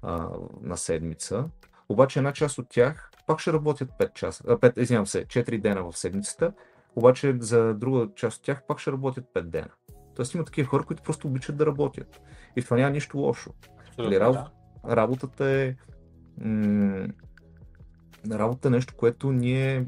а, 0.02 0.30
на 0.62 0.78
седмица, 0.78 1.50
обаче 1.90 2.20
една 2.20 2.34
част 2.34 2.58
от 2.58 2.70
тях 2.70 3.12
пак 3.28 3.40
ще 3.40 3.54
работят 3.54 3.90
5 4.00 4.14
часа, 4.14 4.44
5, 4.44 4.80
извинявам 4.80 5.08
се, 5.08 5.26
4 5.26 5.62
дена 5.62 5.92
в 5.92 5.98
седмицата, 5.98 6.54
обаче 6.96 7.36
за 7.40 7.74
друга 7.74 8.08
част 8.16 8.38
от 8.38 8.44
тях 8.44 8.64
пак 8.68 8.80
ще 8.80 8.92
работят 8.92 9.26
5 9.34 9.42
дена. 9.42 9.70
Тоест 10.16 10.34
има 10.34 10.44
такива 10.44 10.68
хора, 10.68 10.84
които 10.84 11.04
просто 11.04 11.28
обичат 11.28 11.58
да 11.58 11.66
работят. 11.66 12.22
И 12.56 12.62
това 12.62 12.78
няма 12.78 12.90
нищо 12.90 13.18
лошо. 13.18 13.54
Или 14.00 14.20
раб... 14.20 14.34
да. 14.34 14.52
Работата 14.96 15.46
е 15.46 15.76
м- 16.42 17.08
работа 18.32 18.68
е 18.68 18.72
нещо, 18.72 18.94
което 18.98 19.32
ние 19.32 19.88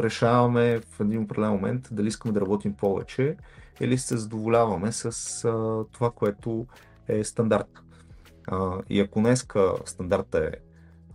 решаваме 0.00 0.80
в 0.80 1.00
един 1.00 1.22
определен 1.22 1.50
момент 1.50 1.88
дали 1.92 2.08
искаме 2.08 2.34
да 2.34 2.40
работим 2.40 2.74
повече 2.74 3.36
или 3.80 3.98
се 3.98 4.16
задоволяваме 4.16 4.92
с 4.92 5.04
а, 5.44 5.84
това, 5.92 6.10
което 6.10 6.66
е 7.08 7.24
стандарт. 7.24 7.82
А, 8.48 8.78
и 8.90 9.00
ако 9.00 9.20
днеска 9.20 9.74
стандарта 9.84 10.38
е 10.38 10.50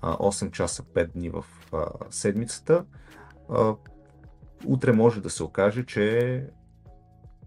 8 0.02 0.52
часа 0.52 0.84
5 0.84 1.12
дни 1.12 1.30
в 1.30 1.46
а, 1.74 1.86
седмицата, 2.10 2.86
а, 3.50 3.76
утре 4.66 4.92
може 4.92 5.22
да 5.22 5.30
се 5.30 5.44
окаже, 5.44 5.86
че 5.86 6.20
е 6.20 6.44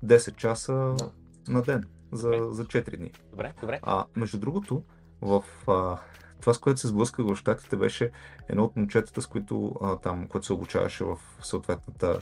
10 0.07 0.37
часа 0.37 0.73
no. 0.73 1.13
на 1.49 1.63
ден 1.63 1.85
за, 2.13 2.31
за 2.51 2.65
4 2.65 2.97
дни. 2.97 3.13
Добре, 3.31 3.53
добре. 3.61 3.81
А, 3.83 4.05
между 4.17 4.39
другото, 4.39 4.83
в 5.21 5.45
а, 5.67 5.99
това, 6.41 6.55
с 6.55 6.59
което 6.59 6.81
се 6.81 6.89
сблъсках 6.89 7.27
в 7.27 7.37
Штатите, 7.37 7.77
беше 7.77 8.11
едно 8.49 8.65
от 8.65 8.77
момчетата, 8.77 9.23
с 9.23 9.27
които 9.27 9.75
а, 9.83 9.97
там, 9.97 10.27
което 10.27 10.47
се 10.47 10.53
обучаваше 10.53 11.05
в 11.05 11.19
съответната 11.43 12.21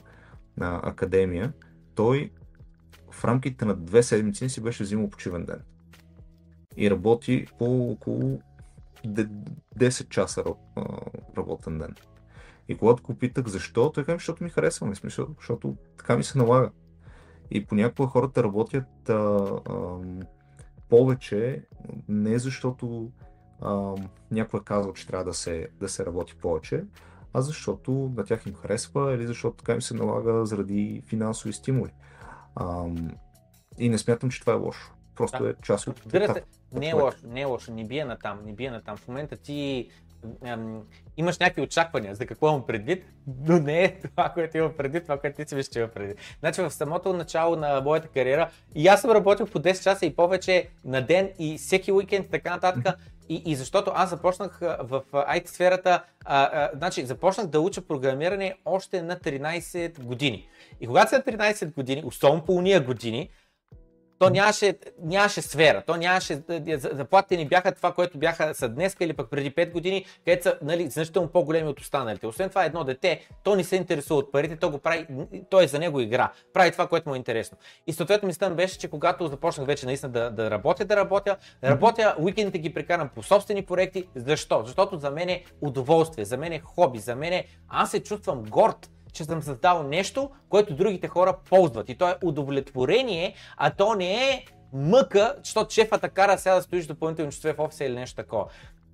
а, 0.61 0.89
академия. 0.89 1.53
Той 1.95 2.31
в 3.11 3.25
рамките 3.25 3.65
на 3.65 3.75
две 3.75 4.03
седмици 4.03 4.49
си 4.49 4.61
беше 4.61 4.83
взимал 4.83 5.09
почивен 5.09 5.45
ден. 5.45 5.61
И 6.77 6.91
работи 6.91 7.47
по 7.59 7.91
около 7.91 8.41
10 9.05 10.09
часа 10.09 10.43
работен 11.37 11.77
ден. 11.77 11.95
И 12.67 12.77
когато 12.77 13.03
го 13.03 13.15
питах 13.15 13.47
защо, 13.47 13.91
той 13.91 14.03
каза, 14.03 14.15
защото 14.15 14.43
ми 14.43 14.49
харесва, 14.49 14.95
смисъл, 14.95 15.27
защото 15.37 15.75
така 15.97 16.17
ми 16.17 16.23
се 16.23 16.37
налага. 16.37 16.71
И 17.51 17.65
понякога 17.65 18.09
хората 18.09 18.43
работят 18.43 19.09
а, 19.09 19.13
а, 19.13 19.99
повече, 20.89 21.65
не 22.07 22.39
защото 22.39 23.11
а, 23.61 23.95
някой 24.31 24.59
е 24.59 24.63
казал, 24.63 24.93
че 24.93 25.07
трябва 25.07 25.25
да 25.25 25.33
се, 25.33 25.67
да 25.79 25.89
се 25.89 26.05
работи 26.05 26.35
повече, 26.35 26.83
а 27.33 27.41
защото 27.41 28.11
на 28.17 28.25
тях 28.25 28.45
им 28.45 28.53
харесва 28.53 29.13
или 29.13 29.27
защото 29.27 29.57
така 29.57 29.73
им 29.73 29.81
се 29.81 29.93
налага 29.93 30.45
заради 30.45 31.03
финансови 31.05 31.53
стимули. 31.53 31.91
А, 32.55 32.85
и 33.77 33.89
не 33.89 33.97
смятам, 33.97 34.29
че 34.29 34.39
това 34.39 34.53
е 34.53 34.55
лошо. 34.55 34.93
Просто 35.15 35.43
да. 35.43 35.49
е 35.49 35.53
част 35.63 35.87
от. 35.87 35.99
Разбира 35.99 36.35
не 36.73 36.89
е 36.89 36.93
лошо, 36.93 37.17
не 37.23 37.41
е 37.41 37.45
лошо, 37.45 37.73
не 37.73 37.85
бие 37.85 38.05
на 38.05 38.17
там, 38.17 38.39
не 38.45 38.53
бие 38.53 38.71
на 38.71 38.81
там. 38.81 38.97
В 38.97 39.07
момента 39.07 39.37
ти 39.37 39.89
ем, 40.45 40.81
имаш 41.17 41.37
някакви 41.39 41.61
очаквания 41.61 42.15
за 42.15 42.25
какво 42.25 42.49
имам 42.49 42.65
предвид, 42.65 43.05
но 43.27 43.59
не 43.59 43.83
е 43.83 43.99
това, 43.99 44.29
което 44.29 44.57
имам 44.57 44.73
предвид, 44.77 45.03
това, 45.03 45.19
което 45.19 45.35
ти 45.35 45.49
си 45.49 45.55
виж, 45.55 45.67
че 45.67 45.79
имам 45.79 45.91
предвид. 45.91 46.17
Значи 46.39 46.61
в 46.61 46.71
самото 46.71 47.13
начало 47.13 47.55
на 47.55 47.81
моята 47.81 48.07
кариера 48.07 48.49
и 48.75 48.87
аз 48.87 49.01
съм 49.01 49.11
работил 49.11 49.45
по 49.45 49.59
10 49.59 49.83
часа 49.83 50.05
и 50.05 50.15
повече 50.15 50.69
на 50.85 51.05
ден 51.05 51.29
и 51.39 51.57
всеки 51.57 51.91
уикенд 51.91 52.25
и 52.25 52.29
така 52.29 52.49
нататък. 52.49 52.97
И, 53.29 53.41
и 53.45 53.55
защото 53.55 53.91
аз 53.95 54.09
започнах 54.09 54.59
в 54.61 55.03
IT 55.13 55.47
сферата, 55.47 56.03
а, 56.25 56.43
а, 56.43 56.71
значи 56.75 57.05
започнах 57.05 57.47
да 57.47 57.59
уча 57.59 57.81
програмиране 57.81 58.55
още 58.65 59.01
на 59.01 59.15
13 59.15 59.99
години. 60.03 60.49
И 60.81 60.87
когато 60.87 61.09
са 61.09 61.21
13 61.21 61.73
години, 61.73 62.03
особено 62.05 62.45
по 62.45 62.53
уния 62.53 62.81
години, 62.81 63.29
то 64.19 64.29
нямаше, 64.29 64.77
нямаше 65.03 65.41
сфера, 65.41 65.83
то 65.87 65.95
нямаше, 65.95 66.41
заплатите 66.91 67.37
ни 67.37 67.47
бяха 67.47 67.71
това, 67.71 67.93
което 67.93 68.17
бяха 68.17 68.53
са 68.53 68.69
днес 68.69 68.95
или 68.99 69.13
пък 69.13 69.29
преди 69.29 69.51
5 69.51 69.71
години, 69.71 70.05
където 70.25 70.43
са 70.43 70.57
нали, 70.61 70.89
значително 70.89 71.27
по-големи 71.27 71.69
от 71.69 71.79
останалите. 71.79 72.27
Освен 72.27 72.49
това, 72.49 72.65
едно 72.65 72.83
дете, 72.83 73.27
то 73.43 73.55
не 73.55 73.63
се 73.63 73.75
интересува 73.75 74.19
от 74.19 74.31
парите, 74.31 74.55
то 74.55 74.69
го 74.69 74.77
прави, 74.77 75.07
той 75.49 75.63
е 75.63 75.67
за 75.67 75.79
него 75.79 75.99
игра, 75.99 76.31
прави 76.53 76.71
това, 76.71 76.87
което 76.87 77.09
му 77.09 77.15
е 77.15 77.17
интересно. 77.17 77.57
И 77.87 77.93
съответно 77.93 78.27
мислята 78.27 78.55
беше, 78.55 78.79
че 78.79 78.87
когато 78.87 79.27
започнах 79.27 79.67
вече 79.67 79.85
наистина 79.85 80.11
да, 80.11 80.31
да 80.31 80.51
работя, 80.51 80.85
да 80.85 80.95
работя, 80.95 81.37
да 81.61 81.69
работя, 81.69 82.15
уикендите 82.19 82.59
ги 82.59 82.73
прекарам 82.73 83.09
по 83.15 83.23
собствени 83.23 83.65
проекти. 83.65 84.07
Защо? 84.15 84.63
Защото 84.65 84.97
за 84.97 85.11
мен 85.11 85.29
е 85.29 85.43
удоволствие, 85.61 86.25
за 86.25 86.37
мен 86.37 86.51
е 86.51 86.59
хоби, 86.59 86.99
за 86.99 87.15
мен 87.15 87.33
е, 87.33 87.45
аз 87.69 87.91
се 87.91 88.03
чувствам 88.03 88.43
горд, 88.43 88.89
че 89.17 89.23
съм 89.23 89.41
създал 89.41 89.83
нещо, 89.83 90.29
което 90.49 90.75
другите 90.75 91.07
хора 91.07 91.37
ползват. 91.49 91.89
И 91.89 91.97
то 91.97 92.09
е 92.09 92.17
удовлетворение, 92.23 93.33
а 93.57 93.69
то 93.69 93.93
не 93.93 94.29
е 94.29 94.45
мъка, 94.73 95.35
защото 95.43 95.73
шефата 95.73 96.09
кара 96.09 96.37
сега 96.37 96.55
да 96.55 96.61
стоиш 96.61 96.85
допълнително 96.87 97.31
часове 97.31 97.53
в 97.53 97.59
офиса 97.59 97.85
или 97.85 97.95
нещо 97.95 98.15
такова. 98.15 98.45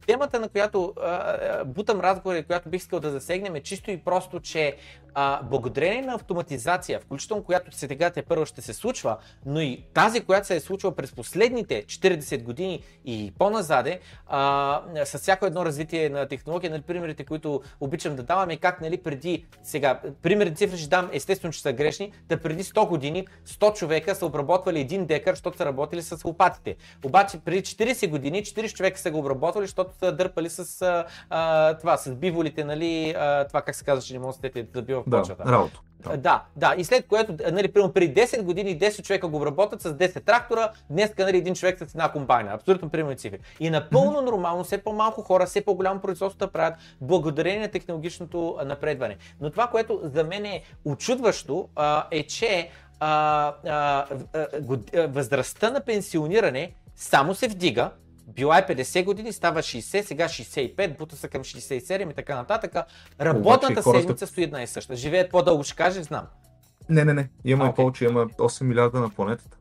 Темата, 0.07 0.39
на 0.39 0.49
която 0.49 0.93
а, 1.01 1.65
бутам 1.65 2.01
разговор 2.01 2.43
която 2.43 2.69
бих 2.69 2.81
искал 2.81 2.99
да 2.99 3.11
засегнем 3.11 3.55
е 3.55 3.59
чисто 3.59 3.91
и 3.91 3.97
просто, 3.97 4.39
че 4.39 4.75
а, 5.13 5.43
благодарение 5.43 6.01
на 6.01 6.13
автоматизация, 6.13 6.99
включително 6.99 7.43
която 7.43 7.71
сега 7.71 8.09
те 8.09 8.21
първо 8.21 8.45
ще 8.45 8.61
се 8.61 8.73
случва, 8.73 9.17
но 9.45 9.61
и 9.61 9.85
тази, 9.93 10.21
която 10.21 10.47
се 10.47 10.55
е 10.55 10.59
случила 10.59 10.95
през 10.95 11.11
последните 11.11 11.83
40 11.85 12.43
години 12.43 12.83
и 13.05 13.33
по-назаде, 13.39 13.99
а, 14.27 15.05
с 15.05 15.17
всяко 15.17 15.45
едно 15.45 15.65
развитие 15.65 16.09
на 16.09 16.27
технология, 16.27 16.71
нали, 16.71 16.81
примерите, 16.81 17.25
които 17.25 17.61
обичам 17.79 18.15
да 18.15 18.23
давам 18.23 18.49
е 18.49 18.57
как 18.57 18.81
нали, 18.81 18.97
преди, 18.97 19.45
сега, 19.63 20.01
примерни 20.21 20.55
цифри 20.55 20.77
ще 20.77 20.89
дам, 20.89 21.09
естествено, 21.13 21.53
че 21.53 21.61
са 21.61 21.73
грешни, 21.73 22.11
да 22.29 22.39
преди 22.39 22.63
100 22.63 22.87
години 22.87 23.27
100 23.47 23.73
човека 23.73 24.15
са 24.15 24.25
обработвали 24.25 24.79
един 24.79 25.05
декар, 25.05 25.33
защото 25.33 25.57
са 25.57 25.65
работили 25.65 26.01
с 26.01 26.25
лопатите. 26.25 26.75
Обаче 27.05 27.39
преди 27.45 27.61
40 27.61 28.09
години 28.09 28.43
40 28.43 28.73
човека 28.73 28.99
са 28.99 29.11
го 29.11 29.19
обработвали, 29.19 29.65
защото 29.65 29.92
дърпали 30.01 30.49
с 30.49 30.81
а, 31.29 31.73
това, 31.73 31.97
с 31.97 32.15
биволите, 32.15 32.63
нали, 32.63 33.15
а, 33.17 33.47
това 33.47 33.61
как 33.61 33.75
се 33.75 33.83
казва, 33.83 34.01
че 34.01 34.13
не 34.13 34.19
може 34.19 34.37
да 34.37 34.63
да 34.63 34.81
бива 34.81 35.01
в 35.01 35.05
почвата. 35.05 35.43
Да, 35.43 35.51
работа. 35.51 35.79
Да. 36.03 36.17
да, 36.17 36.43
да. 36.55 36.75
И 36.77 36.83
след 36.83 37.07
което, 37.07 37.35
нали, 37.51 37.73
примерно 37.73 37.93
преди 37.93 38.21
10 38.21 38.41
години 38.41 38.79
10 38.79 39.03
човека 39.03 39.27
го 39.27 39.37
обработят 39.37 39.81
с 39.81 39.93
10 39.93 40.25
трактора, 40.25 40.71
днес 40.89 41.11
нали, 41.19 41.37
един 41.37 41.55
човек 41.55 41.79
с 41.79 41.91
една 41.93 42.11
комбайна. 42.11 42.51
Абсолютно 42.53 42.89
примерни 42.89 43.17
цифри. 43.17 43.39
И 43.59 43.69
напълно 43.69 44.19
mm-hmm. 44.19 44.25
нормално, 44.25 44.63
все 44.63 44.77
по-малко 44.77 45.21
хора, 45.21 45.45
все 45.45 45.65
по-голямо 45.65 46.01
производство 46.01 46.39
да 46.39 46.51
правят 46.51 46.75
благодарение 47.01 47.59
на 47.59 47.67
технологичното 47.67 48.57
напредване. 48.65 49.17
Но 49.41 49.49
това, 49.49 49.67
което 49.67 50.01
за 50.03 50.23
мен 50.23 50.45
е 50.45 50.63
очудващо, 50.85 51.69
а, 51.75 52.07
е, 52.11 52.23
че 52.23 52.69
а, 52.99 53.53
а, 53.65 54.05
а, 54.33 55.07
възрастта 55.07 55.71
на 55.71 55.81
пенсиониране 55.81 56.73
само 56.95 57.35
се 57.35 57.47
вдига, 57.47 57.91
била 58.27 58.57
е 58.57 58.67
50 58.67 59.05
години, 59.05 59.33
става 59.33 59.59
60, 59.59 60.01
сега 60.01 60.25
65, 60.25 60.97
бута 60.97 61.15
са 61.15 61.27
към 61.27 61.43
67 61.43 62.11
и 62.11 62.13
така 62.13 62.35
нататък. 62.35 62.75
Работната 63.21 63.79
Обаче, 63.79 63.99
седмица 63.99 64.27
стои 64.27 64.43
една 64.43 64.63
и 64.63 64.67
съща. 64.67 64.95
Живеят 64.95 65.31
по-дълго, 65.31 65.63
ще 65.63 65.75
кажеш, 65.75 66.03
знам. 66.03 66.27
Не, 66.89 67.05
не, 67.05 67.13
не. 67.13 67.29
Имаме 67.45 67.71
okay. 67.71 67.75
повече, 67.75 68.05
има 68.05 68.27
8 68.27 68.63
милиарда 68.63 68.99
на 68.99 69.09
планетата. 69.09 69.57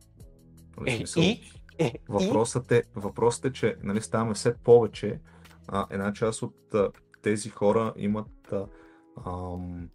Е, 0.86 1.04
и? 1.16 1.42
Е, 1.78 1.92
въпросът, 2.08 2.72
е, 2.72 2.82
въпросът 2.94 3.44
е, 3.44 3.52
че 3.52 3.76
нали, 3.82 4.00
ставаме 4.00 4.34
все 4.34 4.54
повече. 4.54 5.20
А, 5.68 5.86
една 5.90 6.12
част 6.12 6.42
от 6.42 6.74
а, 6.74 6.90
тези 7.22 7.48
хора 7.48 7.92
имат 7.96 8.52
а, 8.52 8.66
ам, 9.26 9.88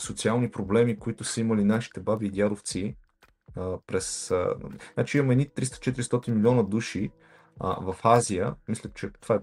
социални 0.00 0.50
проблеми, 0.50 0.98
които 0.98 1.24
са 1.24 1.40
имали 1.40 1.64
нашите 1.64 2.00
баби 2.00 2.26
и 2.26 2.30
дядовци. 2.30 2.96
А, 3.56 3.78
през, 3.86 4.30
а, 4.30 4.54
значи 4.94 5.18
имаме 5.18 5.34
ни 5.34 5.48
300-400 5.48 6.28
милиона 6.28 6.62
души, 6.62 7.10
а, 7.60 7.92
в 7.92 7.96
Азия, 8.04 8.54
мисля, 8.68 8.90
че 8.94 9.10
това 9.20 9.34
е, 9.34 9.38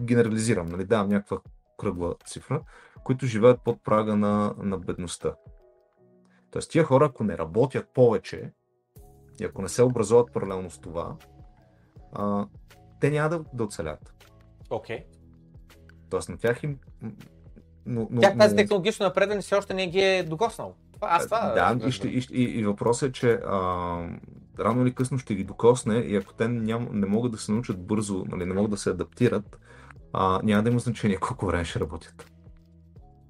генерализирам, 0.00 0.66
нали, 0.66 0.84
давам 0.84 1.08
някаква 1.08 1.38
кръгла 1.78 2.14
цифра, 2.26 2.62
които 3.04 3.26
живеят 3.26 3.60
под 3.64 3.84
прага 3.84 4.16
на, 4.16 4.54
на 4.58 4.78
бедността. 4.78 5.34
Тоест, 6.50 6.70
тия 6.70 6.84
хора, 6.84 7.04
ако 7.04 7.24
не 7.24 7.38
работят 7.38 7.88
повече 7.94 8.52
и 9.40 9.44
ако 9.44 9.62
не 9.62 9.68
се 9.68 9.82
образуват 9.82 10.32
паралелно 10.32 10.70
с 10.70 10.78
това, 10.78 11.16
а, 12.12 12.46
те 13.00 13.10
няма 13.10 13.28
да, 13.28 13.44
да 13.54 13.64
оцелят. 13.64 14.14
Окей. 14.70 14.98
Okay. 14.98 15.04
Тоест, 16.10 16.28
на 16.28 16.38
тях 16.38 16.62
им. 16.62 16.78
Но, 17.86 18.08
но, 18.10 18.20
Тях 18.20 18.38
тази 18.38 18.54
но... 18.54 18.56
технологично 18.56 19.06
напредване 19.06 19.40
все 19.40 19.54
още 19.54 19.74
не 19.74 19.86
ги 19.86 20.00
е 20.00 20.22
докоснал. 20.22 20.74
Аз 21.00 21.24
това. 21.24 21.40
Да, 21.40 21.86
и, 21.88 21.92
ще, 21.92 22.08
и, 22.08 22.26
и, 22.32 22.42
и 22.42 22.64
въпросът 22.64 23.08
е, 23.08 23.12
че 23.12 23.32
а, 23.32 23.98
рано 24.58 24.82
или 24.82 24.94
късно 24.94 25.18
ще 25.18 25.34
ги 25.34 25.44
докосне 25.44 25.96
и 25.96 26.16
ако 26.16 26.34
те 26.34 26.48
ням, 26.48 26.88
не 26.92 27.06
могат 27.06 27.32
да 27.32 27.38
се 27.38 27.52
научат 27.52 27.86
бързо, 27.86 28.24
нали, 28.28 28.44
не 28.44 28.54
могат 28.54 28.70
да 28.70 28.76
се 28.76 28.90
адаптират, 28.90 29.58
а, 30.12 30.40
няма 30.42 30.62
да 30.62 30.70
има 30.70 30.78
значение 30.78 31.16
колко 31.16 31.46
време 31.46 31.64
ще 31.64 31.80
работят. 31.80 32.32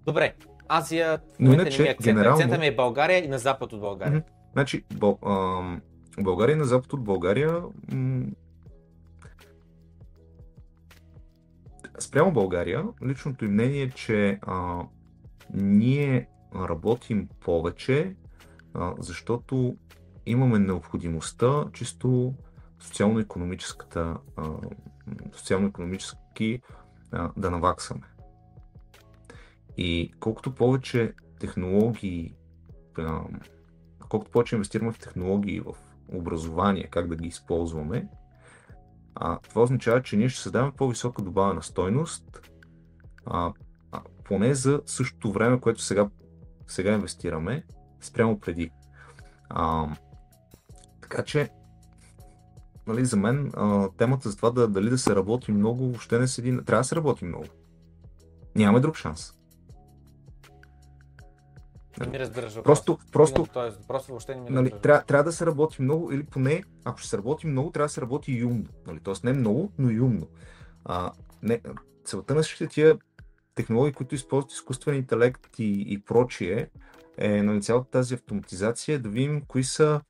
Добре, 0.05 0.35
Азия, 0.69 1.19
Но 1.41 1.53
иначе, 1.53 1.83
ми 1.83 1.89
е 1.89 1.91
акцент. 1.91 2.17
Генерално... 2.17 2.37
Акцента 2.37 2.59
ми 2.59 2.67
е 2.67 2.77
България 2.77 3.25
и 3.25 3.29
на 3.29 3.39
запад 3.39 3.73
от 3.73 3.81
България. 3.81 4.21
Mm-hmm. 4.21 4.53
Значи, 4.53 4.85
Бал, 4.95 5.19
а, 5.23 5.63
България 6.23 6.55
и 6.55 6.59
на 6.59 6.65
запад 6.65 6.93
от 6.93 7.05
България 7.05 7.63
м- 7.93 8.27
спрямо 11.99 12.33
България, 12.33 12.85
личното 13.07 13.45
им 13.45 13.53
мнение 13.53 13.83
е, 13.83 13.91
че 13.91 14.39
а, 14.43 14.83
ние 15.55 16.29
работим 16.55 17.29
повече, 17.41 18.15
а, 18.75 18.95
защото 18.99 19.77
имаме 20.31 20.59
необходимостта 20.59 21.65
чисто 21.73 22.35
социално-економическата, 22.81 24.17
социално-економически 25.33 26.63
да 27.37 27.51
наваксаме. 27.51 28.07
И 29.77 30.13
колкото 30.21 30.55
повече 30.55 31.13
технологии, 31.41 32.35
колкото 34.09 34.31
повече 34.31 34.55
инвестираме 34.55 34.93
в 34.93 34.99
технологии, 34.99 35.61
в 35.61 35.75
образование, 36.15 36.89
как 36.91 37.09
да 37.09 37.17
ги 37.17 37.29
използваме, 37.29 38.09
това 39.49 39.63
означава, 39.63 40.03
че 40.03 40.17
ние 40.17 40.29
ще 40.29 40.43
създаваме 40.43 40.73
по-висока 40.73 41.23
добавена 41.23 41.63
стойност, 41.63 42.51
поне 44.25 44.55
за 44.55 44.83
същото 44.87 45.33
време, 45.33 45.61
което 45.61 45.83
сега, 45.83 46.09
сега 46.67 46.93
инвестираме, 46.93 47.65
спрямо 48.01 48.41
преди. 48.41 48.71
Така 51.11 51.25
че, 51.25 51.49
нали, 52.87 53.05
за 53.05 53.17
мен 53.17 53.53
а, 53.57 53.89
темата 53.97 54.31
за 54.31 54.37
това 54.37 54.51
да, 54.51 54.69
дали 54.69 54.91
да 54.91 54.99
се 54.99 55.17
работи 55.17 55.53
много, 55.53 55.85
въобще 55.85 56.19
не 56.19 56.29
седи. 56.29 56.65
Трябва 56.65 56.81
да 56.81 56.85
се 56.85 56.97
работи 56.97 57.25
много. 57.25 57.45
Нямаме 58.57 58.81
друг 58.81 58.97
шанс. 58.97 59.35
Не 62.01 62.07
ми 62.07 62.19
разбираш 62.19 62.55
въпрос. 62.55 62.65
Просто, 62.65 62.99
просто, 63.13 63.47
Тоест, 63.53 63.89
просто 63.89 64.13
въобще 64.13 64.35
не 64.35 64.41
ми 64.41 64.51
нали, 64.51 64.73
трябва, 64.83 65.03
трябва 65.03 65.25
да 65.25 65.33
се 65.33 65.47
работи 65.47 65.83
много, 65.83 66.13
или 66.13 66.25
поне, 66.25 66.63
ако 66.85 66.99
ще 66.99 67.09
се 67.09 67.19
работи 67.19 67.47
много, 67.47 67.71
трябва 67.71 67.87
да 67.87 67.93
се 67.93 68.01
работи 68.01 68.33
и 68.33 68.45
умно. 68.45 68.67
Нали? 68.87 69.01
Тоест 69.01 69.25
не 69.25 69.33
много, 69.33 69.73
но 69.79 69.91
и 69.91 70.01
умно. 70.01 70.27
А, 70.85 71.13
не, 71.43 71.61
целта 72.05 72.35
на 72.35 72.43
всичките 72.43 72.75
тия 72.75 72.99
технологии, 73.55 73.93
които 73.93 74.15
използват 74.15 74.53
изкуствен 74.53 74.97
интелект 74.97 75.59
и, 75.59 75.85
и 75.89 76.01
прочие, 76.01 76.71
е 77.19 77.43
нали, 77.43 77.63
цялата 77.63 77.91
тази 77.91 78.15
автоматизация, 78.15 78.99
да 78.99 79.09
видим 79.09 79.43
кои 79.49 79.65
са 79.65 80.01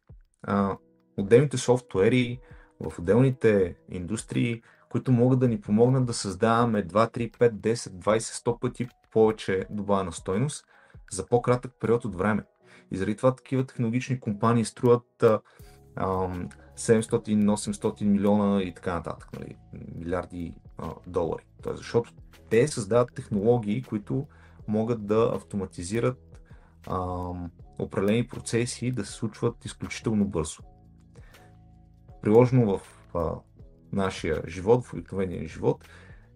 а, 0.42 0.76
отделните 1.18 1.58
софтуери 1.58 2.40
в 2.80 2.98
отделните 2.98 3.76
индустрии, 3.90 4.62
които 4.90 5.12
могат 5.12 5.38
да 5.38 5.48
ни 5.48 5.60
помогнат 5.60 6.06
да 6.06 6.14
създаваме 6.14 6.86
2, 6.86 7.16
3, 7.16 7.38
5, 7.38 7.52
10, 7.52 7.74
20, 7.74 8.18
100 8.18 8.60
пъти 8.60 8.88
повече 9.12 9.66
добавена 9.70 10.12
стойност 10.12 10.64
за 11.12 11.26
по-кратък 11.26 11.72
период 11.80 12.04
от 12.04 12.14
време. 12.14 12.44
И 12.90 12.96
заради 12.96 13.16
това 13.16 13.34
такива 13.34 13.66
технологични 13.66 14.20
компании 14.20 14.64
струват 14.64 15.22
а, 15.22 15.40
700-800 16.76 18.04
милиона 18.04 18.62
и 18.62 18.74
така 18.74 18.94
нататък, 18.94 19.28
нали, 19.38 19.56
милиарди 19.96 20.54
а, 20.78 20.90
долари. 21.06 21.44
Тоест, 21.62 21.78
защото 21.78 22.12
те 22.50 22.68
създават 22.68 23.14
технологии, 23.14 23.82
които 23.82 24.26
могат 24.68 25.06
да 25.06 25.30
автоматизират 25.34 26.40
а, 26.86 27.30
определени 27.78 28.26
процеси 28.26 28.92
да 28.92 29.04
се 29.04 29.12
случват 29.12 29.64
изключително 29.64 30.24
бързо. 30.24 30.62
Приложено 32.22 32.78
в 32.78 32.80
а, 33.14 33.30
нашия 33.92 34.42
живот, 34.48 34.84
в 34.84 34.92
обикновения 34.92 35.48
живот, 35.48 35.84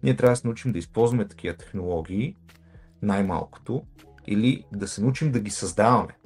ние 0.03 0.15
трябва 0.15 0.31
да 0.31 0.35
се 0.35 0.47
научим 0.47 0.71
да 0.71 0.79
използваме 0.79 1.27
такива 1.27 1.57
технологии, 1.57 2.35
най-малкото, 3.01 3.83
или 4.27 4.65
да 4.71 4.87
се 4.87 5.01
научим 5.01 5.31
да 5.31 5.39
ги 5.39 5.51
създаваме. 5.51 6.17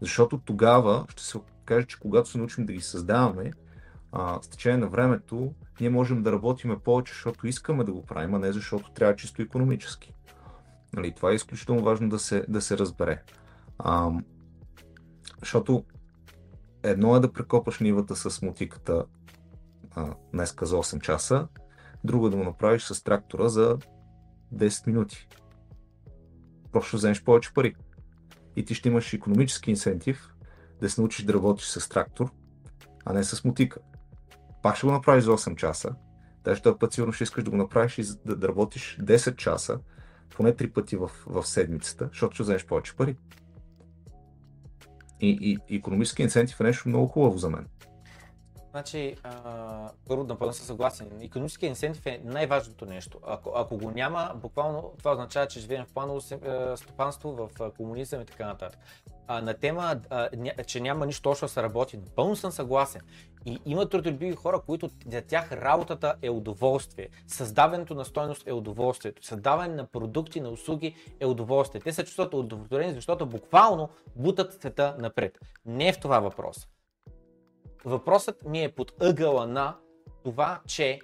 Защото 0.00 0.38
тогава 0.38 1.06
ще 1.08 1.22
се 1.22 1.38
каже, 1.64 1.86
че 1.86 1.98
когато 2.00 2.28
се 2.28 2.38
научим 2.38 2.66
да 2.66 2.72
ги 2.72 2.80
създаваме, 2.80 3.52
а, 4.12 4.42
с 4.42 4.48
течение 4.48 4.78
на 4.78 4.88
времето 4.88 5.54
ние 5.80 5.90
можем 5.90 6.22
да 6.22 6.32
работиме 6.32 6.78
повече, 6.78 7.12
защото 7.12 7.46
искаме 7.46 7.84
да 7.84 7.92
го 7.92 8.06
правим, 8.06 8.34
а 8.34 8.38
не 8.38 8.52
защото 8.52 8.90
трябва 8.90 9.16
чисто 9.16 9.42
економически. 9.42 10.14
Нали, 10.92 11.12
това 11.14 11.30
е 11.30 11.34
изключително 11.34 11.82
важно 11.82 12.08
да 12.08 12.18
се, 12.18 12.44
да 12.48 12.60
се 12.60 12.78
разбере. 12.78 13.22
А, 13.78 14.10
защото 15.40 15.84
едно 16.82 17.16
е 17.16 17.20
да 17.20 17.32
прекопаш 17.32 17.80
нивата 17.80 18.16
с 18.16 18.42
мотиката 18.42 19.04
а, 19.94 20.14
днеска 20.32 20.66
за 20.66 20.76
8 20.76 21.00
часа, 21.00 21.48
друго 22.04 22.26
е 22.26 22.30
да 22.30 22.36
го 22.36 22.44
направиш 22.44 22.82
с 22.82 23.04
трактора 23.04 23.48
за 23.48 23.78
10 24.54 24.86
минути. 24.86 25.28
Просто 26.72 26.88
ще 26.88 26.96
вземеш 26.96 27.24
повече 27.24 27.54
пари. 27.54 27.74
И 28.56 28.64
ти 28.64 28.74
ще 28.74 28.88
имаш 28.88 29.12
економически 29.12 29.70
инсентив 29.70 30.34
да 30.80 30.90
се 30.90 31.00
научиш 31.00 31.24
да 31.24 31.34
работиш 31.34 31.66
с 31.66 31.88
трактор, 31.88 32.30
а 33.04 33.12
не 33.12 33.24
с 33.24 33.44
мотика. 33.44 33.80
Пак 34.62 34.76
ще 34.76 34.86
го 34.86 34.92
направиш 34.92 35.24
за 35.24 35.30
8 35.30 35.56
часа, 35.56 35.94
даже 36.44 36.62
този 36.62 36.78
път 36.78 36.92
сигурно 36.92 37.12
ще 37.12 37.24
искаш 37.24 37.44
да 37.44 37.50
го 37.50 37.56
направиш 37.56 37.98
и 37.98 38.02
да, 38.24 38.36
да 38.36 38.48
работиш 38.48 38.98
10 39.00 39.36
часа, 39.36 39.78
поне 40.36 40.56
3 40.56 40.72
пъти 40.72 40.96
в, 40.96 41.10
в 41.26 41.46
седмицата, 41.46 42.08
защото 42.08 42.34
ще 42.34 42.42
вземеш 42.42 42.66
повече 42.66 42.96
пари. 42.96 43.16
И, 45.22 45.58
и, 45.68 45.76
економически 45.76 46.22
инцентив 46.22 46.60
е 46.60 46.64
нещо 46.64 46.88
много 46.88 47.06
хубаво 47.06 47.38
за 47.38 47.50
мен. 47.50 47.66
Значи, 48.70 49.16
първо 50.08 50.24
напълно 50.24 50.52
съм 50.52 50.66
съгласен. 50.66 51.08
Економическия 51.20 51.68
инсентив 51.68 52.06
е 52.06 52.20
най-важното 52.24 52.86
нещо. 52.86 53.18
Ако, 53.26 53.52
ако 53.54 53.76
го 53.76 53.90
няма, 53.90 54.32
буквално 54.34 54.92
това 54.98 55.12
означава, 55.12 55.46
че 55.46 55.60
живеем 55.60 55.84
в 55.84 55.92
планово 55.94 56.20
стопанство, 56.76 57.48
в 57.58 57.70
комунизъм 57.76 58.20
и 58.20 58.24
така 58.24 58.46
нататък. 58.46 58.80
А, 59.26 59.42
на 59.42 59.54
тема, 59.54 60.00
а, 60.10 60.28
ня, 60.36 60.52
че 60.66 60.80
няма 60.80 61.06
нищо 61.06 61.30
общо 61.30 61.44
да 61.44 61.48
се 61.48 61.62
работи, 61.62 61.96
напълно 61.96 62.36
съм 62.36 62.50
съгласен. 62.50 63.00
И 63.46 63.58
има 63.66 63.88
трудолюбиви 63.88 64.34
хора, 64.34 64.60
които 64.66 64.90
за 65.06 65.22
тях 65.22 65.52
работата 65.52 66.14
е 66.22 66.30
удоволствие. 66.30 67.08
Създаването 67.26 67.94
на 67.94 68.04
стойност 68.04 68.46
е 68.46 68.52
удоволствието. 68.52 69.26
Създаване 69.26 69.74
на 69.74 69.86
продукти, 69.86 70.40
на 70.40 70.50
услуги 70.50 70.94
е 71.20 71.26
удоволствие. 71.26 71.80
Те 71.80 71.92
се 71.92 72.04
чувстват 72.04 72.34
удовлетворени, 72.34 72.92
защото 72.92 73.26
буквално 73.26 73.88
бутат 74.16 74.52
света 74.52 74.96
напред. 74.98 75.38
Не 75.66 75.88
е 75.88 75.92
в 75.92 76.00
това 76.00 76.20
въпрос. 76.20 76.68
Въпросът 77.84 78.44
ми 78.44 78.64
е 78.64 78.74
под 78.74 78.92
ъгъла 79.00 79.46
на 79.46 79.76
това, 80.24 80.60
че 80.66 81.00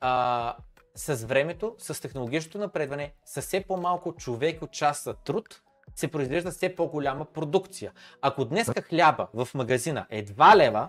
а, 0.00 0.56
с 0.94 1.24
времето, 1.24 1.74
с 1.78 2.02
технологичното 2.02 2.58
напредване, 2.58 3.14
с 3.24 3.42
все 3.42 3.64
по-малко 3.68 4.12
човек 4.12 4.62
от 4.62 4.70
час 4.70 5.08
труд, 5.24 5.62
се 5.94 6.08
произвежда 6.08 6.50
все 6.50 6.74
по-голяма 6.74 7.24
продукция. 7.24 7.92
Ако 8.22 8.44
днес 8.44 8.70
хляба 8.88 9.26
в 9.34 9.48
магазина 9.54 10.06
е 10.10 10.24
2 10.24 10.56
лева, 10.56 10.88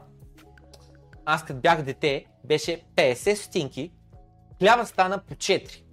аз 1.26 1.46
като 1.46 1.60
бях 1.60 1.82
дете 1.82 2.26
беше 2.44 2.82
50 2.96 3.34
стотинки, 3.34 3.92
хляба 4.60 4.86
стана 4.86 5.18
по 5.18 5.36
4. 5.36 5.84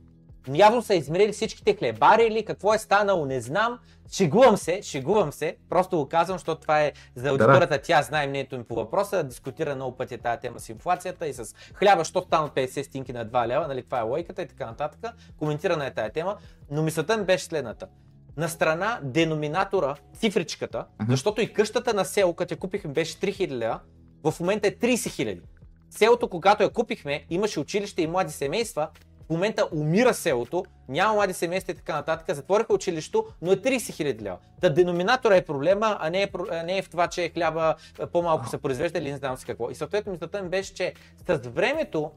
Явно 0.54 0.82
са 0.82 0.94
измерили 0.94 1.32
всичките 1.32 1.76
хлебари 1.76 2.22
или 2.22 2.44
какво 2.44 2.74
е 2.74 2.78
станало, 2.78 3.26
не 3.26 3.40
знам. 3.40 3.78
Шегувам 4.12 4.56
се, 4.56 4.82
шегувам 4.82 5.32
се, 5.32 5.56
просто 5.68 5.96
го 5.96 6.08
казвам, 6.08 6.38
защото 6.38 6.60
това 6.60 6.82
е 6.82 6.92
за 7.14 7.28
аудиторията, 7.28 7.80
тя 7.82 8.02
знае 8.02 8.26
мнението 8.26 8.58
ми 8.58 8.64
по 8.64 8.74
въпроса, 8.74 9.24
дискутира 9.24 9.74
много 9.74 9.96
пъти 9.96 10.18
тази 10.18 10.40
тема 10.40 10.60
с 10.60 10.68
инфлацията 10.68 11.26
и 11.26 11.32
с 11.32 11.54
хляба, 11.74 12.04
що 12.04 12.22
стана 12.22 12.48
50 12.48 12.82
стинки 12.82 13.12
на 13.12 13.26
2 13.26 13.46
лева, 13.46 13.68
нали, 13.68 13.82
това 13.82 13.98
е 13.98 14.02
лойката 14.02 14.42
и 14.42 14.48
така 14.48 14.66
нататък. 14.66 15.14
Коментирана 15.38 15.86
е 15.86 15.94
тази 15.94 16.12
тема, 16.12 16.36
но 16.70 16.82
мисълта 16.82 17.16
ми 17.16 17.24
беше 17.24 17.44
следната. 17.44 17.86
На 18.36 18.48
страна 18.48 19.00
деноминатора, 19.02 19.96
цифричката, 20.14 20.86
uh-huh. 21.00 21.10
защото 21.10 21.40
и 21.40 21.52
къщата 21.52 21.94
на 21.94 22.04
село, 22.04 22.34
като 22.34 22.54
я 22.54 22.58
купихме, 22.58 22.92
беше 22.92 23.16
3000 23.16 23.50
лева, 23.50 23.80
в 24.24 24.40
момента 24.40 24.68
е 24.68 24.70
30 24.70 24.94
000. 24.94 25.40
Селото, 25.90 26.28
когато 26.28 26.62
я 26.62 26.70
купихме, 26.70 27.24
имаше 27.30 27.60
училище 27.60 28.02
и 28.02 28.06
млади 28.06 28.32
семейства, 28.32 28.88
в 29.26 29.30
момента 29.30 29.68
умира 29.72 30.14
селото, 30.14 30.64
няма 30.88 31.14
млади 31.14 31.32
семейства 31.32 31.72
и 31.72 31.76
така 31.76 31.94
нататък, 31.94 32.36
затвориха 32.36 32.74
училището, 32.74 33.26
но 33.42 33.52
е 33.52 33.56
30 33.56 33.92
хиляди 33.92 34.24
лева. 34.24 34.36
Та 34.60 34.68
деноминатора 34.68 35.36
е 35.36 35.44
проблема, 35.44 35.96
а 36.00 36.10
не 36.10 36.22
е, 36.22 36.28
не 36.64 36.78
е 36.78 36.82
в 36.82 36.90
това, 36.90 37.08
че 37.08 37.28
хляба 37.28 37.74
по-малко 38.12 38.48
се 38.48 38.58
произвежда 38.58 38.98
или 38.98 39.10
не 39.10 39.16
знам 39.16 39.36
си 39.36 39.46
какво. 39.46 39.70
И 39.70 39.74
съответно 39.74 40.12
мисълта 40.12 40.42
ми 40.42 40.48
беше, 40.48 40.74
че 40.74 40.94
с 41.28 41.40
времето, 41.48 42.10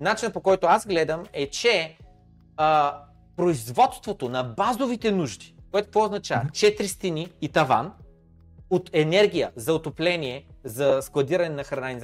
начинът 0.00 0.32
по 0.34 0.40
който 0.40 0.66
аз 0.66 0.86
гледам 0.86 1.24
е, 1.32 1.50
че 1.50 1.96
а, 2.56 2.98
производството 3.36 4.28
на 4.28 4.44
базовите 4.44 5.12
нужди, 5.12 5.54
което 5.70 5.86
какво 5.86 6.04
означава? 6.04 6.44
Четири 6.52 6.88
стени 6.88 7.28
и 7.40 7.48
таван, 7.48 7.92
от 8.72 8.90
енергия 8.92 9.50
за 9.56 9.74
отопление, 9.74 10.46
за 10.64 10.98
складиране 11.02 11.48
на 11.48 11.64
храна 11.64 11.92
и 11.92 12.00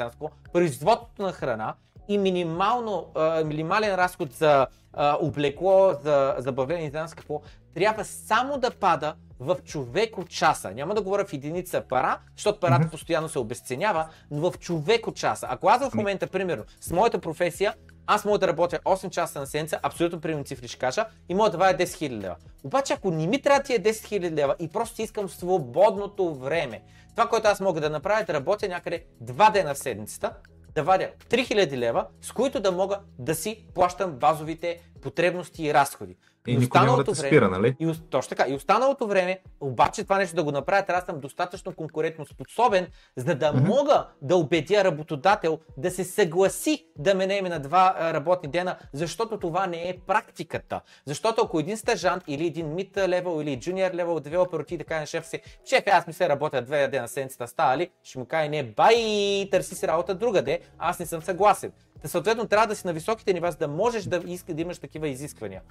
производството 0.52 1.22
на 1.22 1.32
храна 1.32 1.74
и 2.08 2.18
минимално, 2.18 3.06
а, 3.14 3.44
минимален 3.44 3.94
разход 3.94 4.32
за 4.32 4.66
а, 4.98 5.18
облекло, 5.20 5.94
за 6.02 6.34
забавление, 6.38 6.84
не 6.84 6.90
знам 6.90 7.08
какво, 7.16 7.40
трябва 7.74 8.04
само 8.04 8.58
да 8.58 8.70
пада 8.70 9.14
в 9.40 9.56
човек 9.64 10.18
от 10.18 10.28
часа. 10.28 10.70
Няма 10.70 10.94
да 10.94 11.02
говоря 11.02 11.24
в 11.24 11.32
единица 11.32 11.82
пара, 11.88 12.18
защото 12.36 12.60
парата 12.60 12.84
mm-hmm. 12.84 12.90
постоянно 12.90 13.28
се 13.28 13.38
обесценява, 13.38 14.08
но 14.30 14.50
в 14.50 14.58
човек 14.58 15.06
от 15.06 15.16
часа. 15.16 15.46
Ако 15.50 15.68
аз 15.68 15.90
в 15.90 15.94
момента, 15.94 16.26
примерно, 16.26 16.64
с 16.80 16.90
моята 16.90 17.18
професия, 17.18 17.74
аз 18.06 18.24
мога 18.24 18.38
да 18.38 18.48
работя 18.48 18.78
8 18.84 19.10
часа 19.10 19.40
на 19.40 19.46
седмица, 19.46 19.80
абсолютно 19.82 20.20
примерно 20.20 20.44
цифри 20.44 20.68
ще 20.68 20.78
кажа, 20.78 21.06
и 21.28 21.34
мога 21.34 21.50
да 21.50 21.58
вая 21.58 21.76
10 21.76 21.84
000 21.84 22.10
лева. 22.10 22.36
Обаче 22.64 22.92
ако 22.92 23.10
не 23.10 23.26
ми 23.26 23.42
трябва 23.42 23.62
тия 23.62 23.80
10 23.80 23.90
000 23.90 24.30
лева 24.30 24.54
и 24.58 24.68
просто 24.68 25.02
искам 25.02 25.28
свободното 25.28 26.34
време, 26.34 26.82
това, 27.10 27.28
което 27.28 27.48
аз 27.48 27.60
мога 27.60 27.80
да 27.80 27.90
направя 27.90 28.20
е 28.20 28.24
да 28.24 28.34
работя 28.34 28.68
някъде 28.68 29.04
2 29.24 29.52
дена 29.52 29.74
в 29.74 29.78
седмицата, 29.78 30.32
да 30.74 30.82
вадя 30.82 31.10
3000 31.30 31.76
лева, 31.76 32.06
с 32.20 32.32
които 32.32 32.60
да 32.60 32.72
мога 32.72 33.00
да 33.18 33.34
си 33.34 33.66
плащам 33.74 34.12
базовите 34.12 34.80
потребности 35.02 35.64
и 35.64 35.74
разходи. 35.74 36.16
И, 36.48 36.52
и 36.52 36.56
никой 36.56 36.80
няма 36.80 36.96
да 36.96 37.04
те 37.04 37.14
спира, 37.14 37.48
нали? 37.48 37.76
И, 37.80 37.92
точно 38.10 38.28
така. 38.36 38.44
И 38.48 38.54
останалото 38.54 39.06
време, 39.06 39.40
обаче 39.60 40.02
това 40.02 40.18
нещо 40.18 40.36
да 40.36 40.44
го 40.44 40.52
направя, 40.52 40.82
трябва 40.82 41.00
да 41.00 41.06
съм 41.06 41.20
достатъчно 41.20 41.74
конкурентно 41.74 42.26
способен, 42.26 42.86
за 43.16 43.34
да 43.34 43.52
mm-hmm. 43.52 43.68
мога 43.68 44.06
да 44.22 44.36
убедя 44.36 44.84
работодател 44.84 45.58
да 45.76 45.90
се 45.90 46.04
съгласи 46.04 46.86
да 46.98 47.14
ме 47.14 47.26
наеме 47.26 47.48
на 47.48 47.60
два 47.60 48.12
работни 48.14 48.48
дена, 48.48 48.76
защото 48.92 49.38
това 49.38 49.66
не 49.66 49.88
е 49.88 49.98
практиката. 50.06 50.80
Защото 51.06 51.42
ако 51.44 51.60
един 51.60 51.76
стажант 51.76 52.24
или 52.26 52.46
един 52.46 52.74
мид 52.74 52.96
левел 52.96 53.42
или 53.42 53.60
джуниор 53.60 53.90
левел 53.94 54.20
девелопер 54.20 54.58
отиде 54.58 54.84
да 54.84 54.88
каже 54.88 55.00
на 55.00 55.06
шеф 55.06 55.26
си, 55.26 55.40
шеф, 55.68 55.84
аз 55.86 56.06
ми 56.06 56.12
се 56.12 56.28
работя 56.28 56.62
две 56.62 56.88
дена 56.88 57.08
седмицата, 57.08 57.48
става 57.48 57.76
ли? 57.76 57.90
Ще 58.02 58.18
му 58.18 58.26
каже, 58.26 58.48
не, 58.48 58.62
бай, 58.62 59.48
търси 59.50 59.74
си 59.74 59.88
работа 59.88 60.14
другаде, 60.14 60.60
аз 60.78 60.98
не 60.98 61.06
съм 61.06 61.22
съгласен. 61.22 61.72
Та 62.02 62.08
съответно 62.08 62.46
трябва 62.46 62.66
да 62.66 62.76
си 62.76 62.86
на 62.86 62.92
високите 62.92 63.32
нива, 63.32 63.50
за 63.50 63.58
да 63.58 63.68
можеш 63.68 64.04
да, 64.04 64.22
иска, 64.26 64.54
да 64.54 64.62
имаш 64.62 64.78
такива 64.78 65.08
изисквания. 65.08 65.62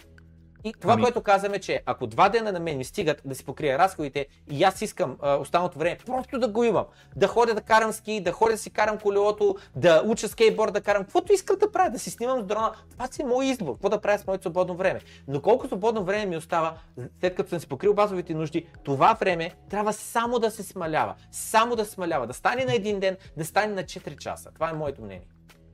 И 0.68 0.73
това, 0.81 0.94
ами... 0.94 1.03
което 1.03 1.22
казваме, 1.22 1.60
че 1.60 1.81
ако 1.85 2.07
два 2.07 2.30
дена 2.30 2.52
на 2.52 2.60
мен 2.60 2.77
ми 2.77 2.84
стигат 2.84 3.22
да 3.26 3.35
си 3.35 3.45
покрия 3.45 3.77
разходите 3.77 4.27
и 4.52 4.64
аз 4.64 4.81
искам 4.81 5.18
а, 5.22 5.35
останалото 5.35 5.80
време 5.80 5.98
просто 6.06 6.39
да 6.39 6.48
го 6.48 6.64
имам, 6.64 6.85
да 7.15 7.27
ходя 7.27 7.53
да 7.53 7.61
карам 7.61 7.94
ски, 7.94 8.22
да 8.22 8.31
ходя 8.31 8.52
да 8.52 8.57
си 8.57 8.69
карам 8.69 8.98
колелото, 8.98 9.56
да 9.76 10.03
уча 10.06 10.27
скейтборд, 10.27 10.73
да 10.73 10.81
карам, 10.81 11.03
каквото 11.03 11.34
искам 11.34 11.57
да 11.57 11.72
правя, 11.72 11.89
да 11.89 11.99
си 11.99 12.10
снимам 12.10 12.41
с 12.41 12.45
дрона, 12.45 12.72
това 12.91 13.07
си 13.07 13.22
е 13.22 13.26
мой 13.26 13.45
избор, 13.45 13.73
какво 13.73 13.89
да 13.89 14.02
правя 14.02 14.19
с 14.19 14.27
моето 14.27 14.41
свободно 14.41 14.76
време. 14.76 14.99
Но 15.27 15.41
колко 15.41 15.68
свободно 15.68 16.03
време 16.03 16.26
ми 16.26 16.38
остава, 16.38 16.77
след 17.19 17.35
като 17.35 17.49
съм 17.49 17.60
си 17.60 17.68
покрил 17.68 17.94
базовите 17.94 18.34
нужди, 18.34 18.68
това 18.84 19.14
време 19.14 19.52
трябва 19.69 19.94
само 19.94 20.39
да 20.39 20.52
се 20.52 20.64
смалява, 20.64 21.15
само 21.31 21.76
да 21.76 21.85
смалява, 21.85 22.27
да 22.27 22.34
стане 22.34 22.65
на 22.65 22.76
един 22.76 22.99
ден, 22.99 23.18
да 23.38 23.45
стане 23.45 23.73
на 23.73 23.84
4 23.84 24.18
часа. 24.18 24.52
Това 24.53 24.69
е 24.69 24.73
моето 24.73 25.02
мнение. 25.02 25.27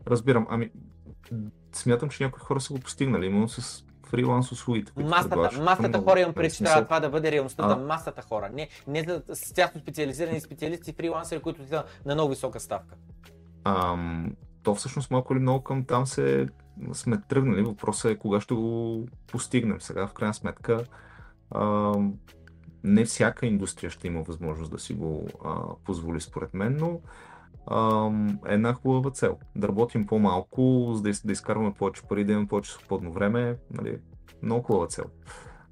Разбирам. 0.07 0.47
Ами, 0.49 0.71
смятам, 1.73 2.09
че 2.09 2.23
някои 2.23 2.39
хора 2.39 2.61
са 2.61 2.73
го 2.73 2.79
постигнали, 2.79 3.25
именно 3.25 3.49
с 3.49 3.85
фриланс 4.13 4.51
услугите. 4.51 4.91
Масата, 5.03 5.61
масата 5.61 6.01
хора 6.01 6.19
имам 6.19 6.33
преди, 6.33 6.55
че 6.55 6.63
трябва 6.63 6.83
това 6.83 6.99
да 6.99 7.09
бъде 7.09 7.31
реалността 7.31 7.69
за 7.69 7.75
масата 7.75 8.21
хора. 8.21 8.49
Не, 8.53 8.69
не 8.87 9.03
за 9.03 9.23
тясно 9.55 9.81
специализирани 9.81 10.39
специалисти, 10.39 10.93
фрилансери, 10.93 11.41
които 11.41 11.67
са 11.67 11.83
на 12.05 12.13
много 12.13 12.29
висока 12.29 12.59
ставка. 12.59 12.95
Ам, 13.63 14.35
то 14.63 14.75
всъщност 14.75 15.11
малко 15.11 15.33
или 15.33 15.39
много 15.39 15.63
към 15.63 15.85
там 15.85 16.05
се 16.05 16.47
сме 16.93 17.21
тръгнали. 17.29 17.61
Въпросът 17.61 18.11
е 18.11 18.17
кога 18.17 18.41
ще 18.41 18.53
го 18.53 19.05
постигнем. 19.27 19.81
Сега, 19.81 20.07
в 20.07 20.13
крайна 20.13 20.33
сметка, 20.33 20.83
ам, 21.55 22.13
не 22.83 23.05
всяка 23.05 23.45
индустрия 23.45 23.89
ще 23.89 24.07
има 24.07 24.21
възможност 24.21 24.71
да 24.71 24.79
си 24.79 24.93
го 24.93 25.27
а, 25.45 25.55
позволи, 25.85 26.21
според 26.21 26.53
мен, 26.53 26.77
но 26.79 26.99
една 28.45 28.73
хубава 28.73 29.11
цел. 29.11 29.37
Да 29.55 29.67
работим 29.67 30.07
по-малко, 30.07 30.91
за 30.93 31.01
да, 31.01 31.31
изкарваме 31.31 31.73
повече 31.73 32.01
пари, 32.09 32.23
да 32.23 32.31
имаме 32.31 32.47
повече 32.47 32.71
свободно 32.71 33.11
време. 33.11 33.57
Нали, 33.71 33.99
много 34.41 34.63
хубава 34.63 34.87
цел. 34.87 35.05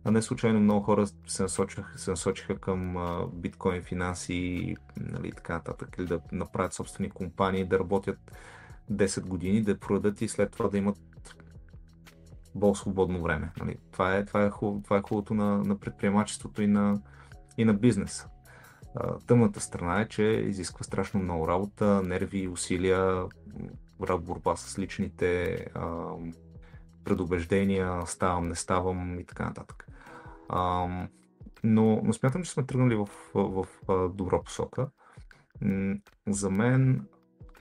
А 0.04 0.12
не 0.12 0.22
случайно 0.22 0.60
много 0.60 0.86
хора 0.86 1.08
се 1.28 1.44
насочиха, 1.44 1.86
се 1.96 2.12
насочиха 2.12 2.58
към 2.58 2.98
а, 2.98 3.28
биткоин 3.34 3.84
финанси 3.84 4.34
и 4.34 4.78
нали, 4.98 5.32
така 5.32 5.54
нататък, 5.54 5.96
или 6.00 6.06
да 6.08 6.20
направят 6.32 6.74
собствени 6.74 7.10
компании, 7.10 7.66
да 7.66 7.80
работят 7.80 8.18
10 8.92 9.22
години, 9.26 9.62
да 9.62 9.80
продадат 9.80 10.22
и 10.22 10.28
след 10.28 10.52
това 10.52 10.70
да 10.70 10.78
имат 10.78 10.98
по-свободно 12.60 13.22
време. 13.22 13.52
Нали. 13.60 13.78
Това, 13.92 14.16
е, 14.16 14.26
това, 14.26 14.46
е 14.46 14.50
хубав, 14.50 14.84
това 14.84 14.98
е 14.98 15.02
хубавото 15.02 15.34
на, 15.34 15.58
на 15.58 15.80
предприемачеството 15.80 16.62
и 16.62 16.68
на, 16.68 17.02
и 17.58 17.66
на 17.66 17.74
бизнеса. 17.74 18.28
Тъмната 19.28 19.60
страна 19.60 20.02
е, 20.02 20.08
че 20.08 20.24
изисква 20.24 20.84
страшно 20.84 21.20
много 21.20 21.48
работа, 21.48 22.02
нерви, 22.04 22.48
усилия, 22.48 23.26
борба 24.00 24.56
с 24.56 24.80
личните 24.80 25.54
а, 25.76 26.14
предубеждения, 27.04 28.02
ставам, 28.06 28.48
не 28.48 28.56
ставам 28.56 29.20
и 29.20 29.26
така 29.26 29.46
нататък. 29.46 29.88
А, 30.50 30.88
но, 31.64 32.02
но 32.04 32.14
смятам, 32.14 32.44
че 32.44 32.52
сме 32.52 32.66
тръгнали 32.66 32.96
в, 32.96 33.10
в, 33.34 33.68
в 33.88 34.10
добра 34.14 34.42
посока. 34.42 34.88
За 36.28 36.50
мен 36.50 37.06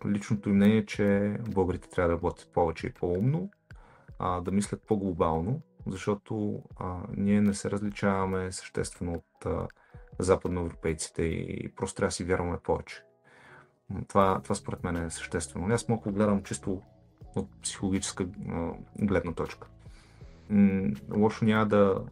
личното 0.07 0.49
им 0.49 0.57
мнение 0.57 0.77
е, 0.77 0.87
че 0.87 1.37
българите 1.49 1.89
трябва 1.91 2.09
да 2.09 2.15
работят 2.15 2.53
повече 2.53 2.87
и 2.87 2.93
по-умно, 2.93 3.51
а, 4.19 4.41
да 4.41 4.51
мислят 4.51 4.83
по-глобално, 4.87 5.63
защото 5.87 6.63
а, 6.77 6.99
ние 7.17 7.41
не 7.41 7.55
се 7.55 7.71
различаваме 7.71 8.53
съществено 8.53 9.13
от 9.13 9.47
а, 9.47 9.69
западноевропейците 10.23 11.23
и 11.23 11.73
просто 11.77 11.97
трябва 11.97 12.09
да 12.09 12.13
си 12.13 12.25
вярваме 12.25 12.59
повече. 12.63 13.05
Това, 14.09 14.41
това 14.43 14.55
според 14.55 14.85
мен 14.85 14.97
е 14.97 15.11
съществено. 15.11 15.75
Аз 15.75 15.87
да 15.87 16.13
гледам 16.13 16.43
чисто 16.43 16.83
от 17.37 17.61
психологическа 17.63 18.27
гледна 19.03 19.33
точка. 19.33 19.69
Лошо 21.17 21.45
няма 21.45 21.67
да, 21.67 22.05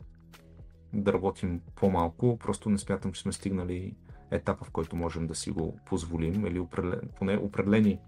да 0.93 1.13
работим 1.13 1.61
по-малко, 1.77 2.39
просто 2.39 2.71
не 2.71 2.79
смятам, 2.79 3.13
че 3.13 3.23
сме 3.23 3.33
стигнали 3.33 3.97
етапа, 4.31 4.65
в 4.65 4.71
който 4.71 4.97
можем 4.97 5.27
да 5.27 5.35
си 5.35 5.51
го 5.51 5.79
позволим, 5.87 6.47
или 6.47 6.59
определен, 6.59 7.01
поне 7.19 7.37
определени 7.37 8.01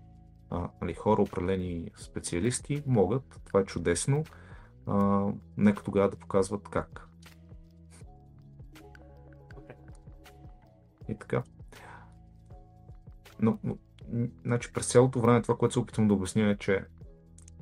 а, 0.51 0.68
нали, 0.82 0.94
хора, 0.94 1.22
определени 1.22 1.90
специалисти 1.97 2.82
могат, 2.86 3.40
това 3.47 3.60
е 3.60 3.64
чудесно, 3.64 4.24
а, 4.86 5.27
нека 5.56 5.82
тогава 5.82 6.10
да 6.10 6.16
показват 6.16 6.68
как. 6.68 7.10
И 11.11 11.19
така. 11.19 11.43
Но, 13.41 13.59
но 13.65 13.77
значи 14.45 14.73
през 14.73 14.87
цялото 14.87 15.20
време 15.20 15.43
това, 15.43 15.57
което 15.57 15.73
се 15.73 15.78
опитвам 15.78 16.09
да 16.09 16.15
обясня 16.15 16.51
е, 16.51 16.57
че 16.57 16.85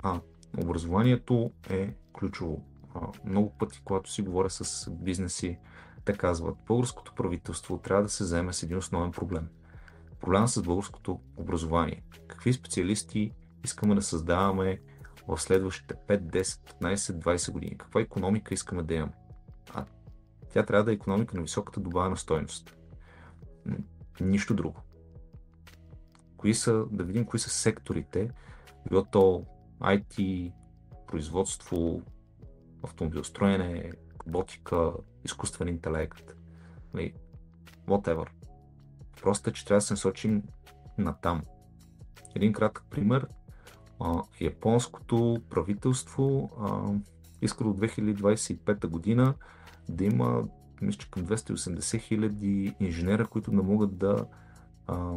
а, 0.02 0.20
образованието 0.62 1.52
е 1.70 1.94
ключово. 2.18 2.64
А, 2.94 3.00
много 3.24 3.58
пъти, 3.58 3.80
когато 3.84 4.10
си 4.10 4.22
говоря 4.22 4.50
с 4.50 4.90
бизнеси, 4.90 5.58
те 6.04 6.12
казват, 6.12 6.56
българското 6.66 7.14
правителство 7.14 7.78
трябва 7.78 8.02
да 8.02 8.08
се 8.08 8.24
вземе 8.24 8.52
с 8.52 8.62
един 8.62 8.76
основен 8.76 9.10
проблем. 9.10 9.48
Проблема 10.20 10.48
с 10.48 10.62
българското 10.62 11.20
образование. 11.36 12.02
Какви 12.26 12.52
специалисти 12.52 13.32
искаме 13.64 13.94
да 13.94 14.02
създаваме 14.02 14.80
в 15.28 15.38
следващите 15.38 15.94
5, 15.94 16.20
10, 16.20 16.42
15, 16.82 16.96
20 16.96 17.52
години? 17.52 17.78
Каква 17.78 18.00
економика 18.00 18.54
искаме 18.54 18.82
да 18.82 18.94
имаме? 18.94 19.12
А 19.74 19.84
тя 20.52 20.62
трябва 20.62 20.84
да 20.84 20.90
е 20.90 20.94
економика 20.94 21.36
на 21.36 21.42
високата 21.42 21.80
добавена 21.80 22.16
стойност. 22.16 22.77
Нищо 24.20 24.54
друго. 24.54 24.80
Кои 26.36 26.54
са, 26.54 26.84
да 26.90 27.04
видим 27.04 27.24
кои 27.24 27.38
са 27.38 27.50
секторите, 27.50 28.30
било 28.88 29.04
то 29.04 29.44
IT, 29.80 30.52
производство, 31.06 32.02
автомобилостроене, 32.82 33.92
роботика, 34.26 34.92
изкуствен 35.24 35.68
интелект, 35.68 36.34
нали, 36.94 37.14
whatever. 37.86 38.28
Просто 39.22 39.50
е, 39.50 39.52
че 39.52 39.64
трябва 39.64 39.76
да 39.76 39.80
се 39.80 39.92
насочим 39.92 40.42
на 40.98 41.12
там. 41.12 41.42
Един 42.34 42.52
кратък 42.52 42.84
пример. 42.90 43.26
Японското 44.40 45.42
правителство 45.50 46.50
а, 46.60 46.92
иска 47.42 47.64
до 47.64 47.70
2025 47.70 48.86
година 48.86 49.34
да 49.88 50.04
има 50.04 50.44
мисля, 50.80 51.06
към 51.10 51.26
280 51.26 52.00
хиляди 52.00 52.74
инженера, 52.80 53.26
които 53.26 53.50
да 53.50 53.62
могат 53.62 53.98
да 53.98 54.26
а, 54.86 55.14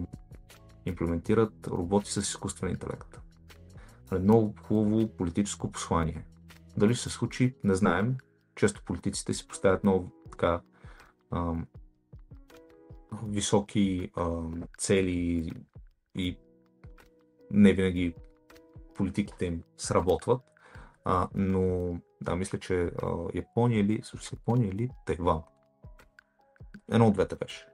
имплементират 0.86 1.68
роботи 1.68 2.12
с 2.12 2.18
изкуствен 2.18 2.70
интелект. 2.70 3.20
Нали, 4.12 4.24
много 4.24 4.56
хубаво 4.64 5.08
политическо 5.08 5.72
послание. 5.72 6.26
Дали 6.78 6.94
ще 6.94 7.04
се 7.04 7.10
случи, 7.10 7.56
не 7.64 7.76
знаем 7.76 8.18
често 8.56 8.84
политиците 8.86 9.34
си 9.34 9.48
поставят 9.48 9.84
много 9.84 10.12
така 10.32 10.62
а, 11.32 11.54
високи 13.28 14.12
а, 14.16 14.42
цели 14.78 15.52
и 16.16 16.38
не 17.52 17.74
винаги 17.74 18.14
политиките 18.96 19.46
им 19.46 19.64
сработват. 19.78 20.42
А, 21.06 21.28
но 21.36 21.96
да, 22.22 22.36
мисля, 22.36 22.60
че 22.60 22.76
а, 22.84 22.92
Япония 23.34 23.80
или, 23.80 24.02
с 24.04 24.32
Япония 24.32 24.70
или 24.70 24.90
Тайван. 25.06 25.42
Едно 26.92 27.08
от 27.08 27.14
двете 27.14 27.36
беше. 27.36 27.68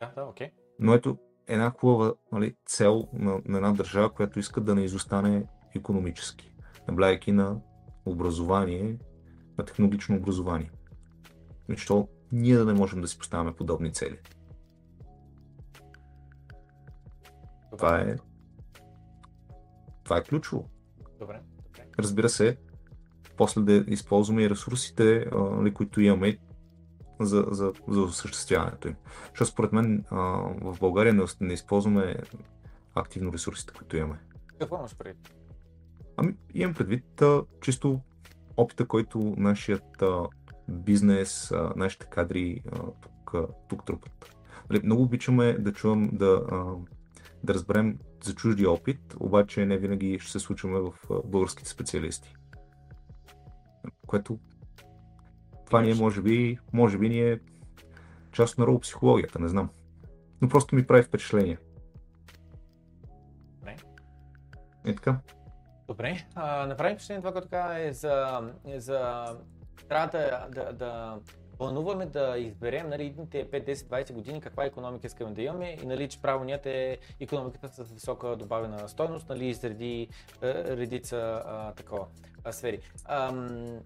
Да, 0.00 0.12
да, 0.16 0.24
окей. 0.24 0.46
Okay. 0.46 0.50
Но 0.78 0.94
ето 0.94 1.18
една 1.46 1.70
хубава 1.70 2.14
нали, 2.32 2.56
цел 2.66 3.08
на, 3.12 3.40
на 3.44 3.56
една 3.56 3.72
държава, 3.72 4.12
която 4.12 4.38
иска 4.38 4.60
да 4.60 4.74
не 4.74 4.84
изостане 4.84 5.46
економически, 5.74 6.54
наблягайки 6.88 7.32
на 7.32 7.60
образование 8.06 8.98
на 9.58 9.64
технологично 9.64 10.16
образование. 10.16 10.70
Защо 11.68 12.08
ние 12.32 12.56
да 12.56 12.64
не 12.64 12.72
можем 12.72 13.00
да 13.00 13.08
си 13.08 13.18
поставяме 13.18 13.56
подобни 13.56 13.92
цели? 13.92 14.18
Това 17.70 18.00
е, 18.00 18.16
това 20.04 20.16
е 20.16 20.22
ключово. 20.22 20.68
Добре. 21.20 21.40
Добре. 21.64 21.86
Разбира 21.98 22.28
се, 22.28 22.58
после 23.36 23.62
да 23.62 23.72
използваме 23.72 24.42
и 24.42 24.50
ресурсите, 24.50 25.26
а, 25.32 25.38
нали, 25.38 25.74
които 25.74 26.00
имаме 26.00 26.38
за, 27.20 27.44
за, 27.50 27.72
за 27.88 28.00
осъществяването 28.00 28.88
им. 28.88 28.94
Защото 29.28 29.50
според 29.50 29.72
мен 29.72 30.04
а, 30.10 30.16
в 30.62 30.76
България 30.80 31.14
не, 31.14 31.24
не 31.40 31.52
използваме 31.52 32.16
активно 32.94 33.32
ресурсите, 33.32 33.72
които 33.72 33.96
имаме. 33.96 34.18
Какво 34.60 34.78
имаш 34.78 34.96
предвид? 34.96 35.34
Ами, 36.16 36.36
имам 36.54 36.74
предвид 36.74 37.22
а, 37.22 37.42
чисто 37.60 38.00
опита, 38.56 38.86
който 38.86 39.34
нашият 39.36 40.02
а, 40.02 40.22
бизнес, 40.68 41.50
а, 41.50 41.72
нашите 41.76 42.06
кадри 42.06 42.62
а, 42.72 42.78
тук, 43.00 43.34
а, 43.34 43.46
тук 43.68 43.86
трупат. 43.86 44.36
Нали, 44.70 44.80
много 44.84 45.02
обичаме 45.02 45.52
да 45.52 45.72
чувам, 45.72 46.10
да, 46.12 46.44
а, 46.52 46.64
да 47.44 47.54
разберем 47.54 47.98
за 48.24 48.34
чужди 48.34 48.66
опит, 48.66 49.16
обаче 49.20 49.66
не 49.66 49.78
винаги 49.78 50.18
ще 50.18 50.32
се 50.32 50.38
случваме 50.38 50.80
в 50.80 50.92
а, 51.10 51.14
българските 51.24 51.70
специалисти. 51.70 52.34
Което 54.06 54.38
това 55.66 55.82
ни 55.82 55.90
е, 55.90 55.94
може 55.94 56.22
би, 56.22 56.58
може 56.72 56.98
би 56.98 57.08
ни 57.08 57.20
е 57.20 57.40
част 58.32 58.52
от 58.52 58.58
neuropсихологията, 58.58 59.38
не 59.38 59.48
знам. 59.48 59.70
Но 60.42 60.48
просто 60.48 60.74
ми 60.74 60.86
прави 60.86 61.02
впечатление. 61.02 61.58
Не. 63.64 63.76
Е 64.84 64.94
така. 64.94 65.18
Добре, 65.88 66.26
а, 66.34 66.66
направи 66.66 66.94
впечатление 66.94 67.20
това, 67.20 67.32
което 67.32 67.48
така 67.48 67.78
е 67.78 67.92
за, 67.92 68.40
е 68.66 68.80
за 68.80 69.24
трябва 69.88 70.06
да, 70.06 70.48
да, 70.50 70.72
да 70.72 71.18
плануваме 71.58 72.06
да 72.06 72.38
изберем 72.38 72.88
нали, 72.88 73.04
идните 73.04 73.50
5, 73.50 73.72
10, 73.72 73.74
20 73.74 74.12
години 74.12 74.40
каква 74.40 74.64
економика 74.64 75.06
искаме 75.06 75.32
да 75.32 75.42
имаме 75.42 75.76
и 75.82 75.86
нали, 75.86 76.08
че 76.08 76.22
правилният 76.22 76.66
е 76.66 76.98
економиката 77.20 77.68
с 77.68 77.92
висока 77.92 78.36
добавена 78.36 78.88
стойност, 78.88 79.28
нали, 79.28 79.54
заради 79.54 80.08
редица 80.42 81.42
а, 81.46 81.72
такова 81.72 82.06
а, 82.44 82.52
сфери. 82.52 82.80
Ам, 83.04 83.80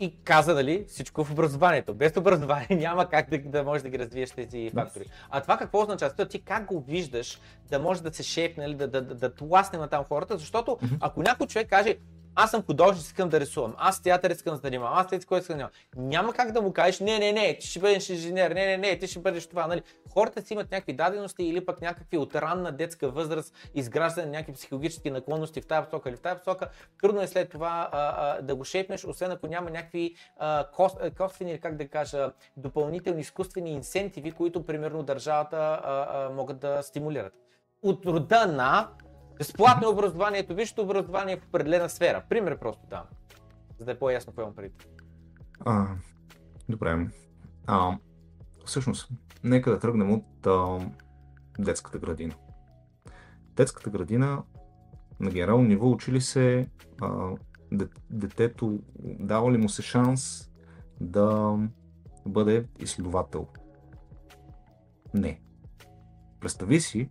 и 0.00 0.22
каза, 0.24 0.54
дали, 0.54 0.84
всичко 0.88 1.24
в 1.24 1.30
образованието. 1.30 1.94
Без 1.94 2.16
образование 2.16 2.68
няма 2.70 3.08
как 3.08 3.30
да, 3.30 3.38
да 3.38 3.64
можеш 3.64 3.82
да 3.82 3.88
ги 3.88 3.98
развиеш 3.98 4.30
тези 4.30 4.70
фактори. 4.74 5.04
А 5.30 5.40
това 5.40 5.56
какво 5.56 5.82
означава? 5.82 6.26
Ти 6.26 6.42
как 6.42 6.64
го 6.64 6.80
виждаш 6.80 7.40
да 7.70 7.78
може 7.78 8.02
да 8.02 8.14
се 8.14 8.22
шепне, 8.22 8.62
нали, 8.62 8.74
да, 8.74 8.88
да, 8.88 9.02
да, 9.02 9.14
да 9.14 9.34
тласне 9.34 9.78
на 9.78 9.88
там 9.88 10.04
хората, 10.04 10.38
защото 10.38 10.78
ако 11.00 11.22
някой 11.22 11.46
човек 11.46 11.68
каже, 11.68 11.96
аз 12.40 12.50
съм 12.50 12.62
художник, 12.62 13.04
искам 13.04 13.28
да 13.28 13.40
рисувам, 13.40 13.74
аз 13.78 14.02
театър 14.02 14.30
искам 14.30 14.54
да 14.54 14.60
занимавам, 14.60 14.98
аз 14.98 15.06
тези 15.06 15.26
кой 15.26 15.38
искам 15.38 15.56
да 15.56 15.56
занимавам. 15.56 16.08
Няма 16.08 16.32
как 16.32 16.52
да 16.52 16.62
му 16.62 16.72
кажеш, 16.72 17.00
не, 17.00 17.18
не, 17.18 17.32
не, 17.32 17.58
ти 17.58 17.66
ще 17.66 17.80
бъдеш 17.80 18.08
инженер, 18.08 18.50
не, 18.50 18.66
не, 18.66 18.76
не, 18.76 18.98
ти 18.98 19.06
ще 19.06 19.18
бъдеш 19.18 19.46
това. 19.46 19.66
Нали? 19.66 19.82
Хората 20.12 20.42
си 20.42 20.52
имат 20.52 20.70
някакви 20.70 20.92
дадености 20.92 21.44
или 21.44 21.66
пък 21.66 21.80
някакви 21.80 22.18
от 22.18 22.34
ранна 22.34 22.72
детска 22.72 23.10
възраст, 23.10 23.54
изграждане 23.74 24.26
на 24.26 24.32
някакви 24.32 24.52
психологически 24.52 25.10
наклонности 25.10 25.60
в 25.60 25.66
тази 25.66 25.84
посока 25.84 26.08
или 26.08 26.16
в 26.16 26.20
тази 26.20 26.38
посока. 26.38 26.68
Трудно 27.02 27.20
е 27.20 27.26
след 27.26 27.50
това 27.50 27.88
а, 27.92 27.98
а, 28.38 28.42
да 28.42 28.54
го 28.54 28.64
шепнеш, 28.64 29.04
освен 29.04 29.30
ако 29.30 29.46
няма 29.46 29.70
някакви 29.70 30.14
а, 30.36 30.66
кост, 30.74 30.96
косвени, 31.16 31.60
как 31.60 31.76
да 31.76 31.88
кажа, 31.88 32.32
допълнителни 32.56 33.20
изкуствени 33.20 33.70
инсентиви, 33.70 34.32
които 34.32 34.66
примерно 34.66 35.02
държавата 35.02 35.56
а, 35.56 36.06
а, 36.10 36.30
могат 36.30 36.58
да 36.58 36.82
стимулират. 36.82 37.32
От 37.82 38.06
рода 38.06 38.46
на 38.46 38.88
Безплатно 39.38 39.88
е 39.88 39.92
образованието, 39.92 40.54
висшето 40.54 40.82
образование 40.82 41.36
в 41.36 41.46
определена 41.48 41.88
сфера. 41.88 42.22
Пример 42.28 42.58
просто 42.58 42.86
там, 42.90 43.02
за 43.78 43.84
да 43.84 43.92
е 43.92 43.98
по-ясно 43.98 44.32
какво 44.32 44.42
имам 44.42 44.54
преди. 44.54 44.74
А, 45.60 45.86
добре. 46.68 47.08
А, 47.66 47.98
всъщност, 48.64 49.10
нека 49.44 49.70
да 49.70 49.78
тръгнем 49.78 50.12
от 50.12 50.46
а, 50.46 50.78
детската 51.58 51.98
градина. 51.98 52.34
Детската 53.56 53.90
градина 53.90 54.42
на 55.20 55.30
генерално 55.30 55.68
ниво 55.68 55.90
учили 55.90 56.20
се 56.20 56.68
а, 57.00 57.30
детето, 58.10 58.78
дава 59.02 59.52
ли 59.52 59.58
му 59.58 59.68
се 59.68 59.82
шанс 59.82 60.50
да 61.00 61.58
бъде 62.26 62.66
изследовател. 62.78 63.46
Не. 65.14 65.40
Представи 66.40 66.80
си, 66.80 67.08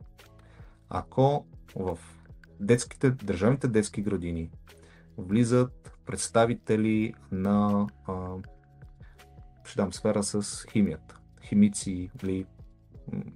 ако 0.89 1.45
в 1.75 1.99
детските, 2.59 3.11
държавните 3.11 3.67
детски 3.67 4.01
градини 4.01 4.49
влизат 5.17 5.97
представители 6.05 7.13
на 7.31 7.87
а, 8.07 8.27
ще 9.63 9.81
дам 9.81 9.93
сфера 9.93 10.23
с 10.23 10.65
химията, 10.71 11.19
химици 11.43 12.09
или, 12.23 12.45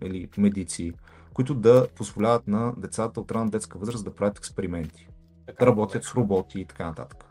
или 0.04 0.30
медици, 0.38 0.94
които 1.34 1.56
да 1.56 1.88
позволяват 1.96 2.48
на 2.48 2.74
децата 2.78 3.20
от 3.20 3.32
ранна 3.32 3.50
детска 3.50 3.80
възраст 3.80 4.06
да 4.06 4.16
правят 4.16 4.38
експерименти, 4.38 5.08
така, 5.46 5.66
да 5.66 5.72
работят 5.72 6.04
с 6.04 6.16
роботи 6.16 6.60
и 6.60 6.66
така 6.66 6.86
нататък. 6.86 7.26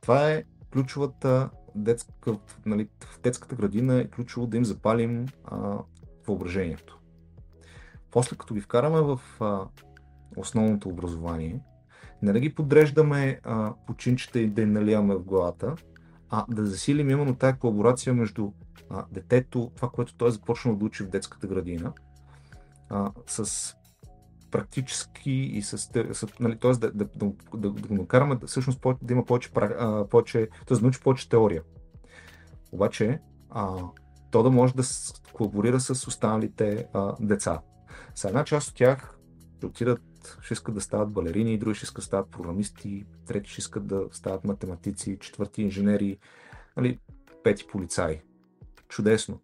Това 0.00 0.30
е 0.30 0.44
ключовата 0.72 1.50
детска, 1.74 2.38
нали, 2.66 2.88
в 3.00 3.20
детската 3.20 3.56
градина 3.56 4.00
е 4.00 4.08
ключово 4.08 4.46
да 4.46 4.56
им 4.56 4.64
запалим 4.64 5.26
а, 5.44 5.78
въображението. 6.26 6.98
После 8.10 8.36
като 8.36 8.54
ги 8.54 8.60
вкараме 8.60 9.00
в 9.00 9.20
а, 9.40 9.66
основното 10.36 10.88
образование, 10.88 11.60
не 12.22 12.32
да 12.32 12.40
ги 12.40 12.54
подреждаме 12.54 13.40
а, 13.42 13.74
починчета 13.86 14.40
и 14.40 14.46
да 14.46 14.62
им 14.62 14.72
наливаме 14.72 15.14
в 15.14 15.22
главата, 15.22 15.74
а 16.30 16.44
да 16.48 16.66
засилим 16.66 17.10
именно 17.10 17.34
тази 17.34 17.58
колаборация 17.58 18.14
между 18.14 18.50
а, 18.90 19.04
детето, 19.12 19.70
това, 19.76 19.88
което 19.88 20.16
той 20.16 20.28
е 20.28 20.32
започнал 20.32 20.76
да 20.76 20.84
учи 20.84 21.02
в 21.02 21.10
детската 21.10 21.46
градина, 21.46 21.92
а, 22.90 23.12
с 23.26 23.74
практически 24.50 25.30
и 25.30 25.62
с, 25.62 25.78
с 26.12 26.26
нали, 26.40 26.58
т.е. 26.58 26.70
Да, 26.70 26.92
да, 26.92 27.04
да, 27.04 27.32
да, 27.54 27.70
да 27.70 27.88
го 27.88 27.94
накараме 27.94 28.36
да, 28.36 28.46
всъщност 28.46 28.80
да 29.02 29.12
има 29.12 29.24
повече, 29.24 29.50
повече 30.10 30.48
т.е. 30.66 30.74
да 30.74 30.82
научи 30.82 31.00
повече 31.00 31.28
теория. 31.28 31.62
Обаче, 32.72 33.20
а, 33.50 33.76
то 34.30 34.42
да 34.42 34.50
може 34.50 34.74
да 34.74 34.82
колаборира 35.32 35.80
с 35.80 36.06
останалите 36.06 36.86
а, 36.92 37.14
деца. 37.20 37.60
С 38.14 38.24
една 38.24 38.44
част 38.44 38.68
от 38.68 38.74
тях 38.74 39.18
ще 39.56 39.66
отидат, 39.66 40.00
ще 40.40 40.54
искат 40.54 40.74
да 40.74 40.80
стават 40.80 41.12
балерини, 41.12 41.58
други 41.58 41.74
ще 41.74 41.84
искат 41.84 42.02
да 42.02 42.06
стават 42.06 42.30
програмисти, 42.30 43.04
трети 43.26 43.50
ще 43.50 43.60
искат 43.60 43.86
да 43.86 44.04
стават 44.12 44.44
математици, 44.44 45.18
четвърти 45.20 45.62
инженери, 45.62 46.18
нали, 46.76 46.98
пети 47.44 47.66
полицаи. 47.66 48.20
Чудесно. 48.88 49.40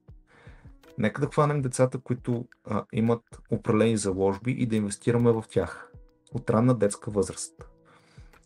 Нека 0.98 1.20
да 1.20 1.26
хванем 1.26 1.62
децата, 1.62 1.98
които 1.98 2.48
а, 2.64 2.84
имат 2.92 3.22
определени 3.50 3.96
заложби 3.96 4.50
и 4.50 4.66
да 4.66 4.76
инвестираме 4.76 5.32
в 5.32 5.44
тях 5.50 5.92
от 6.32 6.50
ранна 6.50 6.74
детска 6.74 7.10
възраст. 7.10 7.68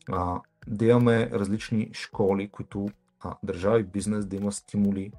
А, 0.09 0.40
да 0.66 0.84
имаме 0.84 1.30
различни 1.30 1.90
школи, 1.92 2.48
които 2.48 2.88
а, 3.20 3.36
държава 3.42 3.80
и 3.80 3.84
бизнес 3.84 4.26
да 4.26 4.36
има 4.36 4.52
стимули 4.52 5.12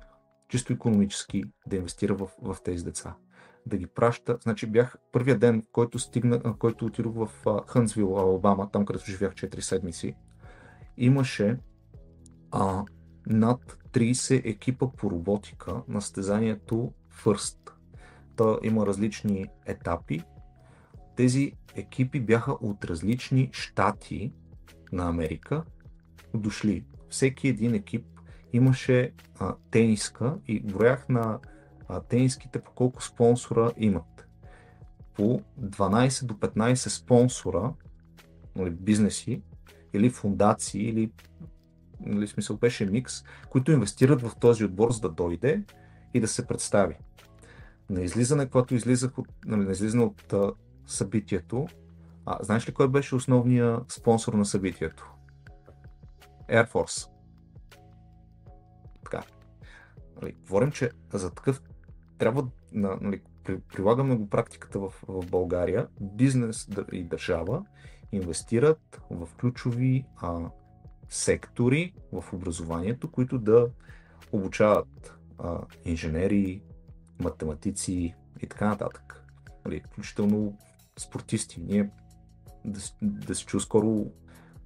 чисто 0.49 0.73
економически 0.73 1.43
да 1.67 1.75
инвестира 1.75 2.15
в, 2.15 2.29
в 2.41 2.57
тези 2.63 2.83
деца. 2.83 3.15
Да 3.65 3.77
ги 3.77 3.87
праща. 3.87 4.37
Значи 4.41 4.67
бях 4.67 4.95
първия 5.11 5.39
ден, 5.39 5.63
който, 5.71 5.99
стигна, 5.99 6.57
който 6.59 6.85
отидох 6.85 7.13
в 7.15 7.29
Хънсвил, 7.67 8.17
Алабама, 8.17 8.71
там 8.71 8.85
където 8.85 9.05
живях 9.05 9.33
4 9.33 9.59
седмици, 9.59 10.15
имаше 10.97 11.57
а, 12.51 12.83
над 13.27 13.77
30 13.93 14.45
екипа 14.45 14.87
по 14.97 15.11
роботика 15.11 15.81
на 15.87 16.01
състезанието 16.01 16.93
First. 17.23 17.71
То 18.35 18.59
има 18.63 18.85
различни 18.85 19.45
етапи. 19.65 20.23
Тези 21.15 21.51
екипи 21.75 22.19
бяха 22.19 22.51
от 22.51 22.85
различни 22.85 23.49
щати 23.51 24.33
на 24.91 25.09
Америка 25.09 25.63
дошли. 26.33 26.85
Всеки 27.09 27.47
един 27.47 27.73
екип 27.73 28.05
имаше 28.53 29.13
а, 29.39 29.55
тениска 29.71 30.37
и 30.47 30.59
броях 30.59 31.09
на 31.09 31.39
а, 31.87 31.99
тениските 31.99 32.61
по 32.61 32.71
колко 32.71 33.03
спонсора 33.03 33.71
имат. 33.77 34.27
По 35.13 35.41
12 35.61 36.25
до 36.25 36.33
15 36.33 36.75
спонсора, 36.75 37.73
нали, 38.55 38.69
бизнеси 38.69 39.41
или 39.93 40.09
фундации, 40.09 40.89
или 40.89 41.11
нали, 41.99 42.27
смисъл 42.27 42.57
беше 42.57 42.85
микс, 42.85 43.23
които 43.49 43.71
инвестират 43.71 44.21
в 44.21 44.31
този 44.39 44.65
отбор, 44.65 44.91
за 44.91 45.01
да 45.01 45.09
дойде 45.09 45.63
и 46.13 46.19
да 46.19 46.27
се 46.27 46.47
представи. 46.47 46.95
На 47.89 48.01
излизане, 48.01 48.49
когато 48.49 48.75
излизах 48.75 49.17
от, 49.17 49.27
нали, 49.45 49.65
на 49.65 49.71
излизане 49.71 50.03
от 50.03 50.33
а, 50.33 50.51
събитието, 50.85 51.67
а, 52.25 52.43
знаеш 52.43 52.69
ли 52.69 52.73
кой 52.73 52.87
беше 52.87 53.15
основният 53.15 53.91
спонсор 53.91 54.33
на 54.33 54.45
събитието? 54.45 55.13
Air 56.49 56.71
Force. 56.71 57.09
Така. 59.03 59.23
Нали, 60.21 60.35
говорим, 60.47 60.71
че 60.71 60.91
за 61.13 61.29
такъв 61.29 61.61
трябва 62.17 62.47
нали, 62.71 63.21
прилагаме 63.75 64.15
го 64.15 64.29
практиката 64.29 64.79
в, 64.79 64.93
в 65.07 65.25
България, 65.31 65.87
бизнес 66.01 66.69
и 66.91 67.03
държава 67.03 67.65
инвестират 68.11 69.01
в 69.09 69.29
ключови 69.39 70.05
а, 70.17 70.39
сектори 71.09 71.93
в 72.11 72.33
образованието, 72.33 73.11
които 73.11 73.37
да 73.37 73.67
обучават 74.31 75.17
а, 75.39 75.59
инженери, 75.85 76.61
математици 77.19 78.15
и 78.41 78.47
така 78.47 78.67
нататък. 78.67 79.23
Нали, 79.65 79.81
включително 79.91 80.57
спортисти. 80.97 81.61
Ние 81.61 81.89
да, 82.65 82.79
да 83.01 83.35
се 83.35 83.45
чу 83.45 83.59
скоро 83.59 84.05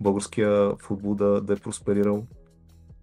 българския 0.01 0.75
футбол 0.75 1.15
да, 1.15 1.41
да 1.41 1.53
е 1.53 1.57
просперирал. 1.57 2.25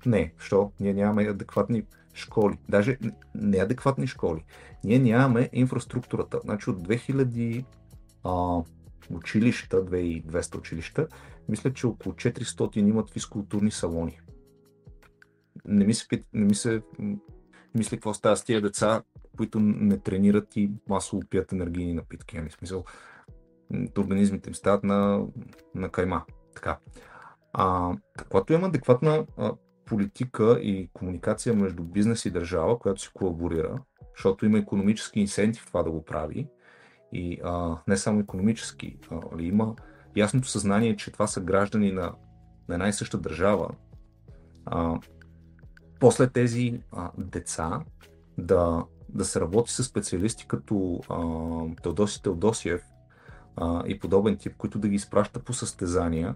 Не, 0.07 0.33
що? 0.39 0.73
Ние 0.81 0.95
нямаме 0.95 1.23
адекватни 1.23 1.83
школи. 2.15 2.59
Даже 2.69 2.99
неадекватни 3.35 4.07
школи. 4.07 4.45
Ние 4.85 4.99
нямаме 4.99 5.51
инфраструктурата. 5.53 6.41
Значи 6.45 6.71
от 6.71 6.89
2000 6.89 7.65
а, 8.25 8.63
училища, 9.11 9.85
2200 9.85 10.59
училища, 10.59 11.09
мисля, 11.49 11.73
че 11.73 11.87
около 11.87 12.15
400 12.15 12.77
имат 12.77 13.11
физкултурни 13.11 13.71
салони. 13.71 14.21
Не 15.65 15.85
ми 15.85 15.95
се, 15.95 16.07
не 16.33 16.45
ми 16.45 16.55
се 16.55 16.83
мисля 17.75 17.97
какво 17.97 18.15
става 18.15 18.37
с 18.37 18.45
тия 18.45 18.63
деца, 18.63 19.03
които 19.37 19.61
не 19.61 19.99
тренират 19.99 20.57
и 20.57 20.71
масово 20.89 21.23
пият 21.31 21.53
енергийни 21.53 21.95
напитки. 21.95 22.37
Нали? 22.37 22.51
Смисъл, 22.51 22.85
организмите 23.99 24.51
им 24.51 24.55
стават 24.55 24.85
на, 24.85 25.27
на 25.75 25.89
кайма. 25.89 26.23
Така. 26.55 26.79
А, 27.53 27.93
когато 28.29 28.53
има 28.53 28.67
адекватна 28.67 29.27
а, 29.37 29.53
политика 29.87 30.59
и 30.63 30.89
комуникация 30.93 31.55
между 31.55 31.83
бизнес 31.83 32.25
и 32.25 32.31
държава, 32.31 32.79
която 32.79 33.03
се 33.03 33.11
колаборира, 33.15 33.79
защото 34.17 34.47
има 34.47 34.59
економически 34.59 35.21
инсентив 35.21 35.67
това 35.67 35.83
да 35.83 35.91
го 35.91 36.05
прави, 36.05 36.49
и 37.13 37.41
а, 37.45 37.79
не 37.89 37.97
само 37.97 38.21
економически, 38.21 38.99
а, 39.11 39.21
нали, 39.33 39.47
има 39.47 39.75
ясното 40.17 40.49
съзнание, 40.49 40.97
че 40.97 41.11
това 41.11 41.27
са 41.27 41.41
граждани 41.41 41.93
на, 41.93 42.13
на 42.69 42.75
една 42.75 42.89
и 42.89 42.93
съща 42.93 43.19
държава, 43.19 43.69
а, 44.67 45.01
после 46.01 46.29
тези 46.29 46.81
а, 46.93 47.11
деца 47.19 47.81
да, 48.39 48.85
да 49.09 49.25
се 49.25 49.41
работи 49.41 49.73
с 49.73 49.85
специалисти 49.85 50.47
като 50.49 51.01
а, 51.09 51.83
Теодоси 51.83 52.23
Теодосиев 52.23 52.83
а, 53.57 53.83
и 53.87 53.99
подобен 53.99 54.37
тип, 54.37 54.57
които 54.57 54.79
да 54.79 54.89
ги 54.89 54.95
изпраща 54.95 55.41
по 55.41 55.53
състезания. 55.53 56.35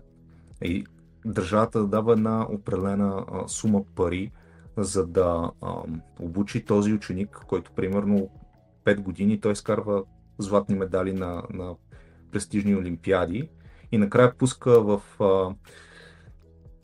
И 0.62 0.86
държавата 1.28 1.80
да 1.80 1.86
дава 1.86 2.12
една 2.12 2.46
определена 2.50 3.24
а, 3.32 3.48
сума 3.48 3.84
пари, 3.94 4.32
за 4.76 5.06
да 5.06 5.50
а, 5.62 5.74
обучи 6.20 6.64
този 6.64 6.92
ученик, 6.92 7.44
който 7.46 7.72
примерно 7.72 8.30
5 8.84 9.00
години 9.00 9.40
той 9.40 9.52
изкарва 9.52 10.04
златни 10.38 10.74
медали 10.74 11.12
на, 11.12 11.42
на 11.50 11.74
престижни 12.32 12.76
олимпиади 12.76 13.48
и 13.92 13.98
накрая 13.98 14.34
пуска 14.34 14.82
в 14.82 15.02
а, 15.20 15.54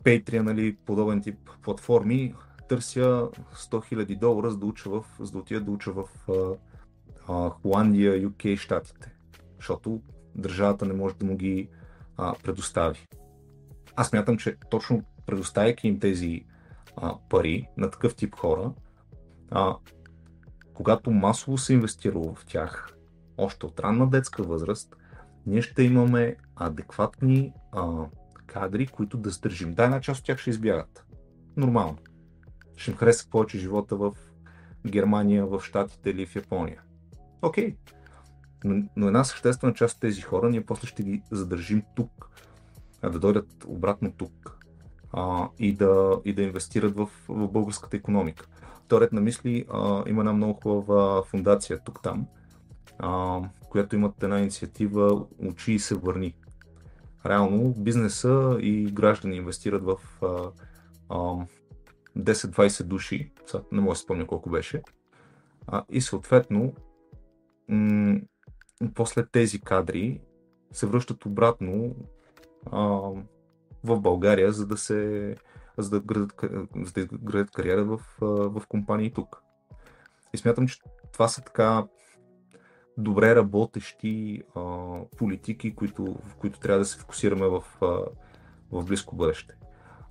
Patreon, 0.03 0.41
нали, 0.41 0.75
подобен 0.85 1.21
тип 1.21 1.37
платформи, 1.61 2.35
търся 2.69 3.29
100 3.55 3.93
000 3.93 4.19
долара, 4.19 4.51
за 4.51 4.57
да, 4.57 4.65
уча 4.65 4.89
в, 4.89 5.05
за 5.19 5.31
да 5.31 5.37
отида 5.37 5.61
да 5.61 5.71
уча 5.71 5.91
в 5.91 6.03
а, 6.29 6.33
а, 7.27 7.49
Холандия, 7.49 8.29
UK, 8.29 8.57
Штатите. 8.57 9.11
Защото 9.55 10.01
държавата 10.35 10.85
не 10.85 10.93
може 10.93 11.15
да 11.15 11.25
му 11.25 11.35
ги 11.35 11.69
а, 12.17 12.35
предостави. 12.43 13.07
Аз 13.95 14.13
мятам, 14.13 14.37
че 14.37 14.57
точно 14.69 15.03
предоставяйки 15.25 15.87
им 15.87 15.99
тези 15.99 16.45
а, 16.95 17.15
пари 17.29 17.67
на 17.77 17.89
такъв 17.89 18.15
тип 18.15 18.35
хора, 18.35 18.73
а, 19.51 19.75
когато 20.73 21.11
масово 21.11 21.57
се 21.57 21.73
инвестирало 21.73 22.35
в 22.35 22.45
тях, 22.45 22.93
още 23.37 23.65
от 23.65 23.79
ранна 23.79 24.09
детска 24.09 24.43
възраст, 24.43 24.95
ние 25.45 25.61
ще 25.61 25.83
имаме 25.83 26.35
адекватни 26.55 27.53
а, 27.71 28.05
кадри, 28.45 28.87
които 28.87 29.17
да 29.17 29.29
сдържим. 29.29 29.73
Да, 29.73 29.83
една 29.83 30.01
част 30.01 30.19
от 30.19 30.25
тях 30.25 30.39
ще 30.39 30.49
избягат. 30.49 31.05
Нормално. 31.57 31.97
Ще 32.77 32.91
им 32.91 32.97
хареса 32.97 33.29
повече 33.29 33.57
живота 33.57 33.95
в 33.95 34.13
Германия, 34.87 35.45
в 35.45 35.61
Штатите 35.63 36.09
или 36.09 36.25
в 36.25 36.35
Япония. 36.35 36.81
Окей. 37.41 37.71
Okay. 37.71 37.75
Но, 38.63 38.89
но 38.95 39.07
една 39.07 39.23
съществена 39.23 39.73
част 39.73 39.95
от 39.95 40.01
тези 40.01 40.21
хора 40.21 40.49
ние 40.49 40.65
после 40.65 40.87
ще 40.87 41.03
ги 41.03 41.21
задържим 41.31 41.83
тук, 41.95 42.29
да 43.03 43.19
дойдат 43.19 43.65
обратно 43.67 44.11
тук. 44.11 44.57
а, 45.15 45.49
и, 45.59 45.73
да, 45.73 46.21
и 46.25 46.33
да 46.33 46.41
инвестират 46.41 46.95
в, 46.95 47.09
в 47.27 47.47
българската 47.47 47.97
економика. 47.97 48.47
Вторият 48.85 49.13
на 49.13 49.21
мисли 49.21 49.65
а, 49.73 50.03
има 50.07 50.21
една 50.21 50.33
много 50.33 50.53
хубава 50.53 51.23
фундация 51.23 51.79
тук-там, 51.85 52.27
а, 52.99 53.41
която 53.69 53.95
имат 53.95 54.23
една 54.23 54.39
инициатива 54.39 55.25
Учи 55.39 55.73
и 55.73 55.79
се 55.79 55.95
върни. 55.95 56.35
Реално 57.25 57.73
бизнеса 57.77 58.57
и 58.61 58.85
граждани 58.85 59.35
инвестират 59.35 59.83
в 59.83 59.97
а, 60.21 60.51
а, 61.09 61.45
10-20 62.17 62.83
души, 62.83 63.31
не 63.71 63.81
мога 63.81 63.93
да 63.93 63.99
спомня 63.99 64.27
колко 64.27 64.49
беше, 64.49 64.81
а, 65.67 65.83
и 65.89 66.01
съответно 66.01 66.73
м- 67.69 68.19
после 68.93 69.25
тези 69.25 69.61
кадри 69.61 70.21
се 70.71 70.85
връщат 70.85 71.25
обратно 71.25 71.95
в 73.83 73.99
България, 73.99 74.51
за 74.51 74.67
да 74.67 74.77
се 74.77 75.35
за 75.77 75.89
да 75.89 75.99
градят, 75.99 76.33
за 76.75 76.93
да 76.93 77.17
градят 77.17 77.51
кариера 77.51 77.83
в, 77.83 77.99
в 78.21 78.61
компании 78.69 79.13
тук. 79.13 79.41
И 80.33 80.37
смятам, 80.37 80.67
че 80.67 80.79
това 81.13 81.27
са 81.27 81.41
така 81.41 81.87
добре 82.97 83.35
работещи 83.35 84.41
а, 84.55 84.61
политики, 85.17 85.75
които, 85.75 86.17
в 86.25 86.35
които 86.35 86.59
трябва 86.59 86.79
да 86.79 86.85
се 86.85 86.99
фокусираме 86.99 87.47
в, 87.47 87.63
а, 87.81 87.85
в 88.71 88.85
близко 88.85 89.15
бъдеще. 89.15 89.55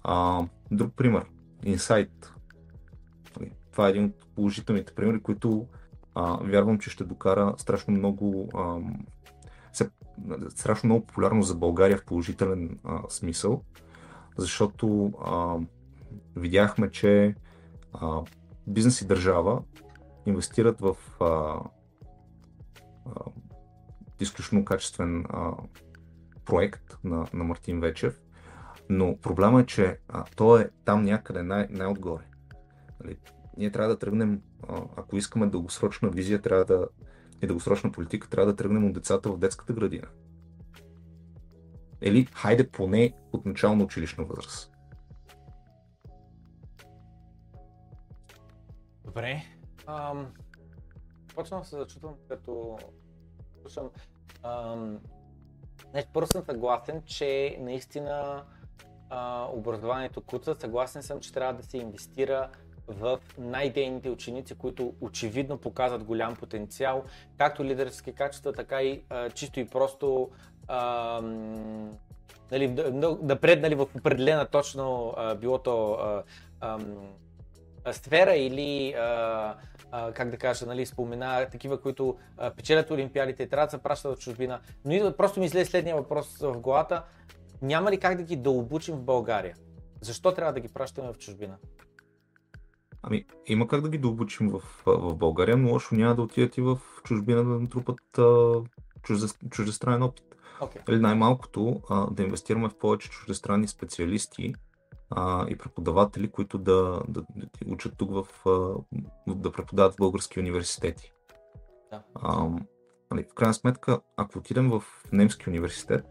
А, 0.03 0.43
друг 0.71 0.95
пример. 0.97 1.25
Insight. 1.63 2.31
Това 3.73 3.87
е 3.87 3.91
един 3.91 4.05
от 4.05 4.35
положителните 4.35 4.95
примери, 4.95 5.23
които 5.23 5.67
а, 6.15 6.39
вярвам, 6.43 6.79
че 6.79 6.91
ще 6.91 7.05
докара 7.05 7.55
страшно 7.59 7.95
много 7.95 8.49
страшно 10.49 10.87
много 10.87 11.07
популярно 11.07 11.43
за 11.43 11.55
България 11.55 11.99
в 11.99 12.05
положителен 12.05 12.79
а, 12.85 13.01
смисъл, 13.09 13.63
защото 14.37 15.13
а, 15.25 15.57
видяхме, 16.37 16.91
че 16.91 17.35
а, 17.93 18.23
бизнес 18.67 19.01
и 19.01 19.07
държава 19.07 19.63
инвестират 20.27 20.81
в 20.81 20.97
а, 21.21 21.25
а, 21.25 21.61
изключително 24.21 24.65
качествен 24.65 25.25
а, 25.29 25.53
проект 26.45 26.99
на, 27.05 27.27
на 27.33 27.45
Мартин 27.45 27.81
Вечев, 27.81 28.21
но 28.89 29.17
проблема 29.17 29.61
е, 29.61 29.67
че 29.67 29.99
а, 30.09 30.25
то 30.37 30.59
е 30.59 30.71
там 30.85 31.03
някъде 31.03 31.43
най- 31.43 31.67
най-отгоре. 31.71 32.25
Нали, 33.05 33.17
ние 33.57 33.71
трябва 33.71 33.89
да 33.89 33.99
тръгнем, 33.99 34.41
а, 34.69 34.83
ако 34.97 35.17
искаме 35.17 35.47
дългосрочна 35.47 36.11
визия, 36.11 36.43
трябва 36.43 36.65
да 36.65 36.89
и 37.45 37.47
дългосрочна 37.47 37.93
политика, 37.93 38.29
трябва 38.29 38.53
да 38.53 38.57
тръгнем 38.57 38.87
от 38.87 38.93
децата 38.93 39.33
в 39.33 39.39
детската 39.39 39.73
градина. 39.73 40.09
Или 42.01 42.25
хайде 42.25 42.71
поне 42.71 43.13
от 43.33 43.47
начална 43.47 43.85
училищна 43.85 44.25
възраст. 44.25 44.73
Добре. 49.05 49.43
Ам, 49.87 50.33
почвам 51.35 51.65
се 51.65 51.77
зачутвам, 51.77 52.15
като 52.29 52.79
слушам. 53.61 53.91
Ам, 54.43 54.99
значи, 55.91 56.09
първо 56.13 56.27
съм 56.27 56.45
съгласен, 56.45 57.03
че 57.07 57.57
наистина 57.61 58.45
а, 59.11 59.49
образованието 59.53 60.21
куца. 60.21 60.55
Съгласен 60.55 61.03
съм, 61.03 61.21
че 61.21 61.33
трябва 61.33 61.55
да 61.55 61.63
се 61.63 61.79
инвестира 61.79 62.51
в 62.89 63.19
най-дейните 63.39 64.11
ученици, 64.11 64.55
които 64.55 64.95
очевидно 65.01 65.59
показват 65.59 66.05
голям 66.05 66.37
потенциал, 66.37 67.05
както 67.39 67.65
лидерски 67.65 68.13
качества, 68.13 68.53
така 68.53 68.83
и 68.83 69.03
а, 69.11 69.31
чисто 69.31 69.61
и 69.61 69.65
просто 69.65 70.31
а, 70.69 71.21
нали, 72.53 72.69
да, 72.69 73.17
да 73.23 73.41
преднали 73.41 73.75
в 73.75 73.87
определена 73.97 74.47
точно 74.47 75.15
а, 75.17 75.35
било 75.35 75.59
то 75.59 75.93
а, 75.93 76.23
а, 76.61 76.79
сфера 77.93 78.35
или 78.35 78.93
а, 78.93 79.55
а, 79.91 80.13
как 80.13 80.31
да 80.31 80.37
кажа, 80.37 80.67
нали, 80.67 80.87
спомена 80.87 81.47
такива, 81.53 81.81
които 81.81 82.17
а, 82.39 82.51
печелят 82.51 82.91
олимпиадите 82.91 83.43
и 83.43 83.49
трябва 83.49 83.67
да 83.67 83.71
се 83.71 83.83
пращат 83.83 84.19
в 84.19 84.21
чужбина. 84.21 84.61
Но 84.85 84.93
идва, 84.93 85.17
просто 85.17 85.41
ми 85.41 85.47
излезе 85.47 85.71
следния 85.71 85.97
въпрос 85.97 86.39
в 86.39 86.61
главата. 86.61 87.03
Няма 87.63 87.91
ли 87.91 88.01
как 88.01 88.17
да 88.17 88.23
ги 88.23 88.37
да 88.37 88.51
в 88.51 88.97
България? 88.97 89.57
Защо 90.01 90.33
трябва 90.33 90.53
да 90.53 90.61
ги 90.61 90.69
пращаме 90.69 91.13
в 91.13 91.19
чужбина? 91.19 91.57
Ами, 93.07 93.25
има 93.47 93.69
как 93.69 93.81
да 93.81 93.89
ги 93.89 93.99
дообучим 93.99 94.49
в, 94.49 94.63
в 94.87 95.15
България, 95.15 95.57
но 95.57 95.71
лошо 95.71 95.95
няма 95.95 96.15
да 96.15 96.23
отидат 96.23 96.59
и 96.59 96.61
в 96.61 96.79
чужбина 97.05 97.45
да 97.45 97.61
натрупат 97.61 98.01
чужде, 99.03 99.27
чуждестранен 99.51 100.03
опит. 100.03 100.25
Okay. 100.61 100.89
Или 100.91 101.01
най-малкото 101.01 101.83
а, 101.91 102.11
да 102.11 102.23
инвестираме 102.23 102.69
в 102.69 102.79
повече 102.79 103.11
чуждестранни 103.11 103.69
специалисти 103.69 104.55
а, 105.11 105.47
и 105.49 105.59
преподаватели, 105.59 106.31
които 106.31 106.59
да, 106.59 107.03
да, 107.09 107.21
да 107.37 107.47
учат 107.67 107.95
тук 107.97 108.11
в, 108.11 108.49
а, 108.49 108.75
да 109.35 109.53
преподават 109.53 109.95
в 109.95 109.97
български 109.97 110.41
университети. 110.41 111.13
Да. 111.91 112.03
А, 112.15 112.49
нали, 113.11 113.25
в 113.31 113.35
крайна 113.35 113.55
сметка, 113.55 114.01
ако 114.17 114.39
отидем 114.39 114.71
в 114.71 114.83
немски 115.13 115.51
университет, 115.51 116.05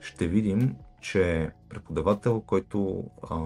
ще 0.00 0.26
видим, 0.26 0.76
че 1.00 1.50
преподавател, 1.68 2.40
който 2.40 3.04
а, 3.30 3.36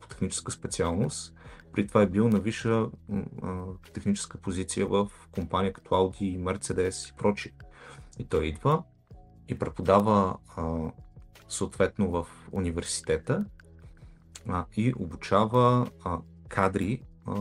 по 0.00 0.08
техническа 0.08 0.52
специалност, 0.52 1.34
при 1.72 1.86
това 1.86 2.02
е 2.02 2.06
бил 2.06 2.28
на 2.28 2.40
висша 2.40 2.86
а, 3.42 3.64
техническа 3.92 4.38
позиция 4.38 4.86
в 4.86 5.08
компания 5.32 5.72
като 5.72 5.90
Audi, 5.90 6.40
Mercedes 6.40 7.10
и 7.10 7.16
прочие. 7.16 7.52
И 8.18 8.24
той 8.24 8.46
идва 8.46 8.82
и 9.48 9.58
преподава 9.58 10.36
а, 10.56 10.78
съответно 11.48 12.10
в 12.10 12.26
университета 12.52 13.44
а, 14.48 14.64
и 14.76 14.94
обучава 14.98 15.90
а, 16.04 16.18
кадри, 16.48 17.02
а, 17.26 17.40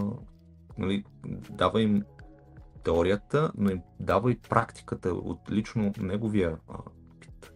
нали, 0.77 1.03
дава 1.49 1.81
им 1.81 2.03
теорията, 2.84 3.51
но 3.57 3.69
им 3.69 3.81
дава 3.99 4.31
и 4.31 4.39
практиката 4.39 5.10
от 5.14 5.51
лично 5.51 5.93
неговия 5.99 6.57
а, 6.69 6.77
опит. 7.15 7.51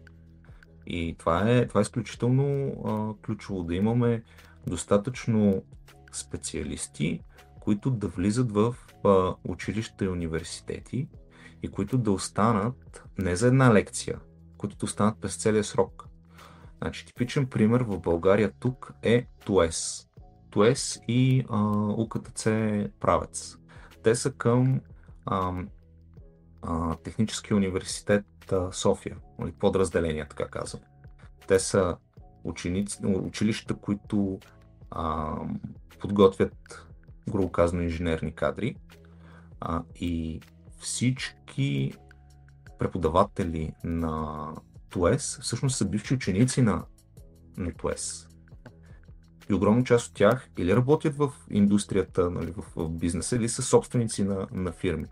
И 0.87 1.15
това 1.19 1.49
е, 1.49 1.67
това 1.67 1.79
е 1.79 1.81
изключително 1.81 2.73
а, 2.85 3.25
ключово 3.25 3.63
да 3.63 3.75
имаме 3.75 4.23
достатъчно 4.67 5.63
специалисти, 6.15 7.21
които 7.59 7.91
да 7.91 8.07
влизат 8.07 8.51
в 8.51 8.75
а, 9.03 9.35
училища 9.43 10.05
и 10.05 10.09
университети 10.09 11.07
и 11.63 11.67
които 11.67 11.97
да 11.97 12.11
останат 12.11 13.03
не 13.17 13.35
за 13.35 13.47
една 13.47 13.73
лекция, 13.73 14.19
които 14.57 14.75
да 14.75 14.85
останат 14.85 15.21
през 15.21 15.35
целия 15.35 15.63
срок. 15.63 16.07
Значи, 16.77 17.05
типичен 17.05 17.45
пример 17.45 17.81
в 17.81 17.99
България 17.99 18.51
тук 18.59 18.93
е 19.01 19.25
ТУЕС. 19.45 20.07
ТУЕС 20.49 20.99
и 21.07 21.45
а, 21.49 21.59
УКТЦ 21.97 22.43
Правец. 22.99 23.57
Те 24.03 24.15
са 24.15 24.31
към 24.31 24.81
а, 25.25 25.53
а, 26.61 26.95
Техническия 26.95 27.57
университет 27.57 28.25
а, 28.51 28.71
София, 28.71 29.17
нали, 29.39 29.51
подразделения, 29.51 30.27
така 30.29 30.47
казвам. 30.47 30.81
Те 31.47 31.59
са 31.59 31.97
ученици, 32.43 33.05
училища, 33.05 33.73
които 33.73 34.39
а, 34.91 35.35
подготвят, 36.03 36.85
грубо 37.29 37.51
казано, 37.51 37.81
инженерни 37.81 38.31
кадри 38.31 38.75
а, 39.59 39.83
и 39.95 40.41
всички 40.79 41.93
преподаватели 42.79 43.73
на 43.83 44.47
ТУЕС 44.89 45.39
всъщност 45.41 45.77
са 45.77 45.85
бивши 45.85 46.13
ученици 46.13 46.61
на, 46.61 46.85
на 47.57 47.73
ТУЕС. 47.73 48.27
И 49.49 49.53
огромна 49.53 49.83
част 49.83 50.07
от 50.07 50.13
тях 50.13 50.49
или 50.57 50.75
работят 50.75 51.15
в 51.15 51.31
индустрията, 51.49 52.29
нали, 52.29 52.51
в, 52.51 52.63
в 52.75 52.89
бизнеса, 52.89 53.35
или 53.35 53.49
са 53.49 53.61
собственици 53.61 54.23
на, 54.23 54.47
на 54.51 54.71
фирми. 54.71 55.07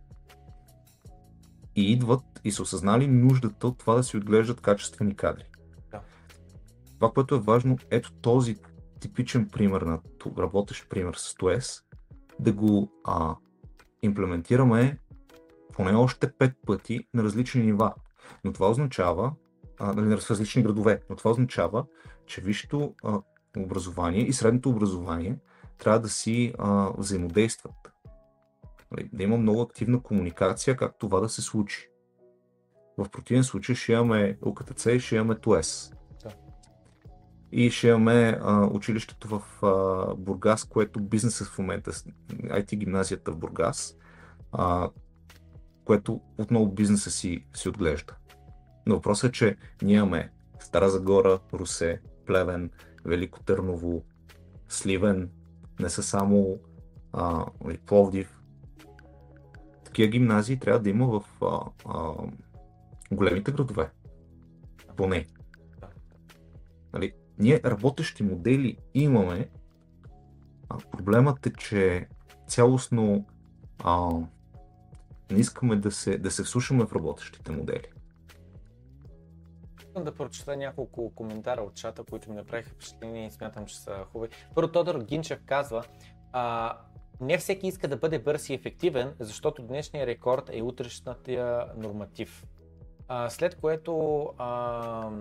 И 1.76 1.92
идват 1.92 2.24
и 2.44 2.52
са 2.52 2.62
осъзнали 2.62 3.08
нуждата 3.08 3.68
от 3.68 3.78
това 3.78 3.96
да 3.96 4.04
си 4.04 4.18
отглеждат 4.18 4.62
качествени 4.62 5.16
кадри. 5.16 5.44
Да. 5.92 6.02
Това, 6.96 7.12
което 7.12 7.36
е 7.36 7.40
важно, 7.40 7.78
ето 7.92 8.14
този 8.14 8.56
типичен 9.02 9.50
пример 9.50 9.82
на 9.82 10.00
работещ 10.38 10.90
пример 10.90 11.14
с 11.14 11.36
ТОЕС, 11.36 11.84
да 12.40 12.54
го 12.54 12.92
а, 13.04 13.36
имплементираме 14.02 14.98
поне 15.74 15.96
още 15.96 16.32
пет 16.32 16.54
пъти 16.66 17.08
на 17.14 17.24
различни 17.24 17.64
нива. 17.64 17.94
Но 18.44 18.54
това 18.54 18.70
означава, 18.70 19.34
а, 19.80 19.94
нали, 19.94 20.18
в 20.18 20.32
различни 20.32 20.64
градове, 20.64 21.02
но 21.10 21.16
това 21.16 21.32
означава, 21.32 21.86
че 22.26 22.42
висшето 22.42 22.96
образование 23.58 24.22
и 24.22 24.34
средното 24.34 24.70
образование 24.70 25.38
трябва 25.78 26.00
да 26.00 26.10
си 26.10 26.54
а, 26.58 26.92
взаимодействат. 26.98 27.92
Нали, 28.92 29.10
да 29.14 29.24
има 29.24 29.38
много 29.38 29.62
активна 29.62 30.04
комуникация 30.04 30.78
как 30.78 31.00
това 31.00 31.20
да 31.20 31.30
се 31.30 31.42
случи. 31.42 31.90
В 32.98 33.10
противен 33.10 33.44
случай 33.44 33.76
ще 33.76 33.92
имаме 33.92 34.38
ОКТЦ 34.42 34.86
и 34.86 35.00
ще 35.00 35.16
имаме 35.16 35.40
ТОЕС 35.40 35.94
и 37.52 37.72
ще 37.72 37.88
имаме 37.88 38.40
а, 38.42 38.66
училището 38.66 39.28
в 39.28 39.64
а, 39.66 40.16
Бургас, 40.16 40.64
което 40.64 41.00
бизнесът 41.00 41.48
в 41.48 41.58
момента, 41.60 41.92
IT 41.92 42.76
гимназията 42.76 43.32
в 43.32 43.38
Бургас, 43.38 43.96
а, 44.52 44.90
което 45.86 46.22
отново 46.38 46.72
бизнеса 46.72 47.12
си, 47.12 47.46
си 47.54 47.70
отглежда. 47.70 48.16
Но 48.86 48.96
въпросът 48.96 49.30
е, 49.30 49.32
че 49.32 49.58
ние 49.82 49.96
имаме 49.96 50.32
Стара 50.60 50.90
Загора, 50.90 51.40
Русе, 51.54 52.02
Плевен 52.26 52.72
Велико 53.06 53.44
Търново, 53.44 54.04
Сливен, 54.70 55.30
не 55.80 55.90
са 55.90 56.04
само 56.04 56.60
а, 57.14 57.46
Пловдив. 57.86 58.40
Такива 59.86 60.08
гимназии 60.10 60.60
трябва 60.60 60.80
да 60.80 60.90
има 60.90 61.08
в 61.08 61.24
а, 61.42 61.60
а, 61.86 62.14
големите 63.12 63.52
градове. 63.52 63.90
Поне. 64.96 65.26
Нали, 66.94 67.14
ние 67.42 67.62
работещи 67.66 68.24
модели 68.24 68.78
имаме, 68.94 69.50
а 70.70 70.78
проблемът 70.92 71.46
е, 71.46 71.54
че 71.54 72.08
цялостно 72.48 73.26
а, 73.84 74.10
не 75.32 75.40
искаме 75.40 75.76
да 75.76 75.92
се, 75.92 76.18
да 76.18 76.32
се 76.32 76.44
вслушаме 76.44 76.86
в 76.86 76.94
работещите 76.94 77.52
модели. 77.52 77.88
Искам 79.80 80.04
да 80.04 80.16
прочета 80.16 80.58
няколко 80.58 81.16
коментара 81.16 81.62
от 81.62 81.76
чата, 81.76 82.04
които 82.04 82.30
ми 82.30 82.36
направиха 82.36 82.70
впечатление 82.70 83.28
и 83.28 83.32
смятам, 83.32 83.66
че 83.66 83.80
са 83.80 84.06
хубави. 84.12 84.32
Първо 84.56 84.72
Тодор 84.72 85.04
Гинчев 85.04 85.40
казва, 85.46 85.84
а, 86.32 86.78
не 87.22 87.38
всеки 87.38 87.68
иска 87.68 87.88
да 87.88 87.98
бъде 87.98 88.20
бърз 88.20 88.50
и 88.50 88.54
ефективен, 88.54 89.14
защото 89.20 89.62
днешния 89.62 90.08
рекорд 90.08 90.50
е 90.54 90.62
утрешната 90.62 91.68
норматив. 91.78 92.46
А, 93.08 93.30
след 93.30 93.56
което 93.56 94.24
а, 94.38 95.12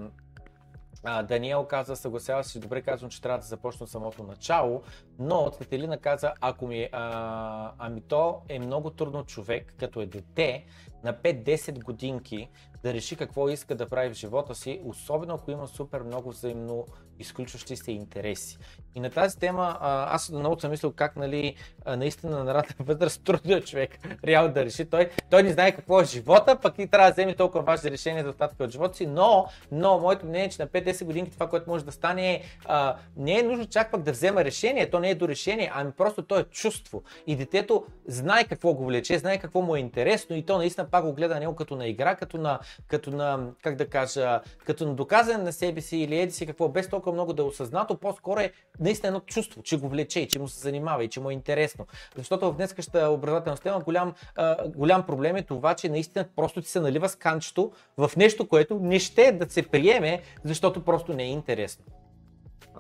а, 1.05 1.23
Даниел 1.23 1.65
каза, 1.65 1.97
съгласява 1.97 2.45
се, 2.45 2.59
добре 2.59 2.83
казвам, 2.83 3.11
че 3.11 3.23
трябва 3.23 3.39
да 3.39 3.47
започна 3.47 3.85
от 3.85 3.91
самото 3.91 4.23
начало, 4.23 4.83
но 5.21 5.51
Цветелина 5.51 5.99
каза, 5.99 6.33
ако 6.41 6.67
ми, 6.67 6.89
а, 6.93 7.73
ами 7.79 8.01
то 8.01 8.43
е 8.49 8.59
много 8.59 8.91
трудно 8.91 9.25
човек, 9.25 9.75
като 9.79 10.01
е 10.01 10.07
дете, 10.07 10.65
на 11.05 11.15
5-10 11.15 11.83
годинки, 11.85 12.49
да 12.83 12.95
реши 12.95 13.17
какво 13.17 13.49
иска 13.49 13.75
да 13.75 13.89
прави 13.89 14.11
в 14.11 14.17
живота 14.17 14.55
си, 14.55 14.81
особено 14.85 15.35
ако 15.35 15.51
има 15.51 15.69
супер 15.69 16.03
много 16.03 16.31
взаимно 16.31 16.87
изключващи 17.19 17.77
се 17.77 17.93
интереси. 17.93 18.59
И 18.95 19.01
на 19.01 19.11
тази 19.11 19.39
тема 19.39 19.79
аз 19.81 20.31
много 20.31 20.61
съм 20.61 20.71
мислил 20.71 20.93
как 20.93 21.17
нали, 21.17 21.55
наистина 21.87 22.45
на 22.45 22.55
ранна 22.55 22.65
възраст 22.79 23.25
трудно 23.25 23.61
човек 23.61 23.99
реално 24.25 24.55
да 24.55 24.65
реши. 24.65 24.85
Той, 24.85 25.11
той 25.31 25.43
не 25.43 25.53
знае 25.53 25.73
какво 25.73 26.01
е 26.01 26.05
живота, 26.05 26.59
пък 26.63 26.79
и 26.79 26.87
трябва 26.87 27.09
да 27.09 27.13
вземе 27.13 27.35
толкова 27.35 27.65
важни 27.65 27.91
решения 27.91 28.25
за 28.25 28.31
остатъка 28.31 28.65
от 28.65 28.71
живота 28.71 28.97
си, 28.97 29.07
но, 29.07 29.47
но 29.73 29.99
моето 29.99 30.27
мнение 30.27 30.47
е, 30.47 30.51
че 30.51 30.63
на 30.63 30.69
5-10 30.69 31.05
години 31.05 31.31
това, 31.31 31.49
което 31.49 31.71
може 31.71 31.85
да 31.85 31.93
стане 31.93 32.33
е, 32.33 32.43
а, 32.65 32.97
не 33.17 33.39
е 33.39 33.43
нужно 33.43 33.67
чак 33.67 33.91
пък 33.91 34.03
да 34.03 34.13
взема 34.13 34.45
решение, 34.45 34.91
то 34.91 35.01
не 35.01 35.10
е 35.10 35.10
до 35.15 35.29
решение, 35.29 35.71
ами 35.75 35.93
просто 35.93 36.23
то 36.23 36.39
е 36.39 36.45
чувство. 36.45 37.03
И 37.27 37.37
детето 37.37 37.85
знае 38.07 38.45
какво 38.45 38.75
го 38.75 38.85
влече, 38.85 39.19
знае 39.19 39.39
какво 39.39 39.63
му 39.63 39.77
е 39.77 39.79
интересно 39.79 40.37
и 40.37 40.43
то 40.43 40.59
наистина 40.59 40.87
пак 40.91 41.05
го 41.05 41.13
гледа 41.13 41.41
него 41.41 41.55
като 41.57 41.77
на 41.77 41.87
игра, 41.87 42.17
като 42.17 42.39
на, 42.39 42.59
като 42.87 43.11
на 43.11 43.51
как 43.63 43.77
да 43.77 43.87
кажа, 43.89 44.41
като 44.67 44.87
на 44.87 44.95
доказане 44.95 45.45
на 45.45 45.53
себе 45.53 45.81
си 45.81 45.97
или 45.97 46.21
еди 46.21 46.33
си 46.33 46.47
какво, 46.47 46.69
без 46.69 46.89
толкова 46.89 47.13
много 47.13 47.33
да 47.33 47.43
е 47.43 47.47
осъзнато, 47.47 47.97
по-скоро 47.97 48.41
е 48.41 48.53
наистина 48.81 49.09
едно 49.09 49.21
чувство, 49.21 49.63
че 49.63 49.79
го 49.79 49.89
влече, 49.89 50.29
че 50.29 50.39
му 50.39 50.49
се 50.49 50.61
занимава 50.61 51.05
и 51.05 51.09
че 51.09 51.21
му 51.21 51.31
е 51.31 51.33
интересно. 51.33 51.87
Защото 52.17 52.53
в 52.53 52.57
днескаща 52.57 53.09
образователна 53.09 53.57
система 53.57 53.81
голям, 53.81 54.15
а, 54.37 54.69
голям 54.69 55.07
проблем 55.07 55.37
е 55.37 55.43
това, 55.43 55.75
че 55.75 55.89
наистина 55.89 56.25
просто 56.37 56.63
ти 56.63 56.69
се 56.69 56.81
налива 56.81 57.09
сканчето 57.09 57.73
в 57.97 58.11
нещо, 58.17 58.49
което 58.49 58.79
не 58.81 58.99
ще 58.99 59.33
да 59.33 59.51
се 59.51 59.63
приеме, 59.63 60.23
защото 60.45 60.85
просто 60.85 61.13
не 61.13 61.23
е 61.23 61.31
интересно. 61.31 61.85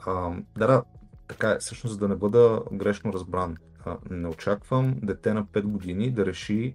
А, 0.06 0.30
да, 0.56 0.66
да, 0.66 0.82
така 1.30 1.50
е. 1.50 1.58
Всъщност, 1.58 1.92
за 1.92 1.98
да 1.98 2.08
не 2.08 2.16
бъда 2.16 2.62
грешно 2.72 3.12
разбран, 3.12 3.56
а, 3.84 3.96
не 4.10 4.28
очаквам 4.28 4.96
дете 5.02 5.34
на 5.34 5.44
5 5.44 5.62
години 5.62 6.10
да 6.10 6.26
реши, 6.26 6.74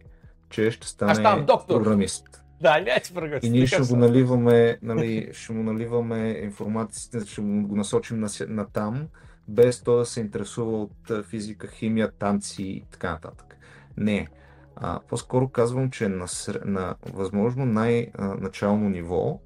че 0.50 0.72
ще 0.72 0.88
стане 0.88 1.46
програмист. 1.68 2.44
Да, 2.62 2.80
не 2.80 3.00
че 3.00 3.48
И 3.48 3.50
ние 3.50 3.68
ще 3.68 3.82
го 3.82 3.96
наливаме, 3.96 4.78
нали, 4.82 5.30
ще 5.34 5.54
му 5.54 5.64
наливаме 5.64 6.30
информацията, 6.30 7.28
ще 7.28 7.42
му 7.42 7.68
го 7.68 7.76
насочим 7.76 8.20
на, 8.20 8.28
на 8.48 8.70
там, 8.70 9.08
без 9.48 9.82
то 9.82 9.98
да 9.98 10.06
се 10.06 10.20
интересува 10.22 10.82
от 10.82 11.26
физика, 11.26 11.68
химия, 11.68 12.12
танци 12.12 12.64
и 12.64 12.84
така 12.92 13.12
нататък. 13.12 13.58
Не. 13.98 14.28
А, 14.76 15.00
по-скоро 15.10 15.50
казвам, 15.50 15.92
че 15.92 16.08
на, 16.08 16.26
на 16.66 16.96
възможно 17.14 17.66
най-начално 17.66 18.90
ниво 18.90 19.40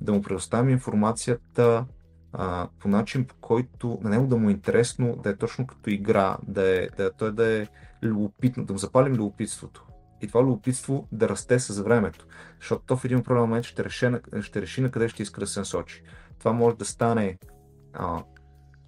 да 0.00 0.12
му 0.12 0.22
предоставим 0.22 0.70
информацията 0.70 1.84
а, 2.32 2.68
по 2.78 2.88
начин, 2.88 3.24
по 3.24 3.34
който 3.40 3.98
на 4.02 4.10
него 4.10 4.26
да 4.26 4.36
му 4.36 4.48
е 4.48 4.52
интересно, 4.52 5.16
да 5.16 5.30
е 5.30 5.36
точно 5.36 5.66
като 5.66 5.90
игра, 5.90 6.36
да 6.42 6.82
е, 6.82 6.88
да, 6.96 7.12
той 7.12 7.32
да 7.32 7.52
е 7.52 7.66
любопитно, 8.02 8.64
да 8.64 8.72
му 8.72 8.78
запалим 8.78 9.14
любопитството. 9.14 9.86
И 10.22 10.28
това 10.28 10.42
любопитство 10.42 11.08
да 11.12 11.28
расте 11.28 11.58
с 11.58 11.82
времето. 11.82 12.26
Защото 12.60 12.84
то 12.86 12.96
в 12.96 13.04
един 13.04 13.22
проблем 13.22 13.42
момент 13.42 13.64
ще 13.64 13.84
реши, 13.84 14.10
ще 14.40 14.62
реши 14.62 14.80
на 14.80 14.90
къде 14.90 15.08
ще 15.08 15.22
иска 15.22 15.40
да 15.40 15.46
се 15.46 15.60
насочи. 15.60 16.02
Това 16.38 16.52
може 16.52 16.76
да 16.76 16.84
стане 16.84 17.38
а, 17.92 18.22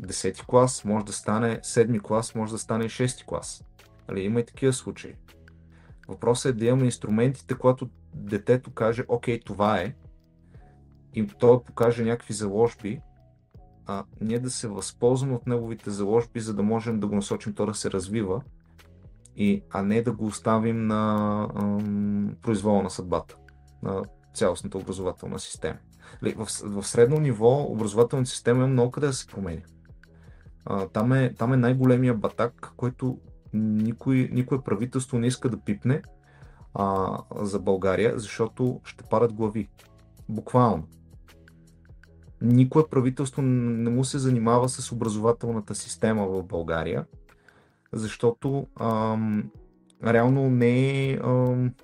10 0.03 0.47
клас, 0.47 0.85
може 0.85 1.05
да 1.05 1.13
стане 1.13 1.61
7 1.61 2.03
клас, 2.03 2.35
може 2.35 2.53
да 2.53 2.59
стане 2.59 2.85
6 2.85 3.25
клас. 3.25 3.65
Али, 4.09 4.21
има 4.21 4.41
и 4.41 4.47
такива 4.47 4.73
случаи. 4.73 5.15
Въпросът 6.09 6.55
е 6.55 6.59
да 6.59 6.65
имаме 6.65 6.85
инструментите, 6.85 7.55
когато 7.55 7.91
детето 8.15 8.71
каже, 8.71 9.05
окей, 9.09 9.41
това 9.41 9.79
е, 9.79 9.95
и 11.15 11.27
той 11.27 11.63
покаже 11.63 12.05
някакви 12.05 12.35
заложби, 12.35 13.01
а 13.87 14.05
ние 14.21 14.39
да 14.39 14.51
се 14.51 14.69
възползваме 14.69 15.35
от 15.35 15.47
неговите 15.47 15.91
заложби, 15.91 16.41
за 16.41 16.55
да 16.55 16.63
можем 16.63 17.01
да 17.01 17.07
го 17.07 17.15
насочим 17.15 17.55
то 17.55 17.67
да 17.67 17.75
се 17.75 17.91
развива, 17.91 18.43
и, 19.37 19.63
а 19.71 19.83
не 19.83 20.03
да 20.03 20.13
го 20.13 20.27
оставим 20.27 20.87
на 20.87 21.49
ам, 21.55 22.37
произвола 22.43 22.83
на 22.83 22.91
съдбата, 22.91 23.37
на 23.83 24.03
цялостната 24.35 24.79
образователна 24.79 25.39
система. 25.39 25.79
В, 26.37 26.49
в 26.65 26.87
средно 26.87 27.21
ниво 27.21 27.63
образователната 27.63 28.31
система 28.31 28.65
е 28.65 28.67
много 28.67 28.91
къде 28.91 29.07
да 29.07 29.13
се 29.13 29.27
променя. 29.27 29.63
А, 30.65 30.89
там 30.89 31.13
е, 31.13 31.35
там 31.35 31.53
е 31.53 31.57
най-големия 31.57 32.15
батак, 32.15 32.73
който 32.77 33.19
никой, 33.55 34.29
никое 34.33 34.59
правителство 34.61 35.19
не 35.19 35.27
иска 35.27 35.49
да 35.49 35.61
пипне 35.61 36.03
а, 36.75 37.19
за 37.37 37.59
България, 37.59 38.19
защото 38.19 38.81
ще 38.85 39.05
парат 39.05 39.33
глави. 39.33 39.69
Буквално. 40.29 40.87
Никое 42.45 42.89
правителство 42.91 43.43
не 43.43 43.91
му 43.91 44.05
се 44.05 44.19
занимава 44.19 44.69
с 44.69 44.93
образователната 44.93 45.75
система 45.75 46.27
в 46.27 46.43
България, 46.43 47.07
защото 47.93 48.67
ам, 48.81 49.51
реално 50.07 50.51
не, 50.51 51.19
ам, 51.25 51.75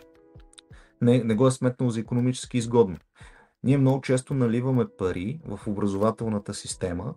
не, 1.01 1.24
не 1.24 1.35
го 1.35 1.47
е 1.47 1.51
сметнал 1.51 1.91
за 1.91 2.01
економически 2.01 2.59
изгодно. 2.59 2.97
Ние 3.65 3.78
много 3.78 4.01
често 4.01 4.35
наливаме 4.35 4.87
пари 4.99 5.41
в 5.47 5.61
образователната 5.66 6.55
система, 6.55 7.15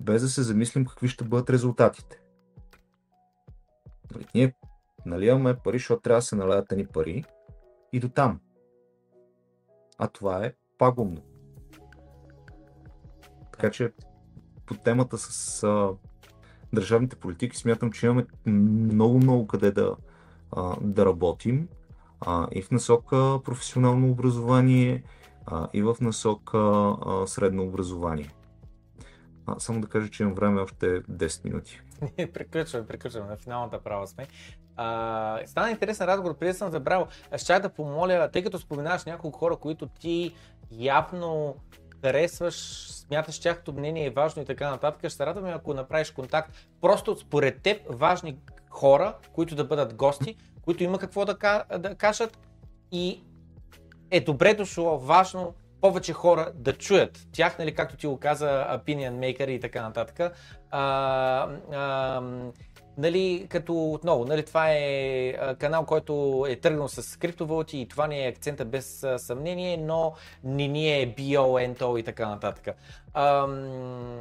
без 0.00 0.22
да 0.22 0.28
се 0.28 0.42
замислим 0.42 0.86
какви 0.86 1.08
ще 1.08 1.24
бъдат 1.24 1.50
резултатите. 1.50 2.20
Нали, 4.14 4.26
ние 4.34 4.54
наливаме 5.06 5.56
пари, 5.64 5.78
защото 5.78 6.02
трябва 6.02 6.18
да 6.18 6.22
се 6.22 6.36
наливат 6.36 6.70
ни 6.70 6.86
пари 6.86 7.24
и 7.92 8.00
до 8.00 8.08
там. 8.08 8.40
А 9.98 10.08
това 10.08 10.44
е 10.44 10.52
пагубно. 10.78 11.27
Така 13.58 13.70
че 13.70 13.92
по 14.66 14.74
темата 14.74 15.18
с 15.18 15.62
а, 15.62 15.90
държавните 16.72 17.16
политики 17.16 17.56
смятам, 17.56 17.92
че 17.92 18.06
имаме 18.06 18.26
много-много 18.46 19.46
къде 19.46 19.70
да, 19.70 19.96
а, 20.52 20.76
да 20.80 21.06
работим 21.06 21.68
а, 22.20 22.48
и 22.52 22.62
в 22.62 22.70
насока 22.70 23.40
професионално 23.44 24.10
образование, 24.10 25.02
а, 25.46 25.68
и 25.72 25.82
в 25.82 25.96
насока 26.00 26.58
а, 26.58 27.26
средно 27.26 27.62
образование. 27.62 28.30
А, 29.46 29.60
само 29.60 29.80
да 29.80 29.88
кажа, 29.88 30.10
че 30.10 30.22
имам 30.22 30.34
време 30.34 30.60
още 30.60 31.02
10 31.02 31.44
минути. 31.44 31.80
Приключваме, 32.34 32.86
приключваме, 32.86 33.30
на 33.30 33.36
финалната 33.36 33.80
права 33.80 34.06
сме. 34.06 34.26
А, 34.76 35.40
стана 35.46 35.70
интересен 35.70 36.06
разговор, 36.06 36.38
преди 36.38 36.52
съм 36.52 36.70
забрал. 36.70 37.08
Ще 37.36 37.60
да 37.60 37.68
помоля, 37.68 38.30
тъй 38.32 38.44
като 38.44 38.58
споменаваш 38.58 39.04
няколко 39.04 39.38
хора, 39.38 39.56
които 39.56 39.86
ти 39.86 40.34
явно 40.70 41.56
харесваш, 42.04 42.54
смяташ, 42.90 43.38
тяхното 43.38 43.72
мнение 43.72 44.06
е 44.06 44.10
важно 44.10 44.42
и 44.42 44.44
така 44.44 44.70
нататък, 44.70 45.00
ще 45.00 45.10
се 45.10 45.26
радваме 45.26 45.50
ако 45.50 45.74
направиш 45.74 46.10
контакт. 46.10 46.52
Просто 46.80 47.16
според 47.16 47.62
теб 47.62 47.82
важни 47.88 48.36
хора, 48.70 49.14
които 49.32 49.54
да 49.54 49.64
бъдат 49.64 49.94
гости, 49.94 50.36
които 50.62 50.84
има 50.84 50.98
какво 50.98 51.24
да, 51.24 51.64
да 51.78 51.94
кажат 51.94 52.38
и 52.92 53.22
е 54.10 54.20
добре 54.20 54.54
дошло, 54.54 54.98
важно 54.98 55.54
повече 55.80 56.12
хора 56.12 56.52
да 56.54 56.72
чуят 56.72 57.26
тях, 57.32 57.58
нали, 57.58 57.74
както 57.74 57.96
ти 57.96 58.06
го 58.06 58.18
каза 58.18 58.66
Opinion 58.70 59.12
Maker 59.12 59.48
и 59.48 59.60
така 59.60 59.82
нататък. 59.82 60.32
А, 60.70 60.82
а, 61.72 62.22
нали, 62.98 63.46
като 63.48 63.92
отново, 63.92 64.24
нали, 64.24 64.44
това 64.44 64.66
е 64.70 65.34
канал, 65.58 65.84
който 65.84 66.44
е 66.48 66.56
тръгнал 66.56 66.88
с 66.88 67.18
криптовалути 67.18 67.78
и 67.78 67.88
това 67.88 68.06
не 68.06 68.24
е 68.24 68.28
акцента 68.28 68.64
без 68.64 69.06
съмнение, 69.16 69.76
но 69.76 70.14
не 70.44 70.68
ни 70.68 71.02
е 71.02 71.14
BO, 71.14 71.74
NTO 71.74 72.00
и 72.00 72.02
така 72.02 72.28
нататък. 72.28 72.76
Ам, 73.14 74.20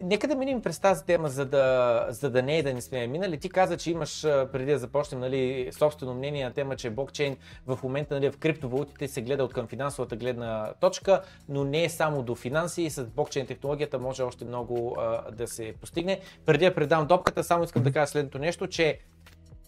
нека 0.00 0.28
да 0.28 0.34
минем 0.34 0.62
през 0.62 0.78
тази 0.78 1.04
тема, 1.04 1.28
за 1.28 1.44
да, 1.44 2.06
за 2.10 2.30
да 2.30 2.42
не 2.42 2.58
е 2.58 2.62
да 2.62 2.74
не 2.74 2.80
сме 2.80 3.06
минали. 3.06 3.38
Ти 3.38 3.48
каза, 3.48 3.76
че 3.76 3.90
имаш 3.90 4.22
преди 4.22 4.72
да 4.72 4.78
започнем 4.78 5.20
нали, 5.20 5.68
собствено 5.72 6.14
мнение 6.14 6.44
на 6.44 6.52
тема, 6.52 6.76
че 6.76 6.90
блокчейн 6.90 7.36
в 7.66 7.78
момента 7.82 8.14
нали, 8.14 8.30
в 8.30 8.38
криптовалутите 8.38 9.08
се 9.08 9.22
гледа 9.22 9.44
от 9.44 9.54
към 9.54 9.66
финансовата 9.66 10.16
гледна 10.16 10.72
точка, 10.80 11.22
но 11.48 11.64
не 11.64 11.84
е 11.84 11.88
само 11.88 12.22
до 12.22 12.34
финанси 12.34 12.90
с 12.90 13.04
блокчейн 13.04 13.46
технологията 13.46 13.98
може 13.98 14.22
още 14.22 14.44
много 14.44 14.96
а, 14.98 15.30
да 15.30 15.48
се 15.48 15.74
постигне. 15.80 16.20
Преди 16.46 16.64
да 16.64 16.74
предам 16.74 17.06
допката, 17.06 17.44
само 17.44 17.64
искам 17.64 17.82
да 17.82 17.92
кажа 17.92 18.06
следното 18.06 18.38
нещо, 18.38 18.66
че 18.66 18.98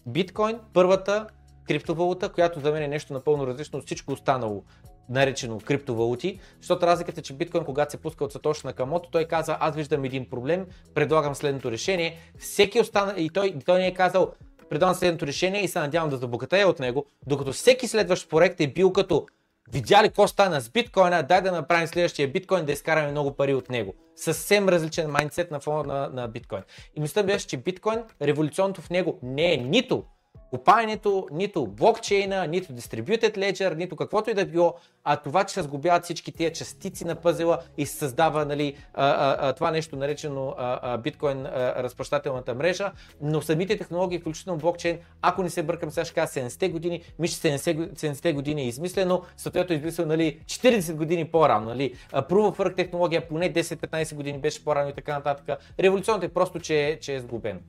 биткоин, 0.05 0.59
първата 0.73 1.27
криптовалута, 1.67 2.29
която 2.29 2.59
за 2.59 2.71
мен 2.71 2.83
е 2.83 2.87
нещо 2.87 3.13
напълно 3.13 3.47
различно 3.47 3.79
от 3.79 3.85
всичко 3.85 4.11
останало 4.11 4.63
наречено 5.11 5.59
криптовалути, 5.59 6.39
защото 6.61 6.87
разликата 6.87 7.19
е, 7.19 7.23
че 7.23 7.33
биткоин, 7.33 7.63
когато 7.63 7.91
се 7.91 7.97
пуска 7.97 8.23
от 8.23 8.31
Сатош 8.31 8.63
на 8.63 8.73
Камото, 8.73 9.09
той 9.11 9.25
каза, 9.25 9.57
аз 9.59 9.75
виждам 9.75 10.03
един 10.03 10.29
проблем, 10.29 10.65
предлагам 10.93 11.35
следното 11.35 11.71
решение. 11.71 12.17
Всеки 12.39 12.79
остана, 12.79 13.13
и 13.17 13.29
той, 13.29 13.55
той 13.65 13.79
не 13.79 13.87
е 13.87 13.93
казал, 13.93 14.31
предлагам 14.69 14.95
следното 14.95 15.27
решение 15.27 15.63
и 15.63 15.67
се 15.67 15.79
надявам 15.79 16.09
да 16.09 16.17
забогатея 16.17 16.67
от 16.67 16.79
него, 16.79 17.05
докато 17.27 17.53
всеки 17.53 17.87
следващ 17.87 18.29
проект 18.29 18.61
е 18.61 18.67
бил 18.67 18.91
като 18.93 19.25
Видя 19.71 20.03
ли 20.03 20.07
какво 20.07 20.27
стана 20.27 20.61
с 20.61 20.69
биткоина, 20.69 21.23
дай 21.23 21.41
да 21.41 21.51
направим 21.51 21.87
следващия 21.87 22.27
биткоин, 22.27 22.65
да 22.65 22.71
изкараме 22.71 23.11
много 23.11 23.35
пари 23.35 23.53
от 23.53 23.69
него. 23.69 23.93
Съвсем 24.15 24.69
различен 24.69 25.11
майндсет 25.11 25.51
на 25.51 25.59
фона 25.59 25.83
на, 25.83 26.09
на 26.21 26.27
биткоин. 26.27 26.61
И 26.95 27.01
мисля 27.01 27.23
беше, 27.23 27.47
че 27.47 27.57
биткоин, 27.57 27.99
революционното 28.21 28.81
в 28.81 28.89
него 28.89 29.19
не 29.23 29.53
е 29.53 29.57
нито 29.57 30.03
копаенето, 30.51 31.27
нито 31.31 31.67
блокчейна, 31.67 32.47
нито 32.47 32.73
distributed 32.73 33.37
ledger, 33.37 33.75
нито 33.75 33.95
каквото 33.95 34.29
и 34.29 34.33
да 34.33 34.45
било, 34.45 34.73
а 35.03 35.15
това, 35.17 35.43
че 35.43 35.53
се 35.53 35.63
сгубяват 35.63 36.03
всички 36.03 36.31
тия 36.31 36.51
частици 36.51 37.05
на 37.05 37.15
пъзела 37.15 37.59
и 37.77 37.85
се 37.85 37.97
създава 37.97 38.45
нали, 38.45 38.75
а, 38.93 39.49
а, 39.49 39.53
това 39.53 39.71
нещо 39.71 39.95
наречено 39.95 40.55
биткоин 41.03 41.45
а, 41.45 41.83
разпращателната 41.83 42.55
мрежа, 42.55 42.91
но 43.21 43.41
самите 43.41 43.77
технологии, 43.77 44.19
включително 44.19 44.59
блокчейн, 44.59 44.97
ако 45.21 45.43
не 45.43 45.49
се 45.49 45.63
бъркам, 45.63 45.91
сега 45.91 46.05
ще 46.05 46.13
кажа 46.13 46.27
70-те 46.27 46.69
години, 46.69 47.03
мисля, 47.19 47.49
70, 47.49 47.93
70-те 47.93 48.33
години 48.33 48.61
е 48.61 48.67
измислено, 48.67 49.21
съответно 49.37 49.73
е 49.73 49.77
измислено 49.77 50.07
нали, 50.07 50.39
40 50.45 50.93
години 50.93 51.25
по-рано. 51.25 51.65
Нали. 51.65 51.95
Proof 52.13 52.57
of 52.57 52.75
технология 52.75 53.27
поне 53.27 53.53
10-15 53.53 54.15
години 54.15 54.39
беше 54.39 54.63
по-рано 54.63 54.89
и 54.89 54.93
така 54.93 55.13
нататък. 55.13 55.59
Революционното 55.79 56.25
е 56.25 56.29
просто, 56.29 56.59
че, 56.59 56.97
че 57.01 57.15
е 57.15 57.19
сгубено. 57.19 57.59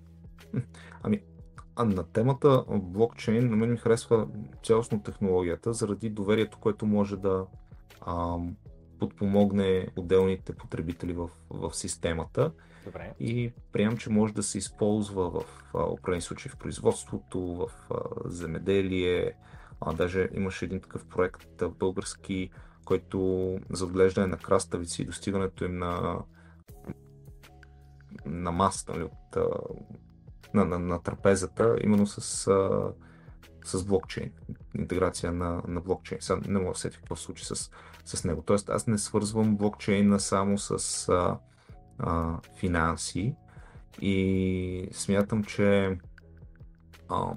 Ами, 1.03 1.21
а 1.77 1.85
на 1.85 2.05
темата 2.05 2.65
блокчейн, 2.69 3.51
на 3.51 3.57
мен 3.57 3.71
ми 3.71 3.77
харесва 3.77 4.29
цялостно 4.65 5.03
технологията, 5.03 5.73
заради 5.73 6.11
доверието, 6.11 6.59
което 6.59 6.87
може 6.87 7.17
да 7.17 7.47
а, 8.01 8.37
подпомогне 8.99 9.89
отделните 9.97 10.53
потребители 10.53 11.13
в, 11.13 11.29
в 11.51 11.75
системата. 11.75 12.53
Добре. 12.85 13.15
И 13.21 13.53
приемам, 13.73 13.97
че 13.97 14.11
може 14.11 14.35
да 14.35 14.43
се 14.43 14.59
използва 14.59 15.31
в 15.31 15.45
определени 15.75 16.23
случаи 16.23 16.51
в 16.51 16.57
производството, 16.57 17.41
в 17.41 17.69
а, 17.91 17.99
земеделие. 18.25 19.33
А, 19.81 19.93
даже 19.93 20.29
имаше 20.35 20.65
един 20.65 20.81
такъв 20.81 21.07
проект 21.07 21.63
български, 21.79 22.51
който 22.85 23.59
за 23.71 23.85
отглеждане 23.85 24.27
на 24.27 24.37
краставици 24.37 25.03
и 25.03 25.07
достигането 25.07 25.65
им 25.65 25.79
на 25.79 26.19
на 28.27 28.53
маса, 28.53 28.93
нали, 28.93 29.03
от 29.03 29.37
на, 30.55 30.65
на, 30.65 30.79
на 30.79 31.03
трапезата, 31.03 31.77
именно 31.85 32.07
с, 32.07 32.47
а, 32.47 32.93
с 33.65 33.85
блокчейн, 33.85 34.31
интеграция 34.79 35.33
на, 35.33 35.63
на 35.69 35.81
блокчейн. 35.81 36.21
Сега 36.21 36.41
не 36.49 36.59
мога 36.59 36.73
да 36.73 36.79
сетя 36.79 36.97
какво 36.97 37.17
се 37.17 37.25
случи 37.25 37.45
с, 37.45 37.71
с 38.05 38.25
него. 38.25 38.43
Тоест 38.43 38.71
аз 38.71 38.87
не 38.87 38.99
свързвам 38.99 39.57
блокчейна 39.57 40.21
само 40.21 40.59
с 40.59 41.09
а, 41.09 41.39
а, 41.99 42.39
финанси 42.59 43.35
и 44.01 44.89
смятам, 44.93 45.45
че 45.45 45.99
а, 47.09 47.35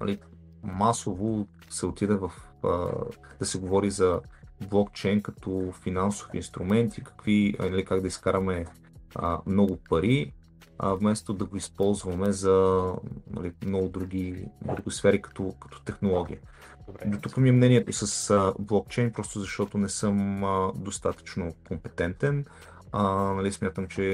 нали, 0.00 0.20
масово 0.62 1.46
се 1.70 1.86
отиде 1.86 2.14
в 2.14 2.32
а, 2.64 2.90
да 3.38 3.46
се 3.46 3.58
говори 3.58 3.90
за 3.90 4.20
блокчейн 4.68 5.22
като 5.22 5.72
финансов 5.82 6.28
инструмент 6.34 6.98
и 6.98 7.04
какви, 7.04 7.54
нали, 7.58 7.84
как 7.84 8.00
да 8.00 8.06
изкараме 8.08 8.66
а, 9.14 9.38
много 9.46 9.78
пари 9.88 10.32
а, 10.82 10.94
вместо 10.94 11.32
да 11.32 11.44
го 11.44 11.56
използваме 11.56 12.32
за 12.32 12.84
нали, 13.30 13.52
много 13.64 13.88
други, 13.88 14.48
други 14.62 14.90
сфери 14.90 15.22
като, 15.22 15.54
като 15.60 15.82
технология. 15.82 16.38
Добре. 16.86 17.06
До 17.06 17.18
тук 17.18 17.36
ми 17.36 17.48
е 17.48 17.52
мнението 17.52 17.92
с 17.92 18.30
а, 18.30 18.54
блокчейн, 18.58 19.12
просто 19.12 19.40
защото 19.40 19.78
не 19.78 19.88
съм 19.88 20.44
а, 20.44 20.72
достатъчно 20.74 21.54
компетентен. 21.68 22.44
А, 22.92 23.02
нали, 23.12 23.52
смятам, 23.52 23.88
че 23.88 24.04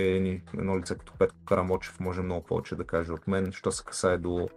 едно 0.58 0.78
лице 0.78 0.94
като 0.94 1.12
Петко 1.18 1.38
Карамочев 1.44 2.00
може 2.00 2.22
много 2.22 2.46
повече 2.46 2.76
да 2.76 2.84
каже 2.84 3.12
от 3.12 3.26
мен, 3.26 3.52
що 3.52 3.72
се 3.72 3.84
касае 3.84 4.18
до 4.18 4.48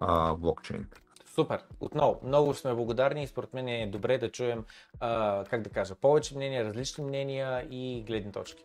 а, 0.00 0.34
блокчейн. 0.34 0.86
Супер. 1.26 1.62
Отново, 1.80 2.20
много 2.24 2.54
сме 2.54 2.74
благодарни 2.74 3.22
и 3.22 3.26
според 3.26 3.54
мен 3.54 3.68
е 3.68 3.86
добре 3.86 4.18
да 4.18 4.30
чуем, 4.30 4.64
а, 5.00 5.44
как 5.50 5.62
да 5.62 5.70
кажа, 5.70 5.94
повече 5.94 6.36
мнения, 6.36 6.64
различни 6.64 7.04
мнения 7.04 7.66
и 7.70 8.04
гледни 8.06 8.32
точки. 8.32 8.64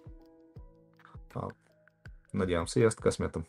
Надявам 2.33 2.67
се 2.67 2.79
и 2.79 2.83
аз 2.83 2.95
така 2.95 3.11
смятам. 3.11 3.43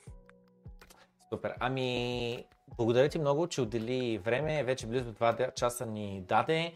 Супер. 1.33 1.55
Ами, 1.61 2.45
благодаря 2.77 3.09
ти 3.09 3.19
много, 3.19 3.47
че 3.47 3.61
отдели 3.61 4.19
време. 4.19 4.65
Вече 4.65 4.87
близо 4.87 5.13
2 5.13 5.55
часа 5.55 5.87
ни 5.87 6.25
даде. 6.29 6.73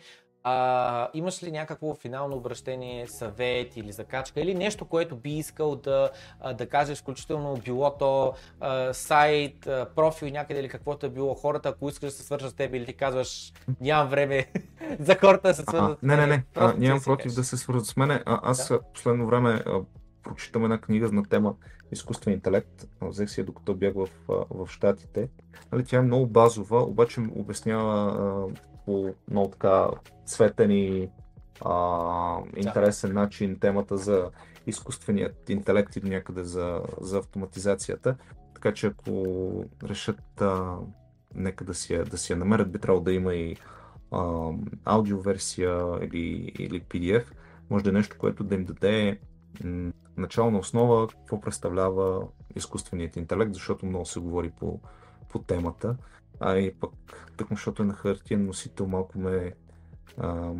А, 0.47 1.09
имаш 1.15 1.43
ли 1.43 1.53
някакво 1.53 1.95
финално 1.95 2.37
обращение, 2.37 3.09
съвет 3.09 3.77
или 3.77 3.93
закачка 3.93 4.41
или 4.41 4.55
нещо, 4.55 4.85
което 4.85 5.17
би 5.17 5.31
искал 5.31 5.77
да, 5.77 6.11
да 6.55 6.69
кажеш, 6.69 6.99
включително 6.99 7.57
било 7.65 7.97
то 7.99 8.35
а, 8.61 8.95
сайт, 8.95 9.67
а, 9.67 9.87
профил 9.97 10.29
някъде 10.29 10.61
или 10.61 10.69
каквото 10.69 11.07
е 11.07 11.11
било 11.11 11.35
хората, 11.35 11.69
ако 11.69 11.89
искаш 11.89 12.11
да 12.11 12.17
се 12.17 12.23
свържат 12.23 12.51
с 12.51 12.55
теб 12.55 12.75
или 12.75 12.87
ти 12.87 12.93
казваш 12.93 13.53
нямам 13.81 14.09
време 14.09 14.47
за 15.01 15.15
хората 15.15 15.49
да 15.49 15.55
се 15.55 15.63
свържат 15.63 15.99
с 15.99 16.01
теб. 16.01 16.03
Не, 16.03 16.17
не, 16.17 16.27
не, 16.27 16.45
а, 16.55 16.75
нямам 16.79 17.01
против 17.05 17.35
да 17.35 17.45
се 17.45 17.57
свържат 17.57 17.87
с 17.87 17.97
мене. 17.97 18.23
А, 18.27 18.41
аз 18.43 18.69
да? 18.69 18.81
последно 18.95 19.27
време 19.27 19.63
а, 19.67 19.81
прочитам 20.25 20.65
една 20.65 20.79
книга 20.79 21.13
на 21.13 21.23
тема 21.25 21.55
изкуствен 21.93 22.35
интелект. 22.35 22.87
Взех 23.03 23.31
си 23.31 23.41
я 23.41 23.47
докато 23.47 23.75
бях 23.75 23.95
в, 23.95 24.09
в 24.51 24.69
Штатите. 24.69 25.29
Нали, 25.73 25.85
тя 25.85 25.97
е 25.97 26.03
много 26.03 26.27
базова, 26.27 26.83
обаче 26.83 27.21
обяснява 27.37 28.49
по 28.87 29.15
много 29.31 29.51
така 29.51 29.89
светен 30.27 30.71
и 30.71 31.09
а, 31.61 32.39
интересен 32.57 33.11
да. 33.11 33.21
начин 33.21 33.59
темата 33.59 33.97
за 33.97 34.31
изкуственият 34.67 35.51
интелект 35.51 35.97
и 35.97 36.01
до 36.01 36.09
някъде 36.09 36.45
за, 36.45 36.83
за 37.01 37.19
автоматизацията. 37.19 38.17
Така 38.55 38.73
че 38.73 38.87
ако 38.87 39.65
решат 39.85 40.41
а, 40.41 40.77
нека 41.35 41.65
да 41.65 41.75
си, 41.75 41.95
я, 41.95 42.05
да 42.05 42.19
си 42.19 42.33
я 42.33 42.37
намерят, 42.37 42.73
би 42.73 42.79
трябвало 42.79 43.05
да 43.05 43.13
има 43.13 43.35
и 43.35 43.57
а, 44.11 44.51
аудиоверсия 44.85 45.99
или, 46.03 46.53
или 46.59 46.81
PDF. 46.81 47.25
Може 47.71 47.85
да 47.85 47.91
е 47.91 47.93
нещо, 47.93 48.17
което 48.19 48.45
да 48.45 48.55
им 48.55 48.65
даде 48.65 49.19
начална 50.17 50.59
основа 50.59 51.09
какво 51.09 51.41
представлява 51.41 52.27
изкуственият 52.57 53.17
интелект, 53.17 53.55
защото 53.55 53.87
много 53.87 54.07
се 54.07 54.21
говори 54.21 54.51
по, 54.51 54.81
по 55.29 55.39
темата, 55.39 55.97
а 56.41 56.57
и 56.57 56.75
пък 56.75 56.93
тъкмо 57.37 57.57
защото 57.57 57.83
е 57.83 57.87
на 57.87 57.95
хартиен 57.95 58.47
носител 58.47 58.87
малко 58.87 59.19
ме 59.19 59.53
а, 60.19 60.53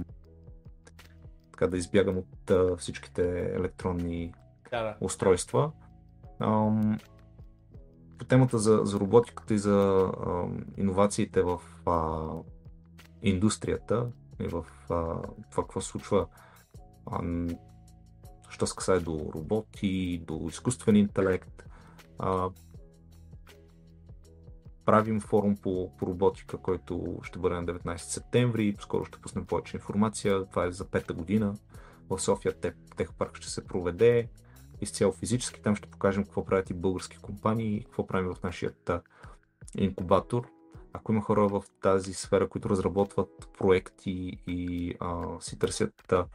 така 1.53 1.67
да 1.67 1.77
избягам 1.77 2.19
от 2.19 2.51
а, 2.51 2.77
всичките 2.77 3.53
електронни 3.55 4.35
да, 4.71 4.83
да. 4.83 4.97
устройства. 5.01 5.73
А, 6.39 6.71
по 8.19 8.25
темата 8.25 8.59
за, 8.59 8.81
за 8.85 9.01
роботиката 9.01 9.55
и 9.55 9.59
за 9.59 10.11
а, 10.27 10.45
иновациите 10.77 11.43
в 11.43 11.61
а, 11.87 12.29
индустрията 13.23 14.07
и 14.41 14.49
в 14.49 14.65
а, 14.91 14.95
това 15.51 15.63
какво 15.63 15.81
се 15.81 15.89
случва 15.89 16.27
а, 17.07 17.23
що 18.55 18.67
се 18.67 18.77
касае 18.77 19.01
до 19.01 19.31
роботи, 19.35 20.23
до 20.27 20.47
изкуствен 20.49 20.97
интелект. 20.97 21.65
А, 22.19 22.51
правим 24.85 25.21
форум 25.21 25.57
по, 25.57 25.97
по 25.97 26.07
роботика, 26.07 26.57
който 26.59 27.19
ще 27.23 27.39
бъде 27.39 27.55
на 27.55 27.65
19 27.65 27.97
септември. 27.97 28.77
Скоро 28.81 29.05
ще 29.05 29.21
пуснем 29.21 29.47
повече 29.47 29.77
информация. 29.77 30.45
Това 30.45 30.65
е 30.65 30.71
за 30.71 30.85
пета 30.85 31.13
година. 31.13 31.55
В 32.11 32.19
София 32.19 32.55
Тех 32.97 33.13
парк 33.19 33.37
ще 33.37 33.51
се 33.51 33.65
проведе 33.65 34.29
изцяло 34.81 35.13
физически. 35.13 35.63
Там 35.63 35.77
ще 35.77 35.91
покажем 35.91 36.25
какво 36.25 36.45
правят 36.45 36.71
и 36.71 36.75
български 36.75 37.19
компании, 37.19 37.85
какво 37.85 38.07
правим 38.07 38.35
в 38.35 38.43
нашия 38.43 38.73
инкубатор. 39.79 40.47
Ако 40.93 41.13
има 41.13 41.21
хора 41.21 41.49
в 41.49 41.63
тази 41.81 42.15
сфера, 42.15 42.49
които 42.49 42.71
разработват 42.71 43.49
проекти 43.59 44.39
и 44.47 44.95
а, 45.01 45.41
си 45.41 45.59
търсят 45.59 46.13
а, 46.13 46.27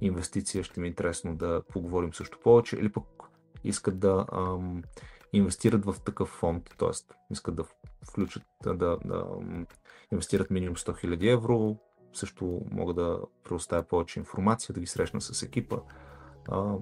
инвестиция, 0.00 0.64
ще 0.64 0.80
ми 0.80 0.86
е 0.86 0.90
интересно 0.90 1.36
да 1.36 1.62
поговорим 1.68 2.14
също 2.14 2.38
повече, 2.40 2.76
или 2.76 2.92
пък 2.92 3.04
искат 3.64 3.98
да 3.98 4.26
ам, 4.32 4.82
инвестират 5.32 5.84
в 5.84 5.96
такъв 6.04 6.28
фонд, 6.28 6.74
т.е. 6.78 6.90
искат 7.30 7.54
да 7.56 7.64
включат, 8.08 8.42
да, 8.62 8.74
да, 8.74 8.98
да 9.04 9.26
инвестират 10.12 10.50
минимум 10.50 10.76
100 10.76 11.04
000 11.04 11.32
евро, 11.32 11.76
също 12.12 12.60
мога 12.70 12.94
да 12.94 13.20
предоставя 13.44 13.82
повече 13.82 14.18
информация, 14.18 14.72
да 14.72 14.80
ги 14.80 14.86
срещна 14.86 15.20
с 15.20 15.42
екипа. 15.42 15.76
А, 16.48 16.74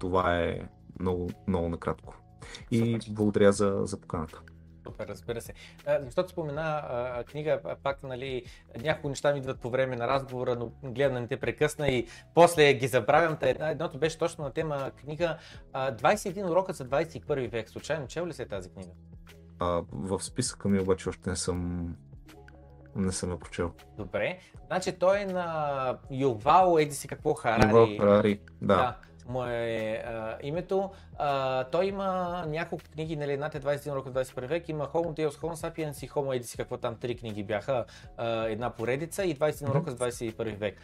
това 0.00 0.40
е 0.40 0.68
много, 1.00 1.30
много 1.48 1.68
накратко. 1.68 2.14
И 2.70 2.98
Супер. 3.02 3.14
благодаря 3.14 3.52
за, 3.52 3.80
за 3.84 4.00
поканата. 4.00 4.42
Супер, 4.84 5.06
разбира 5.06 5.40
се. 5.40 5.52
Защото 6.00 6.30
спомена 6.30 6.82
а, 6.84 7.24
книга, 7.24 7.60
пак 7.82 8.02
нали, 8.02 8.44
някои 8.82 9.10
неща 9.10 9.32
ми 9.32 9.38
идват 9.38 9.60
по 9.60 9.70
време 9.70 9.96
на 9.96 10.08
разговора, 10.08 10.56
но 10.56 10.90
гледам 10.90 11.14
да 11.14 11.20
не 11.20 11.28
те 11.28 11.40
прекъсна 11.40 11.88
и 11.88 12.06
после 12.34 12.74
ги 12.74 12.86
забравям. 12.86 13.38
Една, 13.40 13.70
едното 13.70 13.98
беше 13.98 14.18
точно 14.18 14.44
на 14.44 14.50
тема 14.50 14.90
книга 14.90 15.38
21 15.74 16.50
урока 16.50 16.72
за 16.72 16.88
21 16.88 17.50
век. 17.50 17.68
Случайно 17.68 18.06
чел 18.06 18.26
ли 18.26 18.32
се 18.32 18.46
тази 18.46 18.70
книга? 18.70 18.90
А, 19.58 19.82
в 19.92 20.20
списъка 20.20 20.68
ми 20.68 20.80
обаче 20.80 21.08
още 21.08 21.30
не 21.30 21.36
съм 21.36 21.88
не 22.96 23.12
съм 23.12 23.30
я 23.30 23.38
прочел. 23.38 23.72
Добре. 23.96 24.38
Значи 24.66 24.92
той 24.92 25.20
е 25.20 25.26
на 25.26 25.98
Ювал, 26.10 26.78
еди 26.78 26.94
си 26.94 27.08
какво 27.08 27.34
Харари. 27.34 27.68
Ювал 27.68 27.88
Харари, 27.98 28.40
да. 28.62 28.76
да 28.76 28.96
му 29.28 29.44
е 29.44 30.02
а, 30.06 30.38
името. 30.42 30.90
А, 31.18 31.64
той 31.64 31.86
има 31.86 32.44
няколко 32.48 32.84
книги, 32.92 33.16
нали, 33.16 33.32
едната 33.32 33.58
е 33.58 33.60
21 33.60 33.94
рока 33.94 34.10
21 34.10 34.46
век, 34.46 34.68
има 34.68 34.86
Homo 34.86 35.18
Deus 35.18 35.30
Homo 35.30 35.54
Sapiens 35.54 36.04
и 36.04 36.08
Homo 36.08 36.40
Edisi, 36.40 36.56
какво 36.56 36.76
там 36.76 36.96
три 36.96 37.16
книги 37.16 37.42
бяха, 37.42 37.84
а, 38.16 38.44
една 38.44 38.70
поредица 38.70 39.24
и 39.24 39.36
21 39.36 39.74
рока 39.74 39.90
с 39.90 39.94
21 39.96 40.56
век. 40.56 40.80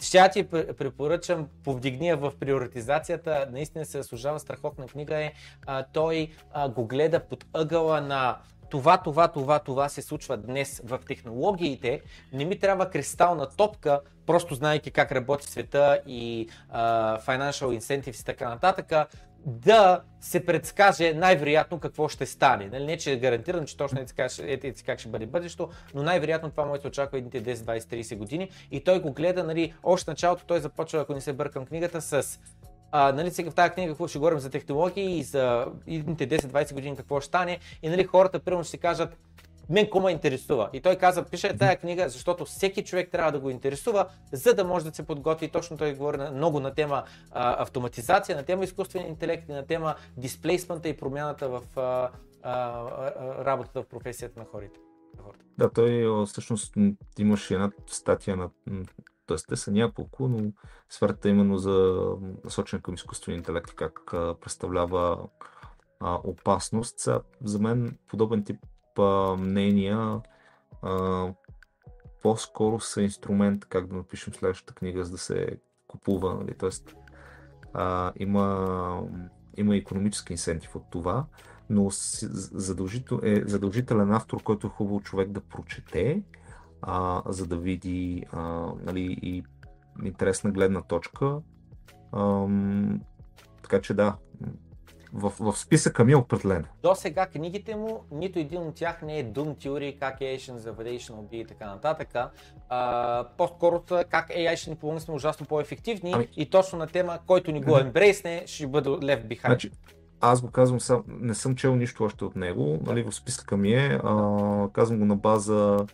Ще 0.00 0.30
ти 0.30 0.48
препоръчам, 0.48 1.48
повдигни 1.64 2.08
я 2.08 2.16
в 2.16 2.32
приоритизацията, 2.40 3.48
наистина 3.50 3.84
се 3.84 3.98
заслужава 3.98 4.40
страхотна 4.40 4.86
книга 4.86 5.16
е, 5.16 5.32
а, 5.66 5.84
той 5.92 6.30
а, 6.52 6.68
го 6.68 6.86
гледа 6.86 7.20
под 7.20 7.44
ъгъла 7.52 8.00
на 8.00 8.38
това, 8.70 8.98
това, 8.98 9.28
това, 9.28 9.58
това 9.58 9.88
се 9.88 10.02
случва 10.02 10.36
днес 10.36 10.82
в 10.84 10.98
технологиите, 11.06 12.00
не 12.32 12.44
ми 12.44 12.58
трябва 12.58 12.90
кристална 12.90 13.48
топка, 13.56 14.00
просто 14.26 14.54
знайки 14.54 14.90
как 14.90 15.12
работи 15.12 15.46
света 15.46 16.00
и 16.06 16.48
uh, 16.74 17.22
financial 17.22 17.78
incentives 17.78 18.20
и 18.20 18.24
така 18.24 18.48
нататък, 18.48 18.92
да 19.46 20.02
се 20.20 20.46
предскаже 20.46 21.14
най-вероятно 21.14 21.80
какво 21.80 22.08
ще 22.08 22.26
стане. 22.26 22.68
Нали, 22.72 22.84
не, 22.84 22.96
че 22.96 23.12
е 23.12 23.16
гарантирано, 23.16 23.66
че 23.66 23.76
точно 23.76 24.00
ети 24.00 24.14
как, 24.14 24.30
ети 24.38 24.84
как 24.84 24.98
ще 24.98 25.08
бъде 25.08 25.26
бъдещето, 25.26 25.70
но 25.94 26.02
най-вероятно 26.02 26.50
това 26.50 26.64
може 26.64 26.78
да 26.78 26.82
се 26.82 26.88
очаква 26.88 27.18
едните 27.18 27.42
10, 27.42 27.54
20, 27.54 27.78
30 27.78 28.16
години. 28.16 28.50
И 28.70 28.84
той 28.84 29.00
го 29.00 29.12
гледа, 29.12 29.44
нали, 29.44 29.74
още 29.82 30.10
началото 30.10 30.44
той 30.46 30.60
започва, 30.60 31.00
ако 31.00 31.14
не 31.14 31.20
се 31.20 31.32
бъркам 31.32 31.66
книгата, 31.66 32.00
с 32.00 32.40
а, 32.92 33.12
нали, 33.12 33.30
сега 33.30 33.50
в 33.50 33.54
тази 33.54 33.70
книга 33.70 33.92
какво 33.92 34.08
ще 34.08 34.18
говорим 34.18 34.38
за 34.38 34.50
технологии 34.50 35.18
и 35.18 35.22
за 35.22 35.66
идните 35.86 36.28
10-20 36.28 36.74
години 36.74 36.96
какво 36.96 37.20
ще 37.20 37.26
стане 37.26 37.58
и 37.82 37.88
нали, 37.88 38.04
хората 38.04 38.40
първо 38.40 38.62
ще 38.62 38.70
си 38.70 38.78
кажат 38.78 39.16
мен 39.70 39.90
кома 39.90 40.10
интересува. 40.10 40.70
И 40.72 40.80
той 40.80 40.96
каза, 40.96 41.24
пише 41.24 41.56
тая 41.56 41.76
книга, 41.76 42.08
защото 42.08 42.44
всеки 42.44 42.84
човек 42.84 43.10
трябва 43.10 43.32
да 43.32 43.40
го 43.40 43.50
интересува, 43.50 44.06
за 44.32 44.54
да 44.54 44.64
може 44.64 44.84
да 44.84 44.94
се 44.94 45.06
подготви. 45.06 45.48
Точно 45.48 45.76
той 45.76 45.94
говори 45.94 46.18
много 46.32 46.60
на 46.60 46.74
тема 46.74 47.04
а, 47.30 47.62
автоматизация, 47.62 48.36
на 48.36 48.42
тема 48.42 48.64
изкуствен 48.64 49.06
интелект 49.06 49.48
и 49.48 49.52
на 49.52 49.66
тема 49.66 49.94
дисплейсмента 50.16 50.88
и 50.88 50.96
промяната 50.96 51.48
в 51.48 51.62
а, 51.76 52.10
а, 52.42 53.44
работата 53.44 53.82
в 53.82 53.86
професията 53.86 54.40
на 54.40 54.46
хората. 54.46 54.80
Да, 55.58 55.70
той 55.70 56.24
всъщност 56.26 56.74
имаше 57.18 57.54
една 57.54 57.70
статия 57.86 58.36
на 58.36 58.50
т.е. 59.30 59.48
те 59.48 59.56
са 59.56 59.70
няколко, 59.70 60.28
но 60.28 60.52
сферата 60.88 61.28
е 61.28 61.30
именно 61.30 61.58
за 61.58 62.04
насочена 62.44 62.82
към 62.82 62.94
изкуствен 62.94 63.36
интелект, 63.36 63.74
как 63.74 64.00
представлява 64.40 65.18
а, 66.00 66.18
опасност. 66.24 66.98
Сега, 66.98 67.20
за 67.44 67.58
мен 67.58 67.98
подобен 68.08 68.44
тип 68.44 68.58
а, 68.98 69.36
мнения 69.36 70.20
а, 70.82 71.26
по-скоро 72.22 72.80
са 72.80 73.02
инструмент 73.02 73.64
как 73.64 73.86
да 73.86 73.96
напишем 73.96 74.34
следващата 74.34 74.74
книга, 74.74 75.04
за 75.04 75.10
да 75.10 75.18
се 75.18 75.60
купува. 75.86 76.34
Нали? 76.34 76.54
Тоест, 76.58 76.94
а, 77.72 78.12
има, 78.16 79.02
има 79.56 79.76
економически 79.76 80.32
инсентив 80.32 80.76
от 80.76 80.84
това, 80.90 81.24
но 81.70 81.88
задължител, 81.90 83.20
е 83.22 83.42
задължителен 83.46 84.12
автор, 84.12 84.42
който 84.42 84.66
е 84.66 84.70
хубаво 84.70 85.00
човек 85.00 85.30
да 85.30 85.40
прочете 85.40 86.22
а, 86.82 87.22
за 87.26 87.46
да 87.46 87.56
види 87.56 88.24
а, 88.32 88.40
нали, 88.84 89.18
и 89.22 89.42
интересна 90.04 90.50
гледна 90.50 90.82
точка. 90.82 91.38
А, 92.12 92.46
така 93.62 93.80
че 93.80 93.94
да, 93.94 94.16
в, 95.12 95.32
в 95.40 95.58
списъка 95.58 96.04
ми 96.04 96.12
е 96.12 96.16
определено. 96.16 96.64
До 96.82 96.94
сега 96.94 97.26
книгите 97.26 97.76
му, 97.76 98.04
нито 98.10 98.38
един 98.38 98.62
от 98.62 98.74
тях 98.74 99.02
не 99.02 99.18
е 99.18 99.24
Doom 99.24 99.56
Theory, 99.56 99.98
как 99.98 100.20
AI 100.20 100.38
ще 100.38 100.58
заведе 100.58 100.90
и 100.90 100.98
ще 100.98 101.12
убие 101.12 101.40
и 101.40 101.44
така 101.44 101.66
нататък. 101.66 102.08
А, 102.68 103.24
по-скоро 103.36 103.82
как 104.10 104.28
AI 104.28 104.56
ще 104.56 104.70
ни 104.70 104.76
помогне 104.76 105.00
сме 105.00 105.14
ужасно 105.14 105.46
по-ефективни 105.46 106.12
ами... 106.12 106.28
и 106.36 106.50
точно 106.50 106.78
на 106.78 106.86
тема, 106.86 107.18
който 107.26 107.52
ни 107.52 107.60
го 107.60 107.78
ембрейсне, 107.78 108.42
ще 108.46 108.66
бъде 108.66 108.88
left 108.88 109.26
behind. 109.26 109.46
Значи, 109.46 109.70
аз 110.20 110.40
го 110.40 110.50
казвам, 110.50 110.80
сам, 110.80 111.04
не 111.08 111.34
съм 111.34 111.56
чел 111.56 111.76
нищо 111.76 112.04
още 112.04 112.24
от 112.24 112.36
него, 112.36 112.78
нали, 112.86 113.02
в 113.02 113.12
списъка 113.12 113.56
ми 113.56 113.72
е, 113.72 114.00
а, 114.04 114.68
казвам 114.72 114.98
го 114.98 115.04
на 115.04 115.16
база 115.16 115.86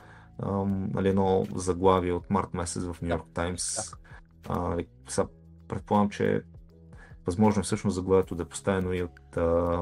нали, 0.94 1.08
едно 1.08 1.46
заглавие 1.54 2.12
от 2.12 2.30
март 2.30 2.54
месец 2.54 2.84
в 2.84 3.02
Нью 3.02 3.10
Йорк 3.10 3.24
Таймс. 3.34 3.76
Предполагам, 5.68 6.10
че 6.10 6.42
възможно 7.26 7.60
е 7.60 7.62
всъщност 7.62 7.94
заглавието 7.94 8.34
да 8.34 8.42
е 8.42 8.46
поставено 8.46 8.92
и 8.92 9.02
от 9.02 9.36
а, 9.36 9.80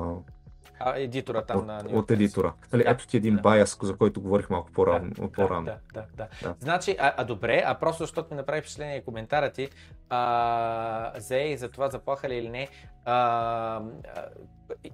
едитора 0.97 1.43
там 1.43 1.59
от, 1.59 1.67
на 1.67 1.83
От 1.93 2.11
едитора. 2.11 2.53
Нали, 2.73 2.85
да, 2.85 2.91
ето 2.91 3.07
ти 3.07 3.17
един 3.17 3.37
да. 3.37 3.41
байас, 3.41 3.79
за 3.83 3.97
който 3.97 4.21
говорих 4.21 4.51
малко 4.51 4.73
по-рано. 4.73 5.11
Да, 5.11 5.33
по-рано. 5.33 5.65
Да, 5.65 5.79
да, 5.95 6.05
да, 6.17 6.29
да. 6.43 6.55
Значи, 6.61 6.97
а, 6.99 7.15
а 7.17 7.25
добре, 7.25 7.63
а 7.67 7.75
просто 7.75 8.03
защото 8.03 8.29
ми 8.31 8.37
направи 8.37 8.61
впечатление 8.61 9.05
коментара 9.05 9.51
ти 9.51 9.69
а, 10.09 11.13
за 11.17 11.37
и 11.37 11.57
за 11.57 11.69
това 11.69 11.89
заплаха 11.89 12.29
ли 12.29 12.37
или 12.37 12.49
не. 12.49 12.69
А, 13.05 13.81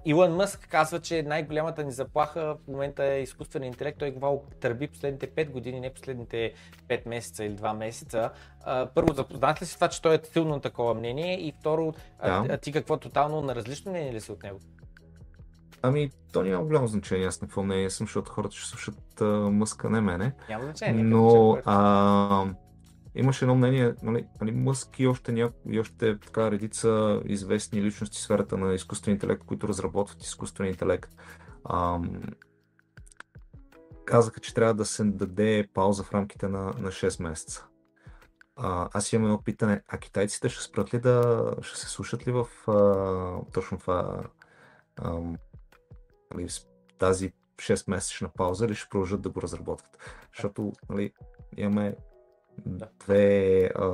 Илон 0.05 0.35
Мъск 0.35 0.67
казва, 0.67 0.99
че 0.99 1.23
най-голямата 1.23 1.83
ни 1.83 1.91
заплаха 1.91 2.55
в 2.55 2.67
момента 2.67 3.05
е 3.05 3.21
изкуствен 3.21 3.63
интелект. 3.63 3.99
Той 3.99 4.11
го 4.11 4.45
търби 4.59 4.87
последните 4.87 5.31
5 5.31 5.49
години, 5.49 5.79
не 5.79 5.93
последните 5.93 6.53
5 6.87 7.07
месеца 7.07 7.45
или 7.45 7.55
2 7.55 7.77
месеца. 7.77 8.29
А, 8.63 8.85
първо, 8.85 9.13
запознат 9.13 9.61
ли 9.61 9.65
си 9.65 9.75
това, 9.75 9.87
че 9.87 10.01
той 10.01 10.15
е 10.15 10.19
силно 10.23 10.59
такова 10.59 10.93
мнение? 10.93 11.47
И 11.47 11.53
второ, 11.59 11.91
да. 11.91 11.97
а, 12.19 12.45
а 12.49 12.57
ти 12.57 12.71
какво 12.71 12.97
тотално 12.97 13.41
на 13.41 13.55
различно 13.55 13.91
мнение 13.91 14.13
ли 14.13 14.21
си 14.21 14.31
от 14.31 14.43
него? 14.43 14.59
Ами, 15.81 16.11
то 16.33 16.43
няма 16.43 16.65
голямо 16.65 16.87
значение, 16.87 17.27
аз 17.27 17.41
на 17.41 17.47
какво 17.47 17.63
мнение 17.63 17.89
съм, 17.89 18.07
защото 18.07 18.31
хората 18.31 18.55
ще 18.55 18.69
слушат 18.69 19.21
а, 19.21 19.25
Мъска, 19.25 19.89
не 19.89 20.01
мене. 20.01 20.33
Няма 20.49 20.63
значение. 20.63 21.03
Но 21.03 21.57
а, 21.65 22.45
имаше 23.15 23.45
едно 23.45 23.55
мнение, 23.55 23.93
нали, 24.03 24.25
нали, 24.41 24.51
Мъск 24.51 24.99
и 24.99 25.07
още, 25.07 25.31
ня... 25.31 25.51
и 25.69 25.79
още 25.79 26.19
така 26.19 26.51
редица 26.51 27.21
известни 27.25 27.81
личности 27.81 28.17
в 28.17 28.21
сферата 28.21 28.57
на 28.57 28.73
изкуствен 28.73 29.13
интелект, 29.13 29.43
които 29.43 29.67
разработват 29.67 30.23
изкуствен 30.23 30.67
интелект. 30.67 31.11
А, 31.63 31.99
казаха, 34.05 34.39
че 34.39 34.53
трябва 34.53 34.73
да 34.73 34.85
се 34.85 35.03
даде 35.03 35.67
пауза 35.73 36.03
в 36.03 36.13
рамките 36.13 36.47
на, 36.47 36.59
на 36.59 36.91
6 36.91 37.23
месеца. 37.23 37.65
А, 38.55 38.89
аз 38.93 39.13
имам 39.13 39.25
едно 39.25 39.43
питане, 39.43 39.81
а 39.87 39.97
китайците 39.97 40.49
ще 40.49 40.63
спрат 40.63 40.93
ли 40.93 40.99
да, 40.99 41.45
ще 41.61 41.79
се 41.79 41.89
слушат 41.89 42.27
ли 42.27 42.31
в 42.31 42.47
а, 42.67 43.51
точно 43.53 43.77
това 43.77 44.23
а, 44.95 45.19
нали, 46.33 46.47
тази 46.97 47.33
6-месечна 47.57 48.29
пауза 48.37 48.65
или 48.65 48.75
ще 48.75 48.89
продължат 48.89 49.21
да 49.21 49.29
го 49.29 49.41
разработват. 49.41 49.97
Защото 50.35 50.71
нали, 50.89 51.13
имаме 51.57 51.95
две, 52.65 53.65
а, 53.65 53.89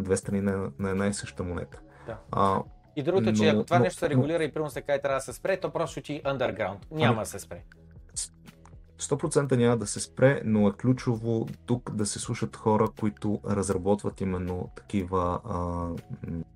две 0.00 0.16
страни 0.16 0.40
на, 0.40 0.70
на 0.78 0.90
една 0.90 1.06
и 1.06 1.12
съща 1.12 1.42
монета. 1.42 1.80
Да. 2.06 2.18
А, 2.32 2.62
и 2.96 3.02
другото, 3.02 3.32
че 3.32 3.48
ако 3.48 3.64
това 3.64 3.78
но, 3.78 3.84
нещо 3.84 3.98
се 3.98 4.10
регулира 4.10 4.38
но, 4.38 4.44
и 4.44 4.52
примерно 4.52 4.70
се 4.70 4.82
каже 4.82 5.00
трябва 5.00 5.16
да 5.16 5.24
се 5.24 5.32
спре, 5.32 5.60
то 5.60 5.70
просто 5.70 6.00
ще 6.00 6.22
underground. 6.22 6.76
Няма 6.90 7.12
ами, 7.12 7.20
да 7.20 7.26
се 7.26 7.38
спре. 7.38 7.62
100% 9.00 9.56
няма 9.56 9.76
да 9.76 9.86
се 9.86 10.00
спре, 10.00 10.42
но 10.44 10.68
е 10.68 10.72
ключово 10.72 11.46
тук 11.66 11.94
да 11.94 12.06
се 12.06 12.18
слушат 12.18 12.56
хора, 12.56 12.88
които 13.00 13.40
разработват 13.50 14.20
именно 14.20 14.70
такива 14.76 15.40
а, 15.44 15.88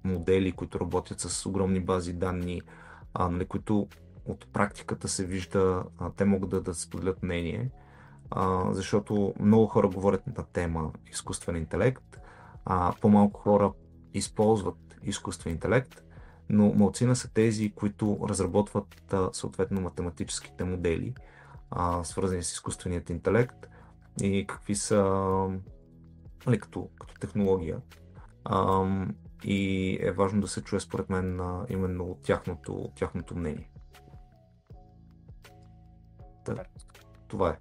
модели, 0.04 0.52
които 0.52 0.80
работят 0.80 1.20
с 1.20 1.46
огромни 1.46 1.80
бази 1.80 2.12
данни, 2.12 2.62
а, 3.14 3.28
нали, 3.28 3.44
които 3.44 3.88
от 4.30 4.52
практиката 4.52 5.08
се 5.08 5.26
вижда, 5.26 5.84
а, 5.98 6.10
те 6.10 6.24
могат 6.24 6.50
да, 6.50 6.60
да 6.60 6.74
споделят 6.74 7.22
мнение, 7.22 7.70
а, 8.30 8.72
защото 8.72 9.34
много 9.40 9.66
хора 9.66 9.88
говорят 9.88 10.26
на 10.26 10.44
тема 10.52 10.92
изкуствен 11.10 11.56
интелект, 11.56 12.20
а 12.64 12.94
по-малко 13.00 13.40
хора 13.40 13.72
използват 14.14 14.76
изкуствен 15.02 15.52
интелект, 15.52 16.02
но 16.48 16.72
малцина 16.74 17.16
са 17.16 17.32
тези, 17.32 17.72
които 17.72 18.18
разработват 18.28 19.12
а, 19.12 19.30
съответно 19.32 19.80
математическите 19.80 20.64
модели, 20.64 21.14
а, 21.70 22.04
свързани 22.04 22.42
с 22.42 22.52
изкуственият 22.52 23.10
интелект 23.10 23.66
и 24.22 24.46
какви 24.48 24.74
са 24.74 25.02
нали, 26.46 26.60
като, 26.60 26.88
като 27.00 27.14
технология. 27.14 27.80
А, 28.44 28.84
и 29.44 29.98
е 30.00 30.12
важно 30.12 30.40
да 30.40 30.48
се 30.48 30.62
чуе 30.62 30.80
според 30.80 31.10
мен 31.10 31.40
именно 31.68 32.18
тяхното, 32.22 32.90
тяхното 32.96 33.36
мнение. 33.36 33.70
Това 37.28 37.50
е. 37.50 37.56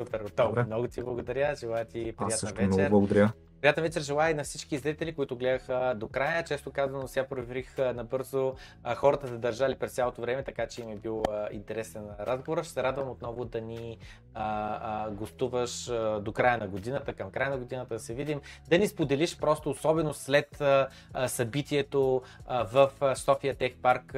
Супер, 0.00 0.20
Том, 0.36 0.54
много 0.66 0.88
ти 0.88 1.02
благодаря. 1.02 1.54
Желая 1.54 1.84
ти 1.84 1.98
приятна 1.98 2.26
Аз 2.26 2.40
също 2.40 2.56
вечер. 2.56 2.66
много 2.68 2.90
благодаря. 2.90 3.32
Приятен 3.62 3.84
вечер 3.84 4.00
желая 4.00 4.30
и 4.30 4.34
на 4.34 4.44
всички 4.44 4.78
зрители, 4.78 5.14
които 5.14 5.36
гледаха 5.36 5.94
до 5.96 6.08
края. 6.08 6.44
Често 6.44 6.70
казано, 6.70 7.08
сега 7.08 7.26
проверих 7.26 7.78
набързо 7.78 8.54
хората 8.96 9.28
са 9.28 9.38
държали 9.38 9.74
през 9.74 9.92
цялото 9.92 10.20
време, 10.20 10.42
така 10.42 10.66
че 10.66 10.82
им 10.82 10.88
е 10.88 10.96
бил 10.96 11.22
интересен 11.52 12.02
разговор. 12.20 12.62
Ще 12.62 12.72
се 12.72 12.82
радвам 12.82 13.10
отново 13.10 13.44
да 13.44 13.60
ни 13.60 13.98
а, 14.34 14.78
а, 14.82 15.10
гостуваш 15.10 15.84
до 16.20 16.32
края 16.32 16.58
на 16.58 16.68
годината, 16.68 17.12
към 17.12 17.30
края 17.30 17.50
на 17.50 17.58
годината 17.58 17.94
да 17.94 18.00
се 18.00 18.14
видим, 18.14 18.40
да 18.68 18.78
ни 18.78 18.88
споделиш 18.88 19.38
просто 19.38 19.70
особено 19.70 20.14
след 20.14 20.60
а, 20.60 20.88
събитието 21.26 22.22
а, 22.46 22.64
в 22.64 22.90
София 23.16 23.54
Тех 23.54 23.72
Парк 23.76 24.14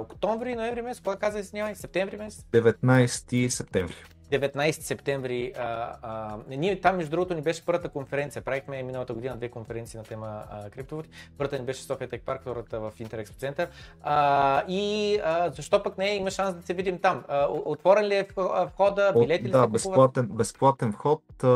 октомври, 0.00 0.54
ноември 0.54 0.82
месец, 0.82 1.02
кога 1.02 1.16
каза, 1.16 1.38
извинявай, 1.38 1.74
септември 1.74 2.16
месец? 2.16 2.44
19 2.52 3.48
септември. 3.48 3.96
19 4.30 4.70
септември. 4.70 5.52
А, 5.58 5.96
а, 6.02 6.36
ние 6.48 6.80
там, 6.80 6.96
между 6.96 7.10
другото, 7.10 7.34
ни 7.34 7.42
беше 7.42 7.64
първата 7.66 7.88
конференция. 7.88 8.42
Правихме 8.42 8.82
миналата 8.82 9.14
година 9.14 9.36
две 9.36 9.48
конференции 9.48 9.98
на 9.98 10.04
тема 10.04 10.42
а, 10.50 10.70
криптовалути. 10.70 11.10
Първата 11.38 11.58
ни 11.58 11.64
беше 11.64 11.82
София 11.82 12.08
Тек 12.08 12.22
Парк, 12.22 12.40
втората 12.40 12.80
в 12.80 12.92
Интерекспо 12.98 13.38
център. 13.38 13.68
А, 14.02 14.64
и 14.68 15.16
а, 15.24 15.50
защо 15.50 15.82
пък 15.82 15.98
не 15.98 16.14
има 16.14 16.30
шанс 16.30 16.56
да 16.56 16.62
се 16.62 16.74
видим 16.74 16.98
там? 16.98 17.24
А, 17.28 17.46
отворен 17.50 18.04
ли 18.06 18.14
е 18.14 18.28
входа? 18.66 19.12
Билети 19.18 19.44
ли 19.44 19.50
да, 19.50 19.66
безплатен, 19.66 20.26
безплатен 20.26 20.92
вход. 20.92 21.22
А, 21.42 21.46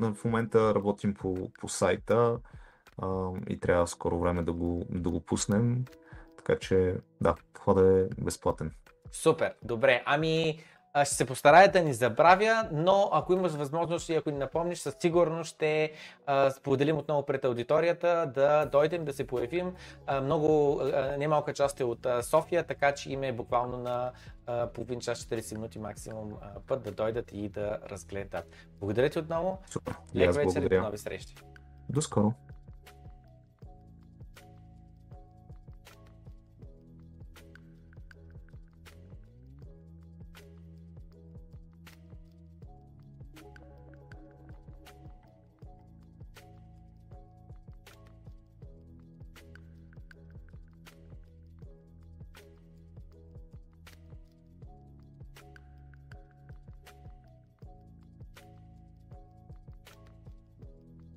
в 0.00 0.16
момента 0.24 0.74
работим 0.74 1.14
по, 1.14 1.48
по 1.60 1.68
сайта 1.68 2.38
а, 3.02 3.28
и 3.48 3.60
трябва 3.60 3.86
скоро 3.86 4.18
време 4.18 4.42
да 4.42 4.52
го, 4.52 4.84
да 4.90 5.10
го 5.10 5.20
пуснем. 5.20 5.84
Така 6.36 6.58
че 6.58 6.94
да, 7.20 7.34
входът 7.56 8.12
е 8.12 8.22
безплатен. 8.22 8.70
Супер, 9.12 9.54
добре. 9.62 10.02
Ами, 10.06 10.58
ще 11.04 11.14
се 11.14 11.24
постарая 11.24 11.72
да 11.72 11.82
ни 11.82 11.94
забравя, 11.94 12.68
но 12.72 13.08
ако 13.12 13.32
имаш 13.32 13.52
възможност 13.52 14.08
и 14.08 14.14
ако 14.14 14.30
ни 14.30 14.38
напомниш, 14.38 14.78
със 14.78 14.96
сигурност 15.00 15.54
ще 15.54 15.92
а, 16.26 16.50
споделим 16.50 16.98
отново 16.98 17.26
пред 17.26 17.44
аудиторията, 17.44 18.32
да 18.34 18.66
дойдем, 18.66 19.04
да 19.04 19.12
се 19.12 19.26
появим. 19.26 19.74
А, 20.06 20.20
много, 20.20 20.80
а, 20.80 21.16
немалка 21.18 21.52
част 21.52 21.80
е 21.80 21.84
от 21.84 22.06
а, 22.06 22.22
София, 22.22 22.64
така 22.64 22.94
че 22.94 23.12
има 23.12 23.26
е 23.26 23.32
буквално 23.32 23.78
на 23.78 24.12
а, 24.46 24.66
половин 24.66 25.00
час, 25.00 25.24
40 25.24 25.54
минути 25.54 25.78
максимум 25.78 26.32
а, 26.42 26.60
път 26.66 26.82
да 26.82 26.92
дойдат 26.92 27.32
и 27.32 27.48
да 27.48 27.78
разгледат. 27.90 28.44
Благодаря 28.80 29.10
ти 29.10 29.18
отново. 29.18 29.58
Супер. 29.70 29.94
Лек 30.16 30.34
вечер 30.34 30.62
и 30.62 30.68
до 30.68 30.80
нови 30.80 30.98
срещи. 30.98 31.34
До 31.88 32.02
скоро. 32.02 32.34